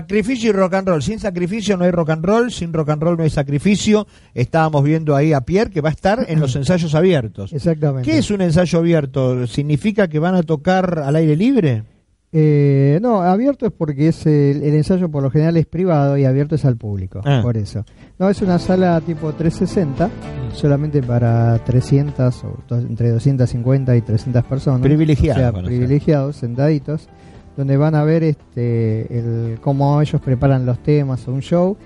Sacrificio 0.00 0.50
y 0.50 0.52
rock 0.52 0.74
and 0.74 0.88
roll. 0.88 1.02
Sin 1.02 1.18
sacrificio 1.18 1.76
no 1.78 1.84
hay 1.84 1.90
rock 1.90 2.10
and 2.10 2.22
roll, 2.24 2.50
sin 2.50 2.70
rock 2.72 2.90
and 2.90 3.02
roll 3.02 3.16
no 3.16 3.22
hay 3.22 3.30
sacrificio. 3.30 4.06
Estábamos 4.34 4.84
viendo 4.84 5.16
ahí 5.16 5.32
a 5.32 5.40
Pierre 5.40 5.70
que 5.70 5.80
va 5.80 5.88
a 5.88 5.92
estar 5.92 6.26
en 6.28 6.38
los 6.38 6.54
ensayos 6.56 6.94
abiertos. 6.94 7.52
Exactamente. 7.54 8.10
¿Qué 8.10 8.18
es 8.18 8.30
un 8.30 8.42
ensayo 8.42 8.78
abierto? 8.78 9.46
¿Significa 9.46 10.06
que 10.08 10.18
van 10.18 10.34
a 10.34 10.42
tocar 10.42 10.98
al 10.98 11.16
aire 11.16 11.34
libre? 11.34 11.84
Eh, 12.32 12.98
no, 13.00 13.22
abierto 13.22 13.64
es 13.64 13.72
porque 13.72 14.08
es 14.08 14.26
el, 14.26 14.62
el 14.62 14.74
ensayo 14.74 15.08
por 15.10 15.22
lo 15.22 15.30
general 15.30 15.56
es 15.56 15.64
privado 15.64 16.18
y 16.18 16.26
abierto 16.26 16.56
es 16.56 16.66
al 16.66 16.76
público, 16.76 17.22
Ah. 17.24 17.40
por 17.42 17.56
eso. 17.56 17.86
No, 18.18 18.28
es 18.28 18.42
una 18.42 18.58
sala 18.58 19.00
tipo 19.00 19.32
360, 19.32 20.10
solamente 20.52 21.02
para 21.02 21.58
300 21.64 22.44
o 22.44 22.58
entre 22.76 23.10
250 23.12 23.96
y 23.96 24.02
300 24.02 24.44
personas. 24.44 24.80
Privilegiados 24.82 25.38
O 25.38 25.52
sea, 25.60 25.62
privilegiados, 25.64 26.36
sentaditos, 26.36 27.08
donde 27.56 27.76
van 27.76 27.94
a 27.94 28.04
ver 28.04 28.22
este 28.22 29.18
el 29.18 29.58
cómo 29.60 30.00
ellos 30.00 30.20
preparan 30.20 30.66
los 30.66 30.78
temas 30.80 31.26
o 31.26 31.32
un 31.32 31.40
show. 31.40 31.76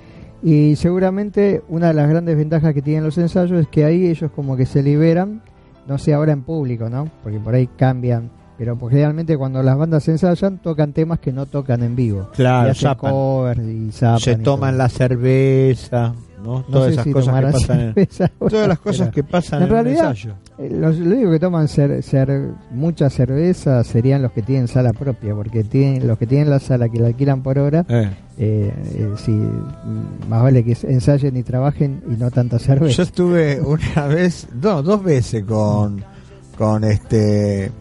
Y 0.43 0.77
seguramente 0.77 1.63
una 1.69 1.89
de 1.89 1.95
las 1.95 2.09
grandes 2.09 2.37
ventajas 2.37 2.73
que 2.73 2.83
tienen 2.83 3.05
los 3.05 3.19
ensayos 3.19 3.61
es 3.61 3.69
que 3.69 3.85
ahí 3.85 4.07
ellos 4.07 4.31
como 4.35 4.57
que 4.57 4.67
se 4.67 4.83
liberan, 4.83 5.43
no 5.87 5.99
sé 5.99 6.15
ahora 6.15 6.33
en 6.33 6.43
público, 6.43 6.89
¿no? 6.89 7.11
Porque 7.23 7.39
por 7.39 7.55
ahí 7.55 7.69
cambian. 7.77 8.31
Pero 8.61 8.77
pues, 8.77 8.91
generalmente 8.93 9.39
cuando 9.39 9.63
las 9.63 9.79
bandas 9.79 10.07
ensayan 10.07 10.59
tocan 10.59 10.93
temas 10.93 11.19
que 11.19 11.33
no 11.33 11.47
tocan 11.47 11.83
en 11.83 11.97
vivo. 11.97 12.29
Claro, 12.35 12.69
y 12.69 12.71
hacen 12.73 12.95
covers 12.95 13.59
y 13.63 13.91
Se 13.91 14.33
y 14.33 14.37
toman 14.37 14.73
todo. 14.73 14.79
la 14.79 14.89
cerveza, 14.91 16.13
¿no? 16.45 16.57
No 16.59 16.63
Todas 16.65 16.93
esas 16.93 17.05
si 17.05 17.13
cosas 17.13 17.35
que 17.35 17.53
pasan 17.53 17.81
en, 17.81 18.29
todas 18.51 18.69
las 18.69 18.79
cosas 18.81 19.09
pero- 19.09 19.13
que 19.13 19.25
pasan 19.25 19.59
en 19.63 19.65
en, 19.69 19.71
realidad, 19.73 20.09
ensayo. 20.11 20.35
Eh, 20.59 20.69
Los, 20.71 20.99
los 20.99 21.09
únicos 21.09 21.33
que 21.33 21.39
toman 21.41 21.67
cer- 21.69 22.53
mucha 22.71 23.09
cerveza 23.09 23.83
serían 23.83 24.21
los 24.21 24.33
que 24.33 24.43
tienen 24.43 24.69
sala 24.69 24.93
propia, 24.93 25.35
porque 25.35 25.65
tienen 25.65 26.07
los 26.07 26.19
que 26.19 26.27
tienen 26.27 26.51
la 26.51 26.59
sala 26.59 26.91
que 26.91 26.99
la 27.01 27.07
alquilan 27.07 27.43
por 27.43 27.59
hora, 27.59 27.87
Eh. 27.89 28.11
eh, 28.37 28.75
eh, 28.95 29.09
sí, 29.17 29.31
mm, 29.33 30.29
más 30.29 30.43
vale 30.43 30.63
que 30.65 30.77
ensayen 30.87 31.35
y 31.35 31.43
trabajen 31.43 32.03
y 32.11 32.15
no 32.21 32.31
tanta 32.31 32.59
Yo 32.59 32.65
cerveza. 32.65 33.03
estuve 33.05 33.59
una 33.63 34.07
vez, 34.07 34.49
no, 34.63 34.83
dos 34.83 35.03
veces 35.03 35.45
con, 35.45 36.05
con 36.59 36.85
este, 36.85 37.73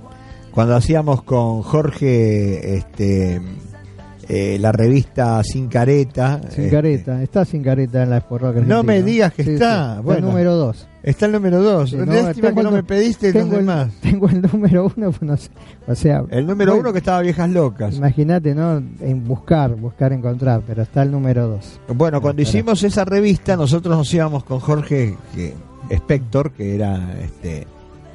cuando 0.52 0.76
hacíamos 0.76 1.24
con 1.24 1.62
Jorge, 1.62 2.76
este, 2.78 3.42
eh, 4.28 4.58
la 4.60 4.72
revista 4.72 5.44
Sin 5.44 5.68
Careta. 5.68 6.40
Sin 6.50 6.66
este, 6.66 6.70
careta, 6.70 7.24
está 7.24 7.46
sin 7.46 7.64
careta 7.64 8.04
en 8.04 8.10
la 8.12 8.18
Expo 8.18 8.38
Rock 8.38 8.58
No 8.58 8.84
me 8.84 9.02
digas 9.02 9.34
que 9.34 9.44
Sí, 9.44 9.52
está, 9.52 9.96
sí, 9.98 10.02
bueno. 10.04 10.20
el 10.20 10.26
número 10.26 10.56
2. 10.56 10.88
Está 11.02 11.26
el 11.28 11.32
número 11.32 11.64
dos. 11.64 11.92
Sí, 11.92 11.96
Lástima 11.96 12.54
que 12.54 12.62
no 12.62 12.70
el- 12.70 12.76
me 12.76 12.84
pediste 12.84 13.28
los 13.28 13.34
tengo 13.44 13.54
el, 13.56 13.60
demás. 13.66 13.90
tengo 14.02 14.28
el 14.30 14.42
número 14.42 14.92
1, 14.98 15.12
pues 15.12 15.22
no 15.24 15.38
sé, 15.38 15.50
o 15.88 15.96
sea... 15.96 16.24
El 16.30 16.46
número 16.46 16.74
bueno, 16.74 16.82
uno 16.82 16.92
que 16.94 17.00
estaba 17.00 17.22
Viejas 17.22 17.50
Locas. 17.50 17.96
Imagínate, 17.96 18.54
¿no? 18.54 18.78
En 19.00 19.24
buscar, 19.26 19.76
buscar, 19.76 20.12
encontrar, 20.12 20.62
pero 20.68 20.82
está 20.84 21.02
el 21.04 21.12
número 21.12 21.48
2. 21.48 21.80
Bueno, 21.96 22.22
cuando 22.22 22.42
hicimos 22.42 22.84
esa 22.84 23.06
revista, 23.06 23.56
nosotros 23.56 23.98
nos 23.98 24.14
íbamos 24.14 24.44
con 24.44 24.60
Jorge 24.60 25.16
que, 25.34 25.54
Spector, 25.90 26.52
que 26.52 26.76
era 26.76 27.16
este 27.24 27.66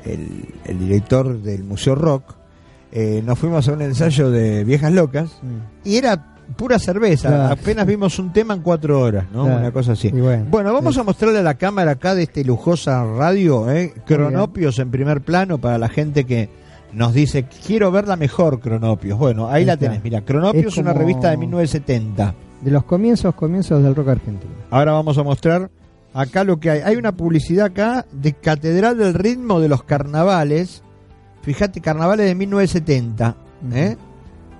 el, 0.05 0.47
el 0.65 0.79
director 0.79 1.41
del 1.43 1.65
Museo 1.65 1.95
Rock. 1.95 2.35
Eh, 2.93 3.23
nos 3.25 3.39
fuimos 3.39 3.69
a 3.69 3.73
un 3.73 3.83
ensayo 3.83 4.31
de 4.31 4.63
Viejas 4.65 4.93
Locas 4.93 5.31
y 5.83 5.97
era 5.97 6.37
pura 6.57 6.79
cerveza. 6.79 7.29
Claro. 7.29 7.53
Apenas 7.55 7.87
vimos 7.87 8.19
un 8.19 8.33
tema 8.33 8.55
en 8.55 8.61
cuatro 8.61 9.01
horas, 9.01 9.25
¿no? 9.33 9.45
Claro. 9.45 9.59
Una 9.61 9.73
cosa 9.73 9.93
así. 9.93 10.11
Bueno, 10.11 10.47
Bueno, 10.51 10.73
vamos 10.73 10.97
a 10.99 11.03
mostrarle 11.03 11.39
a 11.41 11.43
la 11.43 11.55
cámara 11.55 11.93
acá 11.93 12.15
de 12.15 12.23
este 12.25 12.45
lujosa 12.45 13.05
radio, 13.05 13.71
¿eh? 13.71 13.95
Cronopios 14.07 14.79
en 14.79 14.91
primer 14.91 15.23
plano 15.23 15.59
para 15.59 15.79
la 15.79 15.89
gente 15.89 16.25
que 16.25 16.49
nos 16.93 17.13
dice, 17.13 17.47
quiero 17.67 17.91
verla 17.91 18.15
mejor, 18.17 18.61
Cronopios. 18.61 19.19
Bueno, 19.19 19.49
ahí 19.49 19.63
Ahí 19.63 19.65
la 19.65 19.77
tenés. 19.77 20.05
Mira, 20.05 20.21
Cronopios 20.21 20.75
es 20.75 20.79
una 20.79 20.93
revista 20.93 21.31
de 21.31 21.37
1970. 21.39 22.35
De 22.61 22.71
los 22.71 22.85
comienzos, 22.85 23.35
comienzos 23.35 23.83
del 23.83 23.95
rock 23.97 24.09
argentino. 24.09 24.53
Ahora 24.71 24.93
vamos 24.93 25.19
a 25.19 25.23
mostrar 25.25 25.71
acá 26.15 26.45
lo 26.45 26.59
que 26.59 26.70
hay. 26.70 26.81
Hay 26.81 26.97
una 26.97 27.12
publicidad 27.12 27.66
acá 27.66 28.07
de 28.12 28.32
Catedral 28.32 28.97
del 28.97 29.12
Ritmo 29.15 29.61
de 29.61 29.69
los 29.69 29.82
Carnavales. 29.82 30.82
Fíjate, 31.43 31.81
carnavales 31.82 32.27
de 32.27 32.35
1970. 32.35 33.36
¿eh? 33.74 33.97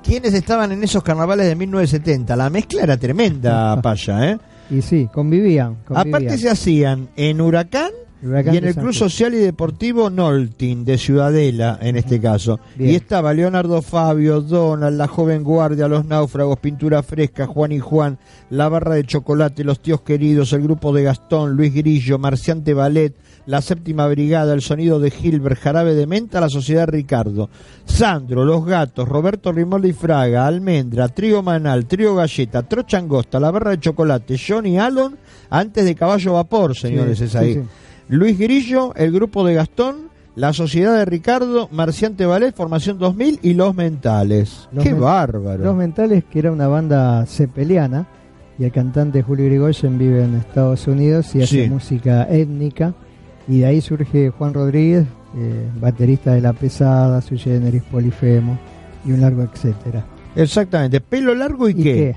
¿Quiénes 0.03 0.35
estaban 0.35 0.71
en 0.73 0.85
esos 0.85 1.03
carnavales 1.03 1.47
de 1.47 1.57
1970? 1.57 2.37
La 2.37 2.51
mezcla 2.51 2.83
era 2.83 2.97
tremenda, 2.99 3.81
Paya. 3.83 4.33
¿eh? 4.33 4.39
Y 4.69 4.83
sí, 4.83 5.09
convivían. 5.13 5.77
convivían. 5.87 6.09
Aparte 6.15 6.37
se 6.39 6.51
hacían 6.51 7.09
en 7.17 7.41
Huracán 7.41 7.41
Huracán 7.41 7.91
y 8.25 8.57
en 8.57 8.65
el 8.65 8.75
Club. 8.75 8.93
Social 8.95 9.35
y 9.35 9.39
Deportivo 9.39 10.09
Nolting 10.09 10.85
de 10.85 10.97
Ciudadela, 10.99 11.79
en 11.83 11.97
este 11.97 12.21
caso. 12.21 12.59
Bien. 12.77 12.91
Y 12.91 12.95
estaba 12.95 13.35
Leonardo 13.35 13.83
Fabio, 13.83 14.41
Donald, 14.41 14.97
La 14.97 15.07
Joven 15.09 15.43
Guardia, 15.45 15.89
Los 15.89 16.07
Náufragos, 16.07 16.59
Pintura 16.59 17.03
Fresca, 17.03 17.47
Juan 17.47 17.73
y 17.73 17.81
Juan, 17.81 18.19
La 18.51 18.69
Barra 18.69 18.95
de 18.95 19.05
Chocolate, 19.05 19.63
Los 19.65 19.81
Tíos 19.81 20.01
Queridos, 20.01 20.53
el 20.55 20.63
grupo 20.63 20.93
de 20.93 21.03
Gastón, 21.03 21.53
Luis 21.57 21.75
Grillo, 21.75 22.19
Marciante 22.19 22.73
Ballet, 22.73 23.15
La 23.47 23.61
Séptima 23.61 24.07
Brigada, 24.09 24.55
El 24.55 24.63
Sonido 24.63 24.99
de 25.01 25.11
Gilbert, 25.11 25.59
Jarabe 25.61 25.95
de 25.95 26.07
Menta, 26.07 26.41
La 26.41 26.49
Sociedad 26.49 26.89
Ricardo, 26.89 27.51
Sandro, 27.85 28.45
Los 28.45 28.65
Gatos, 28.65 29.07
Roberto 29.09 29.53
Rimoldi 29.53 29.93
Fraga, 29.93 30.47
Almendra, 30.47 31.09
Trío 31.09 31.43
Manal, 31.43 31.85
Trío 31.87 32.15
Galleta, 32.15 32.63
Trochangosta, 32.63 33.39
La 33.39 33.51
Barra 33.51 33.73
de 33.73 33.81
Chocolate, 33.81 34.37
Johnny 34.39 34.79
Allen, 34.79 35.17
antes 35.51 35.85
de 35.85 35.95
Caballo 35.95 36.33
Vapor, 36.33 36.75
señores, 36.75 37.19
Sí, 37.19 37.25
es 37.25 37.31
sí, 37.33 37.37
ahí. 37.39 37.55
sí. 37.55 37.61
Luis 38.09 38.39
Grillo, 38.39 38.95
el 38.97 39.13
grupo 39.13 39.45
de 39.47 39.55
Gastón, 39.55 40.09
la 40.37 40.53
Sociedad 40.53 40.97
de 40.97 41.05
Ricardo, 41.05 41.69
Marciante 41.73 42.27
Ballet, 42.27 42.55
Formación 42.55 42.99
2000 42.99 43.39
y 43.43 43.55
Los 43.55 43.75
Mentales. 43.75 44.69
Los 44.73 44.85
¡Qué 44.85 44.91
Men- 44.93 45.01
bárbaro! 45.01 45.65
Los 45.65 45.77
Mentales, 45.77 46.25
que 46.25 46.39
era 46.41 46.53
una 46.53 46.69
banda 46.69 47.25
cepeliana, 47.27 48.07
y 48.59 48.65
el 48.65 48.73
cantante 48.73 49.23
Julio 49.23 49.47
Grigoyen 49.47 49.99
vive 49.99 50.25
en 50.25 50.35
Estados 50.37 50.87
Unidos 50.87 51.35
y 51.35 51.43
hace 51.43 51.65
Sí. 51.65 51.71
música 51.71 52.25
étnica. 52.31 52.95
Y 53.49 53.61
de 53.61 53.67
ahí 53.67 53.81
surge 53.81 54.31
Juan 54.31 54.55
Rodríguez, 54.55 55.07
eh, 55.37 55.69
baterista 55.81 56.33
de 56.33 56.41
La 56.41 56.53
Pesada, 56.53 57.21
Sui 57.21 57.39
Generis 57.39 57.83
Polifemo 57.83 58.59
y 59.05 59.13
un 59.13 59.21
largo 59.21 59.43
etcétera. 59.43 60.05
Exactamente. 60.37 61.01
Pelo 61.01 61.35
largo 61.35 61.69
y, 61.69 61.73
¿Y 61.73 61.75
qué? 61.75 61.83
qué? 61.83 62.17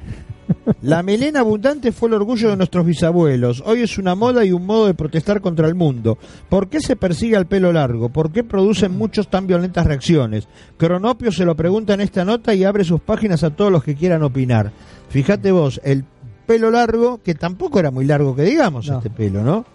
La 0.82 1.04
melena 1.04 1.40
abundante 1.42 1.92
fue 1.92 2.10
el 2.10 2.16
orgullo 2.16 2.50
de 2.50 2.58
nuestros 2.58 2.86
bisabuelos. 2.86 3.64
Hoy 3.66 3.82
es 3.82 3.98
una 3.98 4.16
moda 4.16 4.46
y 4.46 4.52
un 4.52 4.66
modo 4.66 4.88
de 4.88 4.94
protestar 4.94 5.42
contra 5.42 5.68
el 5.68 5.76
mundo. 5.76 6.18
¿Por 6.50 6.70
qué 6.70 6.80
se 6.82 6.96
persigue 6.96 7.36
al 7.36 7.48
pelo 7.48 7.72
largo? 7.74 8.10
¿Por 8.10 8.32
qué 8.32 8.44
producen 8.44 8.98
muchos 8.98 9.30
tan 9.30 9.48
violentas 9.48 9.86
reacciones? 9.86 10.48
Cronopio 10.78 11.32
se 11.32 11.46
lo 11.46 11.56
pregunta 11.56 11.94
en 11.94 12.02
esta 12.02 12.24
nota 12.26 12.54
y 12.54 12.64
abre 12.64 12.84
sus 12.84 13.02
páginas 13.02 13.44
a 13.44 13.50
todos 13.52 13.72
los 13.72 13.84
que 13.84 13.96
quieran 13.96 14.24
opinar. 14.24 14.72
Fíjate 15.10 15.52
vos, 15.52 15.82
el 15.84 16.04
pelo 16.46 16.72
largo, 16.72 17.22
que 17.24 17.36
tampoco 17.36 17.80
era 17.80 17.92
muy 17.92 18.06
largo 18.06 18.36
que 18.36 18.44
digamos 18.44 18.88
No. 18.90 18.98
este 18.98 19.10
pelo, 19.10 19.44
¿no? 19.44 19.66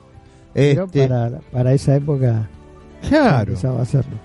Pero 0.55 0.85
Este, 0.85 1.09
para, 1.09 1.41
para 1.51 1.73
esa 1.73 1.97
época 1.97 2.49
claro. 3.09 3.51
empezaba 3.51 3.81
a 3.81 3.83
hacerlo. 3.83 4.17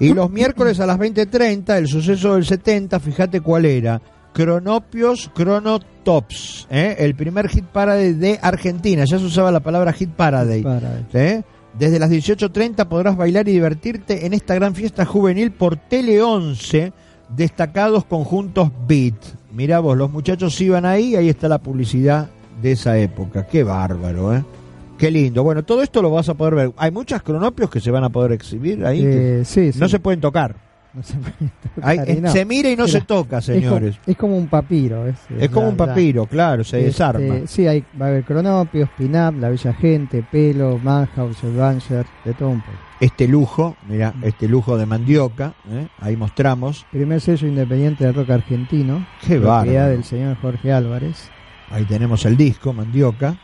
Y 0.00 0.14
los 0.14 0.30
miércoles 0.30 0.78
a 0.80 0.86
las 0.86 0.98
20.30, 0.98 1.76
el 1.76 1.88
suceso 1.88 2.34
del 2.34 2.44
70, 2.44 3.00
fíjate 3.00 3.40
cuál 3.40 3.64
era. 3.64 4.00
Cronopios 4.32 5.30
Chronotops, 5.34 6.68
¿eh? 6.70 6.96
el 6.98 7.14
primer 7.14 7.48
hit 7.48 7.64
parade 7.64 8.14
de 8.14 8.38
Argentina. 8.40 9.04
Ya 9.04 9.18
se 9.18 9.24
usaba 9.24 9.50
la 9.50 9.60
palabra 9.60 9.92
hit 9.92 10.10
parade. 10.10 10.62
Para, 10.62 11.02
¿eh? 11.12 11.42
Desde 11.78 11.98
las 11.98 12.10
18.30 12.10 12.86
podrás 12.86 13.16
bailar 13.16 13.48
y 13.48 13.52
divertirte 13.52 14.26
en 14.26 14.34
esta 14.34 14.54
gran 14.54 14.74
fiesta 14.74 15.04
juvenil 15.04 15.52
por 15.52 15.76
Tele 15.76 16.22
11, 16.22 16.92
destacados 17.28 18.04
conjuntos 18.04 18.70
Beat. 18.86 19.14
Mirá 19.52 19.80
vos, 19.80 19.96
los 19.96 20.10
muchachos 20.10 20.60
iban 20.60 20.84
ahí, 20.84 21.14
ahí 21.16 21.28
está 21.28 21.48
la 21.48 21.58
publicidad 21.58 22.28
de 22.60 22.72
esa 22.72 22.98
época. 22.98 23.46
Qué 23.46 23.62
bárbaro, 23.62 24.34
¿eh? 24.34 24.44
Qué 24.98 25.12
lindo. 25.12 25.44
Bueno, 25.44 25.64
todo 25.64 25.82
esto 25.82 26.02
lo 26.02 26.10
vas 26.10 26.28
a 26.28 26.34
poder 26.34 26.54
ver. 26.54 26.72
Hay 26.76 26.90
muchas 26.90 27.22
cronopios 27.22 27.70
que 27.70 27.80
se 27.80 27.92
van 27.92 28.02
a 28.02 28.10
poder 28.10 28.32
exhibir 28.32 28.84
ahí. 28.84 29.02
Eh, 29.04 29.42
sí, 29.44 29.72
sí. 29.72 29.78
No 29.78 29.88
se 29.88 30.00
pueden 30.00 30.20
tocar. 30.20 30.67
No 30.94 31.02
se 31.02 31.14
tocar, 31.74 32.08
no. 32.20 32.32
Se 32.32 32.44
mira 32.44 32.70
y 32.70 32.76
no 32.76 32.84
Mira, 32.86 32.98
se 33.00 33.04
toca, 33.04 33.38
es 33.38 33.46
como- 33.46 33.58
señores. 33.60 34.00
Es 34.06 34.16
como, 34.16 34.36
un 34.36 34.48
papiro. 34.48 35.06
Es, 35.06 35.16
Es 35.38 35.48
como 35.50 35.66
la- 35.66 35.72
un 35.72 35.76
la- 35.78 35.86
papiro, 35.86 36.26
claro, 36.26 36.64
se 36.64 36.78
Este, 36.78 36.86
desarma. 36.88 37.46
Sí, 37.46 37.66
hay, 37.66 37.84
va 38.00 38.06
a 38.06 38.08
haber 38.08 38.24
cronopios, 38.24 38.88
pin-up, 38.96 39.36
la 39.38 39.50
bella 39.50 39.72
gente, 39.74 40.24
pelo, 40.30 40.78
Manhouse, 40.78 41.42
Banger, 41.56 42.06
de 42.24 42.34
todo 42.34 42.48
un 42.50 42.60
poco. 42.60 42.72
Este 43.00 43.28
lujo, 43.28 43.76
mira, 43.88 44.12
este 44.22 44.48
lujo 44.48 44.76
de 44.76 44.86
mandioca, 44.86 45.54
¿eh? 45.70 45.86
ahí 46.00 46.16
mostramos. 46.16 46.84
Primer 46.90 47.20
sello 47.20 47.46
independiente 47.46 48.04
del 48.04 48.14
rock 48.14 48.30
argentino. 48.30 49.06
Qué 49.20 49.38
propiedad 49.38 49.44
bárbaro. 49.64 49.88
del 49.90 50.04
señor 50.04 50.36
Jorge 50.40 50.72
Álvarez. 50.72 51.30
Ahí 51.70 51.84
tenemos 51.84 52.24
el 52.26 52.36
disco, 52.36 52.72
mandioca. 52.72 53.36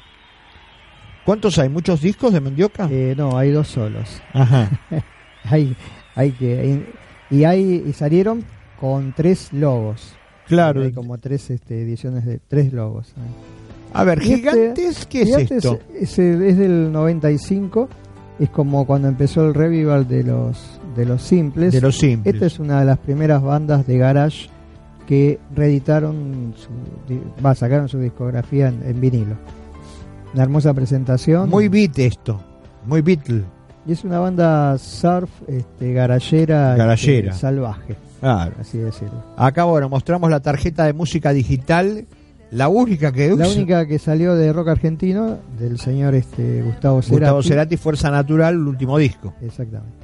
¿Cuántos 1.24 1.58
hay? 1.58 1.68
¿Muchos 1.68 2.00
discos 2.00 2.32
de 2.32 2.40
mandioca? 2.40 2.88
Eh, 2.90 3.14
no, 3.16 3.36
hay 3.38 3.50
dos 3.50 3.68
solos. 3.68 4.20
Ajá. 4.32 4.68
hay, 5.44 5.76
hay 6.16 6.32
que 6.32 6.84
y 7.30 7.44
hay 7.44 7.84
y 7.86 7.92
salieron 7.92 8.44
con 8.80 9.12
tres 9.14 9.52
logos. 9.52 10.14
Claro. 10.46 10.82
Hay 10.82 10.92
como 10.92 11.18
tres 11.18 11.50
este, 11.50 11.82
ediciones 11.82 12.24
de 12.26 12.38
tres 12.46 12.72
logos. 12.72 13.14
A 13.92 14.04
ver, 14.04 14.18
Y 14.22 14.32
este- 14.32 14.36
gigantes, 14.36 15.06
¿qué 15.06 15.22
es 15.22 15.26
Gigantes 15.28 15.50
esto? 15.64 15.78
Es, 15.98 16.18
es 16.18 16.58
del 16.58 16.92
95. 16.92 17.88
Es 18.40 18.50
como 18.50 18.84
cuando 18.86 19.08
empezó 19.08 19.46
el 19.46 19.54
revival 19.54 20.08
de 20.08 20.24
los 20.24 20.80
de 20.96 21.06
los 21.06 21.22
simples. 21.22 21.72
De 21.72 21.80
los 21.80 21.96
simples. 21.96 22.34
Esta 22.34 22.46
es 22.46 22.58
una 22.58 22.80
de 22.80 22.86
las 22.86 22.98
primeras 22.98 23.42
bandas 23.42 23.86
de 23.86 23.98
garage 23.98 24.48
que 25.06 25.38
reeditaron, 25.54 26.54
su, 26.56 26.68
va, 27.44 27.54
sacaron 27.54 27.88
su 27.88 27.98
discografía 27.98 28.68
en, 28.68 28.82
en 28.84 29.00
vinilo. 29.00 29.36
Una 30.32 30.42
hermosa 30.42 30.74
presentación. 30.74 31.48
Muy 31.48 31.68
beat 31.68 31.98
esto, 31.98 32.40
muy 32.86 33.02
Beatle. 33.02 33.44
Y 33.86 33.92
es 33.92 34.02
una 34.04 34.18
banda 34.18 34.78
surf, 34.78 35.28
este, 35.46 35.92
garallera, 35.92 36.94
este, 36.94 37.32
salvaje, 37.32 37.96
Claro. 38.20 38.52
así 38.60 38.78
decirlo. 38.78 39.22
Acá, 39.36 39.64
bueno, 39.64 39.88
mostramos 39.90 40.30
la 40.30 40.40
tarjeta 40.40 40.84
de 40.86 40.94
música 40.94 41.32
digital, 41.34 42.06
la 42.50 42.68
única 42.68 43.12
que 43.12 43.28
La 43.28 43.34
usa. 43.34 43.48
única 43.48 43.86
que 43.86 43.98
salió 43.98 44.34
de 44.36 44.52
rock 44.54 44.68
argentino, 44.68 45.36
del 45.58 45.78
señor 45.78 46.14
este, 46.14 46.62
Gustavo 46.62 47.02
Cerati. 47.02 47.20
Gustavo 47.20 47.42
Cerati, 47.42 47.76
Fuerza 47.76 48.10
Natural, 48.10 48.54
el 48.54 48.66
último 48.66 48.96
disco. 48.96 49.34
Exactamente. 49.42 49.98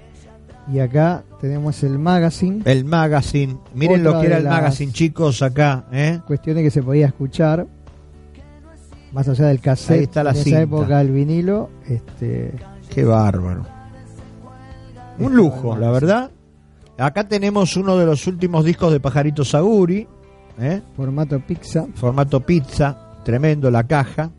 Y 0.70 0.78
acá 0.80 1.22
tenemos 1.40 1.82
el 1.82 1.98
magazine, 1.98 2.60
El 2.66 2.84
magazine. 2.84 3.56
Miren 3.74 4.00
Otra 4.06 4.12
lo 4.12 4.20
que 4.20 4.26
era 4.26 4.36
el 4.38 4.44
magazine, 4.44 4.92
chicos, 4.92 5.40
acá. 5.42 5.86
¿eh? 5.90 6.20
cuestiones 6.26 6.62
que 6.64 6.70
se 6.70 6.82
podía 6.82 7.06
escuchar, 7.06 7.66
más 9.12 9.26
allá 9.26 9.46
del 9.46 9.60
cassette, 9.60 9.96
Ahí 9.98 10.02
está 10.04 10.22
la 10.22 10.30
en 10.32 10.36
esa 10.36 10.60
época 10.60 11.00
el 11.00 11.10
vinilo, 11.10 11.70
este, 11.88 12.52
Qué 12.90 13.04
bárbaro. 13.04 13.64
Un 15.18 15.34
lujo, 15.36 15.76
la 15.76 15.90
verdad. 15.90 16.30
Acá 16.98 17.26
tenemos 17.28 17.76
uno 17.76 17.96
de 17.96 18.06
los 18.06 18.26
últimos 18.26 18.64
discos 18.64 18.92
de 18.92 19.00
Pajarito 19.00 19.44
Saguri, 19.44 20.06
¿eh? 20.60 20.82
formato 20.96 21.40
pizza, 21.40 21.86
formato 21.94 22.40
pizza, 22.40 23.16
tremendo 23.24 23.70
la 23.70 23.84
caja. 23.84 24.30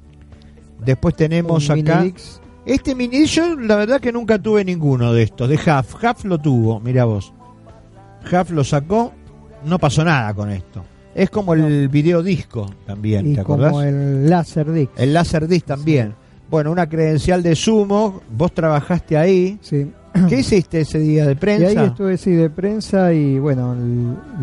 Después 0.83 1.15
tenemos 1.15 1.69
un 1.69 1.79
acá. 1.79 1.99
Minidix, 1.99 2.41
Este 2.65 2.93
mini, 2.93 3.25
yo 3.25 3.55
la 3.55 3.75
verdad 3.75 3.99
que 3.99 4.11
nunca 4.11 4.39
tuve 4.39 4.63
ninguno 4.63 5.13
de 5.13 5.23
estos. 5.23 5.49
De 5.49 5.55
Huff, 5.55 5.95
Huff 6.03 6.25
lo 6.25 6.37
tuvo, 6.39 6.79
mira 6.79 7.05
vos. 7.05 7.33
Huff 8.31 8.51
lo 8.51 8.63
sacó, 8.63 9.11
no 9.65 9.79
pasó 9.79 10.03
nada 10.03 10.33
con 10.33 10.49
esto. 10.51 10.83
Es 11.13 11.29
como 11.29 11.53
el 11.53 11.89
video 11.89 12.23
disco 12.23 12.69
también, 12.85 13.27
y 13.27 13.33
¿te 13.35 13.41
acordás? 13.41 13.71
como 13.71 13.81
el 13.81 14.29
Laserdisc. 14.29 14.91
El 14.97 15.13
Laserdisc 15.13 15.65
también. 15.65 16.15
Bueno, 16.51 16.71
una 16.71 16.87
credencial 16.87 17.41
de 17.41 17.55
sumo, 17.55 18.21
vos 18.29 18.51
trabajaste 18.53 19.17
ahí. 19.17 19.57
Sí. 19.61 19.89
¿Qué 20.27 20.39
hiciste 20.39 20.81
ese 20.81 20.99
día 20.99 21.25
de 21.25 21.31
Y 21.31 21.35
prensa? 21.35 21.79
ahí 21.81 21.87
estuve 21.87 22.17
sí 22.17 22.31
de 22.31 22.49
prensa 22.49 23.13
y 23.13 23.39
bueno, 23.39 23.73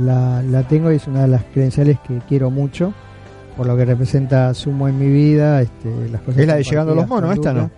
la, 0.00 0.42
la 0.42 0.62
tengo 0.66 0.90
y 0.90 0.96
es 0.96 1.06
una 1.06 1.22
de 1.22 1.28
las 1.28 1.44
credenciales 1.52 1.98
que 2.06 2.18
quiero 2.26 2.50
mucho 2.50 2.94
por 3.54 3.66
lo 3.66 3.76
que 3.76 3.84
representa 3.84 4.54
Sumo 4.54 4.88
en 4.88 4.98
mi 4.98 5.08
vida, 5.08 5.60
este, 5.60 5.90
las 6.10 6.22
cosas 6.22 6.40
Es 6.40 6.46
la 6.46 6.54
de 6.56 6.62
Llegando 6.62 6.92
a 6.92 6.94
los 6.94 7.06
Monos, 7.08 7.34
esta 7.34 7.52
no. 7.52 7.70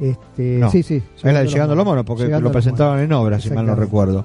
Este, 0.00 0.58
No. 0.58 0.70
sí, 0.70 0.82
sí. 0.82 1.02
es 1.16 1.22
la 1.24 1.40
de 1.40 1.46
Llegando 1.46 1.74
a 1.74 1.76
los 1.76 1.84
Monos, 1.84 2.04
porque 2.04 2.26
lo 2.28 2.50
presentaban 2.50 2.94
Monos. 2.94 3.04
en 3.04 3.12
obra, 3.12 3.38
si 3.38 3.50
mal 3.50 3.66
no 3.66 3.74
recuerdo. 3.76 4.24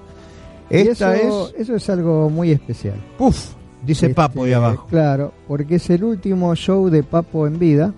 Y 0.71 0.77
Esta 0.77 1.15
eso, 1.15 1.49
es, 1.49 1.55
eso 1.59 1.75
es 1.75 1.89
algo 1.89 2.29
muy 2.29 2.51
especial. 2.51 2.95
uf, 3.19 3.49
dice 3.85 4.05
Este, 4.07 4.15
Papo 4.15 4.45
ahí 4.45 4.53
abajo. 4.53 4.87
Claro, 4.89 5.33
porque 5.47 5.75
es 5.75 5.89
el 5.89 6.03
último 6.05 6.55
show 6.55 6.89
de 6.89 7.03
Papo 7.03 7.45
en 7.47 7.59
vida, 7.59 7.93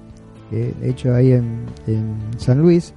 de 0.51 0.89
hecho 0.89 1.13
ahí 1.13 1.31
en, 1.34 1.65
en 1.88 2.15
San 2.38 2.59
Luis, 2.61 2.93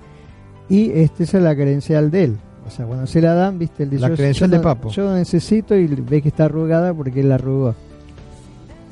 y 0.69 0.91
este 0.93 1.25
esa 1.25 1.39
es 1.39 1.45
la 1.45 1.55
credencial 1.55 2.11
de 2.11 2.25
él. 2.25 2.37
O 2.67 2.71
sea, 2.71 2.85
cuando 2.85 3.07
se 3.07 3.23
la 3.23 3.33
dan, 3.35 3.59
viste, 3.59 3.85
el 3.85 4.01
La 4.01 4.09
yo- 4.09 4.15
credencial 4.15 4.51
yo 4.51 4.57
de 4.57 4.59
no- 4.59 4.63
Papo. 4.63 4.91
Yo 4.91 5.15
necesito 5.15 5.75
y 5.75 5.87
ve 5.87 6.21
que 6.21 6.29
está 6.29 6.45
arrugada 6.45 6.93
porque 6.93 7.21
él 7.21 7.31
la 7.31 7.37
arrugó. 7.37 7.75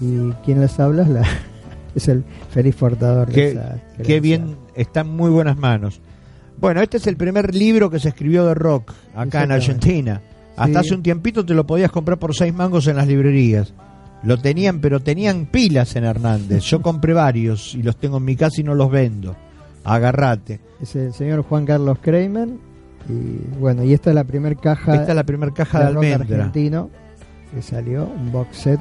Y 0.01 0.31
quien 0.45 0.61
les 0.61 0.79
habla 0.81 1.03
es, 1.03 1.09
la, 1.09 1.23
es 1.95 2.09
el 2.09 2.25
feliz 2.51 2.75
portador 2.77 3.29
de 3.29 3.33
Qué, 3.35 3.49
esa 3.51 3.77
qué 3.99 4.03
credencial. 4.05 4.21
bien, 4.21 4.57
está 4.75 5.01
en 5.01 5.09
muy 5.09 5.31
buenas 5.31 5.59
manos. 5.59 6.01
Bueno, 6.59 6.81
este 6.81 6.97
es 6.97 7.07
el 7.07 7.17
primer 7.19 7.55
libro 7.55 7.91
que 7.91 7.99
se 7.99 8.09
escribió 8.09 8.47
de 8.47 8.55
rock 8.55 8.93
acá 9.15 9.43
en. 9.45 9.53
Argentina. 9.53 10.23
Hasta 10.57 10.81
Sí. 10.81 10.87
hace 10.89 10.95
un 10.95 11.03
tiempito 11.03 11.45
te 11.45 11.53
lo 11.53 11.67
podías 11.67 11.91
comprar 11.91 12.19
por 12.19 12.35
seis 12.35 12.55
mangos 12.55 12.87
en 12.87 12.97
las 12.97 13.07
librerías. 13.07 13.75
Lo 14.23 14.39
tenían, 14.39 14.81
pero 14.81 15.01
tenían 15.01 15.47
pilas 15.47 15.95
en 15.97 16.05
Hernández. 16.05 16.63
Yo 16.65 16.83
compré 16.83 17.13
varios 17.13 17.75
y 17.75 17.83
los 17.83 17.97
tengo 17.97 18.17
en 18.17 18.25
mi 18.25 18.37
casa 18.37 18.61
y 18.61 18.65
no 18.65 18.75
los 18.75 18.91
vendo. 18.91 19.37
Agarrate. 19.85 20.61
Es 20.81 20.97
el 20.97 21.13
señor 21.13 21.43
Juan 21.43 21.65
Carlos 21.65 21.99
Kramer. 22.01 22.49
Y 23.09 23.59
bueno, 23.59 23.85
y 23.85 23.93
esta 23.93 24.11
es 24.11 24.17
la 24.17 24.25
primera 24.25 24.57
caja 24.57 24.97
Esta 24.97 25.11
es 25.11 25.15
la 25.15 25.25
primera 25.25 25.53
caja 25.55 25.79
de 25.79 25.85
de 25.85 25.91
almendra. 25.91 26.37
argentino 26.37 26.91
que 27.55 27.63
salió, 27.63 28.05
un 28.05 28.33
box 28.33 28.57
set. 28.57 28.81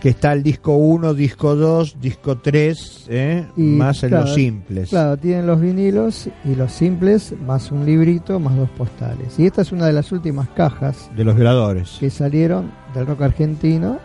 Que 0.00 0.10
está 0.10 0.32
el 0.32 0.44
disco 0.44 0.76
1, 0.76 1.12
disco 1.12 1.56
2, 1.56 1.96
disco 2.00 2.38
3, 2.38 3.06
¿eh? 3.08 3.46
Más 3.56 4.00
en 4.04 4.10
claro, 4.10 4.26
los 4.26 4.34
simples. 4.34 4.88
Claro, 4.90 5.16
tienen 5.16 5.46
los 5.48 5.60
vinilos 5.60 6.28
y 6.44 6.54
los 6.54 6.70
simples, 6.72 7.34
más 7.44 7.72
un 7.72 7.84
librito, 7.84 8.38
más 8.38 8.56
dos 8.56 8.70
postales. 8.70 9.36
Y 9.40 9.46
esta 9.46 9.62
es 9.62 9.72
una 9.72 9.86
de 9.86 9.92
las 9.94 10.12
últimas 10.12 10.48
cajas 10.50 11.10
De 11.16 11.24
los 11.24 11.34
violadores. 11.34 11.96
que 11.98 12.10
salieron 12.10 12.70
del 12.94 13.06
rock 13.06 13.22
argentino. 13.22 13.98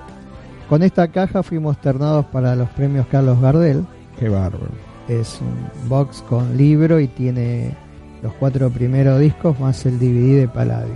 Con 0.68 0.82
esta 0.82 1.10
caja 1.10 1.44
fuimos 1.44 1.80
ternados 1.80 2.26
para 2.26 2.56
los 2.56 2.70
premios 2.70 3.06
Carlos 3.12 3.40
Gardel. 3.40 3.86
Qué 4.20 4.30
bárbaro. 4.30 4.72
Es 5.08 5.40
un 5.42 5.88
box 5.90 6.24
con 6.28 6.58
libro 6.58 7.00
y 7.00 7.08
tiene 7.08 7.76
los 8.24 8.34
cuatro 8.34 8.72
primeros 8.72 9.20
discos 9.20 9.60
más 9.60 9.86
el 9.86 10.00
DVD 10.00 10.40
de 10.40 10.48
Palladio. 10.48 10.96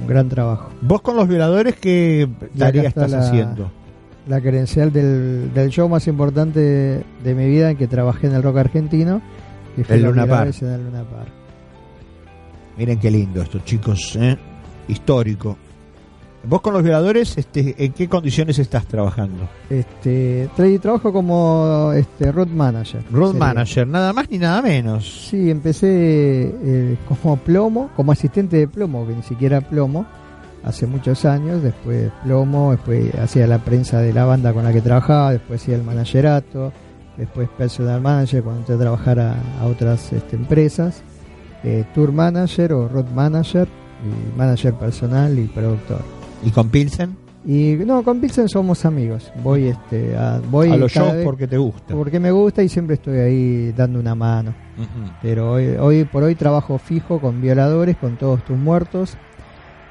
Un 0.00 0.08
gran 0.08 0.28
trabajo. 0.28 0.70
Vos 0.80 1.02
con 1.02 1.14
los 1.14 1.28
violadores, 1.28 1.76
¿qué 1.76 2.28
tarea 2.58 2.88
estás 2.88 3.12
la- 3.12 3.20
haciendo? 3.20 3.70
La 4.28 4.40
credencial 4.40 4.92
del, 4.92 5.52
del 5.54 5.70
show 5.70 5.88
más 5.88 6.06
importante 6.06 6.60
de, 6.60 7.34
mi 7.34 7.46
vida 7.48 7.70
en 7.70 7.76
que 7.76 7.86
trabajé 7.86 8.26
en 8.26 8.34
el 8.34 8.42
rock 8.42 8.58
argentino. 8.58 9.22
Que 9.74 9.84
fue 9.84 9.96
El 9.96 10.02
Luna 10.02 10.26
Park. 10.26 10.54
En 10.60 10.68
el 10.68 10.84
Luna 10.84 11.04
Park. 11.04 11.30
Miren 12.76 12.98
qué 13.00 13.10
lindo 13.10 13.42
esto, 13.42 13.58
chicos, 13.64 14.16
¿eh? 14.20 14.36
histórico. 14.86 15.56
Vos 16.44 16.60
con 16.60 16.72
los 16.72 16.82
violadores, 16.84 17.36
este, 17.36 17.74
¿en 17.84 17.92
qué 17.92 18.08
condiciones 18.08 18.58
estás 18.60 18.86
trabajando? 18.86 19.48
Este, 19.68 20.48
tra- 20.56 20.80
trabajo 20.80 21.12
como 21.12 21.92
este 21.96 22.30
road 22.30 22.46
manager. 22.48 23.02
Road 23.10 23.32
Sería. 23.32 23.46
manager, 23.46 23.88
nada 23.88 24.12
más 24.12 24.30
ni 24.30 24.38
nada 24.38 24.62
menos. 24.62 25.26
Sí, 25.28 25.50
empecé 25.50 25.88
eh, 25.90 26.96
como 27.08 27.36
plomo, 27.38 27.90
como 27.96 28.12
asistente 28.12 28.56
de 28.56 28.68
plomo, 28.68 29.06
que 29.06 29.14
ni 29.16 29.22
siquiera 29.22 29.60
plomo, 29.60 30.06
hace 30.64 30.86
muchos 30.86 31.24
años. 31.24 31.62
Después 31.62 32.10
plomo, 32.24 32.72
después 32.72 33.14
hacía 33.16 33.46
la 33.46 33.58
prensa 33.58 34.00
de 34.00 34.12
la 34.12 34.24
banda 34.24 34.52
con 34.52 34.64
la 34.64 34.72
que 34.72 34.80
trabajaba, 34.80 35.32
después 35.32 35.62
hacía 35.62 35.76
el 35.76 35.82
managerato, 35.82 36.72
después 37.16 37.48
personal 37.56 38.00
manager 38.00 38.42
cuando 38.42 38.60
entré 38.60 38.74
a 38.74 38.78
trabajar 38.78 39.20
a, 39.20 39.36
a 39.60 39.66
otras 39.66 40.12
este, 40.12 40.36
empresas, 40.36 41.02
eh, 41.64 41.84
tour 41.94 42.12
manager 42.12 42.72
o 42.72 42.88
road 42.88 43.08
manager, 43.14 43.68
y 44.04 44.38
manager 44.38 44.74
personal 44.74 45.38
y 45.38 45.46
productor. 45.46 46.00
¿Y 46.44 46.50
con 46.50 46.68
Pilsen? 46.68 47.16
Y 47.44 47.76
no, 47.86 48.02
con 48.02 48.20
Pilsen 48.20 48.48
somos 48.48 48.84
amigos. 48.84 49.32
Voy 49.42 49.68
este 49.68 50.16
a, 50.16 50.40
voy 50.50 50.70
a 50.70 50.76
los 50.76 50.92
shows 50.92 51.24
porque 51.24 51.46
te 51.46 51.56
gusta. 51.56 51.94
porque 51.94 52.20
me 52.20 52.30
gusta 52.30 52.62
y 52.62 52.68
siempre 52.68 52.94
estoy 52.94 53.18
ahí 53.18 53.72
dando 53.72 53.98
una 53.98 54.14
mano. 54.14 54.54
Ujú. 54.76 55.10
Pero 55.22 55.52
hoy, 55.52 55.68
hoy 55.80 56.04
por 56.04 56.22
hoy 56.22 56.34
trabajo 56.34 56.78
fijo 56.78 57.20
con 57.20 57.40
violadores, 57.40 57.96
con 57.96 58.16
todos 58.16 58.44
tus 58.44 58.56
muertos, 58.56 59.16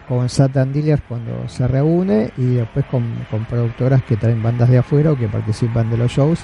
con 0.08 0.30
Satan 0.30 0.72
Dealers 0.74 1.02
cuando 1.08 1.48
se 1.50 1.68
reúne 1.68 2.32
y 2.38 2.56
después 2.56 2.86
con, 2.86 3.04
con 3.30 3.46
productoras 3.46 4.04
que 4.04 4.16
traen 4.18 4.42
bandas 4.42 4.70
de 4.70 4.78
afuera 4.78 5.12
o 5.12 5.18
que 5.18 5.28
participan 5.28 5.90
de 5.90 5.98
los 5.98 6.12
shows 6.12 6.40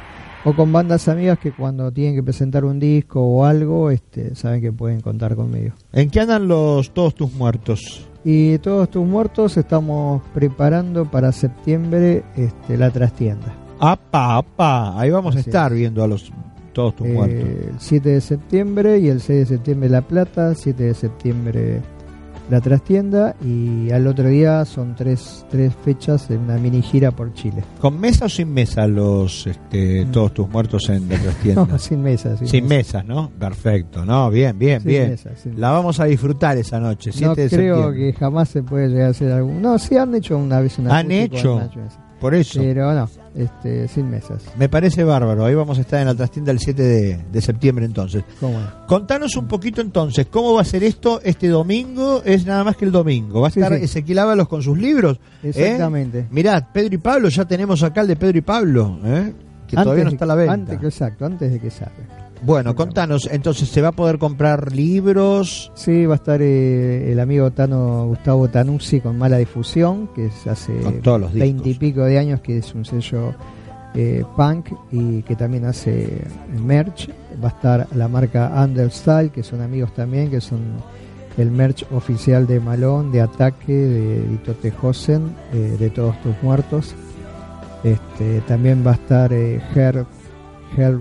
o 0.45 0.53
con 0.53 0.73
bandas 0.73 1.07
amigas 1.07 1.39
que 1.39 1.53
cuando 1.53 1.89
tienen 1.91 2.15
que 2.15 2.23
presentar 2.23 2.65
un 2.65 2.77
disco 2.77 3.21
o 3.21 3.45
algo, 3.45 3.89
este, 3.89 4.35
saben 4.35 4.59
que 4.61 4.73
pueden 4.73 4.99
contar 4.99 5.35
conmigo. 5.35 5.73
¿En 5.93 6.09
qué 6.09 6.19
andan 6.19 6.47
los 6.49 6.91
todos 6.93 7.15
tus 7.15 7.31
muertos? 7.33 8.09
Y 8.25 8.57
todos 8.57 8.89
tus 8.89 9.05
muertos 9.05 9.55
estamos 9.55 10.21
preparando 10.33 11.09
para 11.09 11.31
septiembre 11.31 12.23
este, 12.35 12.77
la 12.77 12.89
trastienda. 12.91 13.53
¡Apa, 13.79 14.37
apa! 14.37 14.99
Ahí 14.99 15.09
vamos 15.11 15.35
a 15.37 15.39
estar 15.39 15.71
es. 15.71 15.77
viendo 15.79 16.03
a 16.03 16.07
los 16.07 16.31
todos 16.73 16.95
tus 16.97 17.07
Eh, 17.07 17.13
muertos. 17.13 17.39
el 17.49 17.75
7 17.79 18.09
de 18.09 18.21
septiembre 18.21 18.97
y 18.99 19.07
el 19.07 19.21
6 19.21 19.39
de 19.39 19.45
septiembre 19.45 19.89
La 19.89 20.01
Plata, 20.01 20.53
7 20.55 20.83
de 20.83 20.93
septiembre 20.93 21.81
la 22.49 22.59
trastienda 22.61 23.35
y 23.43 23.89
al 23.91 24.05
otro 24.05 24.27
día 24.27 24.65
son 24.65 24.95
tres, 24.95 25.45
tres 25.49 25.73
fechas 25.83 26.29
en 26.29 26.39
una 26.41 26.57
mini 26.57 26.81
gira 26.81 27.11
por 27.11 27.33
Chile. 27.33 27.63
¿Con 27.79 27.99
mesa 27.99 28.25
o 28.25 28.29
sin 28.29 28.53
mesa 28.53 28.85
los 28.85 29.47
este, 29.47 30.05
todos 30.11 30.33
tus 30.33 30.49
muertos 30.49 30.89
en 30.89 31.07
la 31.09 31.17
trastienda? 31.17 31.65
No, 31.71 31.79
sin 31.79 32.01
mesa. 32.01 32.35
Sin, 32.37 32.47
sin 32.47 32.63
mesa. 32.67 32.99
mesas, 32.99 33.05
¿no? 33.05 33.29
Perfecto, 33.39 34.05
¿no? 34.05 34.29
Bien, 34.29 34.57
bien, 34.59 34.81
Sin 34.81 34.89
bien. 34.89 35.09
mesa, 35.11 35.29
La 35.55 35.71
vamos 35.71 35.99
a 35.99 36.05
disfrutar 36.05 36.57
esa 36.57 36.79
noche, 36.79 37.11
7 37.11 37.25
No 37.25 37.35
de 37.35 37.49
creo 37.49 37.75
septiembre. 37.75 38.11
que 38.13 38.19
jamás 38.19 38.49
se 38.49 38.61
puede 38.63 38.89
llegar 38.89 39.07
a 39.07 39.09
hacer 39.11 39.31
algún... 39.31 39.61
No, 39.61 39.79
sí 39.79 39.95
han 39.97 40.13
hecho 40.13 40.37
una 40.37 40.59
vez 40.59 40.77
una 40.79 40.97
¿Han 40.97 41.05
acústico 41.11 41.35
hecho? 41.37 41.61
Por 42.23 42.35
eso. 42.35 42.61
Pero 42.61 42.93
no, 42.93 43.09
este, 43.35 43.89
sin 43.89 44.09
mesas. 44.09 44.41
Me 44.57 44.69
parece 44.69 45.03
bárbaro. 45.03 45.43
Ahí 45.43 45.53
vamos 45.53 45.77
a 45.77 45.81
estar 45.81 45.99
en 45.99 46.07
la 46.07 46.15
trastienda 46.15 46.53
el 46.53 46.59
7 46.59 46.81
de, 46.81 47.17
de 47.29 47.41
septiembre 47.41 47.83
entonces. 47.85 48.23
¿Cómo 48.39 48.57
no? 48.59 48.87
Contanos 48.87 49.35
un 49.35 49.45
poquito 49.45 49.81
entonces, 49.81 50.27
¿cómo 50.31 50.53
va 50.53 50.61
a 50.61 50.63
ser 50.65 50.85
esto 50.85 51.19
este 51.21 51.49
domingo? 51.49 52.21
Es 52.23 52.45
nada 52.45 52.63
más 52.63 52.77
que 52.77 52.85
el 52.85 52.93
domingo. 52.93 53.41
¿Va 53.41 53.47
a 53.47 53.49
estar 53.49 53.77
sí. 53.77 53.83
Ezequiel 53.83 54.19
Ábalos 54.19 54.47
con 54.47 54.61
sus 54.63 54.77
libros? 54.77 55.19
¿Eh? 55.43 55.49
Exactamente. 55.49 56.27
Mirad, 56.31 56.63
Pedro 56.73 56.95
y 56.95 56.97
Pablo, 56.99 57.27
ya 57.27 57.43
tenemos 57.43 57.83
acá 57.83 57.99
el 58.01 58.07
de 58.07 58.15
Pedro 58.15 58.37
y 58.37 58.41
Pablo, 58.41 58.99
¿eh? 59.03 59.33
que 59.67 59.75
todavía 59.75 60.05
no 60.05 60.11
está 60.11 60.23
a 60.23 60.27
la 60.29 60.35
venta. 60.35 60.53
Antes, 60.53 60.79
que- 60.79 60.85
exacto, 60.87 61.25
antes 61.25 61.51
de 61.51 61.59
que 61.59 61.69
salga. 61.69 62.22
Bueno, 62.45 62.75
contanos, 62.75 63.29
entonces, 63.31 63.69
¿se 63.69 63.81
va 63.81 63.89
a 63.89 63.91
poder 63.93 64.17
comprar 64.17 64.73
libros? 64.73 65.71
Sí, 65.75 66.05
va 66.05 66.15
a 66.15 66.17
estar 66.17 66.41
eh, 66.41 67.11
el 67.11 67.19
amigo 67.21 67.51
Tano 67.51 68.07
Gustavo 68.07 68.49
Tanuzzi 68.49 68.99
con 68.99 69.17
Mala 69.17 69.37
Difusión, 69.37 70.09
que 70.13 70.25
es 70.25 70.47
hace. 70.47 70.73
20 70.73 71.69
y 71.69 71.73
pico 71.75 72.01
de 72.03 72.19
años, 72.19 72.41
que 72.41 72.57
es 72.57 72.75
un 72.75 72.83
sello 72.83 73.33
eh, 73.95 74.25
punk 74.35 74.71
y 74.91 75.21
que 75.21 75.37
también 75.37 75.63
hace 75.65 76.21
merch. 76.65 77.09
Va 77.41 77.47
a 77.47 77.51
estar 77.51 77.87
la 77.95 78.09
marca 78.09 78.51
Understyle, 78.61 79.31
que 79.31 79.41
son 79.43 79.61
amigos 79.61 79.93
también, 79.93 80.29
que 80.29 80.41
son 80.41 80.59
el 81.37 81.49
merch 81.49 81.85
oficial 81.91 82.45
de 82.45 82.59
Malón, 82.59 83.11
de 83.11 83.21
Ataque, 83.21 83.73
de 83.73 84.27
Dito 84.27 84.53
Tejosen, 84.53 85.33
eh, 85.53 85.77
de 85.79 85.89
Todos 85.89 86.21
Tus 86.21 86.35
Muertos. 86.41 86.93
Este, 87.83 88.41
también 88.41 88.85
va 88.85 88.91
a 88.91 88.95
estar 88.95 89.31
eh, 89.31 89.61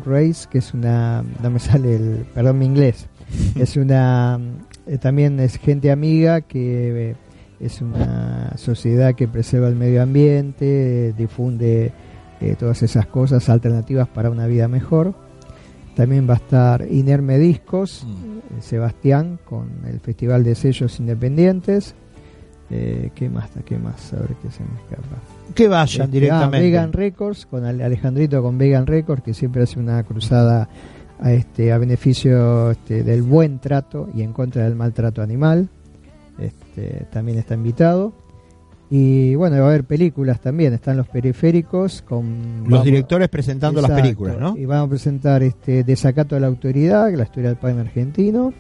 Race, 0.05 0.47
que 0.51 0.59
es 0.59 0.75
una, 0.75 1.25
no 1.43 1.51
me 1.51 1.59
sale 1.59 1.97
el, 1.97 2.27
perdón 2.35 2.59
mi 2.59 2.67
inglés, 2.67 3.09
es 3.57 3.77
una, 3.77 4.39
eh, 4.87 4.99
también 4.99 5.41
es 5.41 5.57
gente 5.57 5.91
amiga 5.91 6.41
que 6.43 7.11
eh, 7.11 7.17
es 7.61 7.81
una 7.81 8.57
sociedad 8.57 9.15
que 9.15 9.29
preserva 9.29 9.69
el 9.69 9.77
medio 9.77 10.03
ambiente, 10.03 11.15
difunde 11.17 11.93
eh, 12.41 12.57
todas 12.59 12.83
esas 12.83 13.07
cosas 13.07 13.49
alternativas 13.49 14.09
para 14.09 14.29
una 14.29 14.49
vida 14.49 14.67
mejor. 14.67 15.15
También 15.95 16.29
va 16.29 16.35
a 16.35 16.39
estar 16.39 16.87
Inerme 16.91 17.39
Discos, 17.39 18.05
eh, 18.05 18.61
Sebastián, 18.61 19.39
con 19.45 19.69
el 19.87 20.01
Festival 20.01 20.43
de 20.43 20.57
Sellos 20.57 20.99
Independientes. 20.99 21.95
Eh, 22.69 23.11
¿Qué 23.15 23.29
más? 23.29 23.51
¿Qué 23.65 23.79
más? 23.79 24.13
A 24.13 24.17
ver 24.17 24.35
qué 24.43 24.51
se 24.51 24.65
me 24.65 24.75
escapa. 24.81 25.21
Que 25.55 25.69
vayan 25.69 26.07
Este, 26.07 26.13
directamente. 26.21 26.57
ah, 26.57 26.61
Vegan 26.61 26.93
Records, 26.93 27.47
con 27.47 27.65
Ale- 27.65 27.85
Alejandrito 27.85 28.43
con 28.43 28.59
Vegan 28.59 28.87
Records, 28.87 29.23
que 29.23 29.35
siempre 29.35 29.63
hace 29.63 29.79
una 29.79 30.03
cruzada 30.05 30.69
a, 31.21 31.33
este, 31.33 31.73
a 31.73 31.79
beneficio 31.79 32.71
este, 32.73 33.03
del 33.05 33.23
buen 33.23 33.59
trato 33.59 34.09
y 34.15 34.23
en 34.23 34.33
contra 34.33 34.65
del 34.65 34.75
maltrato 34.75 35.23
animal. 35.23 35.69
Este, 36.39 37.07
también 37.13 37.39
está 37.39 37.55
invitado. 37.55 38.13
Y 38.91 39.35
bueno, 39.37 39.57
va 39.57 39.63
a 39.63 39.69
haber 39.69 39.85
películas 39.85 40.41
también, 40.41 40.75
están 40.75 40.99
los 40.99 41.09
periféricos 41.09 42.03
con 42.03 42.59
Los 42.61 42.69
vamos- 42.69 42.85
directores 42.85 43.29
presentando 43.31 43.81
las 43.81 43.91
películas, 43.91 44.37
¿no? 44.39 44.55
Y 44.57 44.67
vamos 44.67 44.87
a 44.87 44.91
presentar 44.91 45.43
este 45.43 45.83
Desacato 45.83 46.35
de 46.35 46.43
la 46.43 46.49
Autoridad, 46.49 47.11
la 47.15 47.23
historia 47.23 47.49
del 47.49 47.59
pan 47.59 47.79
argentino. 47.79 48.53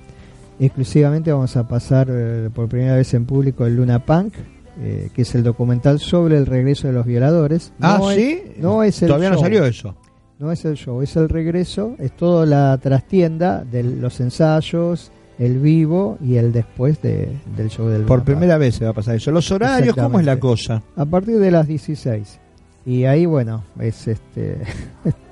Exclusivamente 0.58 1.32
vamos 1.32 1.54
a 1.56 1.66
pasar 1.68 2.08
eh, 2.10 2.48
por 2.54 2.68
primera 2.68 2.96
vez 2.96 3.12
en 3.14 3.26
público 3.26 3.66
el 3.66 3.76
Luna 3.76 3.98
Punk, 4.06 4.34
eh, 4.80 5.10
que 5.14 5.22
es 5.22 5.34
el 5.34 5.42
documental 5.42 5.98
sobre 6.00 6.36
el 6.38 6.46
regreso 6.46 6.86
de 6.88 6.94
los 6.94 7.04
violadores. 7.06 7.72
Ah, 7.80 7.96
No 7.98 8.10
es- 8.10 8.16
¿sí? 8.16 8.42
no 8.58 8.82
es 8.82 9.02
el 9.02 9.08
Todavía 9.08 9.30
no 9.30 9.38
salió 9.38 9.64
eso. 9.64 9.94
No 10.38 10.50
es 10.50 10.64
el 10.64 10.74
show, 10.74 11.02
es 11.02 11.14
el 11.16 11.28
regreso, 11.28 11.94
es 11.98 12.16
toda 12.16 12.46
la 12.46 12.76
trastienda 12.78 13.62
de 13.64 13.84
los 13.84 14.18
ensayos, 14.20 15.12
el 15.38 15.58
vivo 15.60 16.18
y 16.20 16.36
el 16.36 16.52
después 16.52 17.00
de- 17.00 17.28
del 17.56 17.68
show 17.70 17.86
del 17.88 18.02
Por 18.02 18.24
primera 18.24 18.58
vez 18.58 18.74
se 18.76 18.84
va 18.84 18.90
a 18.90 18.94
pasar 18.94 19.14
eso. 19.16 19.30
Los 19.30 19.50
horarios, 19.52 19.94
¿cómo 19.94 20.18
es 20.18 20.26
la 20.26 20.38
cosa? 20.40 20.82
A 20.96 21.04
partir 21.04 21.38
de 21.38 21.50
las 21.50 21.66
16. 21.68 22.40
Y 22.84 23.04
ahí, 23.04 23.24
bueno, 23.26 23.62
es 23.78 24.08
este. 24.08 24.58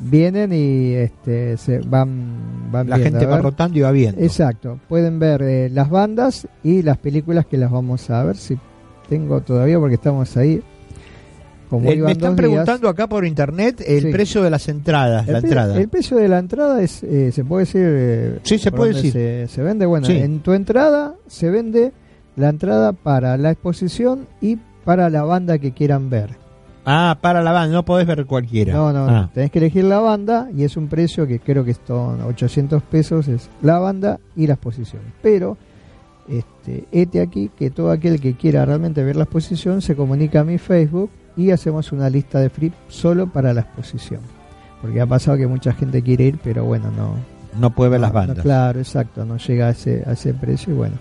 vienen 0.00 0.52
y 0.52 0.94
este 0.94 1.56
se 1.56 1.78
van, 1.80 2.70
van 2.70 2.88
La 2.88 2.96
viendo, 2.96 3.18
gente 3.18 3.26
va 3.32 3.40
rotando 3.40 3.78
y 3.78 3.82
va 3.82 3.90
viendo. 3.90 4.20
Exacto, 4.20 4.78
pueden 4.88 5.18
ver 5.18 5.42
eh, 5.42 5.68
las 5.70 5.88
bandas 5.90 6.46
y 6.62 6.82
las 6.82 6.98
películas 6.98 7.46
que 7.46 7.56
las 7.56 7.70
vamos 7.70 8.08
a 8.10 8.22
ver 8.24 8.36
si 8.36 8.58
tengo 9.08 9.40
todavía 9.40 9.78
porque 9.78 9.94
estamos 9.94 10.36
ahí. 10.36 10.62
Como 11.70 11.90
Eh, 11.90 11.96
me 11.96 12.12
están 12.12 12.36
días. 12.36 12.36
preguntando 12.36 12.88
acá 12.88 13.08
por 13.08 13.24
internet 13.26 13.82
el 13.86 14.02
Sí. 14.02 14.12
precio 14.12 14.42
de 14.42 14.50
las 14.50 14.68
entradas. 14.68 15.26
la 15.26 15.38
El, 15.38 15.40
pre- 15.42 15.48
entrada. 15.50 15.76
el 15.80 15.88
precio 15.88 16.16
de 16.18 16.28
la 16.28 16.38
entrada 16.38 16.82
es, 16.82 17.02
eh, 17.02 17.32
se 17.32 17.44
puede 17.44 17.64
decir. 17.64 17.82
eh, 17.84 18.38
Sí, 18.42 18.58
se 18.58 18.70
puede 18.70 18.92
decir. 18.92 19.12
Se, 19.12 19.48
se 19.48 19.62
vende. 19.62 19.86
Bueno, 19.86 20.06
Sí. 20.06 20.12
en 20.16 20.40
tu 20.40 20.52
entrada 20.52 21.14
se 21.26 21.50
vende 21.50 21.92
la 22.36 22.50
entrada 22.50 22.92
para 22.92 23.36
la 23.38 23.50
exposición 23.50 24.26
y 24.40 24.58
para 24.84 25.08
la 25.10 25.22
banda 25.24 25.58
que 25.58 25.72
quieran 25.72 26.10
ver. 26.10 26.30
Ah, 26.86 27.16
para 27.22 27.42
la 27.42 27.50
banda, 27.52 27.72
no 27.74 27.82
podés 27.84 28.06
ver 28.06 28.26
cualquiera. 28.26 28.74
No, 28.74 28.92
no, 28.92 29.08
Ah. 29.08 29.30
tenés 29.32 29.50
que 29.50 29.58
elegir 29.58 29.84
la 29.84 30.00
banda 30.00 30.50
y 30.54 30.64
es 30.64 30.76
un 30.76 30.88
precio 30.88 31.26
que 31.26 31.40
creo 31.40 31.64
que 31.64 31.74
son 31.86 32.20
800 32.20 32.82
pesos, 32.82 33.26
es 33.26 33.48
la 33.62 33.78
banda 33.78 34.20
y 34.36 34.46
la 34.46 34.54
exposición. 34.54 35.00
Pero, 35.22 35.56
este, 36.66 36.84
este 36.92 37.20
aquí, 37.20 37.50
que 37.56 37.70
todo 37.70 37.90
aquel 37.90 38.20
que 38.20 38.34
quiera 38.34 38.64
realmente 38.64 39.02
ver 39.04 39.16
la 39.16 39.24
exposición 39.24 39.82
se 39.82 39.94
comunica 39.94 40.40
a 40.40 40.44
mi 40.44 40.58
Facebook 40.58 41.10
y 41.36 41.50
hacemos 41.50 41.92
una 41.92 42.08
lista 42.08 42.40
de 42.40 42.48
free 42.50 42.72
solo 42.88 43.26
para 43.30 43.52
la 43.52 43.62
exposición. 43.62 44.20
Porque 44.80 45.00
ha 45.00 45.06
pasado 45.06 45.36
que 45.36 45.46
mucha 45.46 45.72
gente 45.72 46.02
quiere 46.02 46.24
ir, 46.24 46.38
pero 46.42 46.64
bueno, 46.64 46.90
no. 46.96 47.14
No 47.58 47.70
puede 47.74 47.90
ver 47.92 48.00
las 48.00 48.12
no, 48.12 48.18
bandas. 48.18 48.38
claro, 48.40 48.78
exacto, 48.80 49.24
no 49.24 49.36
llega 49.36 49.68
a 49.68 49.70
ese, 49.70 50.02
a 50.06 50.12
ese 50.12 50.34
precio 50.34 50.72
y 50.72 50.76
bueno. 50.76 50.96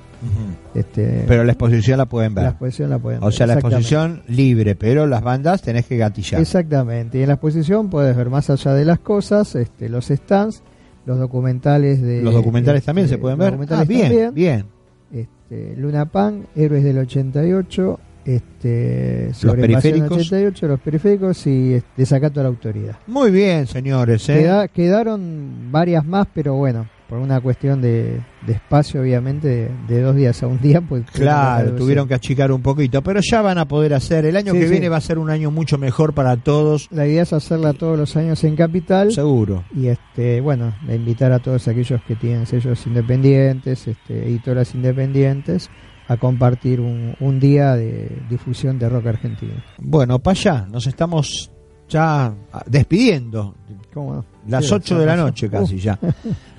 Este, 0.74 1.26
Pero 1.28 1.44
la 1.44 1.52
exposición 1.52 1.98
la 1.98 2.06
pueden 2.06 2.34
ver. 2.34 2.46
la 2.46 2.50
exposición 2.52 2.90
la 2.90 3.00
pueden 3.00 3.22
O 3.22 3.26
ver, 3.26 3.34
sea, 3.34 3.46
la 3.48 3.54
exposición 3.56 4.22
libre, 4.28 4.76
pero 4.76 5.06
las 5.06 5.22
bandas 5.22 5.62
tenés 5.62 5.86
que 5.86 5.98
gatillar. 5.98 6.40
Exactamente, 6.42 7.18
y 7.18 7.22
en 7.24 7.28
la 7.28 7.34
exposición 7.34 7.90
puedes 7.90 8.16
ver 8.16 8.30
más 8.30 8.50
allá 8.50 8.74
de 8.74 8.86
las 8.86 9.00
cosas, 9.00 9.56
este, 9.56 9.90
los 9.90 10.06
stands, 10.08 10.64
los 11.06 11.20
documentales 11.20 12.02
de... 12.02 12.22
Los 12.22 12.34
documentales 12.34 12.80
este, 12.80 12.86
también 12.86 13.10
se 13.10 13.18
pueden 13.18 13.38
los 13.38 13.46
ver. 13.46 13.52
documentales 13.54 13.82
Ah, 13.86 13.90
bien, 13.90 14.02
también. 14.04 14.34
bien. 14.34 14.66
Este, 15.14 15.76
Luna 15.78 16.06
Pan, 16.06 16.48
Héroes 16.56 16.84
del 16.84 16.98
88, 16.98 18.00
este, 18.26 19.34
sobre 19.34 19.68
Los 19.68 19.82
periféricos. 19.82 20.18
88, 20.18 20.68
los 20.68 20.80
periféricos 20.80 21.48
y 21.48 21.74
este, 21.76 21.90
Desacato 21.98 22.40
a 22.40 22.44
la 22.44 22.50
Autoridad. 22.50 22.96
Muy 23.08 23.32
bien, 23.32 23.68
señores. 23.68 24.28
¿eh? 24.30 24.40
Queda- 24.40 24.68
quedaron 24.68 25.70
varias 25.72 26.06
más, 26.06 26.28
pero 26.34 26.56
bueno, 26.56 26.88
por 27.14 27.22
una 27.22 27.40
cuestión 27.42 27.80
de, 27.80 28.22
de 28.48 28.54
espacio, 28.54 29.00
obviamente, 29.00 29.48
de, 29.48 29.72
de 29.88 30.02
dos 30.02 30.16
días 30.16 30.42
a 30.42 30.48
un 30.48 30.60
día, 30.60 30.82
pues... 30.82 31.04
Claro, 31.12 31.76
tuvieron 31.76 32.08
que 32.08 32.16
achicar 32.16 32.52
un 32.52 32.64
poquito, 32.64 33.04
pero 33.04 33.20
ya 33.22 33.44
van 33.44 33.60
a 33.60 33.68
poder 33.68 33.94
hacer. 33.94 34.26
El 34.26 34.36
año 34.36 34.52
Sí, 34.54 34.58
que 34.58 34.66
sí. 34.66 34.72
viene 34.72 34.90
va 34.90 34.98
a 34.98 35.02
ser 35.02 35.20
un 35.20 35.30
año 35.30 35.52
mucho 35.52 35.78
mejor 35.78 36.14
para 36.14 36.38
todos, 36.38 36.88
La 36.90 37.06
idea 37.06 37.22
es 37.22 37.32
hacerla 37.32 37.74
todos 37.74 38.00
los 38.00 38.16
años 38.18 38.44
en 38.44 38.56
Capital. 38.56 39.12
seguro. 39.12 39.64
y 39.76 39.90
este 39.90 40.42
bueno 40.42 40.74
de 40.88 40.96
invitar 40.96 41.32
a 41.34 41.38
todos 41.38 41.68
aquellos 41.68 42.02
que 42.08 42.16
tienen 42.16 42.48
sellos 42.48 42.84
independientes 42.88 43.88
este, 43.88 44.26
editoras 44.28 44.74
independientes 44.74 45.70
a 46.08 46.18
compartir 46.18 46.82
un, 46.82 47.14
un 47.20 47.40
día 47.40 47.76
de 47.76 48.10
difusión 48.28 48.80
de 48.80 48.90
rock 48.90 49.06
argentino 49.06 49.54
Bueno, 49.78 50.18
para 50.18 50.32
allá, 50.40 50.68
nos 50.68 50.88
estamos 50.88 51.52
ya 51.88 52.34
ah, 52.52 52.64
despidiendo. 52.66 53.54
¿Cómo 53.94 54.16
no? 54.16 54.26
Las 54.48 54.66
Sí, 54.66 54.74
8 54.74 55.00
de 55.00 55.06
la 55.06 55.16
noche 55.16 55.48
Uh, 55.48 55.52
casi 55.52 55.78
ya. 55.80 55.98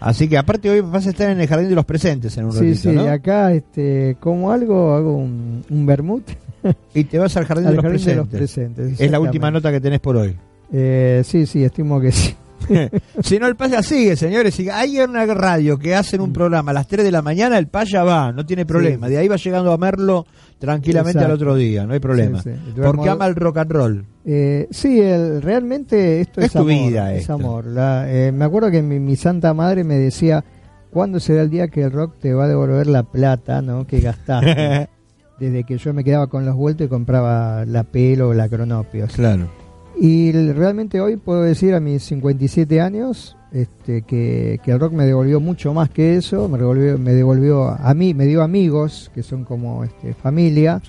Así 0.01 0.28
que 0.28 0.39
aparte 0.39 0.70
hoy 0.70 0.81
vas 0.81 1.06
a 1.06 1.11
estar 1.11 1.31
en 1.31 1.40
el 1.40 1.47
Jardín 1.47 1.69
de 1.69 1.74
los 1.74 1.85
Presentes 1.85 2.36
en 2.39 2.47
un 2.47 2.52
sí 2.52 2.59
ratito, 2.61 2.90
sí 2.90 2.97
¿no? 2.97 3.09
acá 3.09 3.52
este 3.52 4.16
como 4.20 4.51
algo 4.52 4.94
hago 4.94 5.16
un, 5.16 5.65
un 5.69 5.86
vermut 5.86 6.23
Y 6.94 7.05
te 7.05 7.19
vas 7.19 7.36
al 7.36 7.44
Jardín, 7.44 7.66
al 7.66 7.73
de, 7.73 7.77
los 7.77 7.85
jardín 7.85 8.06
de 8.06 8.15
los 8.16 8.28
Presentes. 8.28 9.01
es 9.01 9.11
la 9.11 9.20
última 9.20 9.51
nota 9.51 9.70
que 9.70 9.81
tenés 9.81 10.01
por 10.01 10.16
hoy. 10.16 10.35
Eh, 10.73 11.23
sí 11.24 11.44
sí 11.47 11.62
estimo 11.62 12.01
que 12.01 12.11
sí 12.11 12.35
si 13.23 13.39
no, 13.39 13.47
el 13.47 13.57
Paya 13.57 13.82
sigue, 13.82 14.16
señores. 14.16 14.55
Si 14.55 14.69
hay 14.69 14.99
una 15.01 15.24
radio 15.27 15.78
que 15.78 15.95
hacen 15.95 16.20
un 16.20 16.32
programa 16.32 16.70
a 16.70 16.74
las 16.74 16.86
3 16.89 17.05
de 17.05 17.11
la 17.12 17.23
mañana, 17.23 17.59
el 17.59 17.66
Paya 17.69 18.03
va, 18.05 18.32
no 18.32 18.45
tiene 18.47 18.65
problema. 18.66 19.07
Sí. 19.07 19.12
De 19.15 19.19
ahí 19.19 19.28
va 19.28 19.36
llegando 19.36 19.73
a 19.73 19.78
Merlo 19.78 20.27
tranquilamente 20.59 21.19
al 21.23 21.31
otro 21.32 21.55
día, 21.57 21.86
no 21.86 21.93
hay 21.93 22.01
problema. 22.01 22.43
Sí, 22.43 22.51
sí. 22.53 22.81
Porque 22.82 23.09
ama 23.11 23.27
el 23.27 23.35
rock 23.35 23.59
and 23.59 23.70
roll. 23.70 24.05
Eh, 24.24 24.66
sí, 24.70 25.01
el, 25.01 25.43
realmente 25.43 26.20
esto 26.23 26.41
Es 26.41 26.47
es, 26.47 26.53
tu 26.53 26.59
amor, 26.61 26.70
vida 26.73 27.15
es 27.15 27.28
amor. 27.28 27.66
La- 27.66 28.11
eh, 28.11 28.32
me 28.32 28.45
acuerdo 28.47 28.70
que 28.70 28.81
mi, 28.82 28.99
mi 28.99 29.16
santa 29.16 29.53
madre 29.53 29.85
me 29.85 29.97
decía, 29.97 30.43
¿cuándo 30.91 31.20
será 31.20 31.43
el 31.43 31.51
día 31.51 31.69
que 31.69 31.82
el 31.82 31.93
rock 31.93 32.15
te 32.20 32.32
va 32.32 32.45
a 32.45 32.49
devolver 32.49 32.86
la 32.86 33.03
plata 33.03 33.61
¿no? 33.61 33.86
que 33.86 34.01
gastaste? 34.01 34.89
Desde 35.39 35.65
que 35.65 35.77
yo 35.78 35.93
me 35.93 36.05
quedaba 36.05 36.28
con 36.28 36.47
los 36.47 36.55
vueltos 36.55 36.86
y 36.86 36.89
compraba 36.89 37.65
la 37.66 37.82
pelo 37.82 38.28
o 38.28 38.35
la 38.35 38.49
cronopios. 38.49 39.12
claro. 39.12 39.49
Y 40.01 40.33
realmente 40.33 41.01
hoy 41.01 41.16
puedo 41.16 41.43
decir 41.43 41.75
a 41.75 41.81
mis 41.81 42.03
57 42.05 42.81
años 42.81 43.37
este, 43.53 44.03
que, 44.03 44.61
que 44.65 44.73
el 44.73 44.81
rock 44.81 44.93
me 44.93 45.05
devolvió 45.07 45.41
mucho 45.41 45.73
más 45.73 45.91
que 45.91 46.16
eso, 46.16 46.49
me 46.49 46.59
devolvió, 46.59 46.99
me 46.99 47.12
devolvió 47.12 47.69
a 47.69 47.95
mí, 47.95 48.12
me 48.15 48.27
dio 48.27 48.43
amigos 48.43 49.11
que 49.15 49.23
son 49.23 49.45
como 49.45 49.85
este, 49.85 50.15
familia 50.15 50.81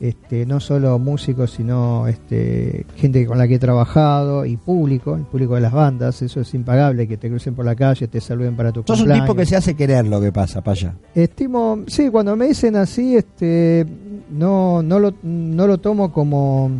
este, 0.00 0.46
no 0.46 0.60
solo 0.60 0.98
músicos, 0.98 1.50
sino 1.50 2.08
este, 2.08 2.86
gente 2.96 3.26
con 3.26 3.36
la 3.36 3.46
que 3.46 3.56
he 3.56 3.58
trabajado 3.58 4.46
y 4.46 4.56
público, 4.56 5.14
el 5.14 5.24
público 5.24 5.54
de 5.56 5.60
las 5.60 5.72
bandas, 5.72 6.22
eso 6.22 6.40
es 6.40 6.54
impagable, 6.54 7.06
que 7.06 7.18
te 7.18 7.28
crucen 7.28 7.54
por 7.54 7.66
la 7.66 7.76
calle, 7.76 8.08
te 8.08 8.20
saluden 8.20 8.56
para 8.56 8.72
tu 8.72 8.80
Sos 8.80 8.90
un 8.90 8.96
cumpleaños. 8.96 9.26
tipo 9.26 9.36
que 9.36 9.44
se 9.44 9.56
hace 9.56 9.74
querer 9.76 10.06
lo 10.06 10.20
que 10.20 10.32
pasa, 10.32 10.62
Paya. 10.62 10.94
Estimo, 11.14 11.84
sí, 11.86 12.08
cuando 12.08 12.34
me 12.34 12.48
dicen 12.48 12.76
así, 12.76 13.14
este, 13.14 13.86
no, 14.30 14.82
no, 14.82 14.98
lo, 14.98 15.14
no 15.22 15.66
lo 15.66 15.78
tomo 15.78 16.10
como, 16.10 16.70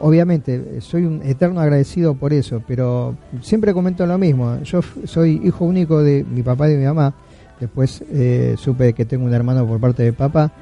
obviamente, 0.00 0.80
soy 0.80 1.04
un 1.04 1.22
eterno 1.22 1.60
agradecido 1.60 2.14
por 2.14 2.32
eso, 2.32 2.62
pero 2.66 3.14
siempre 3.42 3.72
comento 3.72 4.06
lo 4.06 4.18
mismo. 4.18 4.58
Yo 4.62 4.80
soy 5.04 5.40
hijo 5.44 5.64
único 5.64 6.02
de 6.02 6.24
mi 6.24 6.42
papá 6.42 6.68
y 6.68 6.72
de 6.72 6.78
mi 6.78 6.84
mamá, 6.84 7.14
después 7.60 8.02
eh, 8.12 8.54
supe 8.58 8.92
que 8.92 9.04
tengo 9.04 9.24
un 9.24 9.34
hermano 9.34 9.66
por 9.66 9.80
parte 9.80 10.02
de 10.02 10.12
papá, 10.12 10.52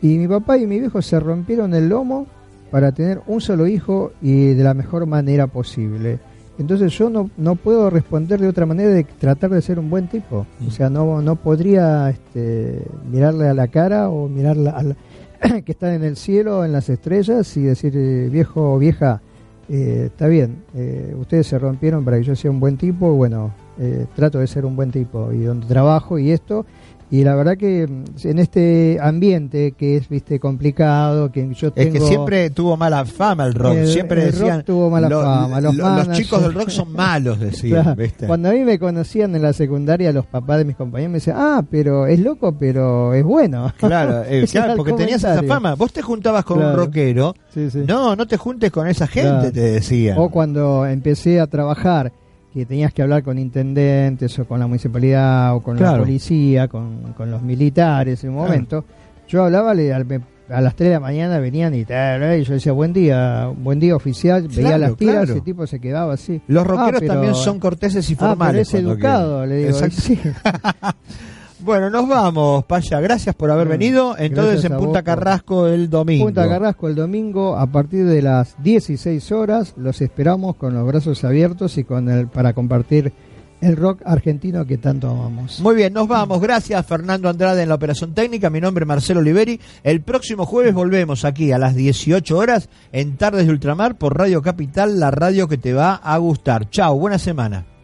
y 0.00 0.18
mi 0.18 0.28
papá 0.28 0.58
y 0.58 0.66
mi 0.66 0.78
viejo 0.78 1.02
se 1.02 1.18
rompieron 1.18 1.74
el 1.74 1.88
lomo 1.88 2.26
para 2.70 2.92
tener 2.92 3.20
un 3.26 3.40
solo 3.40 3.66
hijo 3.66 4.12
y 4.22 4.54
de 4.54 4.62
la 4.62 4.74
mejor 4.74 5.06
manera 5.06 5.46
posible. 5.46 6.18
Entonces 6.58 6.92
yo 6.98 7.08
no, 7.08 7.30
no 7.36 7.54
puedo 7.54 7.88
responder 7.88 8.40
de 8.40 8.48
otra 8.48 8.66
manera 8.66 8.90
de 8.90 9.04
tratar 9.04 9.50
de 9.50 9.62
ser 9.62 9.78
un 9.78 9.88
buen 9.90 10.08
tipo. 10.08 10.44
O 10.66 10.70
sea, 10.70 10.90
no, 10.90 11.22
no 11.22 11.36
podría 11.36 12.10
este, 12.10 12.82
mirarle 13.10 13.48
a 13.48 13.54
la 13.54 13.68
cara 13.68 14.10
o 14.10 14.28
mirarle 14.28 14.70
a 14.70 14.82
la, 14.82 14.96
que 15.64 15.72
está 15.72 15.94
en 15.94 16.04
el 16.04 16.16
cielo, 16.16 16.64
en 16.64 16.72
las 16.72 16.88
estrellas 16.88 17.56
y 17.56 17.62
decir, 17.62 17.92
eh, 17.96 18.28
viejo 18.30 18.74
o 18.74 18.78
vieja, 18.78 19.20
eh, 19.68 20.04
está 20.06 20.28
bien, 20.28 20.64
eh, 20.74 21.14
ustedes 21.18 21.46
se 21.46 21.58
rompieron 21.58 22.04
para 22.04 22.16
que 22.16 22.24
yo 22.24 22.34
sea 22.34 22.50
un 22.50 22.58
buen 22.58 22.78
tipo, 22.78 23.12
bueno, 23.12 23.52
eh, 23.78 24.06
trato 24.16 24.38
de 24.38 24.46
ser 24.46 24.64
un 24.64 24.74
buen 24.74 24.90
tipo 24.90 25.30
y 25.32 25.42
donde 25.42 25.66
trabajo 25.66 26.18
y 26.18 26.30
esto, 26.30 26.64
y 27.10 27.24
la 27.24 27.34
verdad 27.34 27.56
que 27.56 27.86
mm, 27.86 28.04
en 28.28 28.38
este 28.38 28.98
ambiente 29.00 29.72
que 29.72 29.96
es 29.96 30.08
viste 30.08 30.38
complicado 30.38 31.32
que 31.32 31.48
yo 31.54 31.72
tengo 31.72 31.94
Es 31.94 32.00
que 32.00 32.06
siempre 32.06 32.50
tuvo 32.50 32.76
mala 32.76 33.04
fama 33.04 33.46
el 33.46 33.54
rock. 33.54 33.74
El- 33.76 33.86
siempre 33.88 34.24
el 34.24 34.32
rock 34.32 34.40
decían. 34.40 34.64
tuvo 34.64 34.90
mala 34.90 35.08
fama, 35.08 35.60
los 35.60 36.10
chicos 36.12 36.42
del 36.42 36.54
rock 36.54 36.68
son 36.68 36.92
malos, 36.92 37.40
decían. 37.40 37.82
Claro. 37.82 37.96
¿viste? 37.96 38.26
Cuando 38.26 38.48
a 38.50 38.52
mí 38.52 38.60
me 38.60 38.78
conocían 38.78 39.34
en 39.34 39.42
la 39.42 39.52
secundaria, 39.52 40.12
los 40.12 40.26
papás 40.26 40.58
de 40.58 40.64
mis 40.64 40.76
compañeros 40.76 41.10
me 41.12 41.16
decían, 41.18 41.36
ah, 41.38 41.64
pero 41.70 42.06
es 42.06 42.18
loco, 42.20 42.54
pero 42.58 43.14
es 43.14 43.24
bueno. 43.24 43.72
Claro, 43.78 44.22
eh, 44.26 44.46
claro, 44.50 44.76
porque 44.76 44.92
tenías 44.92 45.24
esa 45.24 45.42
fama. 45.44 45.74
Vos 45.74 45.92
te 45.92 46.02
juntabas 46.02 46.44
con 46.44 46.58
un 46.62 46.74
rockero. 46.74 47.34
Sí, 47.54 47.70
sí. 47.70 47.84
No, 47.86 48.14
no 48.16 48.26
te 48.26 48.36
juntes 48.36 48.70
con 48.70 48.86
esa 48.86 49.06
gente, 49.06 49.50
te 49.50 49.60
decían. 49.60 50.18
O 50.18 50.28
cuando 50.30 50.84
empecé 50.86 51.40
a 51.40 51.46
trabajar, 51.46 52.12
que 52.52 52.64
tenías 52.66 52.92
que 52.92 53.02
hablar 53.02 53.22
con 53.22 53.38
intendentes 53.38 54.38
o 54.38 54.44
con 54.46 54.58
la 54.60 54.66
municipalidad 54.66 55.54
o 55.54 55.60
con 55.62 55.76
Claro. 55.76 55.98
la 55.98 56.02
policía, 56.04 56.68
con, 56.68 57.12
con 57.16 57.30
los 57.30 57.42
militares 57.42 58.24
en 58.24 58.30
un 58.30 58.36
Claro. 58.36 58.48
momento, 58.50 58.84
yo 59.28 59.44
hablaba 59.44 59.74
le- 59.74 59.92
al- 59.92 60.06
a 60.50 60.60
las 60.62 60.74
3 60.74 60.88
de 60.88 60.94
la 60.94 61.00
mañana 61.00 61.38
venían 61.40 61.74
y, 61.74 61.84
tal, 61.84 62.40
y 62.40 62.42
yo 62.44 62.54
decía 62.54 62.72
buen 62.72 62.94
día, 62.94 63.48
buen 63.54 63.78
día 63.78 63.94
oficial, 63.94 64.48
veía 64.48 64.78
las 64.78 64.96
tiras, 64.96 65.16
claro. 65.16 65.32
ese 65.32 65.40
tipo 65.42 65.66
se 65.66 65.78
quedaba 65.78 66.14
así. 66.14 66.40
Los 66.48 66.64
Ah, 66.64 66.68
rockeros 66.68 67.00
pero- 67.00 67.12
también 67.12 67.34
son 67.34 67.58
corteses 67.60 68.08
y 68.08 68.14
Ah, 68.14 68.16
pero 68.18 68.28
formales. 68.30 68.62
es 68.62 68.70
cuando 68.70 68.92
educado, 68.92 69.38
quieren. 69.44 69.48
le 69.50 69.56
digo. 69.66 69.78
Exacto. 69.78 69.96
sí. 70.00 70.18
Bueno, 71.60 71.90
nos 71.90 72.08
vamos, 72.08 72.64
Paya. 72.64 73.00
Gracias 73.00 73.34
por 73.34 73.50
haber 73.50 73.66
Bueno, 73.66 73.80
venido. 73.80 74.16
Entonces 74.18 74.64
en 74.64 74.76
Punta 74.76 75.00
vos 75.00 75.02
Carrasco 75.02 75.66
el 75.66 75.90
domingo. 75.90 76.26
Punta 76.26 76.48
Carrasco 76.48 76.88
el 76.88 76.94
domingo 76.94 77.56
a 77.56 77.66
partir 77.66 78.06
de 78.06 78.22
las 78.22 78.62
16 78.62 79.32
horas. 79.32 79.74
Los 79.76 80.00
esperamos 80.00 80.56
con 80.56 80.74
los 80.74 80.86
brazos 80.86 81.24
abiertos 81.24 81.76
y 81.78 81.84
con 81.84 82.08
el 82.08 82.28
para 82.28 82.52
compartir 82.52 83.12
el 83.60 83.76
rock 83.76 84.02
argentino 84.04 84.64
que 84.66 84.78
tanto 84.78 85.10
amamos. 85.10 85.60
Muy 85.60 85.74
bien, 85.74 85.92
nos 85.92 86.06
vamos. 86.06 86.40
Gracias, 86.40 86.86
Fernando 86.86 87.28
Andrade 87.28 87.62
en 87.62 87.68
la 87.68 87.74
operación 87.74 88.14
técnica. 88.14 88.50
Mi 88.50 88.60
nombre 88.60 88.84
es 88.84 88.88
Marcelo 88.88 89.20
Oliveri. 89.20 89.60
El 89.82 90.02
próximo 90.02 90.46
jueves 90.46 90.74
volvemos 90.74 91.24
aquí 91.24 91.50
a 91.50 91.58
las 91.58 91.74
18 91.74 92.36
horas 92.36 92.68
en 92.92 93.16
Tardes 93.16 93.46
de 93.46 93.52
Ultramar 93.52 93.98
por 93.98 94.16
Radio 94.16 94.42
Capital, 94.42 95.00
la 95.00 95.10
radio 95.10 95.48
que 95.48 95.58
te 95.58 95.72
va 95.72 95.94
a 95.94 96.16
gustar. 96.18 96.70
Chao, 96.70 96.96
buena 96.98 97.18
semana. 97.18 97.77